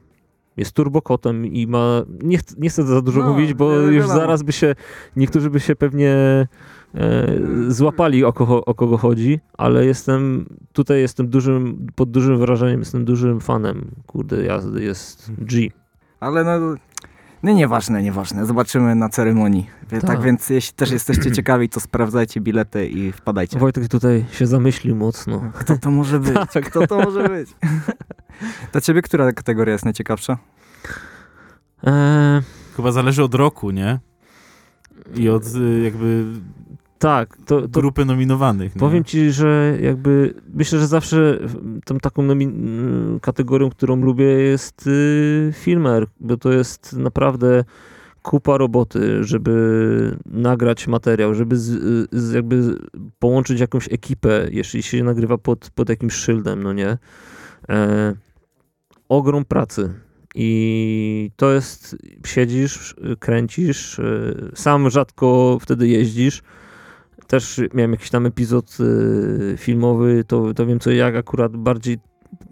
Jest 0.61 0.73
turbokotem 0.73 1.47
i 1.47 1.67
ma, 1.67 2.03
nie, 2.23 2.39
ch- 2.39 2.57
nie 2.59 2.69
chcę 2.69 2.83
za 2.83 3.03
dużo 3.03 3.21
No, 3.21 3.29
mówić, 3.33 3.55
bo 3.55 3.71
nie 3.81 3.87
już 3.87 4.05
wiadomo. 4.07 4.21
zaraz 4.21 4.43
by 4.43 4.53
się, 4.53 4.75
niektórzy 5.17 5.51
by 5.51 5.61
się 5.61 5.77
pewnie 5.77 6.13
e, 6.95 7.27
złapali 7.69 8.25
o 8.25 8.33
kogo, 8.33 8.65
o 8.65 8.75
kogo 8.75 8.97
chodzi, 8.97 9.41
ale 9.59 9.87
jestem, 9.87 10.47
tutaj 10.73 11.01
jestem 11.01 11.29
dużym, 11.29 11.87
pod 11.95 12.11
dużym 12.11 12.39
wrażeniem, 12.39 12.79
jestem 12.81 13.05
dużym 13.05 13.41
fanem, 13.41 13.91
kurde, 14.07 14.45
jazdy, 14.45 14.83
jest 14.85 15.33
G. 15.39 15.69
Ale 16.21 16.45
no, 16.45 16.75
no 17.43 17.53
nieważne, 17.53 18.03
nieważne. 18.03 18.47
Zobaczymy 18.47 18.95
na 18.95 19.09
ceremonii. 19.09 19.71
Tak. 19.91 20.01
Tak. 20.03 20.23
więc 20.23 20.51
jeśli 20.51 20.75
też 20.75 20.91
jesteście 20.91 21.31
ciekawi, 21.37 21.69
to 21.69 21.81
sprawdzajcie 21.81 22.41
bilety 22.41 22.89
i 22.89 23.13
wpadajcie. 23.13 23.59
Wojtek 23.59 23.89
tutaj 23.89 24.25
się 24.33 24.47
zamyślił 24.47 24.97
mocno. 24.97 25.53
Kto 25.55 25.79
to 25.79 25.91
może 25.91 26.21
być? 26.31 26.35
Tak. 26.53 26.71
Kto 26.71 26.87
to 26.87 26.97
może 27.01 27.29
być? 27.29 27.49
Dla 28.73 28.81
ciebie 28.81 29.03
która 29.03 29.33
kategoria 29.33 29.73
jest 29.73 29.85
najciekawsza? 29.85 30.39
E, 31.87 32.43
Chyba 32.77 32.93
zależy 32.93 33.23
od 33.25 33.35
roku, 33.35 33.71
nie? 33.71 33.99
I 35.15 35.29
od 35.29 35.47
y, 35.47 35.81
jakby 35.85 36.25
tak, 37.01 37.37
to, 37.47 37.61
to 37.61 37.69
grupy 37.69 38.05
nominowanych. 38.05 38.75
Nie? 38.75 38.81
Powiem 38.81 39.05
ci, 39.05 39.31
że 39.31 39.79
jakby 39.81 40.35
myślę, 40.55 40.79
że 40.79 40.87
zawsze 40.87 41.39
tą 41.85 41.99
taką 41.99 42.29
kategorią, 43.21 43.71
którą 43.71 43.97
lubię 43.97 44.25
jest 44.25 44.87
y, 44.87 45.53
filmer, 45.55 46.07
bo 46.21 46.37
to 46.37 46.53
jest 46.53 46.93
naprawdę 46.93 47.65
kupa 48.23 48.59
roboty, 48.59 49.25
żeby 49.25 50.17
nagrać 50.27 50.89
materiał, 50.89 51.35
żeby 51.35 51.57
z, 51.57 52.09
z 52.13 52.33
jakby 52.33 52.79
połączyć 53.19 53.61
jakąś 53.61 53.93
ekipę, 53.93 54.49
jeśli 54.51 54.83
się 54.83 55.05
nagrywa 55.05 55.39
pod, 55.39 55.71
pod 55.75 55.89
jakimś 55.89 56.13
szyldem, 56.13 56.63
no 56.63 56.73
nie? 56.73 56.99
E, 57.69 58.15
ogrom 59.09 59.45
pracy. 59.45 59.95
I 60.35 61.31
to 61.37 61.53
jest, 61.53 61.97
siedzisz, 62.27 62.95
kręcisz, 63.19 63.99
y, 63.99 64.53
sam 64.55 64.91
rzadko 64.91 65.59
wtedy 65.61 65.89
jeździsz, 65.89 66.43
też 67.31 67.61
miałem 67.75 67.91
jakiś 67.91 68.11
tam 68.11 68.27
epizod 68.27 68.77
y, 68.81 69.55
filmowy, 69.57 70.25
to, 70.27 70.55
to 70.55 70.67
wiem 70.67 70.81
co 70.81 70.91
jak, 70.91 71.17
akurat 71.17 71.57
bardziej 71.57 71.99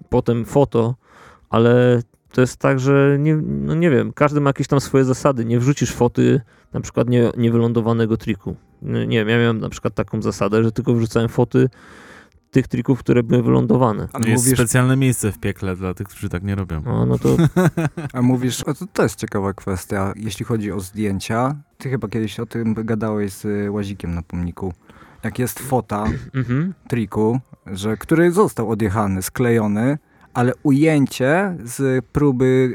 potem 0.08 0.44
foto, 0.44 0.94
ale 1.50 2.02
to 2.32 2.40
jest 2.40 2.56
tak, 2.56 2.80
że 2.80 3.16
nie, 3.20 3.36
no 3.36 3.74
nie 3.74 3.90
wiem, 3.90 4.12
każdy 4.12 4.40
ma 4.40 4.50
jakieś 4.50 4.66
tam 4.66 4.80
swoje 4.80 5.04
zasady, 5.04 5.44
nie 5.44 5.58
wrzucisz 5.58 5.92
foty 5.92 6.40
na 6.72 6.80
przykład 6.80 7.08
nie, 7.08 7.30
niewylądowanego 7.36 8.16
triku. 8.16 8.56
No 8.82 9.04
Nie 9.04 9.18
wiem, 9.18 9.28
ja 9.28 9.38
miałem 9.38 9.60
na 9.60 9.68
przykład 9.68 9.94
taką 9.94 10.22
zasadę, 10.22 10.64
że 10.64 10.72
tylko 10.72 10.94
wrzucałem 10.94 11.28
foty 11.28 11.68
tych 12.50 12.68
trików, 12.68 12.98
które 12.98 13.22
były 13.22 13.42
wylądowane. 13.42 14.08
Ale 14.12 14.28
Jest 14.28 14.44
mówisz, 14.44 14.58
specjalne 14.58 14.96
miejsce 14.96 15.32
w 15.32 15.38
piekle 15.38 15.76
dla 15.76 15.94
tych, 15.94 16.08
którzy 16.08 16.28
tak 16.28 16.42
nie 16.42 16.54
robią. 16.54 16.82
No, 16.84 17.06
no 17.06 17.18
to 17.18 17.36
a 18.12 18.22
mówisz, 18.22 18.62
o, 18.62 18.74
to, 18.74 18.86
to 18.92 19.02
jest 19.02 19.16
ciekawa 19.16 19.52
kwestia, 19.52 20.12
jeśli 20.16 20.44
chodzi 20.44 20.72
o 20.72 20.80
zdjęcia. 20.80 21.56
Ty 21.78 21.90
chyba 21.90 22.08
kiedyś 22.08 22.40
o 22.40 22.46
tym 22.46 22.74
gadałeś 22.74 23.32
z 23.32 23.44
y, 23.44 23.70
Łazikiem 23.70 24.14
na 24.14 24.22
pomniku. 24.22 24.72
Jak 25.24 25.38
jest 25.38 25.58
fota 25.58 26.04
mhm. 26.34 26.74
triku, 26.88 27.40
że, 27.66 27.96
który 27.96 28.32
został 28.32 28.70
odjechany, 28.70 29.22
sklejony, 29.22 29.98
ale 30.34 30.52
ujęcie 30.62 31.56
z 31.64 32.04
próby 32.04 32.70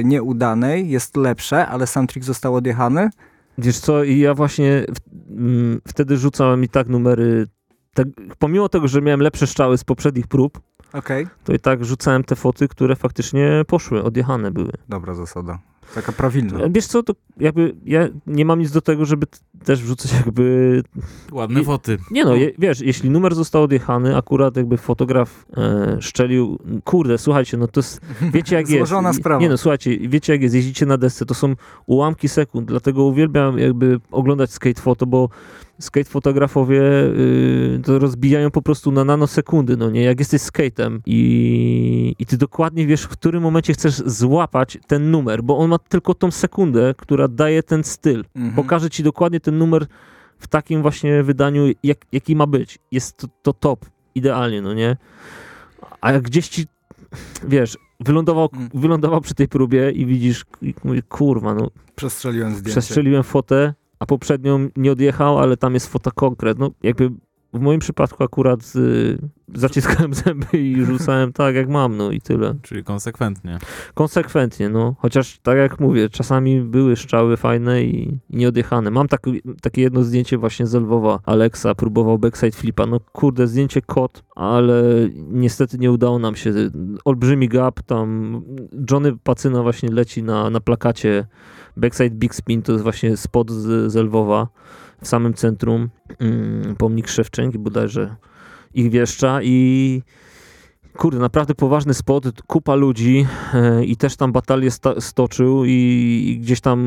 y, 0.00 0.04
nieudanej 0.04 0.90
jest 0.90 1.16
lepsze, 1.16 1.66
ale 1.66 1.86
sam 1.86 2.06
trik 2.06 2.24
został 2.24 2.54
odjechany. 2.54 3.10
Wiesz 3.58 3.78
co, 3.78 4.04
i 4.04 4.18
ja 4.18 4.34
właśnie 4.34 4.84
w, 4.94 5.30
mm, 5.30 5.80
wtedy 5.88 6.16
rzucałem 6.16 6.64
i 6.64 6.68
tak 6.68 6.88
numery, 6.88 7.46
te, 7.94 8.04
pomimo 8.38 8.68
tego, 8.68 8.88
że 8.88 9.02
miałem 9.02 9.20
lepsze 9.20 9.46
strzały 9.46 9.78
z 9.78 9.84
poprzednich 9.84 10.26
prób, 10.26 10.60
Okej. 10.92 11.26
to 11.44 11.52
i 11.52 11.58
tak 11.58 11.84
rzucałem 11.84 12.24
te 12.24 12.36
foty, 12.36 12.68
które 12.68 12.96
faktycznie 12.96 13.62
poszły, 13.66 14.02
odjechane 14.02 14.50
były. 14.50 14.72
Dobra 14.88 15.14
zasada. 15.14 15.58
Taka 15.94 16.12
prawilna. 16.12 16.60
E, 16.60 16.70
Wiesz 16.70 16.86
co, 16.86 17.02
to 17.02 17.12
jakby 17.36 17.74
ja 17.84 18.08
nie 18.26 18.44
mam 18.44 18.58
nic 18.58 18.70
do 18.70 18.80
tego, 18.80 19.04
żeby 19.04 19.26
też 19.64 19.82
wrzucać 19.82 20.12
jakby... 20.12 20.82
Ładne 21.32 21.60
I- 21.60 21.64
foty. 21.64 21.98
Nie 22.10 22.24
no, 22.24 22.34
je, 22.34 22.50
wiesz, 22.58 22.80
jeśli 22.80 23.10
numer 23.10 23.34
został 23.34 23.62
odjechany, 23.62 24.16
akurat 24.16 24.56
jakby 24.56 24.76
fotograf 24.76 25.44
e, 25.56 25.96
szczelił, 26.00 26.58
kurde, 26.84 27.18
słuchajcie, 27.18 27.56
no 27.56 27.68
to 27.68 27.80
jest, 27.80 28.00
wiecie 28.34 28.56
jak 28.56 28.68
jest. 28.68 28.78
Złożona 28.78 29.12
sprawa. 29.12 29.40
Nie 29.40 29.48
no, 29.48 29.56
słuchajcie, 29.56 29.98
wiecie 30.08 30.32
jak 30.32 30.42
jest, 30.42 30.54
jeździcie 30.54 30.86
na 30.86 30.96
desce, 30.98 31.26
to 31.26 31.34
są 31.34 31.54
ułamki 31.86 32.28
sekund, 32.28 32.68
dlatego 32.68 33.04
uwielbiam 33.04 33.58
jakby 33.58 34.00
oglądać 34.10 34.50
skate 34.52 34.80
foto, 34.80 35.06
bo 35.06 35.28
skate 35.80 36.10
fotografowie 36.10 36.80
yy, 36.80 37.80
to 37.84 37.98
rozbijają 37.98 38.50
po 38.50 38.62
prostu 38.62 38.92
na 38.92 39.04
nanosekundy, 39.04 39.76
no 39.76 39.90
nie? 39.90 40.02
Jak 40.02 40.18
jesteś 40.18 40.42
skatem 40.42 41.00
i, 41.06 42.14
i 42.18 42.26
ty 42.26 42.36
dokładnie 42.36 42.86
wiesz, 42.86 43.02
w 43.02 43.08
którym 43.08 43.42
momencie 43.42 43.72
chcesz 43.72 43.94
złapać 44.06 44.78
ten 44.86 45.10
numer, 45.10 45.42
bo 45.42 45.58
on 45.58 45.70
ma 45.70 45.78
tylko 45.78 46.14
tą 46.14 46.30
sekundę, 46.30 46.94
która 46.98 47.28
daje 47.28 47.62
ten 47.62 47.84
styl. 47.84 48.24
Mhm. 48.36 48.54
Pokaże 48.54 48.90
ci 48.90 49.02
dokładnie 49.02 49.40
ten 49.40 49.58
numer 49.58 49.86
w 50.38 50.46
takim 50.48 50.82
właśnie 50.82 51.22
wydaniu, 51.22 51.64
jak, 51.82 51.98
jaki 52.12 52.36
ma 52.36 52.46
być. 52.46 52.78
Jest 52.90 53.16
to, 53.16 53.26
to 53.42 53.52
top, 53.52 53.86
idealnie, 54.14 54.62
no 54.62 54.74
nie? 54.74 54.96
A 56.00 56.12
jak 56.12 56.22
gdzieś 56.22 56.48
ci, 56.48 56.66
wiesz, 57.48 57.76
wylądował, 58.00 58.48
Mm. 58.52 58.68
wylądował 58.74 59.20
przy 59.20 59.34
tej 59.34 59.48
próbie 59.48 59.90
i 59.90 60.06
widzisz, 60.06 60.44
i 60.62 60.74
mówię, 60.84 61.02
kurwa, 61.02 61.54
no 61.54 61.70
Przestrzeliłem 61.94 62.50
zdjęcie. 62.50 62.70
przestrzeliłem 62.70 63.22
fotę, 63.22 63.74
a 64.02 64.06
poprzednią 64.06 64.68
nie 64.76 64.92
odjechał, 64.92 65.38
ale 65.38 65.56
tam 65.56 65.74
jest 65.74 65.86
fota 65.86 66.10
konkret. 66.10 66.58
No 66.58 66.70
jakby 66.82 67.10
w 67.52 67.60
moim 67.60 67.80
przypadku 67.80 68.24
akurat 68.24 68.72
y, 68.76 69.18
zaciskałem 69.54 70.14
zęby 70.24 70.58
i 70.58 70.84
rzucałem 70.84 71.32
tak 71.32 71.54
jak 71.54 71.68
mam, 71.68 71.96
no 71.96 72.10
i 72.10 72.20
tyle. 72.20 72.54
Czyli 72.62 72.84
konsekwentnie. 72.84 73.58
Konsekwentnie, 73.94 74.68
no. 74.68 74.94
Chociaż 74.98 75.38
tak 75.38 75.58
jak 75.58 75.80
mówię, 75.80 76.08
czasami 76.08 76.60
były 76.60 76.96
szczały 76.96 77.36
fajne 77.36 77.84
i, 77.84 78.08
i 78.30 78.36
nieodjechane. 78.36 78.90
Mam 78.90 79.08
tak, 79.08 79.26
takie 79.62 79.82
jedno 79.82 80.04
zdjęcie 80.04 80.38
właśnie 80.38 80.66
z 80.66 80.74
Lwowa. 80.74 81.20
Alexa 81.24 81.74
próbował 81.74 82.18
backside 82.18 82.56
flipa. 82.56 82.86
No 82.86 83.00
kurde, 83.00 83.46
zdjęcie 83.46 83.82
kot, 83.82 84.24
ale 84.36 84.82
niestety 85.28 85.78
nie 85.78 85.92
udało 85.92 86.18
nam 86.18 86.36
się. 86.36 86.52
Olbrzymi 87.04 87.48
gap, 87.48 87.82
tam 87.82 88.40
Johnny 88.90 89.16
Pacyna 89.24 89.62
właśnie 89.62 89.90
leci 89.90 90.22
na, 90.22 90.50
na 90.50 90.60
plakacie 90.60 91.26
backside 91.76 92.10
big 92.10 92.34
spin, 92.34 92.62
to 92.62 92.72
jest 92.72 92.82
właśnie 92.82 93.16
spot 93.16 93.50
z, 93.50 93.92
z 93.92 93.96
Lwowa 93.96 94.48
w 95.02 95.08
samym 95.08 95.34
centrum. 95.34 95.88
Mm, 96.18 96.76
pomnik 96.76 97.08
Szewczenki 97.08 97.58
bodajże 97.58 98.16
ich 98.74 98.90
wieszcza 98.90 99.42
i 99.42 100.02
kurde, 100.96 101.18
naprawdę 101.18 101.54
poważny 101.54 101.94
spot, 101.94 102.42
kupa 102.46 102.74
ludzi 102.74 103.26
e, 103.54 103.84
i 103.84 103.96
też 103.96 104.16
tam 104.16 104.32
batalię 104.32 104.70
sta- 104.70 105.00
stoczył 105.00 105.64
i, 105.64 105.70
i 106.28 106.38
gdzieś 106.38 106.60
tam, 106.60 106.78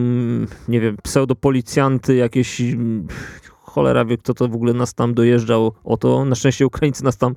nie 0.67 0.79
wiem, 0.79 0.97
pseudopolicjanty 1.03 2.15
jakieś, 2.15 2.61
mm, 2.61 3.07
cholera 3.61 4.05
wie 4.05 4.17
kto 4.17 4.33
to 4.33 4.47
w 4.47 4.55
ogóle 4.55 4.73
nas 4.73 4.93
tam 4.93 5.13
dojeżdżał 5.13 5.71
o 5.83 5.97
to. 5.97 6.25
Na 6.25 6.35
szczęście 6.35 6.65
Ukraińcy 6.67 7.03
nas 7.03 7.17
tam 7.17 7.35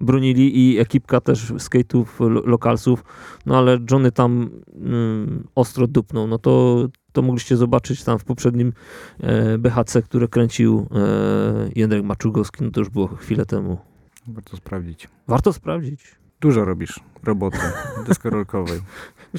bronili 0.00 0.58
i 0.58 0.78
ekipka 0.78 1.20
też 1.20 1.52
skate'ów, 1.52 2.04
lo- 2.20 2.42
lokalsów, 2.46 3.04
no 3.46 3.58
ale 3.58 3.78
Johnny 3.90 4.12
tam 4.12 4.50
mm, 4.74 5.46
ostro 5.54 5.86
dupnął, 5.86 6.26
no 6.26 6.38
to, 6.38 6.86
to 7.14 7.22
mogliście 7.22 7.56
zobaczyć 7.56 8.04
tam 8.04 8.18
w 8.18 8.24
poprzednim 8.24 8.72
e, 9.20 9.58
BHC, 9.58 10.02
które 10.02 10.28
kręcił 10.28 10.88
e, 10.90 11.70
Jędrek 11.74 12.04
Maczugowski, 12.04 12.64
no 12.64 12.70
to 12.70 12.80
już 12.80 12.88
było 12.88 13.06
chwilę 13.06 13.46
temu. 13.46 13.78
Warto 14.28 14.56
sprawdzić. 14.56 15.08
Warto 15.28 15.52
sprawdzić. 15.52 16.16
Dużo 16.40 16.64
robisz 16.64 17.00
roboty 17.22 17.58
deskorolkowej. 18.06 18.80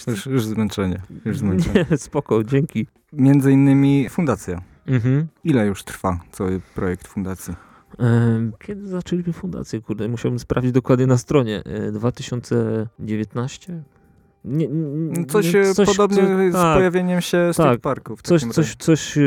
Już, 0.07 0.25
już 0.25 0.45
zmęczenie. 0.45 1.01
Już 1.25 1.37
zmęczenie. 1.37 1.85
Nie, 1.91 1.97
spoko, 1.97 2.43
dzięki. 2.43 2.87
Między 3.13 3.51
innymi 3.51 4.09
fundacja. 4.09 4.61
Mhm. 4.87 5.27
Ile 5.43 5.65
już 5.65 5.83
trwa 5.83 6.19
cały 6.31 6.61
projekt 6.75 7.07
fundacji? 7.07 7.53
Em, 7.99 8.51
Kiedy 8.59 8.87
zaczęliśmy 8.87 9.33
fundację? 9.33 9.81
Kurde, 9.81 10.07
musiałbym 10.07 10.39
sprawdzić 10.39 10.71
dokładnie 10.71 11.07
na 11.07 11.17
stronie. 11.17 11.63
E, 11.65 11.91
2019? 11.91 13.83
Nie, 14.45 14.67
nie, 14.67 15.25
Coś, 15.25 15.55
e, 15.55 15.63
podobnie 15.85 16.17
co- 16.17 16.49
z 16.49 16.53
tak, 16.53 16.77
pojawieniem 16.77 17.21
się 17.21 17.51
tak. 17.57 17.65
tak, 17.65 17.79
parku. 17.79 18.15
W 18.15 18.21
Coś, 18.21 18.41
coś, 18.43 18.75
coś, 18.75 19.17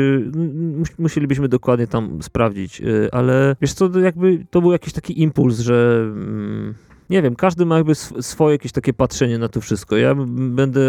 mus- 0.77 0.99
musielibyśmy 0.99 1.47
dokładnie 1.49 1.87
tam 1.87 2.23
sprawdzić, 2.23 2.81
e, 2.81 2.85
ale 3.13 3.55
wiesz 3.61 3.73
co, 3.73 3.89
to 3.89 3.99
jakby 3.99 4.45
to 4.49 4.61
był 4.61 4.71
jakiś 4.71 4.93
taki 4.93 5.21
impuls, 5.21 5.59
że 5.59 5.99
mm, 6.11 6.73
nie 7.09 7.21
wiem, 7.21 7.35
każdy 7.35 7.65
ma 7.65 7.77
jakby 7.77 7.91
sw- 7.91 8.21
swoje 8.23 8.51
jakieś 8.51 8.71
takie 8.71 8.93
patrzenie 8.93 9.37
na 9.37 9.47
to 9.49 9.61
wszystko. 9.61 9.97
Ja 9.97 10.15
będę 10.27 10.81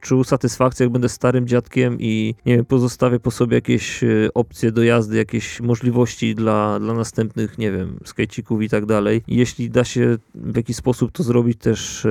czuł 0.00 0.24
satysfakcję, 0.24 0.84
jak 0.84 0.92
będę 0.92 1.08
starym 1.08 1.46
dziadkiem 1.46 1.96
i 2.00 2.34
nie 2.46 2.56
wiem, 2.56 2.64
pozostawię 2.64 3.20
po 3.20 3.30
sobie 3.30 3.54
jakieś 3.54 4.04
e, 4.04 4.08
opcje 4.34 4.72
do 4.72 4.82
jazdy, 4.82 5.16
jakieś 5.16 5.60
możliwości 5.60 6.34
dla, 6.34 6.80
dla 6.80 6.94
następnych, 6.94 7.58
nie 7.58 7.72
wiem, 7.72 7.96
skejcików 8.04 8.62
i 8.62 8.68
tak 8.68 8.86
dalej. 8.86 9.22
I 9.28 9.36
jeśli 9.36 9.70
da 9.70 9.84
się 9.84 10.16
w 10.34 10.56
jakiś 10.56 10.76
sposób 10.76 11.12
to 11.12 11.22
zrobić 11.22 11.58
też 11.58 12.06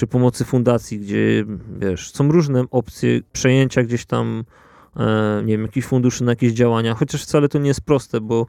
przy 0.00 0.06
pomocy 0.06 0.44
fundacji, 0.44 0.98
gdzie 0.98 1.44
wiesz, 1.78 2.12
są 2.12 2.32
różne 2.32 2.64
opcje 2.70 3.20
przejęcia 3.32 3.82
gdzieś 3.82 4.06
tam, 4.06 4.44
e, 4.96 5.42
nie 5.44 5.52
wiem, 5.52 5.62
jakichś 5.62 5.86
funduszy 5.86 6.24
na 6.24 6.32
jakieś 6.32 6.52
działania, 6.52 6.94
chociaż 6.94 7.22
wcale 7.22 7.48
to 7.48 7.58
nie 7.58 7.68
jest 7.68 7.80
proste, 7.80 8.20
bo 8.20 8.46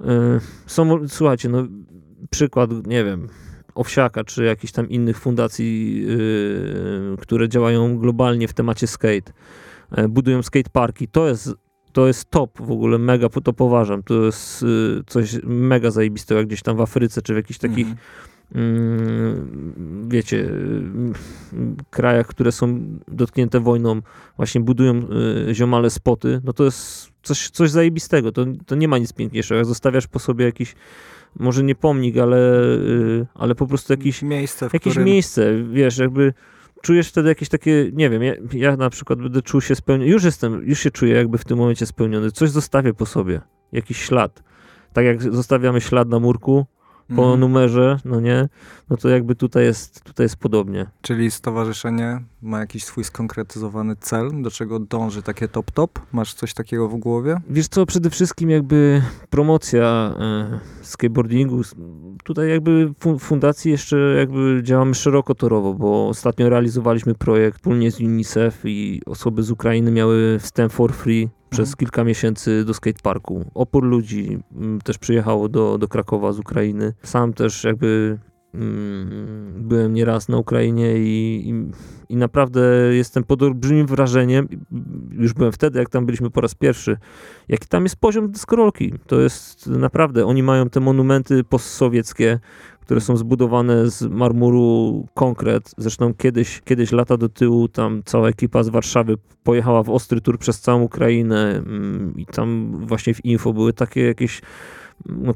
e, 0.00 0.40
są, 0.66 1.08
słuchajcie, 1.08 1.48
no 1.48 1.66
przykład, 2.30 2.70
nie 2.86 3.04
wiem, 3.04 3.28
Owsiaka, 3.74 4.24
czy 4.24 4.44
jakichś 4.44 4.72
tam 4.72 4.88
innych 4.88 5.18
fundacji, 5.18 6.06
e, 7.14 7.16
które 7.16 7.48
działają 7.48 7.98
globalnie 7.98 8.48
w 8.48 8.54
temacie 8.54 8.86
skate, 8.86 9.32
budują 10.08 10.42
skateparki, 10.42 11.08
to 11.08 11.28
jest 11.28 11.54
to 11.92 12.06
jest 12.06 12.30
top 12.30 12.50
w 12.60 12.70
ogóle, 12.70 12.98
mega 12.98 13.28
to 13.28 13.52
poważam. 13.52 14.02
To 14.02 14.24
jest 14.24 14.64
coś 15.06 15.36
mega 15.44 15.90
zajebistego, 15.90 16.38
jak 16.38 16.46
gdzieś 16.46 16.62
tam 16.62 16.76
w 16.76 16.80
Afryce, 16.80 17.22
czy 17.22 17.32
w 17.32 17.36
jakichś 17.36 17.58
takich 17.58 17.86
mm, 17.86 17.98
wiecie, 20.08 20.40
mm, 20.40 21.12
krajach, 21.90 22.26
które 22.26 22.52
są 22.52 22.80
dotknięte 23.08 23.60
wojną, 23.60 24.00
właśnie 24.36 24.60
budują 24.60 25.02
y, 25.50 25.54
ziomale 25.54 25.90
spoty, 25.90 26.40
no 26.44 26.52
to 26.52 26.64
jest 26.64 27.08
coś, 27.22 27.50
coś 27.50 27.70
zajebistego. 27.70 28.32
To, 28.32 28.44
to 28.66 28.74
nie 28.74 28.88
ma 28.88 28.98
nic 28.98 29.12
piękniejszego. 29.12 29.56
Jak 29.56 29.66
zostawiasz 29.66 30.06
po 30.06 30.18
sobie 30.18 30.44
jakiś, 30.44 30.74
może 31.38 31.62
nie 31.62 31.74
pomnik, 31.74 32.18
ale, 32.18 32.62
y, 32.62 33.26
ale 33.34 33.54
po 33.54 33.66
prostu 33.66 33.92
jakiś, 33.92 34.22
miejsce, 34.22 34.70
w 34.70 34.72
jakieś 34.72 34.92
którym... 34.92 35.06
miejsce, 35.06 35.64
wiesz, 35.72 35.98
jakby 35.98 36.34
czujesz 36.82 37.08
wtedy 37.08 37.28
jakieś 37.28 37.48
takie, 37.48 37.90
nie 37.92 38.10
wiem, 38.10 38.22
ja, 38.22 38.34
ja 38.52 38.76
na 38.76 38.90
przykład 38.90 39.22
będę 39.22 39.42
czuł 39.42 39.60
się 39.60 39.74
spełniony, 39.74 40.10
już 40.10 40.24
jestem, 40.24 40.62
już 40.64 40.80
się 40.80 40.90
czuję 40.90 41.14
jakby 41.14 41.38
w 41.38 41.44
tym 41.44 41.58
momencie 41.58 41.86
spełniony, 41.86 42.30
coś 42.30 42.50
zostawię 42.50 42.94
po 42.94 43.06
sobie, 43.06 43.40
jakiś 43.72 43.98
ślad. 44.02 44.42
Tak 44.92 45.04
jak 45.04 45.22
zostawiamy 45.22 45.80
ślad 45.80 46.08
na 46.08 46.18
murku, 46.18 46.66
po 47.08 47.22
Mhm. 47.22 47.40
numerze, 47.40 47.98
no 48.04 48.20
nie, 48.20 48.48
no 48.90 48.96
to 48.96 49.08
jakby 49.08 49.34
tutaj 49.34 49.64
jest, 49.64 50.04
tutaj 50.04 50.24
jest 50.24 50.36
podobnie. 50.36 50.86
Czyli 51.02 51.30
stowarzyszenie 51.30 52.20
ma 52.46 52.60
jakiś 52.60 52.84
swój 52.84 53.04
skonkretyzowany 53.04 53.96
cel, 53.96 54.42
do 54.42 54.50
czego 54.50 54.78
dąży 54.78 55.22
takie 55.22 55.48
top-top? 55.48 55.88
Masz 56.12 56.34
coś 56.34 56.54
takiego 56.54 56.88
w 56.88 56.96
głowie? 56.96 57.40
Wiesz 57.50 57.68
co, 57.68 57.86
przede 57.86 58.10
wszystkim 58.10 58.50
jakby 58.50 59.02
promocja 59.30 60.14
e, 60.18 60.60
skateboardingu, 60.82 61.60
tutaj 62.24 62.48
jakby 62.48 62.92
fundacji 63.18 63.70
jeszcze 63.70 63.96
jakby 64.18 64.60
działamy 64.62 64.94
szeroko 64.94 65.34
torowo, 65.34 65.74
bo 65.74 66.08
ostatnio 66.08 66.48
realizowaliśmy 66.48 67.14
projekt 67.14 67.56
wspólnie 67.58 67.90
z 67.90 68.00
UNICEF 68.00 68.60
i 68.64 69.02
osoby 69.06 69.42
z 69.42 69.50
Ukrainy 69.50 69.90
miały 69.90 70.38
wstęp 70.38 70.72
for 70.72 70.92
free 70.92 71.28
przez 71.50 71.68
Mhm. 71.68 71.76
kilka 71.76 72.04
miesięcy 72.04 72.64
do 72.64 72.74
skateparku. 72.74 73.44
Opór 73.54 73.84
ludzi 73.84 74.38
też 74.84 74.98
przyjechało 74.98 75.48
do, 75.48 75.78
do 75.78 75.88
Krakowa 75.88 76.32
z 76.32 76.38
Ukrainy. 76.38 76.92
Sam 77.02 77.32
też 77.32 77.64
jakby 77.64 78.18
byłem 79.56 79.94
nieraz 79.94 80.28
na 80.28 80.38
Ukrainie 80.38 80.98
i, 80.98 81.42
i, 81.48 81.54
i 82.08 82.16
naprawdę 82.16 82.60
jestem 82.92 83.24
pod 83.24 83.42
olbrzymim 83.42 83.86
wrażeniem. 83.86 84.48
Już 85.10 85.32
byłem 85.32 85.52
wtedy, 85.52 85.78
jak 85.78 85.88
tam 85.88 86.06
byliśmy 86.06 86.30
po 86.30 86.40
raz 86.40 86.54
pierwszy, 86.54 86.96
jaki 87.48 87.68
tam 87.68 87.82
jest 87.82 87.96
poziom 87.96 88.30
deskorolki. 88.30 88.92
To 89.06 89.20
jest 89.20 89.66
naprawdę, 89.66 90.26
oni 90.26 90.42
mają 90.42 90.68
te 90.68 90.80
monumenty 90.80 91.44
postsowieckie, 91.44 92.38
które 92.80 93.00
są 93.00 93.16
zbudowane 93.16 93.90
z 93.90 94.02
marmuru 94.02 95.06
konkret. 95.14 95.74
Zresztą 95.78 96.14
kiedyś, 96.14 96.60
kiedyś 96.64 96.92
lata 96.92 97.16
do 97.16 97.28
tyłu 97.28 97.68
tam 97.68 98.02
cała 98.04 98.28
ekipa 98.28 98.62
z 98.62 98.68
Warszawy 98.68 99.14
pojechała 99.44 99.82
w 99.82 99.90
ostry 99.90 100.20
tur 100.20 100.38
przez 100.38 100.60
całą 100.60 100.82
Ukrainę 100.82 101.56
mm, 101.56 102.14
i 102.16 102.26
tam 102.26 102.76
właśnie 102.86 103.14
w 103.14 103.24
info 103.24 103.52
były 103.52 103.72
takie 103.72 104.04
jakieś 104.04 104.42
no, 105.06 105.34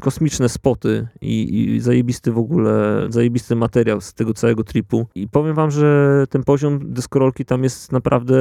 kosmiczne 0.00 0.48
spoty 0.48 1.08
i, 1.20 1.60
i 1.74 1.80
zajebisty 1.80 2.32
w 2.32 2.38
ogóle, 2.38 3.06
zajebisty 3.08 3.56
materiał 3.56 4.00
z 4.00 4.14
tego 4.14 4.34
całego 4.34 4.64
tripu. 4.64 5.06
I 5.14 5.28
powiem 5.28 5.54
wam, 5.54 5.70
że 5.70 6.24
ten 6.30 6.44
poziom 6.44 6.80
deskorolki 6.92 7.44
tam 7.44 7.62
jest 7.62 7.92
naprawdę 7.92 8.34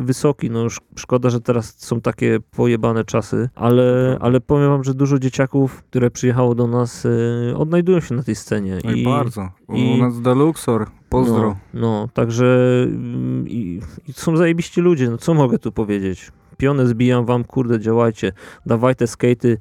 wysoki. 0.00 0.50
No 0.50 0.64
sz- 0.66 0.80
szkoda, 0.96 1.30
że 1.30 1.40
teraz 1.40 1.74
są 1.78 2.00
takie 2.00 2.38
pojebane 2.56 3.04
czasy, 3.04 3.48
ale, 3.54 4.16
ale 4.20 4.40
powiem 4.40 4.68
wam, 4.68 4.84
że 4.84 4.94
dużo 4.94 5.18
dzieciaków, 5.18 5.82
które 5.82 6.10
przyjechało 6.10 6.54
do 6.54 6.66
nas, 6.66 7.04
y, 7.04 7.54
odnajdują 7.56 8.00
się 8.00 8.14
na 8.14 8.22
tej 8.22 8.34
scenie. 8.34 8.78
No 8.84 8.92
i, 8.92 9.04
bardzo. 9.04 9.48
U 9.66 9.74
i- 9.76 9.98
nas 10.00 10.20
Deluxor, 10.20 10.86
pozdro. 11.08 11.56
No, 11.74 11.80
no 11.80 12.08
także 12.14 12.58
mm, 12.84 13.48
i, 13.48 13.80
i 14.08 14.12
są 14.12 14.36
zajebiści 14.36 14.80
ludzie, 14.80 15.10
no 15.10 15.18
co 15.18 15.34
mogę 15.34 15.58
tu 15.58 15.72
powiedzieć? 15.72 16.32
Pionę 16.56 16.86
zbijam 16.86 17.24
wam, 17.26 17.44
kurde, 17.44 17.80
działajcie. 17.80 18.32
Dawajte 18.66 19.06
skatey 19.06 19.56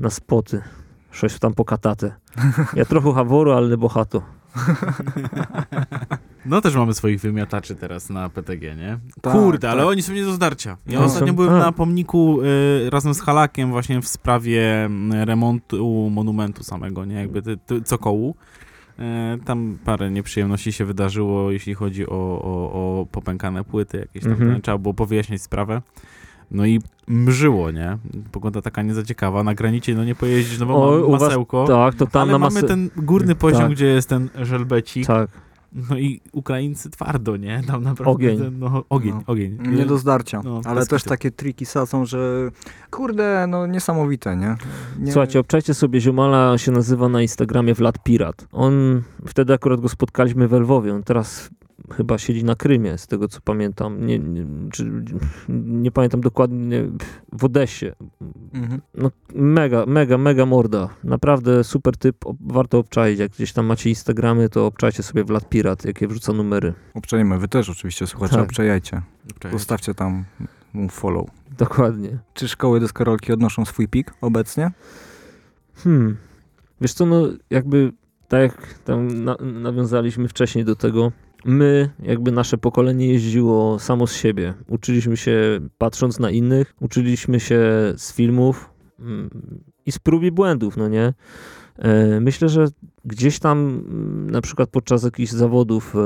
na 0.00 0.10
spoty. 0.10 0.62
Coś 1.12 1.38
tam 1.38 1.54
pokatate. 1.54 2.12
Ja 2.76 2.84
trochę 2.84 3.12
haworu, 3.14 3.52
ale 3.52 3.68
nie 3.68 3.76
bohato. 3.76 4.22
No 6.46 6.60
też 6.60 6.76
mamy 6.76 6.94
swoich 6.94 7.20
wymiataczy 7.20 7.74
teraz 7.76 8.10
na 8.10 8.28
PTG, 8.28 8.76
nie? 8.76 8.98
Tak, 9.20 9.32
Kurde, 9.32 9.70
ale 9.70 9.82
tak. 9.82 9.90
oni 9.90 10.02
są 10.02 10.12
nie 10.12 10.24
do 10.24 10.32
zdarcia. 10.32 10.76
Ja 10.86 10.98
No. 10.98 11.04
ostatnio 11.04 11.28
Są- 11.28 11.36
byłem 11.36 11.54
a. 11.54 11.58
na 11.58 11.72
pomniku 11.72 12.42
y, 12.42 12.90
razem 12.90 13.14
z 13.14 13.20
Halakiem 13.20 13.70
właśnie 13.70 14.02
w 14.02 14.08
sprawie 14.08 14.84
mm, 14.84 15.22
remontu 15.22 16.10
monumentu 16.10 16.64
samego, 16.64 17.04
nie? 17.04 17.14
Jakby 17.14 17.42
ty, 17.42 17.56
ty, 17.66 17.80
cokołu. 17.82 18.34
E, 18.98 19.38
Tam 19.44 19.78
parę 19.84 20.10
nieprzyjemności 20.10 20.72
się 20.72 20.84
wydarzyło, 20.84 21.50
jeśli 21.50 21.74
chodzi 21.74 22.06
o, 22.06 22.12
o, 22.42 22.72
o 23.00 23.06
popękane 23.12 23.64
płyty 23.64 23.98
jakieś 23.98 24.22
tam. 24.22 24.32
Mhm. 24.32 24.62
Trzeba 24.62 24.78
było 24.78 24.94
powyjaśniać 24.94 25.42
sprawę. 25.42 25.82
No 26.50 26.66
i 26.66 26.80
mrzyło, 27.08 27.70
nie? 27.70 27.98
Pogoda 28.32 28.62
taka 28.62 28.82
niezaciekawa. 28.82 29.44
Na 29.44 29.54
granicie 29.54 29.94
no 29.94 30.04
nie 30.04 30.14
pojeździsz, 30.14 30.58
no 30.58 30.66
bo 30.66 30.74
O, 30.88 30.90
ma 31.00 31.06
u 31.06 31.10
was- 31.10 31.20
masełko. 31.20 31.64
Tak, 31.66 31.94
to 31.94 32.06
tam 32.06 32.22
ale 32.22 32.32
na 32.32 32.38
mamy 32.38 32.62
ten 32.62 32.90
górny 32.96 33.34
poziom, 33.34 33.60
Tak. 33.60 33.70
gdzie 33.72 33.86
jest 33.86 34.08
ten 34.08 34.28
żelbecik. 34.42 35.06
Tak. 35.06 35.30
No 35.90 35.98
i 35.98 36.20
Ukraińcy 36.32 36.90
twardo, 36.90 37.36
nie? 37.36 37.62
Tam 37.66 37.82
naprawdę 37.82 38.12
Ogień. 38.12 38.38
Ten, 38.38 38.58
no, 38.58 38.84
ogień, 38.88 39.14
No. 39.14 39.22
ogień. 39.26 39.58
Nie 39.76 39.86
do 39.86 39.98
zdarcia. 39.98 40.40
No, 40.44 40.60
ale 40.64 40.86
też 40.86 41.02
takie 41.04 41.30
triki 41.30 41.66
sadzą, 41.66 42.06
że 42.06 42.50
kurde, 42.90 43.46
no 43.48 43.66
niesamowite, 43.66 44.36
nie? 44.36 44.56
nie 44.98 45.12
Słuchajcie, 45.12 45.40
obczajcie 45.40 45.74
sobie 45.74 46.00
ziomala, 46.00 46.50
on 46.50 46.58
się 46.58 46.72
nazywa 46.72 47.08
na 47.08 47.22
Instagramie 47.22 47.74
Vlad 47.74 48.02
Pirat. 48.02 48.48
On, 48.52 49.02
wtedy 49.26 49.52
akurat 49.54 49.80
go 49.80 49.88
spotkaliśmy 49.88 50.48
w 50.48 50.52
Lwowie, 50.52 50.94
on 50.94 51.02
teraz 51.02 51.50
chyba 51.92 52.18
siedzi 52.18 52.44
na 52.44 52.54
Krymie, 52.54 52.98
z 52.98 53.06
tego 53.06 53.28
co 53.28 53.40
pamiętam. 53.44 54.06
Nie, 54.06 54.18
nie, 54.18 54.46
czy, 54.72 55.04
nie 55.48 55.90
pamiętam 55.90 56.20
dokładnie, 56.20 56.84
w 57.32 57.44
Odessie. 57.44 57.86
Mhm. 58.52 58.80
No 58.94 59.10
mega, 59.34 59.86
mega, 59.86 60.18
mega 60.18 60.46
morda. 60.46 60.88
Naprawdę 61.04 61.64
super 61.64 61.96
typ, 61.96 62.16
warto 62.40 62.78
obczaić. 62.78 63.18
Jak 63.18 63.32
gdzieś 63.32 63.52
tam 63.52 63.66
macie 63.66 63.90
Instagramy, 63.90 64.48
to 64.48 64.66
obczajcie 64.66 65.02
sobie 65.02 65.24
Vlad 65.24 65.48
Pirat, 65.48 65.84
jakie 65.84 66.08
wrzuca 66.08 66.32
numery. 66.32 66.74
Obczajmy, 66.94 67.38
wy 67.38 67.48
też 67.48 67.70
oczywiście, 67.70 68.06
słuchacze, 68.06 68.36
Tak. 68.36 68.44
obczajajcie. 68.44 69.02
Cześć. 69.38 69.52
Zostawcie 69.52 69.94
tam 69.94 70.24
mu 70.72 70.88
follow. 70.88 71.26
Dokładnie. 71.58 72.18
Czy 72.34 72.48
szkoły 72.48 72.80
deskorolki 72.80 73.32
odnoszą 73.32 73.64
swój 73.64 73.88
pik 73.88 74.14
obecnie? 74.20 74.70
Hmm. 75.74 76.16
Wiesz 76.80 76.92
co, 76.92 77.06
no 77.06 77.28
jakby 77.50 77.92
tak 78.28 78.42
jak 78.42 78.74
tam 78.84 79.24
na, 79.24 79.36
nawiązaliśmy 79.40 80.28
wcześniej 80.28 80.64
do 80.64 80.76
tego, 80.76 81.12
my, 81.44 81.90
jakby 82.02 82.32
nasze 82.32 82.58
pokolenie 82.58 83.06
jeździło 83.06 83.78
samo 83.78 84.06
z 84.06 84.14
siebie. 84.14 84.54
Uczyliśmy 84.68 85.16
się 85.16 85.60
patrząc 85.78 86.18
na 86.18 86.30
innych, 86.30 86.74
uczyliśmy 86.80 87.40
się 87.40 87.60
z 87.96 88.12
filmów 88.12 88.70
mm, 89.00 89.30
i 89.86 89.92
z 89.92 89.98
prób 89.98 90.22
i 90.22 90.32
błędów, 90.32 90.76
no 90.76 90.88
nie? 90.88 91.14
E, 91.78 92.20
Myślę, 92.20 92.48
że 92.48 92.66
gdzieś 93.04 93.38
tam 93.38 93.58
mm, 93.58 94.30
na 94.30 94.40
przykład 94.40 94.70
podczas 94.70 95.02
jakichś 95.02 95.32
zawodów 95.32 95.96
e, 95.96 95.98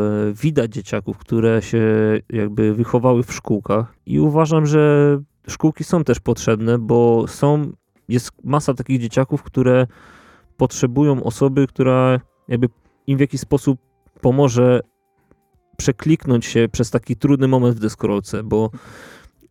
widać 0.42 0.72
dzieciaków, 0.72 1.18
które 1.18 1.62
się 1.62 1.82
jakby 2.30 2.74
wychowały 2.74 3.22
w 3.22 3.32
szkółkach 3.32 3.94
i 4.06 4.20
uważam, 4.20 4.66
że 4.66 5.18
szkółki 5.48 5.84
są 5.84 6.04
też 6.04 6.20
potrzebne, 6.20 6.78
bo 6.78 7.24
są, 7.28 7.72
jest 8.08 8.30
masa 8.44 8.74
takich 8.74 9.00
dzieciaków, 9.00 9.42
które 9.42 9.86
potrzebują 10.56 11.22
osoby, 11.22 11.66
która 11.66 12.20
jakby 12.48 12.68
im 13.06 13.18
w 13.18 13.20
jakiś 13.20 13.40
sposób 13.40 13.78
pomoże 14.20 14.80
przekliknąć 15.78 16.46
się 16.46 16.68
przez 16.72 16.90
taki 16.90 17.16
trudny 17.16 17.48
moment 17.48 17.76
w 17.76 17.80
deskorolce, 17.80 18.42
bo 18.42 18.70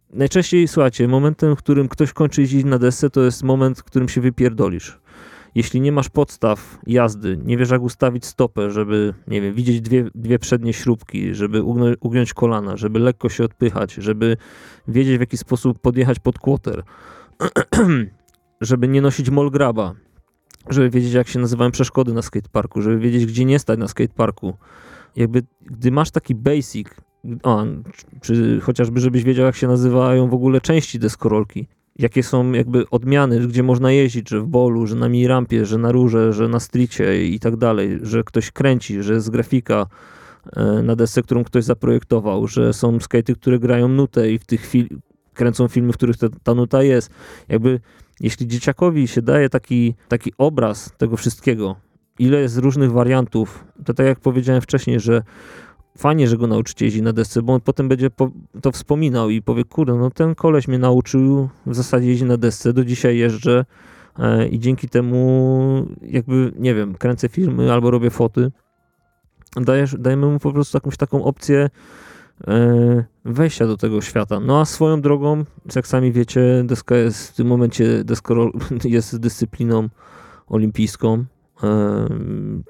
najczęściej, 0.09 0.67
słuchajcie, 0.67 1.07
momentem, 1.07 1.55
w 1.55 1.59
którym 1.59 1.87
ktoś 1.87 2.13
kończy 2.13 2.41
jeździć 2.41 2.65
na 2.65 2.79
desce, 2.79 3.09
to 3.09 3.21
jest 3.21 3.43
moment, 3.43 3.79
w 3.79 3.83
którym 3.83 4.09
się 4.09 4.21
wypierdolisz. 4.21 4.99
Jeśli 5.55 5.81
nie 5.81 5.91
masz 5.91 6.09
podstaw 6.09 6.79
jazdy, 6.87 7.39
nie 7.43 7.57
wiesz 7.57 7.69
jak 7.69 7.81
ustawić 7.81 8.25
stopę, 8.25 8.71
żeby, 8.71 9.13
nie 9.27 9.41
wiem, 9.41 9.53
widzieć 9.53 9.81
dwie, 9.81 10.09
dwie 10.15 10.39
przednie 10.39 10.73
śrubki, 10.73 11.33
żeby 11.33 11.63
ugnę, 11.63 11.93
ugiąć 11.99 12.33
kolana, 12.33 12.77
żeby 12.77 12.99
lekko 12.99 13.29
się 13.29 13.43
odpychać, 13.43 13.93
żeby 13.93 14.37
wiedzieć 14.87 15.17
w 15.17 15.19
jaki 15.19 15.37
sposób 15.37 15.79
podjechać 15.79 16.19
pod 16.19 16.39
kłoter, 16.39 16.83
żeby 18.61 18.87
nie 18.87 19.01
nosić 19.01 19.29
molgraba, 19.29 19.93
żeby 20.69 20.89
wiedzieć 20.89 21.13
jak 21.13 21.27
się 21.27 21.39
nazywają 21.39 21.71
przeszkody 21.71 22.13
na 22.13 22.21
skateparku, 22.21 22.81
żeby 22.81 22.99
wiedzieć 22.99 23.25
gdzie 23.25 23.45
nie 23.45 23.59
stać 23.59 23.79
na 23.79 23.87
skateparku. 23.87 24.53
Jakby, 25.18 25.44
gdy 25.61 25.91
masz 25.91 26.11
taki 26.11 26.35
basic, 26.35 26.88
a, 27.44 27.64
czy 28.22 28.60
chociażby 28.61 28.99
żebyś 28.99 29.23
wiedział 29.23 29.45
jak 29.45 29.56
się 29.56 29.68
nazywają 29.68 30.30
w 30.30 30.34
ogóle 30.34 30.61
części 30.61 30.99
deskorolki, 30.99 31.68
jakie 31.99 32.23
są 32.23 32.52
jakby 32.52 32.89
odmiany, 32.89 33.48
gdzie 33.48 33.64
można 33.64 33.91
jeździć, 33.91 34.30
że 34.30 34.39
w 34.39 34.45
bolu, 34.45 34.88
że 34.88 34.95
na 34.95 35.10
mini 35.10 35.27
rampie, 35.27 35.65
że 35.65 35.77
na 35.77 35.91
rurze, 35.91 36.34
że 36.34 36.48
na 36.48 36.60
stricie 36.60 37.27
i 37.27 37.39
tak 37.39 37.56
dalej, 37.56 37.99
że 38.02 38.23
ktoś 38.23 38.52
kręci, 38.52 39.03
że 39.03 39.14
jest 39.14 39.30
grafika 39.30 39.85
e, 40.56 40.64
na 40.84 40.95
desce, 40.95 41.23
którą 41.23 41.44
ktoś 41.44 41.64
zaprojektował, 41.64 42.48
że 42.48 42.73
są 42.73 42.99
skatey, 42.99 43.35
które 43.35 43.60
grają 43.60 43.88
nutę 43.88 44.31
i 44.31 44.39
w 44.39 44.45
tych 44.45 44.61
chwil 44.61 44.88
kręcą 45.34 45.68
filmy, 45.68 45.94
w 45.94 45.98
których 45.98 46.18
ta, 46.18 46.27
ta 46.44 46.53
nuta 46.53 46.84
jest. 46.84 47.10
Jakby 47.49 47.80
jeśli 48.19 48.48
dzieciakowi 48.48 49.07
się 49.07 49.22
daje 49.22 49.49
taki, 49.49 49.95
taki 50.07 50.34
obraz 50.38 50.91
tego 50.98 51.18
wszystkiego, 51.18 51.76
ile 52.19 52.41
jest 52.41 52.57
różnych 52.57 52.91
wariantów, 52.91 53.65
to 53.85 53.94
tak 53.94 54.06
jak 54.06 54.19
powiedziałem 54.19 54.61
wcześniej, 54.61 54.99
że 54.99 55.22
fajnie, 55.98 56.27
że 56.27 56.38
go 56.38 56.48
nauczycie 56.48 56.85
jeździć 56.85 57.02
na 57.02 57.14
desce, 57.14 57.41
bo 57.41 57.53
on 57.53 57.61
potem 57.61 57.88
będzie 57.88 58.10
to 58.61 58.72
wspominał 58.72 59.30
i 59.30 59.41
powie, 59.41 59.64
kurde, 59.64 59.94
no 59.94 60.11
ten 60.11 60.35
koleś 60.35 60.68
mnie 60.68 60.80
nauczył 60.80 61.49
w 61.65 61.76
zasadzie 61.76 62.07
jeździć 62.07 62.27
na 62.27 62.38
desce, 62.38 62.73
do 62.73 62.85
dzisiaj 62.85 63.18
jeżdżę 63.18 63.65
e, 64.19 64.48
i 64.48 64.60
dzięki 64.60 64.89
temu 64.89 65.88
jakby, 66.02 66.53
nie 66.60 66.76
wiem, 66.76 66.95
kręcę 66.95 67.30
filmy 67.30 67.73
albo 67.73 67.91
robię 67.91 68.10
foty. 68.10 68.52
Dajesz, 69.56 69.95
dajemy 69.99 70.27
mu 70.27 70.39
po 70.39 70.52
prostu 70.52 70.77
jakąś 70.77 70.98
taką 70.98 71.23
opcję 71.23 71.69
e, 72.48 73.06
wejścia 73.26 73.68
do 73.68 73.77
tego 73.77 74.02
świata. 74.02 74.39
No 74.39 74.60
a 74.60 74.65
swoją 74.65 75.02
drogą, 75.02 75.45
jak 75.76 75.88
sami 75.88 76.11
wiecie, 76.11 76.64
deska 76.65 76.95
jest 76.95 77.31
w 77.31 77.35
tym 77.35 77.48
momencie 77.48 78.03
deskorol, 78.03 78.52
jest 78.84 79.18
dyscypliną 79.18 79.89
olimpijską. 80.48 81.26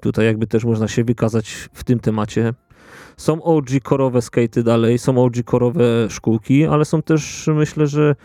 Tutaj 0.01 0.26
jakby 0.26 0.47
też 0.47 0.65
można 0.65 0.88
się 0.88 1.03
wykazać 1.03 1.69
w 1.73 1.84
tym 1.84 1.99
temacie. 1.99 2.53
Są 3.18 3.43
OG 3.43 3.65
korowe 3.84 4.22
skatey 4.22 4.64
dalej, 4.64 4.97
są 4.97 5.23
OG 5.23 5.34
korowe 5.45 5.84
szkółki, 6.09 6.65
ale 6.65 6.85
są 6.85 7.01
też 7.01 7.49
myślę, 7.55 7.88
że 7.88 8.15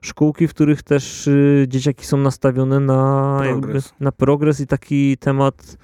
szkółki, 0.00 0.48
w 0.48 0.54
których 0.54 0.82
też 0.82 1.26
y, 1.26 1.66
dzieciaki 1.68 2.06
są 2.06 2.16
nastawione 2.16 2.80
na 2.80 3.40
jakby, 3.44 3.60
Progres. 3.60 3.94
na 4.00 4.12
progres 4.12 4.60
i 4.60 4.66
taki 4.66 5.16
temat 5.16 5.76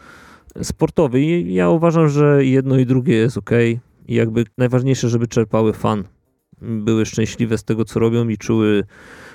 sportowy. 0.62 1.20
I 1.20 1.54
ja 1.54 1.70
uważam, 1.70 2.08
że 2.08 2.44
jedno 2.44 2.78
i 2.78 2.86
drugie 2.86 3.14
jest 3.14 3.38
ok. 3.38 3.50
I 4.08 4.14
jakby 4.14 4.44
najważniejsze, 4.58 5.08
żeby 5.08 5.26
czerpały 5.26 5.72
fan. 5.72 6.04
Były 6.62 7.06
szczęśliwe 7.06 7.58
z 7.58 7.64
tego, 7.64 7.84
co 7.84 8.00
robią 8.00 8.28
i 8.28 8.38
czuły, 8.38 8.84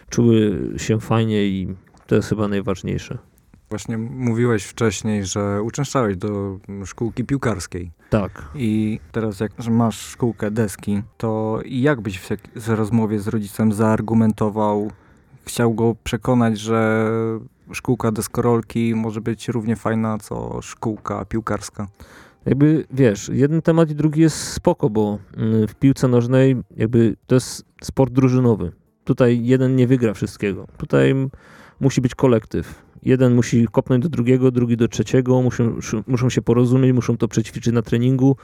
czuły 0.09 0.59
się 0.77 0.99
fajnie 0.99 1.45
i 1.45 1.75
to 2.07 2.15
jest 2.15 2.29
chyba 2.29 2.47
najważniejsze. 2.47 3.17
Właśnie 3.69 3.97
mówiłeś 3.97 4.63
wcześniej, 4.63 5.25
że 5.25 5.61
uczęszczałeś 5.63 6.17
do 6.17 6.59
szkółki 6.85 7.23
piłkarskiej. 7.23 7.91
Tak. 8.09 8.47
I 8.55 8.99
teraz 9.11 9.39
jak 9.39 9.51
masz 9.69 9.99
szkółkę 9.99 10.51
deski, 10.51 11.01
to 11.17 11.59
jak 11.65 12.01
byś 12.01 12.19
w, 12.19 12.67
rozmowie 12.67 13.19
z 13.19 13.27
rodzicem 13.27 13.73
zaargumentował, 13.73 14.91
chciał 15.45 15.73
go 15.73 15.95
przekonać, 16.03 16.59
że 16.59 17.09
szkółka 17.73 18.11
deskorolki 18.11 18.95
może 18.95 19.21
być 19.21 19.47
równie 19.47 19.75
fajna, 19.75 20.17
co 20.17 20.61
szkółka 20.61 21.25
piłkarska? 21.25 21.87
Jakby 22.45 22.85
wiesz, 22.91 23.29
jeden 23.33 23.61
temat 23.61 23.89
i 23.89 23.95
drugi 23.95 24.21
jest 24.21 24.37
spoko, 24.37 24.89
bo 24.89 25.19
mm, 25.37 25.67
w 25.67 25.75
piłce 25.75 26.07
nożnej 26.07 26.55
jakby 26.77 27.15
to 27.27 27.35
jest 27.35 27.65
sport 27.83 28.13
drużynowy. 28.13 28.71
Tutaj 29.03 29.45
jeden 29.45 29.75
nie 29.75 29.87
wygra 29.87 30.13
wszystkiego. 30.13 30.67
Tutaj 30.77 31.15
musi 31.79 32.01
być 32.01 32.15
kolektyw. 32.15 32.88
Jeden 33.03 33.35
musi 33.35 33.67
kopnąć 33.71 34.03
do 34.03 34.09
drugiego, 34.09 34.51
drugi 34.51 34.77
do 34.77 34.87
trzeciego, 34.87 35.41
muszą, 35.41 35.77
sz- 35.77 36.07
muszą 36.07 36.29
się 36.29 36.41
porozumieć, 36.41 36.93
muszą 36.93 37.17
to 37.17 37.27
przećwiczyć 37.27 37.73
na 37.73 37.81
treningu. 37.81 38.35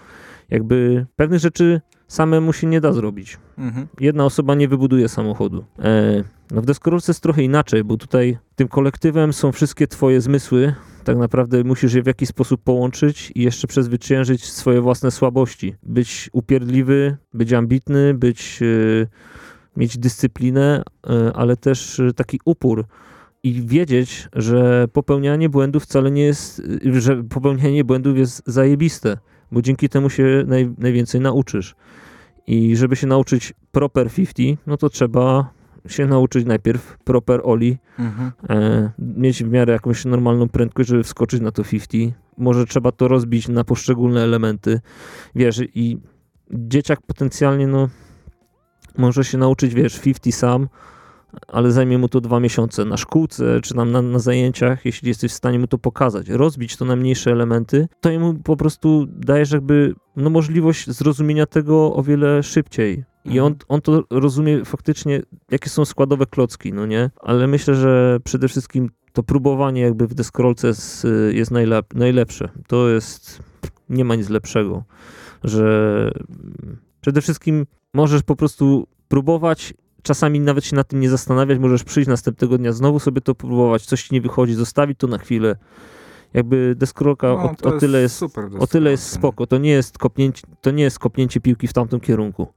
Jakby 0.50 1.06
pewnych 1.16 1.40
rzeczy 1.40 1.82
samemu 2.08 2.54
się 2.54 2.68
nie 2.68 2.82
da 2.82 2.94
zrobić. 2.94 3.38
Mhm. 3.58 3.88
Jedna 4.00 4.26
osoba 4.26 4.56
nie 4.56 4.68
wybuduje 4.68 5.10
samochodu. 5.10 5.66
E, 5.80 6.24
no 6.52 6.62
w 6.62 6.66
deskorolce 6.66 7.12
jest 7.12 7.24
trochę 7.24 7.44
inaczej, 7.44 7.84
bo 7.84 7.98
tutaj 7.98 8.38
tym 8.56 8.68
kolektywem 8.68 9.34
są 9.34 9.52
wszystkie 9.52 9.88
twoje 9.88 10.22
zmysły. 10.22 10.74
Tak 11.04 11.18
naprawdę 11.18 11.64
musisz 11.64 11.94
je 11.94 12.04
w 12.04 12.08
jakiś 12.08 12.30
sposób 12.30 12.62
połączyć 12.64 13.32
i 13.36 13.42
jeszcze 13.42 13.68
przezwyciężyć 13.68 14.46
swoje 14.46 14.82
własne 14.82 15.12
słabości. 15.12 15.76
Być 15.84 16.30
upierdliwy, 16.34 17.18
być 17.34 17.54
ambitny, 17.54 18.14
być, 18.14 18.60
e, 18.62 19.08
mieć 19.78 19.98
dyscyplinę, 19.98 20.84
e, 21.10 21.34
ale 21.36 21.58
też 21.58 22.00
e, 22.00 22.14
taki 22.14 22.40
upór 22.46 22.86
i 23.46 23.54
wiedzieć, 23.54 24.30
że 24.34 24.88
popełnianie 24.94 25.50
błędów 25.50 25.84
wcale 25.84 26.12
nie 26.12 26.24
jest, 26.24 26.62
że 26.92 27.24
popełnianie 27.24 27.84
błędów 27.84 28.18
jest 28.18 28.44
zajebiste, 28.46 29.18
bo 29.52 29.62
dzięki 29.62 29.90
temu 29.90 30.10
się 30.10 30.44
naj, 30.48 30.74
najwięcej 30.78 31.22
nauczysz. 31.22 31.76
I 32.48 32.76
żeby 32.76 32.96
się 32.96 33.08
nauczyć 33.08 33.54
proper 33.72 34.12
50, 34.12 34.60
no 34.68 34.78
to 34.78 34.90
trzeba 34.90 35.50
się 35.88 36.06
nauczyć 36.06 36.46
najpierw 36.46 36.98
proper 37.04 37.42
oli, 37.44 37.78
Mhm. 38.00 38.32
e, 38.50 38.92
mieć 39.00 39.44
w 39.44 39.50
miarę 39.50 39.74
jakąś 39.74 40.06
normalną 40.06 40.50
prędkość, 40.50 40.90
żeby 40.90 41.04
wskoczyć 41.04 41.42
na 41.42 41.52
to 41.52 41.64
50. 41.64 42.14
Może 42.38 42.66
trzeba 42.66 42.92
to 42.92 43.08
rozbić 43.08 43.48
na 43.48 43.64
poszczególne 43.64 44.24
elementy. 44.24 44.82
Wiesz, 45.36 45.62
i 45.76 45.98
dzieciak 46.52 47.02
potencjalnie, 47.02 47.68
no, 47.68 47.90
może 48.98 49.24
się 49.24 49.38
nauczyć, 49.38 49.74
wiesz, 49.74 50.00
50 50.00 50.36
sam, 50.36 50.68
ale 51.48 51.72
zajmie 51.72 51.98
mu 51.98 52.10
to 52.10 52.22
dwa 52.22 52.40
miesiące 52.40 52.86
na 52.86 52.98
szkółce, 52.98 53.62
czy 53.62 53.74
tam 53.74 53.92
na, 53.92 54.02
na 54.02 54.20
zajęciach, 54.20 54.86
jeśli 54.86 55.08
jesteś 55.08 55.32
w 55.32 55.36
stanie 55.36 55.60
mu 55.60 55.68
to 55.68 55.78
pokazać, 55.78 56.30
rozbić 56.30 56.78
to 56.78 56.86
na 56.86 56.96
mniejsze 56.96 57.32
elementy, 57.32 57.88
to 58.02 58.12
jemu 58.12 58.34
po 58.34 58.58
prostu 58.58 59.06
dajesz 59.10 59.52
jakby 59.52 59.96
no, 60.16 60.30
możliwość 60.30 60.90
zrozumienia 60.90 61.46
tego 61.46 61.94
o 61.94 62.04
wiele 62.04 62.44
szybciej. 62.44 63.04
I 63.26 63.40
on, 63.40 63.56
on 63.68 63.82
to 63.82 64.04
rozumie 64.10 64.66
faktycznie, 64.66 65.22
jakie 65.52 65.70
są 65.70 65.86
składowe 65.86 66.26
klocki, 66.26 66.74
no 66.74 66.86
nie? 66.86 67.10
Ale 67.22 67.48
myślę, 67.48 67.76
że 67.76 68.20
przede 68.24 68.48
wszystkim 68.48 68.90
to 69.14 69.24
próbowanie 69.24 69.82
jakby 69.82 70.08
w 70.08 70.14
deskorolce 70.14 70.68
jest, 70.68 71.08
jest 71.32 71.52
najlep 71.52 71.94
najlepsze. 71.94 72.50
To 72.68 72.90
jest, 72.90 73.40
nie 73.90 74.06
ma 74.06 74.16
nic 74.16 74.30
lepszego, 74.30 74.84
że 75.44 76.12
przede 77.02 77.22
wszystkim 77.22 77.66
możesz 77.94 78.24
po 78.24 78.36
prostu 78.36 78.88
próbować, 79.08 79.74
czasami 80.06 80.40
nawet 80.40 80.66
się 80.66 80.76
nad 80.76 80.88
tym 80.88 81.00
nie 81.00 81.10
zastanawiać, 81.10 81.60
możesz 81.60 81.84
przyjść 81.84 82.10
następnego 82.10 82.58
dnia, 82.58 82.74
znowu 82.74 83.00
sobie 83.00 83.22
to 83.22 83.36
próbować, 83.36 83.86
coś 83.86 84.04
ci 84.04 84.14
nie 84.14 84.22
wychodzi, 84.22 84.54
zostawić 84.54 85.00
to 85.00 85.08
na 85.08 85.18
chwilę. 85.18 85.56
Jakby 86.34 86.76
deskorolka 86.78 87.28
No, 87.28 87.36
o, 87.64 87.76
o 87.76 87.80
tyle 87.80 88.02
jest 88.02 88.24
o 88.60 88.68
tyle 88.68 88.92
jest 88.92 89.10
spoko. 89.10 89.48
To 89.48 89.58
nie 89.58 89.70
jest 89.70 89.98
kopnięcie, 89.98 90.48
to 90.62 90.72
nie 90.72 90.84
jest 90.84 91.00
kopnięcie 91.00 91.42
piłki 91.42 91.68
w 91.68 91.74
tamtym 91.74 92.00
kierunku. 92.00 92.48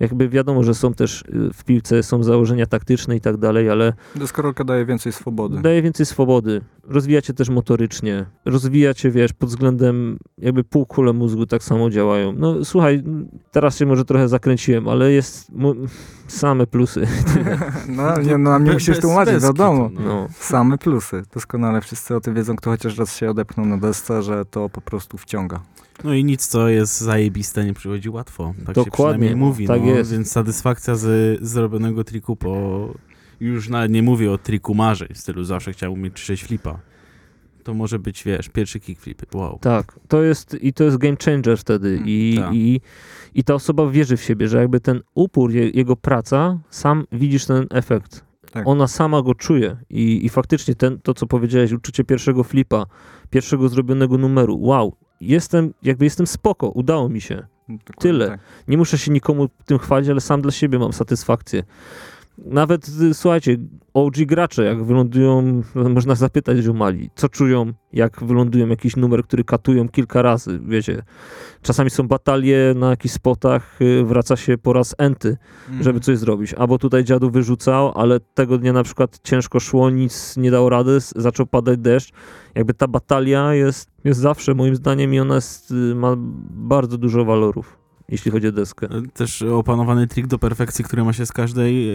Jakby 0.00 0.28
wiadomo, 0.28 0.62
że 0.62 0.74
są 0.74 0.94
też 0.94 1.22
y, 1.22 1.50
w 1.54 1.64
piłce 1.64 2.02
są 2.02 2.22
założenia 2.22 2.66
taktyczne 2.66 3.16
i 3.16 3.20
tak 3.20 3.36
dalej, 3.36 3.70
ale 3.70 3.92
Deskorolka 4.16 4.64
daje 4.64 4.86
więcej 4.86 5.12
swobody. 5.12 5.62
daje 5.62 5.82
więcej 5.82 6.06
swobody. 6.06 6.60
Rozwijacie 6.84 7.34
też 7.34 7.48
motorycznie. 7.48 8.24
Rozwijacie, 8.44 9.10
wiesz, 9.10 9.32
pod 9.32 9.48
względem 9.48 10.18
jakby 10.38 10.64
półkule 10.64 11.12
mózgu 11.12 11.46
tak 11.46 11.62
samo 11.62 11.90
działają. 11.90 12.32
No 12.32 12.64
słuchaj, 12.64 13.02
teraz 13.50 13.78
się 13.78 13.86
może 13.86 14.04
trochę 14.04 14.28
zakręciłem, 14.28 14.88
ale 14.88 15.12
jest 15.12 15.50
same 16.28 16.66
plusy. 16.66 17.06
No, 17.88 18.20
nie, 18.20 18.38
no, 18.38 18.60
Be- 18.60 18.72
musisz 18.72 19.00
tłumaczyć, 19.00 19.42
wiadomo. 19.42 19.90
No. 20.04 20.28
Same 20.40 20.78
plusy. 20.78 21.22
Doskonale 21.34 21.80
wszyscy 21.80 22.16
o 22.16 22.20
tym 22.20 22.34
wiedzą, 22.34 22.56
kto 22.56 22.70
chociaż 22.70 22.98
raz 22.98 23.16
się 23.16 23.30
odepchnął 23.30 23.66
na 23.66 23.78
desce, 23.78 24.22
że 24.22 24.44
to 24.44 24.68
po 24.68 24.80
prostu 24.80 25.18
wciąga. 25.18 25.60
No 26.04 26.14
i 26.14 26.24
nic, 26.24 26.46
co 26.46 26.68
jest 26.68 27.00
zajebiste, 27.00 27.64
nie 27.64 27.74
przychodzi 27.74 28.10
łatwo. 28.10 28.54
Tak 28.66 28.76
się 28.76 28.84
Dokładnie, 28.84 28.92
przynajmniej 28.92 29.36
mówi. 29.36 29.66
tak 29.66 29.80
no, 29.80 29.86
jest. 29.86 30.12
Więc 30.12 30.30
satysfakcja 30.30 30.94
z 30.94 31.38
zrobionego 31.42 32.04
triku 32.04 32.36
po... 32.36 32.88
Już 33.40 33.68
nawet 33.68 33.90
nie 33.92 34.02
mówię 34.02 34.32
o 34.32 34.38
triku 34.38 34.74
marzeń, 34.74 35.08
w 35.14 35.18
stylu 35.18 35.44
zawsze 35.44 35.72
chciałem 35.72 35.92
umieć 35.92 36.18
6 36.18 36.44
flipa. 36.44 36.78
To 37.64 37.74
może 37.74 37.98
być, 37.98 38.24
wiesz, 38.24 38.48
pierwszy 38.48 38.80
kickflip. 38.80 39.34
Wow. 39.34 39.58
Tak, 39.60 40.00
to 40.08 40.22
jest 40.22 40.56
i 40.60 40.72
to 40.72 40.84
jest 40.84 40.96
game 40.96 41.16
changer 41.24 41.58
wtedy 41.58 41.88
Mm, 41.88 42.04
i, 42.06 42.36
tak. 42.40 42.54
i, 42.54 42.80
i 43.34 43.44
ta 43.44 43.54
osoba 43.54 43.90
wierzy 43.90 44.16
w 44.16 44.22
siebie, 44.22 44.48
że 44.48 44.58
jakby 44.58 44.80
ten 44.80 45.00
upór, 45.14 45.52
je, 45.52 45.68
jego 45.70 45.96
praca, 45.96 46.58
sam 46.70 47.04
widzisz 47.12 47.46
ten 47.46 47.66
efekt. 47.70 48.24
Tak. 48.52 48.66
Ona 48.66 48.86
sama 48.86 49.22
go 49.22 49.34
czuje 49.34 49.76
i, 49.90 50.26
i 50.26 50.28
faktycznie 50.28 50.74
ten, 50.74 51.00
to, 51.00 51.14
co 51.14 51.26
powiedziałeś, 51.26 51.72
uczucie 51.72 52.04
pierwszego 52.04 52.44
flipa, 52.44 52.86
pierwszego 53.30 53.68
zrobionego 53.68 54.18
numeru, 54.18 54.60
wow, 54.60 54.96
jestem, 55.20 55.74
jakby 55.82 56.04
jestem 56.04 56.26
spoko, 56.26 56.68
udało 56.68 57.08
mi 57.08 57.20
się. 57.20 57.34
Dokładnie 57.68 57.94
Tyle. 58.00 58.28
Tak. 58.28 58.40
Nie 58.68 58.76
muszę 58.76 58.98
się 58.98 59.10
nikomu 59.10 59.48
tym 59.64 59.78
chwalić, 59.78 60.08
ale 60.10 60.20
sam 60.20 60.42
dla 60.42 60.50
siebie 60.50 60.78
mam 60.78 60.92
satysfakcję. 60.92 61.62
Nawet, 62.44 62.88
y, 63.02 63.14
słuchajcie, 63.14 63.56
OG 63.94 64.14
gracze, 64.26 64.64
jak 64.64 64.84
wylądują, 64.84 65.62
można 65.94 66.14
zapytać 66.14 66.58
ziomali, 66.58 67.10
co 67.14 67.28
czują, 67.28 67.72
jak 67.92 68.24
wylądują 68.24 68.68
jakiś 68.68 68.96
numer, 68.96 69.24
który 69.24 69.44
katują 69.44 69.88
kilka 69.88 70.22
razy, 70.22 70.60
wiecie. 70.68 71.02
Czasami 71.62 71.90
są 71.90 72.08
batalie 72.08 72.74
na 72.76 72.90
jakichś 72.90 73.14
spotach, 73.14 73.82
y, 73.82 74.04
wraca 74.04 74.36
się 74.36 74.58
po 74.58 74.72
raz 74.72 74.94
enty, 74.98 75.36
Mhm. 75.66 75.82
żeby 75.82 76.00
coś 76.00 76.18
zrobić. 76.18 76.54
Albo 76.54 76.78
tutaj 76.78 77.04
dziadu 77.04 77.30
wyrzucał, 77.30 77.92
ale 77.94 78.20
tego 78.20 78.58
dnia 78.58 78.72
na 78.72 78.82
przykład 78.82 79.18
ciężko 79.22 79.60
szło, 79.60 79.90
nic 79.90 80.36
nie 80.36 80.50
dało 80.50 80.68
rady, 80.70 80.98
zaczął 81.16 81.46
padać 81.46 81.78
deszcz. 81.78 82.12
Jakby 82.54 82.74
ta 82.74 82.88
batalia 82.88 83.54
jest, 83.54 83.90
jest 84.04 84.20
zawsze, 84.20 84.54
moim 84.54 84.76
zdaniem, 84.76 85.14
i 85.14 85.20
ona 85.20 85.34
jest, 85.34 85.70
y, 85.70 85.94
ma 85.94 86.14
bardzo 86.50 86.98
dużo 86.98 87.24
walorów, 87.24 87.78
jeśli 88.08 88.30
chodzi 88.30 88.48
o 88.48 88.52
deskę. 88.52 88.88
Też 89.14 89.42
opanowany 89.42 90.06
trik 90.06 90.26
do 90.26 90.38
perfekcji, 90.38 90.84
który 90.84 91.04
ma 91.04 91.12
się 91.12 91.26
z 91.26 91.32
każdej. 91.32 91.90
e, 91.90 91.94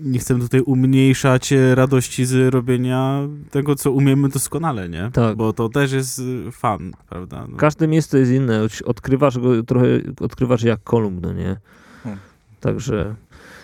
Nie 0.00 0.18
chcę 0.18 0.38
tutaj 0.38 0.60
umniejszać 0.60 1.52
e, 1.52 1.74
radości 1.74 2.24
z 2.24 2.54
robienia 2.54 3.20
tego, 3.50 3.74
co 3.74 3.92
umiemy 3.92 4.28
doskonale, 4.28 4.88
nie? 4.88 5.10
Tak. 5.12 5.36
Bo 5.36 5.52
to 5.52 5.68
też 5.68 5.92
jest 5.92 6.22
e, 6.48 6.52
fan, 6.52 6.92
prawda? 7.08 7.46
No. 7.50 7.56
Każde 7.56 7.88
miejsce 7.88 8.18
jest 8.18 8.32
inne. 8.32 8.62
Od- 8.62 8.82
Odkrywasz 8.84 9.38
go 9.38 9.62
trochę, 9.62 9.86
odkrywasz 10.20 10.62
jak 10.62 10.82
kolumn, 10.82 11.20
no 11.22 11.32
nie? 11.32 11.56
Hmm. 12.02 12.20
Także 12.60 13.14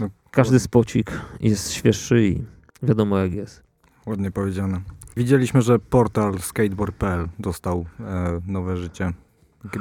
No, 0.00 0.08
każdy 0.30 0.60
spocik 0.60 1.12
jest 1.40 1.72
świeższy 1.72 2.26
i 2.26 2.42
wiadomo 2.82 3.18
jak 3.18 3.32
jest. 3.34 3.62
Ładnie 4.06 4.30
powiedziane. 4.30 4.80
Widzieliśmy, 5.16 5.62
że 5.62 5.78
portal 5.78 6.38
skateboard.pl 6.38 7.28
dostał 7.38 7.86
e, 8.00 8.40
nowe 8.46 8.76
życie. 8.76 9.12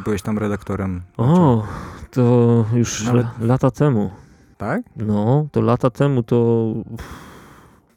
Byłeś 0.05 0.21
tam 0.21 0.37
redaktorem. 0.37 1.01
O, 1.17 1.63
to 2.11 2.65
już 2.73 3.05
Nawet- 3.05 3.27
lata 3.39 3.71
temu. 3.71 4.11
Tak? 4.57 4.81
No, 4.95 5.47
to 5.51 5.61
lata 5.61 5.89
temu 5.89 6.23
to 6.23 6.65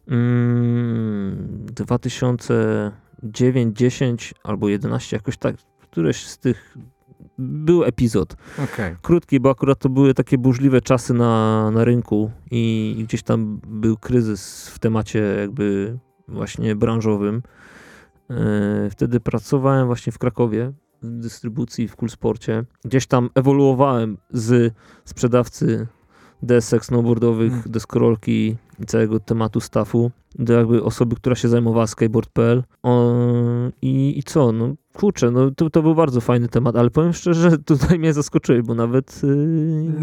mm, 0.09 1.36
2009, 1.66 3.78
10 3.78 4.35
albo 4.44 4.69
11, 4.69 5.16
jakoś 5.16 5.36
tak, 5.36 5.56
któreś 5.81 6.27
z 6.27 6.39
tych 6.39 6.77
był 7.39 7.85
epizod. 7.85 8.36
Okej. 8.65 8.97
Krótki, 9.02 9.40
bo 9.40 9.51
akurat 9.51 9.78
to 9.78 9.89
były 9.89 10.15
takie 10.15 10.39
burzliwe 10.39 10.81
czasy 10.81 11.15
na, 11.15 11.70
na 11.70 11.85
rynku 11.85 12.31
i 12.51 12.97
gdzieś 13.09 13.23
tam 13.23 13.61
był 13.66 13.97
kryzys 13.97 14.69
w 14.69 14.78
temacie 14.78 15.36
jakby 15.40 15.98
właśnie 16.28 16.77
branżowym. 16.77 17.43
E, 18.31 18.90
Wtedy 18.90 19.20
pracowałem 19.20 19.86
właśnie 19.86 20.12
w 20.12 20.19
Krakowie 20.19 20.73
w 21.05 21.21
dystrybucji 21.21 21.89
w 21.89 21.97
Kulsporcie. 21.97 22.65
Gdzieś 22.85 23.07
tam 23.07 23.31
ewoluowałem 23.35 24.19
z 24.31 24.75
sprzedawcy 25.05 25.87
desek 26.45 26.85
snowboardowych, 26.85 27.53
Mm. 27.53 27.62
deskorolki 27.66 28.57
i 28.81 28.87
całego 28.87 29.21
tematu 29.21 29.61
staffu 29.61 30.11
do 30.39 30.53
jakby 30.53 30.83
osoby, 30.83 31.16
która 31.16 31.37
się 31.37 31.49
zajmowała 31.49 31.87
skateboard.pl 31.87 32.62
i, 33.83 34.19
i 34.19 34.23
co, 34.23 34.53
no 34.53 34.75
kurczę, 34.93 35.31
no 35.31 35.51
to, 35.51 35.71
to 35.71 35.83
był 35.83 35.95
bardzo 35.95 36.21
fajny 36.21 36.49
temat, 36.49 36.77
ale 36.77 36.91
powiem 36.91 37.12
szczerze, 37.12 37.51
że 37.51 37.59
tutaj 37.59 37.99
mnie 37.99 38.12
zaskoczyłeś, 38.12 38.62
bo 38.62 38.75
nawet 38.75 39.21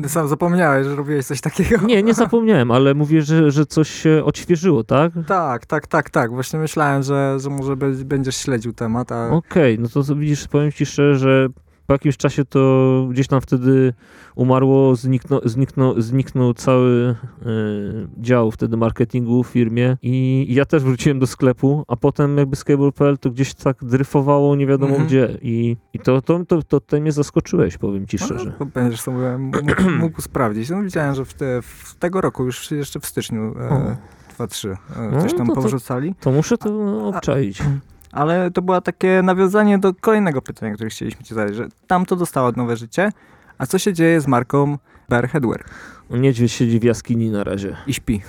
yy, 0.01 0.09
Sam 0.09 0.27
zapomniałeś, 0.27 0.87
że 0.87 0.95
robiłeś 0.95 1.25
coś 1.25 1.41
takiego. 1.41 1.85
nie, 1.85 2.03
nie 2.03 2.13
zapomniałem, 2.23 2.71
ale 2.71 2.93
mówię, 2.93 3.21
że, 3.21 3.51
że 3.51 3.65
coś 3.65 3.89
się 3.89 4.21
odświeżyło, 4.25 4.83
tak? 4.83 5.13
Tak, 5.27 5.65
tak, 5.65 5.87
tak, 5.87 6.09
tak. 6.09 6.31
Właśnie 6.31 6.59
myślałem, 6.59 7.03
że, 7.03 7.37
że 7.39 7.49
może 7.49 7.75
będziesz 8.05 8.35
śledził 8.37 8.73
temat, 8.73 9.11
a 9.11 9.29
Okej, 9.29 9.79
no 9.79 9.87
to, 9.89 10.03
to 10.03 10.15
widzisz, 10.15 10.47
powiem 10.47 10.71
ci 10.71 10.85
szczerze, 10.85 11.19
że 11.19 11.47
po 11.91 11.95
jakimś 11.95 12.17
czasie 12.17 12.45
to 12.45 13.07
gdzieś 13.11 13.27
tam 13.27 13.41
wtedy 13.41 13.93
umarło, 14.35 14.95
zniknął, 14.95 15.41
zniknął, 15.45 16.01
zniknął 16.01 16.53
cały 16.53 17.15
y, 17.45 18.07
dział 18.17 18.51
wtedy 18.51 18.77
marketingu 18.77 19.43
w 19.43 19.47
firmie 19.47 19.97
i, 20.01 20.45
ja 20.49 20.65
też 20.65 20.83
wróciłem 20.83 21.19
do 21.19 21.27
sklepu, 21.27 21.85
a 21.87 21.95
potem 21.95 22.37
jakby 22.37 22.55
Skateboard.pl 22.55 23.17
to 23.17 23.29
gdzieś 23.29 23.53
tak 23.53 23.77
dryfowało 23.83 24.55
nie 24.55 24.67
wiadomo 24.67 24.89
Mhm. 24.91 25.07
gdzie 25.07 25.37
i, 25.41 25.77
i 25.93 25.99
to, 25.99 26.21
to, 26.21 26.45
to, 26.45 26.63
to, 26.63 26.79
to 26.79 27.01
mnie 27.01 27.11
zaskoczyłeś, 27.11 27.77
powiem 27.77 28.07
ci 28.07 28.17
szczerze. 28.17 28.45
No, 28.45 28.51
to 28.59 28.65
będziesz 28.65 29.01
sobie 29.01 29.37
mógł, 29.37 29.57
mógł 29.99 30.21
sprawdzić. 30.21 30.69
No, 30.69 30.81
widziałem, 30.83 31.15
że 31.15 31.25
w, 31.25 31.33
te, 31.33 31.61
w 31.61 31.95
tego 31.99 32.21
roku, 32.21 32.45
już 32.45 32.71
jeszcze 32.71 32.99
w 32.99 33.05
styczniu, 33.05 33.53
e, 33.59 33.97
2-3, 34.39 34.69
e, 34.69 34.77
No, 35.11 35.21
coś 35.21 35.33
tam 35.33 35.47
to- 35.47 35.55
to- 35.55 35.61
powrzucali. 35.61 36.15
To 36.19 36.31
muszę 36.31 36.57
to 36.57 36.99
obczaić. 37.07 37.63
Ale 38.11 38.51
to 38.51 38.61
było 38.61 38.81
takie 38.81 39.21
nawiązanie 39.23 39.77
do 39.77 39.93
kolejnego 39.93 40.41
pytania, 40.41 40.73
które 40.73 40.89
chcieliśmy 40.89 41.23
ci 41.23 41.33
zadać, 41.33 41.55
że 41.55 41.67
tam 41.87 42.05
to 42.05 42.15
dostało 42.15 42.51
nowe 42.51 42.77
życie, 42.77 43.11
a 43.57 43.65
co 43.65 43.79
się 43.79 43.93
dzieje 43.93 44.21
z 44.21 44.27
marką 44.27 44.77
Bear 45.09 45.29
Headwear 45.29 45.65
Niedźwiedź 46.09 46.51
siedzi 46.51 46.79
w 46.79 46.83
jaskini 46.83 47.29
na 47.29 47.43
razie. 47.43 47.75
i 47.87 47.93
śpi? 47.93 48.21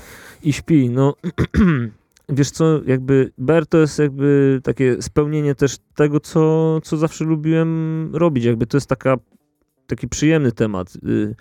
i 0.42 0.52
śpi. 0.52 0.90
No, 0.90 1.14
wiesz 2.28 2.50
co, 2.50 2.80
jakby 2.86 3.32
Bear 3.38 3.66
to 3.66 3.78
jest 3.78 3.98
jakby 3.98 4.60
takie 4.64 5.02
spełnienie 5.02 5.54
też 5.54 5.76
tego, 5.94 6.20
co, 6.20 6.80
co 6.80 6.96
zawsze 6.96 7.24
lubiłem 7.24 8.10
robić. 8.14 8.44
Jakby 8.44 8.66
to 8.66 8.76
jest 8.76 8.88
taka, 8.88 9.16
taki 9.86 10.08
przyjemny 10.08 10.52
temat. 10.52 10.92
Y, 11.08 11.34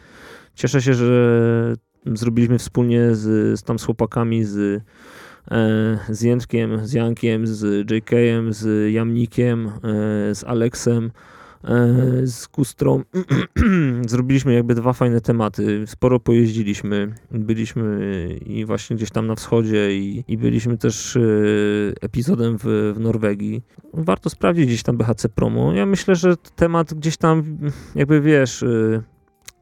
Cieszę 0.55 0.81
się, 0.81 0.93
że 0.93 1.76
zrobiliśmy 2.05 2.57
wspólnie 2.57 3.15
z, 3.15 3.59
z 3.59 3.63
tam 3.63 3.80
z 3.80 3.85
chłopakami, 3.85 4.43
z, 4.43 4.84
z 6.09 6.22
Jędrkiem, 6.22 6.85
z 6.85 6.93
Jankiem, 6.93 7.47
z 7.47 7.91
JK-em, 7.91 8.53
z 8.53 8.91
Jamnikiem, 8.93 9.68
e, 9.68 9.72
z 10.35 10.43
Aleksem. 10.43 11.11
e, 11.63 12.27
z 12.27 12.47
Kustrą. 12.47 13.03
Zrobiliśmy 14.07 14.53
jakby 14.53 14.76
dwa 14.76 14.93
fajne 14.93 15.22
tematy. 15.22 15.84
Sporo 15.88 16.19
pojeździliśmy. 16.19 17.15
Byliśmy 17.31 18.27
i 18.45 18.65
właśnie 18.65 18.95
gdzieś 18.95 19.11
tam 19.11 19.27
na 19.27 19.35
wschodzie 19.35 19.97
i, 19.97 20.23
i 20.27 20.38
byliśmy 20.38 20.77
też 20.77 21.15
e, 21.15 21.22
epizodem 22.01 22.57
w, 22.57 22.93
w 22.95 22.99
Norwegii. 22.99 23.63
Warto 23.93 24.30
sprawdzić 24.30 24.65
gdzieś 24.65 24.84
tam 24.84 24.97
BHC 24.97 25.30
Promo. 25.30 25.73
Ja 25.73 25.85
myślę, 25.85 26.15
że 26.15 26.38
temat 26.55 26.93
gdzieś 26.93 27.18
tam 27.18 27.57
jakby 27.95 28.22
wiesz, 28.22 28.63
e, 28.63 29.01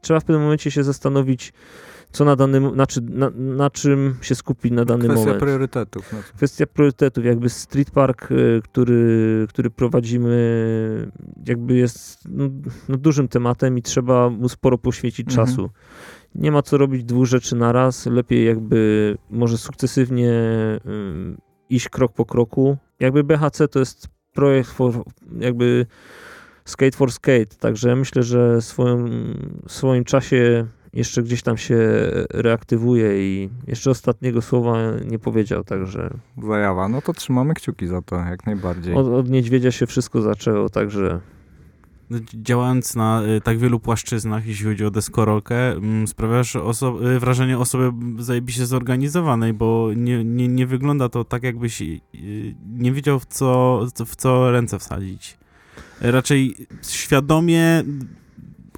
trzeba 0.01 0.19
w 0.19 0.23
pewnym 0.23 0.41
momencie 0.43 0.71
się 0.71 0.83
zastanowić, 0.83 1.53
co 2.11 2.25
na 2.25 2.35
danym, 2.35 2.75
na, 2.75 2.87
czy, 2.87 3.01
na, 3.01 3.29
na 3.35 3.69
czym 3.69 4.15
się 4.21 4.35
skupić 4.35 4.71
na 4.71 4.85
dany 4.85 5.03
Kwestia 5.05 5.25
moment. 5.25 5.39
priorytetów. 5.39 6.13
No. 6.13 6.19
Kwestia 6.35 6.67
priorytetów, 6.67 7.25
jakby 7.25 7.49
street 7.49 7.91
park, 7.91 8.31
y, 8.31 8.61
który, 8.63 9.45
który 9.49 9.69
prowadzimy, 9.69 11.11
jakby 11.45 11.73
jest 11.75 12.19
no, 12.29 12.49
no 12.89 12.97
dużym 12.97 13.27
tematem 13.27 13.77
i 13.77 13.81
trzeba 13.81 14.29
mu 14.29 14.49
sporo 14.49 14.77
poświęcić 14.77 15.27
Mhm. 15.27 15.47
czasu. 15.47 15.69
Nie 16.35 16.51
ma 16.51 16.61
co 16.61 16.77
robić 16.77 17.03
dwóch 17.03 17.25
rzeczy 17.25 17.55
na 17.55 17.71
raz, 17.71 18.05
lepiej 18.05 18.45
jakby 18.45 19.17
może 19.29 19.57
sukcesywnie 19.57 20.33
ym, 20.85 21.37
iść 21.69 21.89
krok 21.89 22.13
po 22.13 22.25
kroku. 22.25 22.77
Jakby 22.99 23.23
BHC 23.23 23.67
to 23.67 23.79
jest 23.79 24.07
projekt 24.33 24.69
for, 24.69 24.93
jakby 25.39 25.85
skate 26.65 26.97
for 26.97 27.11
skate, 27.11 27.55
także 27.59 27.95
myślę, 27.95 28.23
że 28.23 28.61
swoją, 28.61 29.05
w 29.67 29.71
swoim 29.71 30.03
czasie 30.03 30.65
jeszcze 30.93 31.23
gdzieś 31.23 31.41
tam 31.41 31.57
się 31.57 31.77
reaktywuje 32.33 33.21
i 33.23 33.49
jeszcze 33.67 33.91
ostatniego 33.91 34.41
słowa 34.41 34.77
nie 35.05 35.19
powiedział, 35.19 35.63
także 35.63 36.09
Zajawa. 36.43 36.87
No 36.87 37.01
to 37.01 37.13
trzymamy 37.13 37.53
kciuki 37.53 37.87
za 37.87 38.01
to, 38.01 38.15
jak 38.15 38.45
najbardziej. 38.45 38.95
od, 38.95 39.07
od 39.07 39.29
niedźwiedzia 39.29 39.71
się 39.71 39.87
wszystko 39.87 40.21
zaczęło, 40.21 40.69
także 40.69 41.19
No, 42.09 42.19
Działając 42.33 42.95
na 42.95 43.21
y, 43.37 43.41
tak 43.41 43.57
wielu 43.57 43.79
płaszczyznach, 43.79 44.45
jeśli 44.45 44.65
chodzi 44.65 44.85
o 44.85 44.91
deskorolkę, 44.91 45.71
mm, 45.71 46.07
sprawiasz 46.07 46.55
oso- 46.55 47.05
y, 47.15 47.19
wrażenie 47.19 47.57
osoby 47.57 47.91
zajebiście 48.23 48.65
zorganizowanej, 48.65 49.53
bo 49.53 49.89
nie, 49.95 50.23
nie, 50.23 50.47
nie 50.47 50.67
wygląda 50.67 51.09
to 51.09 51.23
tak, 51.23 51.43
jakbyś 51.43 51.81
y, 51.81 51.99
nie 52.77 52.91
wiedział, 52.91 53.19
w 53.19 53.25
co, 53.25 53.81
w 54.05 54.15
co 54.15 54.51
ręce 54.51 54.79
wsadzić. 54.79 55.37
Raczej 56.01 56.55
świadomie 56.87 57.83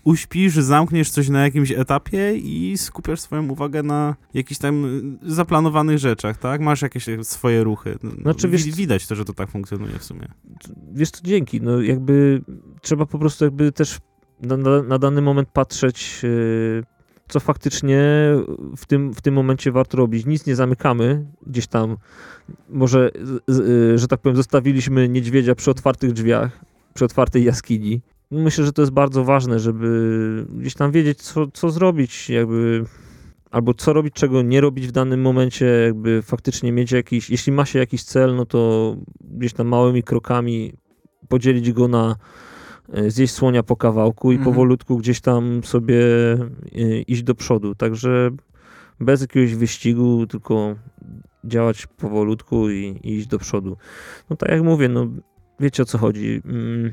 uśpisz, 0.03 0.53
zamkniesz 0.53 1.09
coś 1.09 1.29
na 1.29 1.43
jakimś 1.43 1.71
etapie 1.71 2.33
i 2.35 2.77
skupiasz 2.77 3.19
swoją 3.19 3.49
uwagę 3.49 3.83
na 3.83 4.15
jakichś 4.33 4.59
tam 4.59 4.85
y, 4.85 5.33
zaplanowanych 5.33 5.97
rzeczach, 5.97 6.37
tak? 6.37 6.61
Masz 6.61 6.81
jakieś 6.81 7.05
swoje 7.21 7.63
ruchy. 7.63 7.97
No, 8.03 8.11
Znaczy, 8.21 8.49
wiesz- 8.49 8.63
wi- 8.63 8.71
widać 8.71 9.07
to, 9.07 9.15
że 9.15 9.25
to 9.25 9.33
tak 9.33 9.49
funkcjonuje 9.49 9.99
w 9.99 10.03
sumie. 10.03 10.27
wiesz 10.93 11.11
co, 11.11 11.23
dzięki, 11.23 11.61
no 11.61 11.81
jakby 11.81 12.41
trzeba 12.81 13.05
po 13.05 13.19
prostu 13.19 13.45
jakby 13.45 13.71
też 13.71 13.99
na, 14.41 14.57
na, 14.57 14.81
na 14.83 14.97
dany 14.99 15.21
moment 15.21 15.49
patrzeć, 15.53 16.19
yy, 16.23 16.83
co 17.29 17.39
faktycznie 17.39 17.99
w 18.77 18.85
tym, 18.85 19.13
w 19.13 19.21
tym 19.21 19.33
momencie 19.33 19.71
warto 19.71 19.97
robić. 19.97 20.25
Nic 20.25 20.45
nie 20.45 20.55
zamykamy, 20.55 21.25
gdzieś 21.47 21.67
tam 21.67 21.97
może, 22.69 23.11
z, 23.47 23.99
że 24.01 24.07
tak 24.07 24.21
powiem, 24.21 24.35
zostawiliśmy 24.35 25.09
niedźwiedzia 25.09 25.55
przy 25.55 25.71
otwartych 25.71 26.11
drzwiach, 26.13 26.59
przy 26.93 27.05
otwartej 27.05 27.43
jaskini. 27.43 28.01
Myślę, 28.31 28.65
że 28.65 28.73
to 28.73 28.81
jest 28.81 28.91
bardzo 28.91 29.23
ważne, 29.23 29.59
żeby 29.59 30.45
gdzieś 30.49 30.73
tam 30.73 30.91
wiedzieć, 30.91 31.21
co, 31.21 31.47
co 31.47 31.69
zrobić, 31.69 32.29
jakby 32.29 32.85
albo 33.51 33.73
co 33.73 33.93
robić, 33.93 34.13
czego 34.13 34.41
nie 34.41 34.61
robić 34.61 34.87
w 34.87 34.91
danym 34.91 35.21
momencie, 35.21 35.65
jakby 35.65 36.21
faktycznie 36.21 36.71
mieć 36.71 36.91
jakiś, 36.91 37.29
jeśli 37.29 37.51
ma 37.51 37.65
się 37.65 37.79
jakiś 37.79 38.03
cel, 38.03 38.35
no 38.35 38.45
to 38.45 38.95
gdzieś 39.21 39.53
tam 39.53 39.67
małymi 39.67 40.03
krokami 40.03 40.73
podzielić 41.27 41.71
go 41.71 41.87
na 41.87 42.15
e, 42.93 43.11
zjeść 43.11 43.33
słonia 43.33 43.63
po 43.63 43.75
kawałku 43.75 44.31
i 44.31 44.35
Mhm. 44.35 44.53
powolutku 44.53 44.97
gdzieś 44.97 45.21
tam 45.21 45.63
sobie 45.63 45.97
e, 46.33 46.37
iść 47.07 47.23
do 47.23 47.35
przodu. 47.35 47.75
Także 47.75 48.29
bez 48.99 49.21
jakiegoś 49.21 49.55
wyścigu, 49.55 50.27
tylko 50.27 50.75
działać 51.43 51.87
powolutku 51.87 52.69
i, 52.69 52.99
i 53.03 53.15
iść 53.17 53.27
do 53.27 53.39
przodu. 53.39 53.77
No 54.29 54.35
tak 54.35 54.49
jak 54.49 54.63
mówię, 54.63 54.89
no 54.89 55.07
wiecie 55.59 55.83
o 55.83 55.85
co 55.85 55.97
chodzi. 55.97 56.41
Mm, 56.45 56.79
mm, 56.79 56.91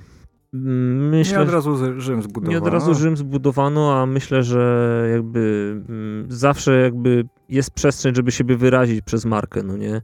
Myślę, 0.53 1.37
nie 1.37 1.43
od 1.43 1.51
razu 1.51 2.01
Rzym 2.01 2.23
zbudowano. 2.23 2.51
nie 2.51 2.59
od 2.59 2.73
razu 2.73 2.95
Rzym 2.95 3.17
zbudowano, 3.17 4.01
a 4.01 4.07
myślę, 4.07 4.43
że 4.43 5.09
jakby 5.13 5.75
mm, 5.89 6.27
zawsze 6.29 6.81
jakby 6.81 7.25
jest 7.49 7.71
przestrzeń, 7.71 8.15
żeby 8.15 8.33
siebie 8.33 8.57
wyrazić 8.57 9.01
przez 9.01 9.25
markę, 9.25 9.63
no 9.63 9.77
nie? 9.77 10.03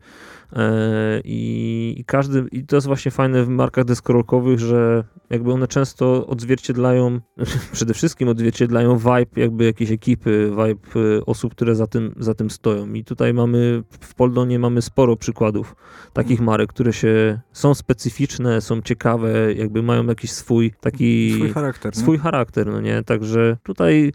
E, 0.53 1.21
I, 1.25 1.95
I 1.99 2.05
każdy, 2.05 2.45
i 2.53 2.67
to 2.67 2.77
jest 2.77 2.87
właśnie 2.87 3.11
fajne 3.11 3.45
w 3.45 3.49
markach 3.49 3.85
deskorolkowych, 3.85 4.59
że 4.59 5.05
jakby 5.31 5.53
one 5.53 5.69
często 5.69 6.27
odzwierciedlają, 6.27 7.21
przede 7.73 7.95
wszystkim 7.95 8.29
odzwierciedlają 8.29 8.99
vibe 8.99 9.27
jakby 9.37 9.65
jakiejś 9.65 9.91
ekipy, 9.91 10.51
vibe 10.51 11.01
e, 11.17 11.27
osób, 11.27 11.55
które 11.55 11.75
za 11.75 11.87
tym, 11.87 12.15
za 12.19 12.35
tym 12.35 12.51
stoją. 12.51 12.93
I 12.93 13.05
tutaj 13.05 13.35
mamy, 13.35 13.83
w 14.01 14.15
Poldonie 14.15 14.59
mamy 14.59 14.83
sporo 14.83 15.17
przykładów 15.17 15.77
takich 16.13 16.41
marek, 16.41 16.69
które 16.69 16.93
się, 16.93 17.41
są 17.53 17.75
specyficzne, 17.75 18.61
są 18.61 18.83
ciekawe, 18.83 19.55
jakby 19.55 19.83
mają 19.83 20.07
jakiś 20.07 20.33
swój 20.33 20.73
taki 20.81 21.33
Swój 21.37 21.53
charakter. 21.53 21.93
nie? 21.97 22.03
swój 22.03 22.19
charakter, 22.19 22.67
no 22.67 22.81
nie? 22.81 23.03
Także 23.03 23.57
tutaj 23.63 24.13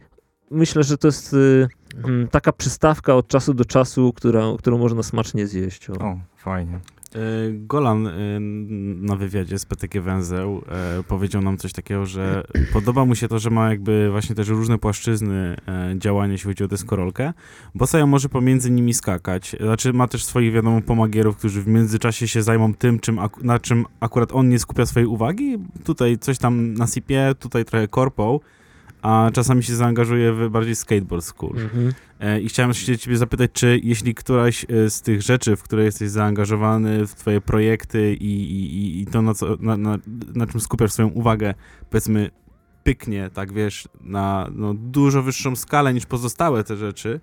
myślę, 0.52 0.84
że 0.84 0.98
to 0.98 1.08
jest 1.08 1.34
mm, 1.34 1.68
taka 2.32 2.52
przystawka 2.52 3.16
od 3.16 3.28
czasu 3.28 3.54
do 3.54 3.66
czasu, 3.66 4.14
która, 4.14 4.44
którą 4.58 4.78
można 4.78 5.04
smacznie 5.04 5.48
zjeść. 5.48 5.90
O. 5.90 5.94
O, 5.94 6.20
fajnie. 6.38 6.80
E, 7.16 7.20
Golan 7.52 8.08
e, 8.08 8.12
na 9.06 9.16
wywiadzie 9.16 9.60
z 9.60 9.66
PTK 9.66 10.02
Węzeł 10.02 10.62
e, 11.00 11.04
powiedział 11.04 11.42
nam 11.42 11.58
coś 11.58 11.74
takiego, 11.74 12.06
że 12.06 12.44
podoba 12.74 13.06
mu 13.06 13.16
się 13.16 13.28
to, 13.28 13.40
że 13.40 13.50
ma 13.50 13.70
jakby 13.70 14.12
właśnie 14.12 14.36
też 14.36 14.48
różne 14.48 14.78
płaszczyzny 14.78 15.58
działania, 15.98 16.32
jeśli 16.32 16.48
chodzi 16.48 16.64
o 16.64 16.68
deskorolkę, 16.68 17.34
bo 17.76 17.88
sobie 17.88 18.06
może 18.06 18.30
pomiędzy 18.30 18.72
nimi 18.72 18.94
skakać. 18.94 19.56
Znaczy 19.62 19.94
ma 19.94 20.08
też 20.08 20.24
swoich, 20.24 20.54
wiadomo, 20.54 20.82
pomagierów, 20.82 21.38
którzy 21.38 21.62
w 21.62 21.68
międzyczasie 21.68 22.28
się 22.28 22.44
zajmą 22.44 22.74
tym, 22.74 23.00
czym 23.00 23.20
na 23.42 23.60
czym 23.60 23.86
akurat 24.00 24.32
on 24.32 24.50
nie 24.50 24.60
skupia 24.60 24.86
swojej 24.86 25.08
uwagi. 25.08 25.58
Tutaj 25.84 26.18
coś 26.18 26.38
tam 26.38 26.74
nasypie, 26.74 27.32
tutaj 27.40 27.66
trochę 27.66 27.88
korpą, 27.88 28.40
a 29.02 29.30
czasami 29.34 29.64
się 29.64 29.76
zaangażuje 29.76 30.34
w 30.34 30.50
bardziej 30.50 30.76
skateboard 30.76 31.26
school. 31.26 31.58
Mhm. 31.60 31.94
E, 32.20 32.42
I 32.42 32.50
chciałem 32.50 32.74
się 32.74 32.98
ciebie 32.98 33.18
zapytać, 33.18 33.52
czy 33.54 33.80
jeśli 33.84 34.16
któraś 34.16 34.66
e, 34.70 34.90
z 34.90 35.02
tych 35.02 35.22
rzeczy, 35.22 35.56
w 35.56 35.64
które 35.64 35.84
jesteś 35.84 36.10
zaangażowany, 36.10 37.08
w 37.08 37.16
twoje 37.16 37.42
projekty 37.42 38.14
i, 38.14 38.26
i, 38.42 39.02
i- 39.02 39.06
to, 39.06 39.22
na, 39.22 39.34
co, 39.34 39.58
na, 39.60 39.78
na, 39.78 39.98
na 40.36 40.48
czym 40.48 40.60
skupiasz 40.60 40.92
swoją 40.92 41.08
uwagę, 41.08 41.54
powiedzmy, 41.90 42.30
pyknie, 42.84 43.30
tak 43.34 43.54
wiesz, 43.54 43.88
na 44.02 44.50
no, 44.56 44.74
dużo 44.74 45.24
wyższą 45.24 45.56
skalę 45.56 45.94
niż 45.94 46.06
pozostałe 46.06 46.64
te 46.64 46.76
rzeczy, 46.78 47.20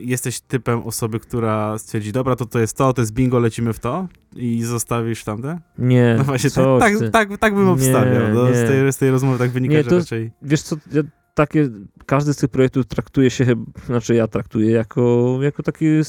jesteś 0.00 0.40
typem 0.40 0.82
osoby, 0.82 1.20
która 1.20 1.78
stwierdzi, 1.78 2.12
dobra, 2.12 2.36
to 2.36 2.46
to 2.46 2.58
jest 2.58 2.76
to, 2.76 2.92
to 2.92 3.02
jest 3.02 3.12
bingo, 3.12 3.38
lecimy 3.38 3.72
w 3.72 3.78
to 3.78 4.08
i 4.36 4.62
zostawisz 4.62 5.24
tamte? 5.24 5.58
Nie, 5.78 6.14
No 6.18 6.24
właśnie, 6.24 6.50
tak, 6.50 6.64
tak, 6.80 7.10
tak, 7.12 7.38
tak 7.38 7.54
bym 7.54 7.64
Nie, 7.64 7.70
obstawiał. 7.70 8.34
No, 8.34 8.46
z, 8.46 8.68
tej, 8.68 8.92
z 8.92 8.96
tej 8.96 9.10
rozmowy 9.10 9.38
tak 9.38 9.50
wynika, 9.50 9.74
Nie, 9.74 9.82
że 9.82 9.90
to- 9.90 9.98
raczej... 9.98 10.30
Wiesz 10.42 10.62
co, 10.62 10.76
ja 10.92 11.02
takie, 11.34 11.68
każdy 12.06 12.34
z 12.34 12.36
tych 12.36 12.50
projektów 12.50 12.86
traktuje 12.86 13.30
się, 13.30 13.46
znaczy 13.86 14.14
ja 14.14 14.26
traktuję 14.28 14.70
jako, 14.70 15.38
jako 15.42 15.62
takie 15.62 16.02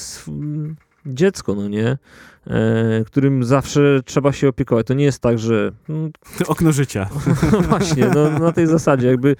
dziecko, 1.05 1.55
no 1.55 1.67
nie? 1.67 1.97
E, 2.47 3.03
którym 3.05 3.43
zawsze 3.43 3.99
trzeba 4.05 4.31
się 4.31 4.47
opiekować. 4.47 4.87
To 4.87 4.93
nie 4.93 5.03
jest 5.03 5.19
tak, 5.19 5.39
że 5.39 5.71
mm, 5.89 6.11
Okno 6.47 6.71
życia. 6.71 7.09
No 7.51 7.61
właśnie, 7.69 8.05
no, 8.15 8.39
na 8.39 8.51
tej 8.51 8.67
zasadzie 8.67 9.07
jakby 9.07 9.35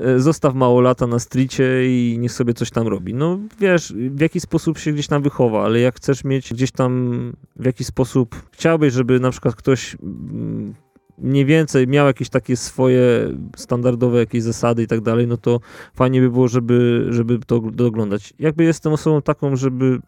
e, 0.00 0.20
zostaw 0.20 0.54
mało 0.54 0.80
lata 0.80 1.06
na 1.06 1.18
stricie 1.18 1.64
i 1.86 2.16
niech 2.18 2.32
sobie 2.32 2.54
coś 2.54 2.70
tam 2.70 2.88
robi. 2.88 3.14
No 3.14 3.38
wiesz, 3.60 3.92
w 3.92 4.20
jaki 4.20 4.40
sposób 4.40 4.78
się 4.78 4.92
gdzieś 4.92 5.06
tam 5.06 5.22
wychowa, 5.22 5.64
ale 5.64 5.80
jak 5.80 5.96
chcesz 5.96 6.24
mieć 6.24 6.52
gdzieś 6.52 6.70
tam 6.70 7.32
w 7.56 7.64
jakiś 7.64 7.86
sposób, 7.86 8.42
chciałbyś, 8.52 8.92
żeby 8.92 9.20
na 9.20 9.30
przykład 9.30 9.54
ktoś 9.54 9.96
mm, 10.02 10.74
mniej 11.18 11.44
więcej 11.44 11.88
miał 11.88 12.06
jakieś 12.06 12.28
takie 12.28 12.56
swoje 12.56 13.30
standardowe 13.56 14.18
jakieś 14.18 14.42
zasady 14.42 14.82
i 14.82 14.86
tak 14.86 15.00
dalej, 15.00 15.26
no 15.26 15.36
to 15.36 15.60
fajnie 15.94 16.20
by 16.20 16.30
było, 16.30 16.48
żeby, 16.48 17.06
żeby 17.10 17.38
to 17.38 17.60
doglądać. 17.60 18.34
Jakby 18.38 18.64
jestem 18.64 18.92
osobą 18.92 19.22
taką, 19.22 19.56
żeby 19.56 20.00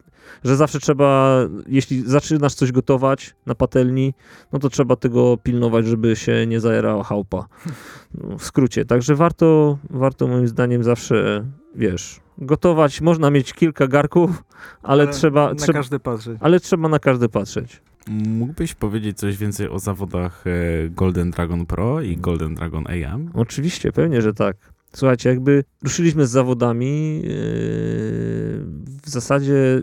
że 0.43 0.55
zawsze 0.55 0.79
trzeba, 0.79 1.37
jeśli 1.67 2.01
zaczynasz 2.01 2.53
coś 2.53 2.71
gotować 2.71 3.35
na 3.45 3.55
patelni, 3.55 4.13
no 4.51 4.59
to 4.59 4.69
trzeba 4.69 4.95
tego 4.95 5.37
pilnować, 5.37 5.85
żeby 5.85 6.15
się 6.15 6.47
nie 6.47 6.59
zajerała 6.59 7.03
chałupa. 7.03 7.47
No, 8.13 8.37
w 8.37 8.43
skrócie. 8.43 8.85
Także 8.85 9.15
warto, 9.15 9.77
warto 9.89 10.27
moim 10.27 10.47
zdaniem 10.47 10.83
zawsze, 10.83 11.45
wiesz, 11.75 12.19
gotować. 12.37 13.01
Można 13.01 13.29
mieć 13.31 13.53
kilka 13.53 13.87
garków, 13.87 14.43
ale, 14.83 15.07
trzeba, 15.07 15.49
Na 15.49 15.55
trzeba, 15.55 15.73
każdy 15.79 15.99
patrzy. 15.99 16.37
ale 16.39 16.59
trzeba 16.59 16.89
na 16.89 16.99
każdy 16.99 17.29
patrzeć. 17.29 17.81
Mógłbyś 18.09 18.73
powiedzieć 18.73 19.17
coś 19.17 19.37
więcej 19.37 19.69
o 19.69 19.79
zawodach 19.79 20.43
e, 20.47 20.89
Golden 20.89 21.31
Dragon 21.31 21.65
Pro 21.65 22.01
i 22.01 22.17
Golden 22.17 22.55
Dragon 22.55 22.83
AM? 22.87 23.29
Oczywiście, 23.33 23.91
pewnie, 23.91 24.21
że 24.21 24.33
tak. 24.33 24.57
Słuchajcie, 24.93 25.29
jakby 25.29 25.63
ruszyliśmy 25.83 26.27
z 26.27 26.29
zawodami, 26.29 27.15
yy, 27.21 27.29
w 29.03 29.09
zasadzie 29.09 29.81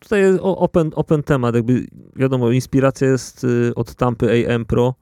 tutaj 0.00 0.20
jest 0.20 0.38
open, 0.42 0.90
open 0.94 1.22
temat, 1.22 1.54
jakby 1.54 1.86
wiadomo, 2.16 2.50
inspiracja 2.50 3.08
jest 3.08 3.42
yy, 3.42 3.72
od 3.74 3.94
Tampy 3.94 4.46
AM 4.46 4.64
Pro, 4.64 4.94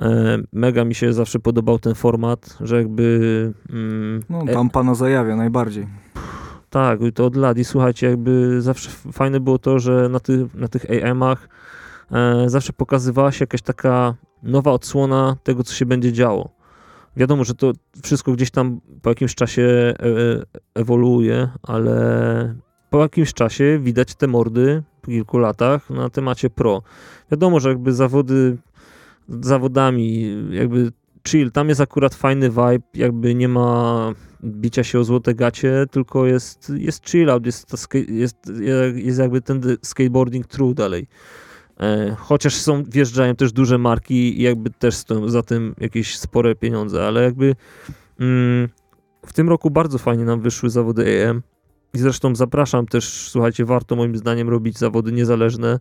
E, 0.00 0.38
mega 0.52 0.84
mi 0.84 0.94
się 0.94 1.12
zawsze 1.12 1.38
podobał 1.38 1.78
ten 1.78 1.94
format, 1.94 2.58
że 2.60 2.76
jakby... 2.76 3.52
Mm, 3.70 4.22
No, 4.30 4.42
e- 4.42 4.54
tam 4.54 4.70
pana 4.70 4.94
zajawia 4.94 5.36
najbardziej. 5.36 5.86
tak, 6.70 7.00
i 7.02 7.12
to 7.12 7.26
od 7.26 7.36
lat. 7.36 7.58
I 7.58 7.64
słuchajcie, 7.64 8.06
jakby 8.06 8.62
zawsze 8.62 8.90
fajne 9.12 9.40
było 9.40 9.58
to, 9.58 9.78
że 9.78 10.08
na, 10.08 10.20
ty, 10.20 10.46
na 10.54 10.68
tych 10.68 10.86
AM-ach 10.90 11.44
e, 11.44 11.48
zawsze 12.46 12.72
pokazywała 12.72 13.32
się 13.32 13.42
jakaś 13.42 13.62
taka 13.62 14.14
nowa 14.42 14.72
odsłona 14.72 15.36
tego, 15.42 15.64
co 15.64 15.74
się 15.74 15.86
będzie 15.86 16.12
działo. 16.12 16.50
Wiadomo, 17.16 17.44
że 17.44 17.54
to 17.54 17.72
wszystko 18.02 18.32
gdzieś 18.32 18.50
tam 18.50 18.80
po 19.02 19.08
jakimś 19.08 19.34
czasie 19.34 19.62
e, 19.62 19.94
ewoluuje, 20.74 21.48
ale 21.62 22.54
po 22.90 23.02
jakimś 23.02 23.32
czasie 23.32 23.78
widać 23.82 24.14
te 24.14 24.26
mordy 24.26 24.82
po 25.02 25.06
kilku 25.06 25.38
latach 25.38 25.90
na 25.90 26.10
temacie 26.10 26.50
pro. 26.50 26.82
Wiadomo, 27.30 27.60
że 27.60 27.68
jakby 27.68 27.92
zawody 27.92 28.56
zawodami, 29.28 30.36
jakby 30.50 30.92
chill, 31.28 31.50
tam 31.50 31.68
jest 31.68 31.80
akurat 31.80 32.14
fajny 32.14 32.50
vibe, 32.50 32.84
jakby 32.94 33.34
nie 33.34 33.48
ma 33.48 34.12
bicia 34.44 34.84
się 34.84 34.98
o 34.98 35.04
złote 35.04 35.34
gacie, 35.34 35.86
tylko 35.90 36.26
jest, 36.26 36.72
jest 36.76 37.08
chill 37.10 37.30
out, 37.30 37.46
jest, 37.46 37.72
jest, 38.08 38.36
jest 38.94 39.18
jakby 39.18 39.40
ten 39.40 39.62
skateboarding 39.82 40.46
true 40.46 40.74
dalej. 40.74 41.06
E, 41.84 42.16
chociaż 42.18 42.54
są, 42.54 42.84
wjeżdżają 42.84 43.36
też 43.36 43.52
duże 43.52 43.78
marki 43.78 44.40
i 44.40 44.42
jakby 44.42 44.70
też 44.70 44.94
stoją 44.94 45.28
za 45.28 45.42
tym 45.42 45.74
jakieś 45.80 46.18
spore 46.18 46.54
pieniądze, 46.54 47.06
ale 47.06 47.22
jakby 47.22 47.56
mm, 48.20 48.68
w 49.26 49.32
tym 49.32 49.48
roku 49.48 49.70
bardzo 49.70 49.98
fajnie 49.98 50.24
nam 50.24 50.40
wyszły 50.40 50.70
zawody 50.70 51.28
AM 51.28 51.42
i 51.94 51.98
zresztą 51.98 52.34
zapraszam 52.34 52.86
też, 52.86 53.28
słuchajcie, 53.30 53.64
warto 53.64 53.96
moim 53.96 54.16
zdaniem 54.16 54.48
robić 54.48 54.78
zawody 54.78 55.12
niezależne, 55.12 55.80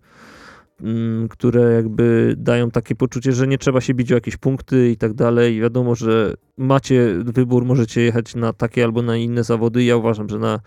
które 1.30 1.74
jakby 1.74 2.36
dają 2.38 2.72
takie 2.72 2.96
poczucie, 2.96 3.32
że 3.32 3.48
nie 3.48 3.58
trzeba 3.58 3.82
się 3.82 3.94
bić 3.94 4.12
o 4.12 4.16
jakieś 4.16 4.38
punkty 4.38 4.92
i 4.92 4.98
tak 4.98 5.14
dalej. 5.14 5.62
Wiadomo, 5.62 5.96
że 5.96 6.34
macie 6.58 7.16
wybór, 7.26 7.66
możecie 7.66 8.02
jechać 8.02 8.36
na 8.36 8.54
takie 8.54 8.84
albo 8.84 9.02
na 9.02 9.18
inne 9.18 9.44
zawody. 9.44 9.84
Ja 9.84 9.98
uważam, 9.98 10.30
że 10.30 10.40
na, 10.40 10.60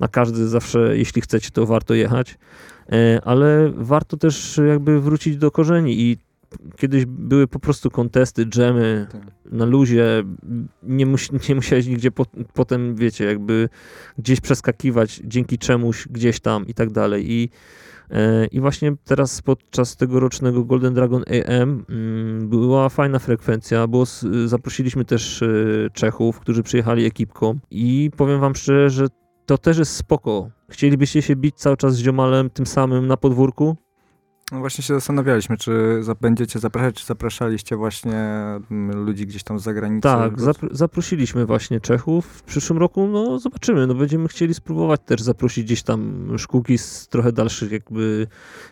na 0.00 0.08
każdy 0.08 0.48
zawsze, 0.48 0.98
jeśli 0.98 1.22
chcecie, 1.22 1.50
to 1.50 1.66
warto 1.66 1.94
jechać. 1.94 2.38
E, 2.92 3.20
Ale 3.24 3.72
warto 3.76 4.16
też 4.16 4.60
jakby 4.68 5.00
wrócić 5.00 5.36
do 5.36 5.50
korzeni 5.50 6.00
i 6.00 6.16
kiedyś 6.76 7.06
były 7.06 7.46
po 7.46 7.58
prostu 7.58 7.90
kontesty, 7.90 8.46
dżemy 8.46 9.06
Tak. 9.12 9.22
na 9.52 9.64
luzie, 9.64 10.24
nie, 10.82 11.06
musi, 11.06 11.30
nie 11.48 11.54
musiałeś 11.54 11.86
nigdzie 11.86 12.10
po, 12.10 12.26
potem, 12.54 12.96
wiecie, 12.96 13.24
jakby 13.24 13.68
gdzieś 14.18 14.40
przeskakiwać 14.40 15.22
dzięki 15.24 15.58
czemuś, 15.58 16.08
gdzieś 16.08 16.40
tam 16.40 16.66
i 16.66 16.74
tak 16.74 16.90
dalej. 16.90 17.32
I, 17.32 17.50
i 18.52 18.60
właśnie 18.60 18.92
teraz 19.04 19.42
podczas 19.42 19.96
tegorocznego 19.96 20.64
Golden 20.64 20.94
Dragon 20.94 21.24
AM 21.28 21.84
mm, 21.88 22.48
była 22.48 22.88
fajna 22.88 23.18
frekwencja, 23.18 23.86
bo 23.86 24.04
zaprosiliśmy 24.46 25.04
też 25.04 25.42
e, 25.42 25.46
Czechów, 25.92 26.40
którzy 26.40 26.62
przyjechali 26.62 27.04
ekipką 27.04 27.58
i 27.70 28.10
powiem 28.16 28.40
wam 28.40 28.54
szczerze, 28.54 28.90
że 28.90 29.06
to 29.46 29.58
też 29.58 29.78
jest 29.78 29.96
spoko. 29.96 30.50
Chcielibyście 30.70 31.22
się 31.22 31.36
bić 31.36 31.56
cały 31.56 31.76
czas 31.76 31.94
z 31.94 31.98
ziomalem 31.98 32.50
tym 32.50 32.66
samym 32.66 33.06
na 33.06 33.16
podwórku? 33.16 33.76
No 34.52 34.60
właśnie 34.60 34.84
się 34.84 34.94
zastanawialiśmy, 34.94 35.56
czy 35.56 36.00
będziecie 36.20 36.58
zapraszać, 36.58 36.94
czy 36.94 37.06
zapraszaliście 37.06 37.76
właśnie 37.76 38.14
mm, 38.70 39.04
ludzi 39.04 39.26
gdzieś 39.26 39.42
tam 39.42 39.58
z 39.58 39.62
zagranicy. 39.62 40.02
Tak, 40.02 40.36
zapr- 40.36 40.68
zaprosiliśmy 40.70 41.46
właśnie 41.46 41.80
Czechów. 41.80 42.26
W 42.26 42.42
przyszłym 42.42 42.78
roku, 42.78 43.06
no 43.06 43.38
zobaczymy, 43.38 43.86
no 43.86 43.94
będziemy 43.94 44.28
chcieli 44.28 44.54
spróbować 44.54 45.00
też 45.04 45.22
zaprosić 45.22 45.64
gdzieś 45.64 45.82
tam 45.82 46.28
szkółki 46.38 46.78
z 46.78 47.08
trochę 47.08 47.32
dalszych 47.32 47.72
jakby 47.72 48.26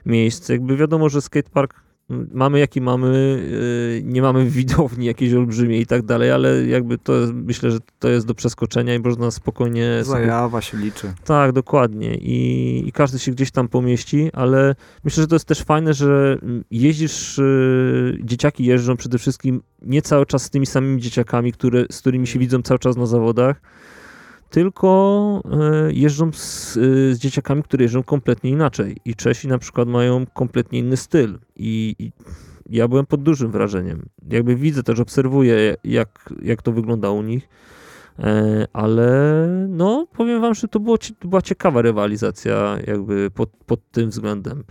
miejsc. 0.06 0.48
Jakby 0.48 0.76
wiadomo, 0.76 1.08
że 1.08 1.22
skatepark 1.22 1.74
mamy 2.08 2.58
jaki 2.58 2.80
mamy, 2.80 3.42
yy, 4.02 4.12
nie 4.12 4.22
mamy 4.22 4.50
widowni 4.50 5.06
jakiejś 5.06 5.34
olbrzymiej 5.34 5.80
i 5.80 5.86
tak 5.86 6.02
dalej, 6.02 6.30
ale 6.30 6.66
jakby 6.66 6.98
to 6.98 7.14
jest, 7.14 7.32
myślę, 7.32 7.70
że 7.70 7.78
to 7.98 8.08
jest 8.08 8.26
do 8.26 8.34
przeskoczenia 8.34 8.94
i 8.94 8.98
można 8.98 9.30
spokojnie 9.30 10.04
sobie 10.04 10.20
Zajawa 10.20 10.60
się 10.60 10.78
liczy. 10.78 11.12
tak, 11.24 11.52
dokładnie. 11.52 12.14
I, 12.14 12.88
I 12.88 12.92
każdy 12.92 13.18
się 13.18 13.32
gdzieś 13.32 13.50
tam 13.50 13.68
pomieści, 13.68 14.30
ale 14.32 14.74
myślę, 15.04 15.20
że 15.22 15.26
to 15.26 15.34
jest 15.34 15.48
też 15.48 15.62
fajne, 15.62 15.94
że 15.94 16.38
mm, 16.42 16.64
jeździsz, 16.70 17.38
y, 17.38 18.18
dzieciaki 18.22 18.64
jeżdżą 18.64 18.96
przede 18.96 19.18
wszystkim 19.18 19.62
nie 19.82 20.02
cały 20.02 20.26
czas 20.26 20.42
z 20.42 20.50
tymi 20.50 20.66
samymi 20.66 21.00
dzieciakami, 21.00 21.52
które, 21.52 21.84
z 21.90 22.00
którymi 22.00 22.26
się 22.26 22.38
widzą 22.38 22.62
cały 22.62 22.78
czas 22.78 22.96
na 22.96 23.06
zawodach, 23.06 23.60
tylko 24.50 25.42
y, 25.88 25.94
jeżdżą 25.94 26.32
z, 26.32 26.76
y, 26.76 27.14
z 27.14 27.18
dzieciakami, 27.18 27.62
które 27.62 27.82
jeżdżą 27.82 28.02
kompletnie 28.02 28.50
inaczej. 28.50 28.96
I 29.04 29.14
Czesi 29.14 29.48
na 29.48 29.58
przykład 29.58 29.88
mają 29.88 30.26
kompletnie 30.26 30.78
inny 30.78 30.96
styl. 30.96 31.38
I, 31.56 31.96
i 31.98 32.12
ja 32.70 32.88
byłem 32.88 33.06
pod 33.06 33.22
dużym 33.22 33.50
wrażeniem. 33.50 34.08
Jakby 34.30 34.56
widzę 34.56 34.82
też, 34.82 35.00
obserwuję, 35.00 35.76
jak, 35.84 36.34
jak 36.42 36.62
to 36.62 36.72
wygląda 36.72 37.10
u 37.10 37.22
nich. 37.22 37.48
E, 38.18 38.66
ale 38.72 39.46
no 39.68 40.06
powiem 40.12 40.40
wam, 40.40 40.54
że 40.54 40.68
to, 40.68 40.80
było, 40.80 40.98
to 40.98 41.28
była 41.28 41.42
ciekawa 41.42 41.82
rywalizacja 41.82 42.78
jakby 42.86 43.30
pod, 43.30 43.50
pod 43.66 43.90
tym 43.90 44.10
względem. 44.10 44.64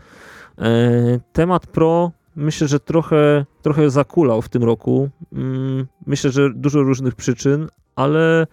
E, 0.57 1.19
temat 1.33 1.67
pro 1.67 2.11
myślę, 2.35 2.67
że 2.67 2.79
trochę, 2.79 3.45
trochę 3.61 3.89
zakulał 3.89 4.41
w 4.41 4.49
tym 4.49 4.63
roku. 4.63 5.09
Mm, 5.33 5.87
Myślę, 6.05 6.31
że 6.31 6.49
dużo 6.55 6.83
różnych 6.83 7.15
przyczyn, 7.15 7.67
ale 7.95 8.47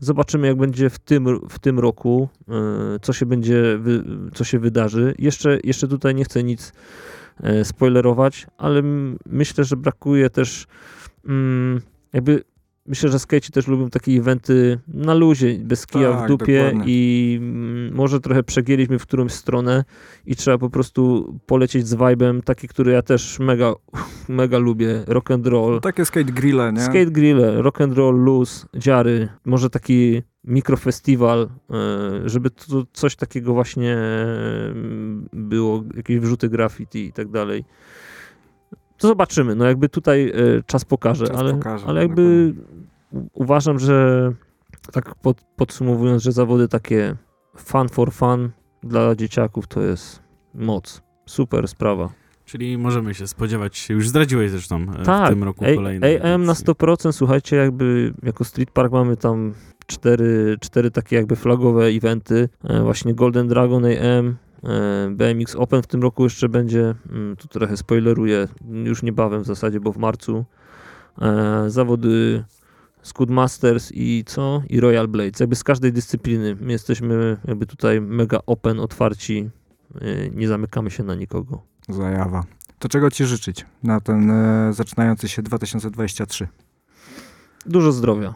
zobaczymy 0.00 0.46
jak 0.46 0.56
będzie 0.56 0.90
w 0.90 0.98
tym, 0.98 1.48
w 1.48 1.58
tym 1.58 1.78
roku, 1.78 2.28
e, 2.48 2.52
co 3.02 3.12
się 3.12 3.26
będzie, 3.26 3.78
co 4.34 4.44
się 4.44 4.58
wydarzy. 4.58 5.14
Jeszcze, 5.18 5.58
jeszcze 5.64 5.88
tutaj 5.88 6.14
nie 6.14 6.24
chcę 6.24 6.42
nic 6.42 6.72
e, 7.40 7.64
spoilerować, 7.64 8.46
ale 8.58 8.82
myślę, 9.26 9.64
że 9.64 9.76
brakuje 9.76 10.30
też 10.30 10.66
mm, 11.26 11.80
jakby 12.12 12.44
Myślę, 12.88 13.08
że 13.08 13.18
skejci 13.18 13.52
też 13.52 13.66
lubią 13.66 13.90
takie 13.90 14.12
eventy 14.12 14.78
na 14.88 15.14
luzie, 15.14 15.58
bez 15.58 15.86
kija 15.86 16.12
w 16.12 16.18
Tak, 16.18 16.28
dupie 16.28 16.64
dokładnie. 16.64 16.84
i 16.86 17.38
mm, 17.42 17.94
może 17.94 18.20
trochę 18.20 18.42
przegięliśmy 18.42 18.98
w 18.98 19.02
którąś 19.02 19.32
stronę 19.32 19.84
i 20.26 20.36
trzeba 20.36 20.58
po 20.58 20.70
prostu 20.70 21.34
polecieć 21.46 21.86
z 21.88 21.94
vibem, 21.94 22.42
taki, 22.42 22.68
który 22.68 22.92
ja 22.92 23.02
też 23.02 23.38
mega, 23.38 23.74
mega 24.28 24.58
lubię, 24.58 25.02
rock 25.06 25.30
and 25.30 25.46
roll. 25.46 25.74
No, 25.74 25.80
takie 25.80 26.04
skate 26.04 26.32
grille, 26.32 26.72
nie? 26.72 26.80
Skate 26.80 27.06
grille, 27.10 27.62
rock 27.62 27.80
and 27.80 27.96
roll, 27.96 28.16
luz, 28.24 28.66
dziary, 28.74 29.28
może 29.44 29.70
taki 29.70 30.22
mikrofestiwal, 30.44 31.48
e, 31.70 32.28
żeby 32.28 32.50
to 32.50 32.84
coś 32.92 33.16
takiego 33.16 33.54
właśnie 33.54 33.96
e, 33.96 34.74
było, 35.32 35.84
jakieś 35.96 36.18
wrzuty 36.18 36.48
graffiti 36.48 37.06
i 37.06 37.12
tak 37.12 37.28
dalej. 37.28 37.64
To 38.98 39.08
zobaczymy, 39.08 39.54
no 39.54 39.64
jakby 39.64 39.88
tutaj 39.88 40.28
e, 40.28 40.62
czas 40.66 40.84
pokaże, 40.84 41.26
Czas 41.26 41.36
ale, 41.36 41.54
pokaże, 41.54 41.86
ale 41.86 42.02
jakby 42.02 42.54
uważam, 43.32 43.78
że 43.78 44.32
tak 44.92 45.14
pod, 45.14 45.40
podsumowując, 45.56 46.22
że 46.22 46.32
zawody 46.32 46.68
takie 46.68 47.16
fun 47.56 47.88
for 47.88 48.12
fun 48.12 48.50
dla 48.82 49.14
dzieciaków 49.14 49.66
to 49.66 49.80
jest 49.82 50.22
moc. 50.54 51.02
Super 51.26 51.68
sprawa. 51.68 52.10
Czyli 52.44 52.78
możemy 52.78 53.14
się 53.14 53.26
spodziewać, 53.26 53.90
już 53.90 54.08
zdradziłeś 54.08 54.50
zresztą 54.50 54.86
e, 54.98 55.02
Tak, 55.02 55.26
w 55.26 55.30
tym 55.30 55.44
roku 55.44 55.64
Ej, 55.64 55.76
kolejne. 55.76 56.06
AM 56.06 56.44
na 56.44 56.52
edycje. 56.52 56.74
100%, 56.74 57.12
słuchajcie, 57.12 57.56
jakby 57.56 58.14
jako 58.22 58.44
Street 58.44 58.70
Park 58.70 58.92
mamy 58.92 59.16
tam 59.16 59.54
cztery, 59.86 60.56
cztery 60.60 60.90
takie 60.90 61.16
jakby 61.16 61.36
flagowe 61.36 61.84
eventy, 61.84 62.48
e, 62.64 62.82
właśnie 62.82 63.14
Golden 63.14 63.48
Dragon 63.48 63.84
AM, 63.84 64.36
BMX 65.10 65.54
Open 65.54 65.82
w 65.82 65.86
tym 65.86 66.02
roku 66.02 66.24
jeszcze 66.24 66.48
będzie, 66.48 66.94
mm, 67.10 67.36
tu 67.36 67.48
trochę 67.48 67.76
spoileruję, 67.76 68.48
już 68.84 69.02
niebawem 69.02 69.42
w 69.42 69.46
zasadzie, 69.46 69.80
bo 69.80 69.92
w 69.92 69.96
marcu, 69.96 70.44
e, 71.22 71.64
zawody 71.70 72.44
Scoot 73.02 73.30
Masters 73.30 73.92
i 73.94 74.24
co? 74.26 74.62
I 74.68 74.80
Royal 74.80 75.08
Blades, 75.08 75.40
jakby 75.40 75.56
z 75.56 75.64
każdej 75.64 75.92
dyscypliny, 75.92 76.56
my 76.60 76.72
jesteśmy 76.72 77.36
jakby 77.48 77.66
tutaj 77.66 78.00
mega 78.00 78.38
open, 78.46 78.80
otwarci, 78.80 79.50
e, 80.00 80.30
nie 80.30 80.48
zamykamy 80.48 80.90
się 80.90 81.02
na 81.02 81.14
nikogo. 81.14 81.62
Zajawa. 81.88 82.44
To 82.78 82.88
czego 82.88 83.10
ci 83.10 83.26
życzyć 83.26 83.66
na 83.82 84.00
ten 84.00 84.30
e, 84.30 84.72
zaczynający 84.72 85.28
się 85.28 85.42
2023? 85.42 86.48
Dużo 87.66 87.92
zdrowia. 87.92 88.34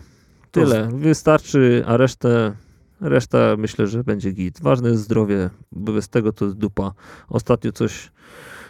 Tyle. 0.51 0.89
Wystarczy, 0.93 1.85
a 1.87 1.97
resztę, 1.97 2.53
reszta 3.01 3.39
myślę, 3.59 3.87
że 3.87 4.05
będzie 4.05 4.33
git. 4.33 4.61
Ważne 4.61 4.89
jest 4.89 5.03
zdrowie, 5.03 5.51
bo 5.73 5.93
bez 5.93 6.09
tego 6.09 6.33
to 6.33 6.45
jest 6.45 6.57
dupa. 6.57 6.93
Ostatnio 7.29 7.73
coś, 7.73 8.11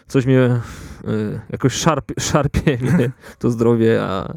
coś 0.08 0.26
mnie 0.26 0.60
y, 1.04 1.40
jakoś 1.50 1.72
szarpie, 1.72 2.14
szarpie 2.30 2.78
mnie 2.82 3.10
to 3.38 3.50
zdrowie, 3.50 4.02
a 4.02 4.34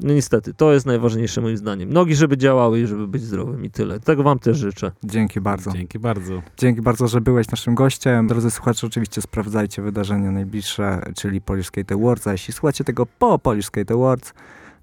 no 0.00 0.14
niestety, 0.14 0.54
to 0.54 0.72
jest 0.72 0.86
najważniejsze 0.86 1.40
moim 1.40 1.56
zdaniem. 1.56 1.92
Nogi, 1.92 2.14
żeby 2.14 2.36
działały 2.36 2.80
i 2.80 2.86
żeby 2.86 3.08
być 3.08 3.22
zdrowym 3.22 3.64
i 3.64 3.70
tyle. 3.70 4.00
Tego 4.00 4.22
wam 4.22 4.38
też 4.38 4.58
życzę. 4.58 4.92
Dzięki 5.04 5.40
bardzo. 5.40 5.72
Dzięki 5.72 5.98
bardzo. 5.98 6.42
Dzięki 6.56 6.82
bardzo, 6.82 7.08
że 7.08 7.20
byłeś 7.20 7.50
naszym 7.50 7.74
gościem. 7.74 8.26
Drodzy 8.26 8.50
słuchacze, 8.50 8.86
oczywiście 8.86 9.22
sprawdzajcie 9.22 9.82
wydarzenia 9.82 10.30
najbliższe, 10.30 11.02
czyli 11.16 11.40
Polish 11.40 11.66
Skate 11.66 11.94
Awards, 11.94 12.26
a 12.26 12.32
jeśli 12.32 12.54
słuchacie 12.54 12.84
tego 12.84 13.06
po 13.06 13.38
Polish 13.38 13.66
Skate 13.66 13.94
Awards, 13.94 14.32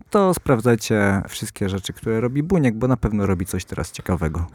to 0.10 0.34
sprawdzajcie 0.34 1.22
wszystkie 1.28 1.70
rzeczy, 1.70 1.94
które 1.94 2.22
robi 2.22 2.44
Buniek, 2.44 2.76
bo 2.76 2.88
na 2.88 2.98
pewno 2.98 3.26
robi 3.26 3.46
coś 3.46 3.66
teraz 3.66 3.92
ciekawego. 3.92 4.46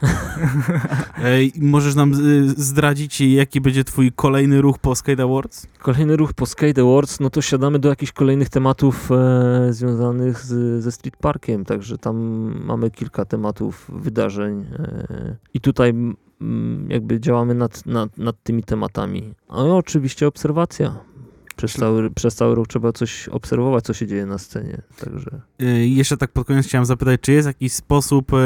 Ej, 1.25 1.53
możesz 1.61 1.95
nam 1.95 2.13
y, 2.13 2.49
zdradzić, 2.49 3.21
jaki 3.21 3.61
będzie 3.61 3.85
twój 3.85 4.13
kolejny 4.13 4.61
ruch 4.61 4.79
po 4.79 4.95
Skate 4.95 5.23
Awards? 5.23 5.67
Kolejny 5.79 6.17
ruch 6.17 6.33
po 6.33 6.47
Skate 6.47 6.83
Awards, 6.83 7.21
no 7.21 7.31
to 7.31 7.43
siadamy 7.43 7.79
do 7.79 7.89
jakichś 7.89 8.13
kolejnych 8.13 8.49
tematów 8.49 9.11
e, 9.13 9.73
związanych 9.73 10.39
z, 10.39 10.83
ze 10.83 10.93
Street 10.93 11.17
Parkiem, 11.17 11.65
także 11.65 11.99
tam 11.99 12.17
mamy 12.65 12.91
kilka 12.91 13.25
tematów, 13.25 13.91
wydarzeń 13.95 14.67
e, 14.79 15.37
i 15.55 15.61
tutaj 15.61 15.91
m, 15.91 16.17
m, 16.41 16.87
jakby 16.91 17.21
działamy 17.21 17.55
nad, 17.55 17.87
nad, 17.87 18.19
nad 18.19 18.37
tymi 18.43 18.63
tematami. 18.63 19.35
A 19.49 19.57
i 19.57 19.71
oczywiście 19.71 20.27
obserwacja. 20.27 21.12
Przez 21.57 21.73
cały, 21.73 22.11
przez 22.11 22.35
cały 22.35 22.55
rok 22.55 22.69
trzeba 22.69 22.93
coś 22.93 23.29
obserwować, 23.29 23.85
co 23.85 23.95
się 23.95 24.07
dzieje 24.07 24.27
na 24.27 24.39
scenie, 24.39 24.83
także... 25.05 25.41
Y, 25.63 25.89
jeszcze 25.89 26.17
tak 26.17 26.33
pod 26.33 26.47
koniec 26.47 26.67
chciałem 26.67 26.85
zapytać, 26.85 27.21
czy 27.21 27.33
jest 27.33 27.47
jakiś 27.47 27.73
sposób, 27.73 28.33
y, 28.33 28.37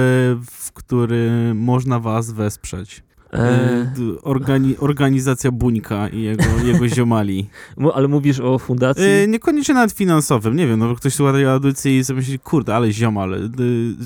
w 0.47 0.73
który 0.74 1.53
można 1.55 2.01
was 2.01 2.33
wesprzeć? 2.33 2.99
Y, 2.99 3.39
E, 3.39 3.93
Organi 4.23 4.77
organizacja 4.78 5.51
Buńka 5.51 6.09
i 6.09 6.23
jego, 6.23 6.45
jego 6.73 6.89
ziomali. 6.89 7.49
ale 7.95 8.09
mówisz 8.09 8.41
o 8.41 8.59
fundacji? 8.59 9.05
Niekoniecznie 9.28 9.74
nawet 9.74 9.93
finansowym, 9.93 10.57
nie 10.57 10.66
wiem, 10.66 10.78
no 10.78 10.89
bo 10.89 10.95
ktoś 10.95 11.15
słucha 11.15 11.33
tej 11.33 11.47
audycji 11.47 11.97
i 11.99 12.05
sobie 12.05 12.16
myśli, 12.16 12.39
kurde, 12.39 12.74
ale 12.74 12.93
ziomal, 12.93 13.51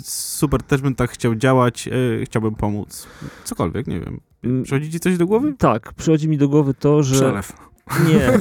super, 0.05 0.62
też 0.62 0.81
bym 0.81 0.94
tak 0.94 1.10
chciał 1.10 1.35
działać, 1.35 1.89
chciałbym 2.24 2.55
pomóc. 2.55 3.06
Cokolwiek, 3.44 3.86
nie 3.86 4.01
wiem. 4.01 4.20
Mm, 4.44 4.62
Przychodzi 4.62 4.90
ci 4.90 5.01
coś 5.01 5.16
do 5.16 5.27
głowy? 5.27 5.55
Tak, 5.59 5.93
przychodzi 5.93 6.28
mi 6.28 6.39
do 6.39 6.48
głowy 6.48 6.74
to, 6.74 7.02
że... 7.02 7.14
Przelew. 7.14 7.52
Nie, 8.08 8.38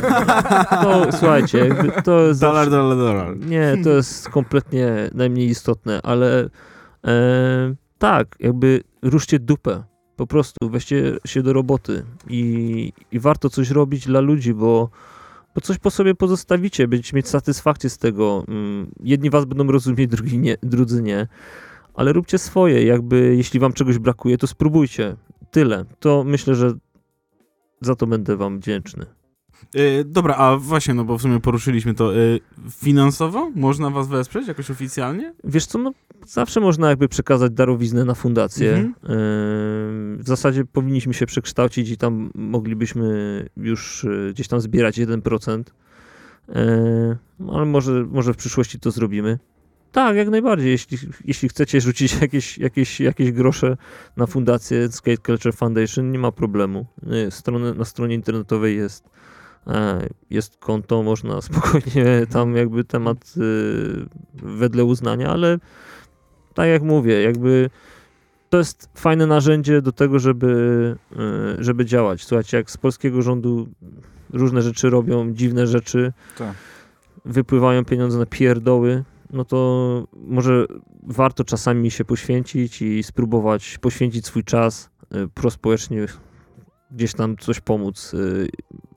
to 0.69 1.11
słuchajcie, 1.11 1.75
to 2.03 2.21
jest... 2.27 2.41
Dolar, 2.41 2.69
dolar, 2.69 2.97
dolar. 2.97 3.37
Nie, 3.39 3.77
to 3.83 3.89
jest 3.89 4.29
kompletnie 4.29 5.09
najmniej 5.13 5.47
istotne, 5.47 5.99
ale 6.03 6.49
e, 7.07 7.75
tak, 7.97 8.35
jakby 8.39 8.83
ruszcie 9.01 9.39
dupę. 9.39 9.83
Po 10.15 10.27
prostu 10.27 10.69
weźcie 10.69 11.17
się 11.25 11.43
do 11.43 11.53
roboty 11.53 12.05
i, 12.29 12.93
i 13.11 13.19
warto 13.19 13.49
coś 13.49 13.69
robić 13.69 14.05
dla 14.05 14.19
ludzi, 14.19 14.53
bo, 14.53 14.89
bo 15.55 15.61
coś 15.61 15.77
po 15.77 15.91
sobie 15.91 16.15
pozostawicie, 16.15 16.87
będziecie 16.87 17.17
mieć 17.17 17.27
satysfakcję 17.27 17.89
z 17.89 17.97
tego. 17.97 18.43
Mm, 18.47 18.91
Jedni 19.03 19.29
was 19.29 19.45
będą 19.45 19.71
rozumieć, 19.71 20.09
drugi 20.09 20.37
nie, 20.37 20.57
drudzy 20.63 21.01
nie, 21.01 21.27
ale 21.93 22.13
róbcie 22.13 22.37
swoje. 22.37 22.85
Jakby 22.85 23.35
jeśli 23.35 23.59
wam 23.59 23.73
czegoś 23.73 23.97
brakuje, 23.97 24.37
to 24.37 24.47
spróbujcie. 24.47 25.15
Tyle. 25.51 25.85
To 25.99 26.23
myślę, 26.23 26.55
że 26.55 26.73
za 27.81 27.95
to 27.95 28.07
będę 28.07 28.37
wam 28.37 28.59
wdzięczny. 28.59 29.05
Y, 29.75 30.03
dobra, 30.05 30.35
a 30.35 30.57
właśnie, 30.57 30.93
no 30.93 31.03
bo 31.03 31.17
w 31.17 31.21
sumie 31.21 31.39
poruszyliśmy 31.39 31.93
to. 31.93 32.15
Y, 32.15 32.39
finansowo 32.71 33.51
można 33.55 33.89
was 33.89 34.07
wesprzeć 34.07 34.47
jakoś 34.47 34.71
oficjalnie? 34.71 35.33
Wiesz 35.43 35.65
co, 35.65 35.79
no 35.79 35.91
zawsze 36.27 36.59
można 36.59 36.89
jakby 36.89 37.07
przekazać 37.07 37.51
darowiznę 37.51 38.05
na 38.05 38.15
fundację. 38.15 38.69
Mhm. 38.69 38.93
Yy, 39.03 40.23
W 40.23 40.27
zasadzie 40.27 40.65
powinniśmy 40.65 41.13
się 41.13 41.25
przekształcić 41.25 41.89
i 41.89 41.97
tam 41.97 42.31
moglibyśmy 42.35 43.05
już 43.57 44.03
yy, 44.03 44.33
gdzieś 44.33 44.47
tam 44.47 44.61
zbierać 44.61 44.99
1%. 44.99 45.63
Yy, 46.47 47.17
Ale 47.53 47.65
może, 47.65 48.05
może 48.11 48.33
w 48.33 48.37
przyszłości 48.37 48.79
to 48.79 48.91
zrobimy. 48.91 49.39
Tak, 49.91 50.15
jak 50.15 50.29
najbardziej. 50.29 50.71
Jeśli, 50.71 50.97
jeśli 51.25 51.49
chcecie 51.49 51.81
rzucić 51.81 52.17
jakieś, 52.21 52.57
jakieś, 52.57 52.99
jakieś 52.99 53.31
grosze 53.31 53.77
na 54.17 54.27
fundację 54.27 54.91
Skate 54.91 55.17
Culture 55.25 55.53
Foundation, 55.53 56.11
nie 56.11 56.19
ma 56.19 56.31
problemu. 56.31 56.85
Yy, 57.03 57.31
Strony, 57.31 57.73
na 57.73 57.85
stronie 57.85 58.15
internetowej 58.15 58.77
jest, 58.77 59.09
jest 60.29 60.57
konto, 60.57 61.03
można 61.03 61.41
spokojnie 61.51 62.27
tam 62.29 62.55
jakby 62.55 62.83
temat 62.83 63.35
yy, 63.37 64.05
wedle 64.33 64.83
uznania, 64.85 65.29
ale 65.29 65.59
tak 66.53 66.67
jak 66.69 66.81
mówię, 66.83 67.21
jakby 67.21 67.69
to 68.49 68.57
jest 68.57 68.89
fajne 68.95 69.27
narzędzie 69.27 69.81
do 69.81 69.91
tego, 69.91 70.19
żeby, 70.19 70.95
yy, 71.11 71.63
żeby 71.63 71.85
działać. 71.85 72.23
Słuchajcie, 72.23 72.57
jak 72.57 72.71
z 72.71 72.77
polskiego 72.77 73.21
rządu 73.21 73.67
różne 74.33 74.61
rzeczy 74.61 74.89
robią, 74.89 75.33
dziwne 75.33 75.67
rzeczy, 75.67 76.13
Tak. 76.37 76.53
wypływają 77.25 77.85
pieniądze 77.85 78.19
na 78.19 78.25
pierdoły, 78.25 79.03
no 79.33 79.45
to 79.45 80.07
może 80.13 80.65
warto 81.03 81.43
czasami 81.43 81.91
się 81.91 82.05
poświęcić 82.05 82.81
i 82.81 83.03
spróbować 83.03 83.77
poświęcić 83.77 84.25
swój 84.25 84.43
czas 84.43 84.89
y, 85.15 85.27
prospołecznie, 85.27 85.97
gdzieś 86.91 87.13
tam 87.13 87.37
coś 87.37 87.59
pomóc 87.59 88.13
y, 88.13 88.47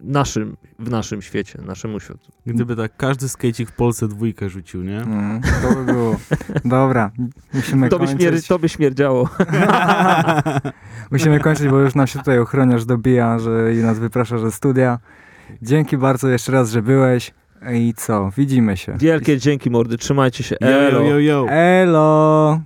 naszym, 0.00 0.56
w 0.78 0.90
naszym 0.90 1.22
świecie, 1.22 1.58
naszemu 1.66 2.00
światu. 2.00 2.32
Gdyby 2.46 2.76
tak 2.76 2.96
każdy 2.96 3.28
skejcik 3.28 3.68
w 3.70 3.72
Polsce 3.72 4.08
dwójkę 4.08 4.48
rzucił, 4.48 4.82
nie? 4.82 5.00
Mm, 5.00 5.40
to 5.62 5.74
by 5.74 5.92
było. 5.92 6.16
Dobra, 6.64 7.10
musimy 7.54 7.88
To 7.88 7.98
by, 7.98 8.06
kończyć. 8.06 8.22
śmier- 8.28 8.48
to 8.48 8.58
by 8.58 8.68
śmierdziało. 8.68 9.28
Musimy 11.10 11.40
kończyć, 11.40 11.68
bo 11.68 11.78
już 11.78 11.94
nam 11.94 12.06
się 12.06 12.18
tutaj 12.18 12.38
ochroniarz 12.38 12.84
dobija, 12.84 13.38
że 13.38 13.74
i 13.74 13.78
nas 13.78 13.98
wyprasza 13.98 14.38
ze 14.38 14.52
studia. 14.52 14.98
Dzięki 15.62 15.96
bardzo 15.98 16.28
jeszcze 16.28 16.52
raz, 16.52 16.70
że 16.70 16.82
byłeś. 16.82 17.34
I 17.74 17.94
co? 17.96 18.30
Widzimy 18.36 18.76
się. 18.76 18.96
Wielkie 18.98 19.38
dzięki 19.38 19.70
mordy, 19.70 19.98
trzymajcie 19.98 20.44
się. 20.44 20.56
Yo, 20.60 20.68
yo, 20.70 20.78
Elo. 20.78 21.00
yo, 21.02 21.18
yo. 21.18 21.46
Elo! 21.48 22.60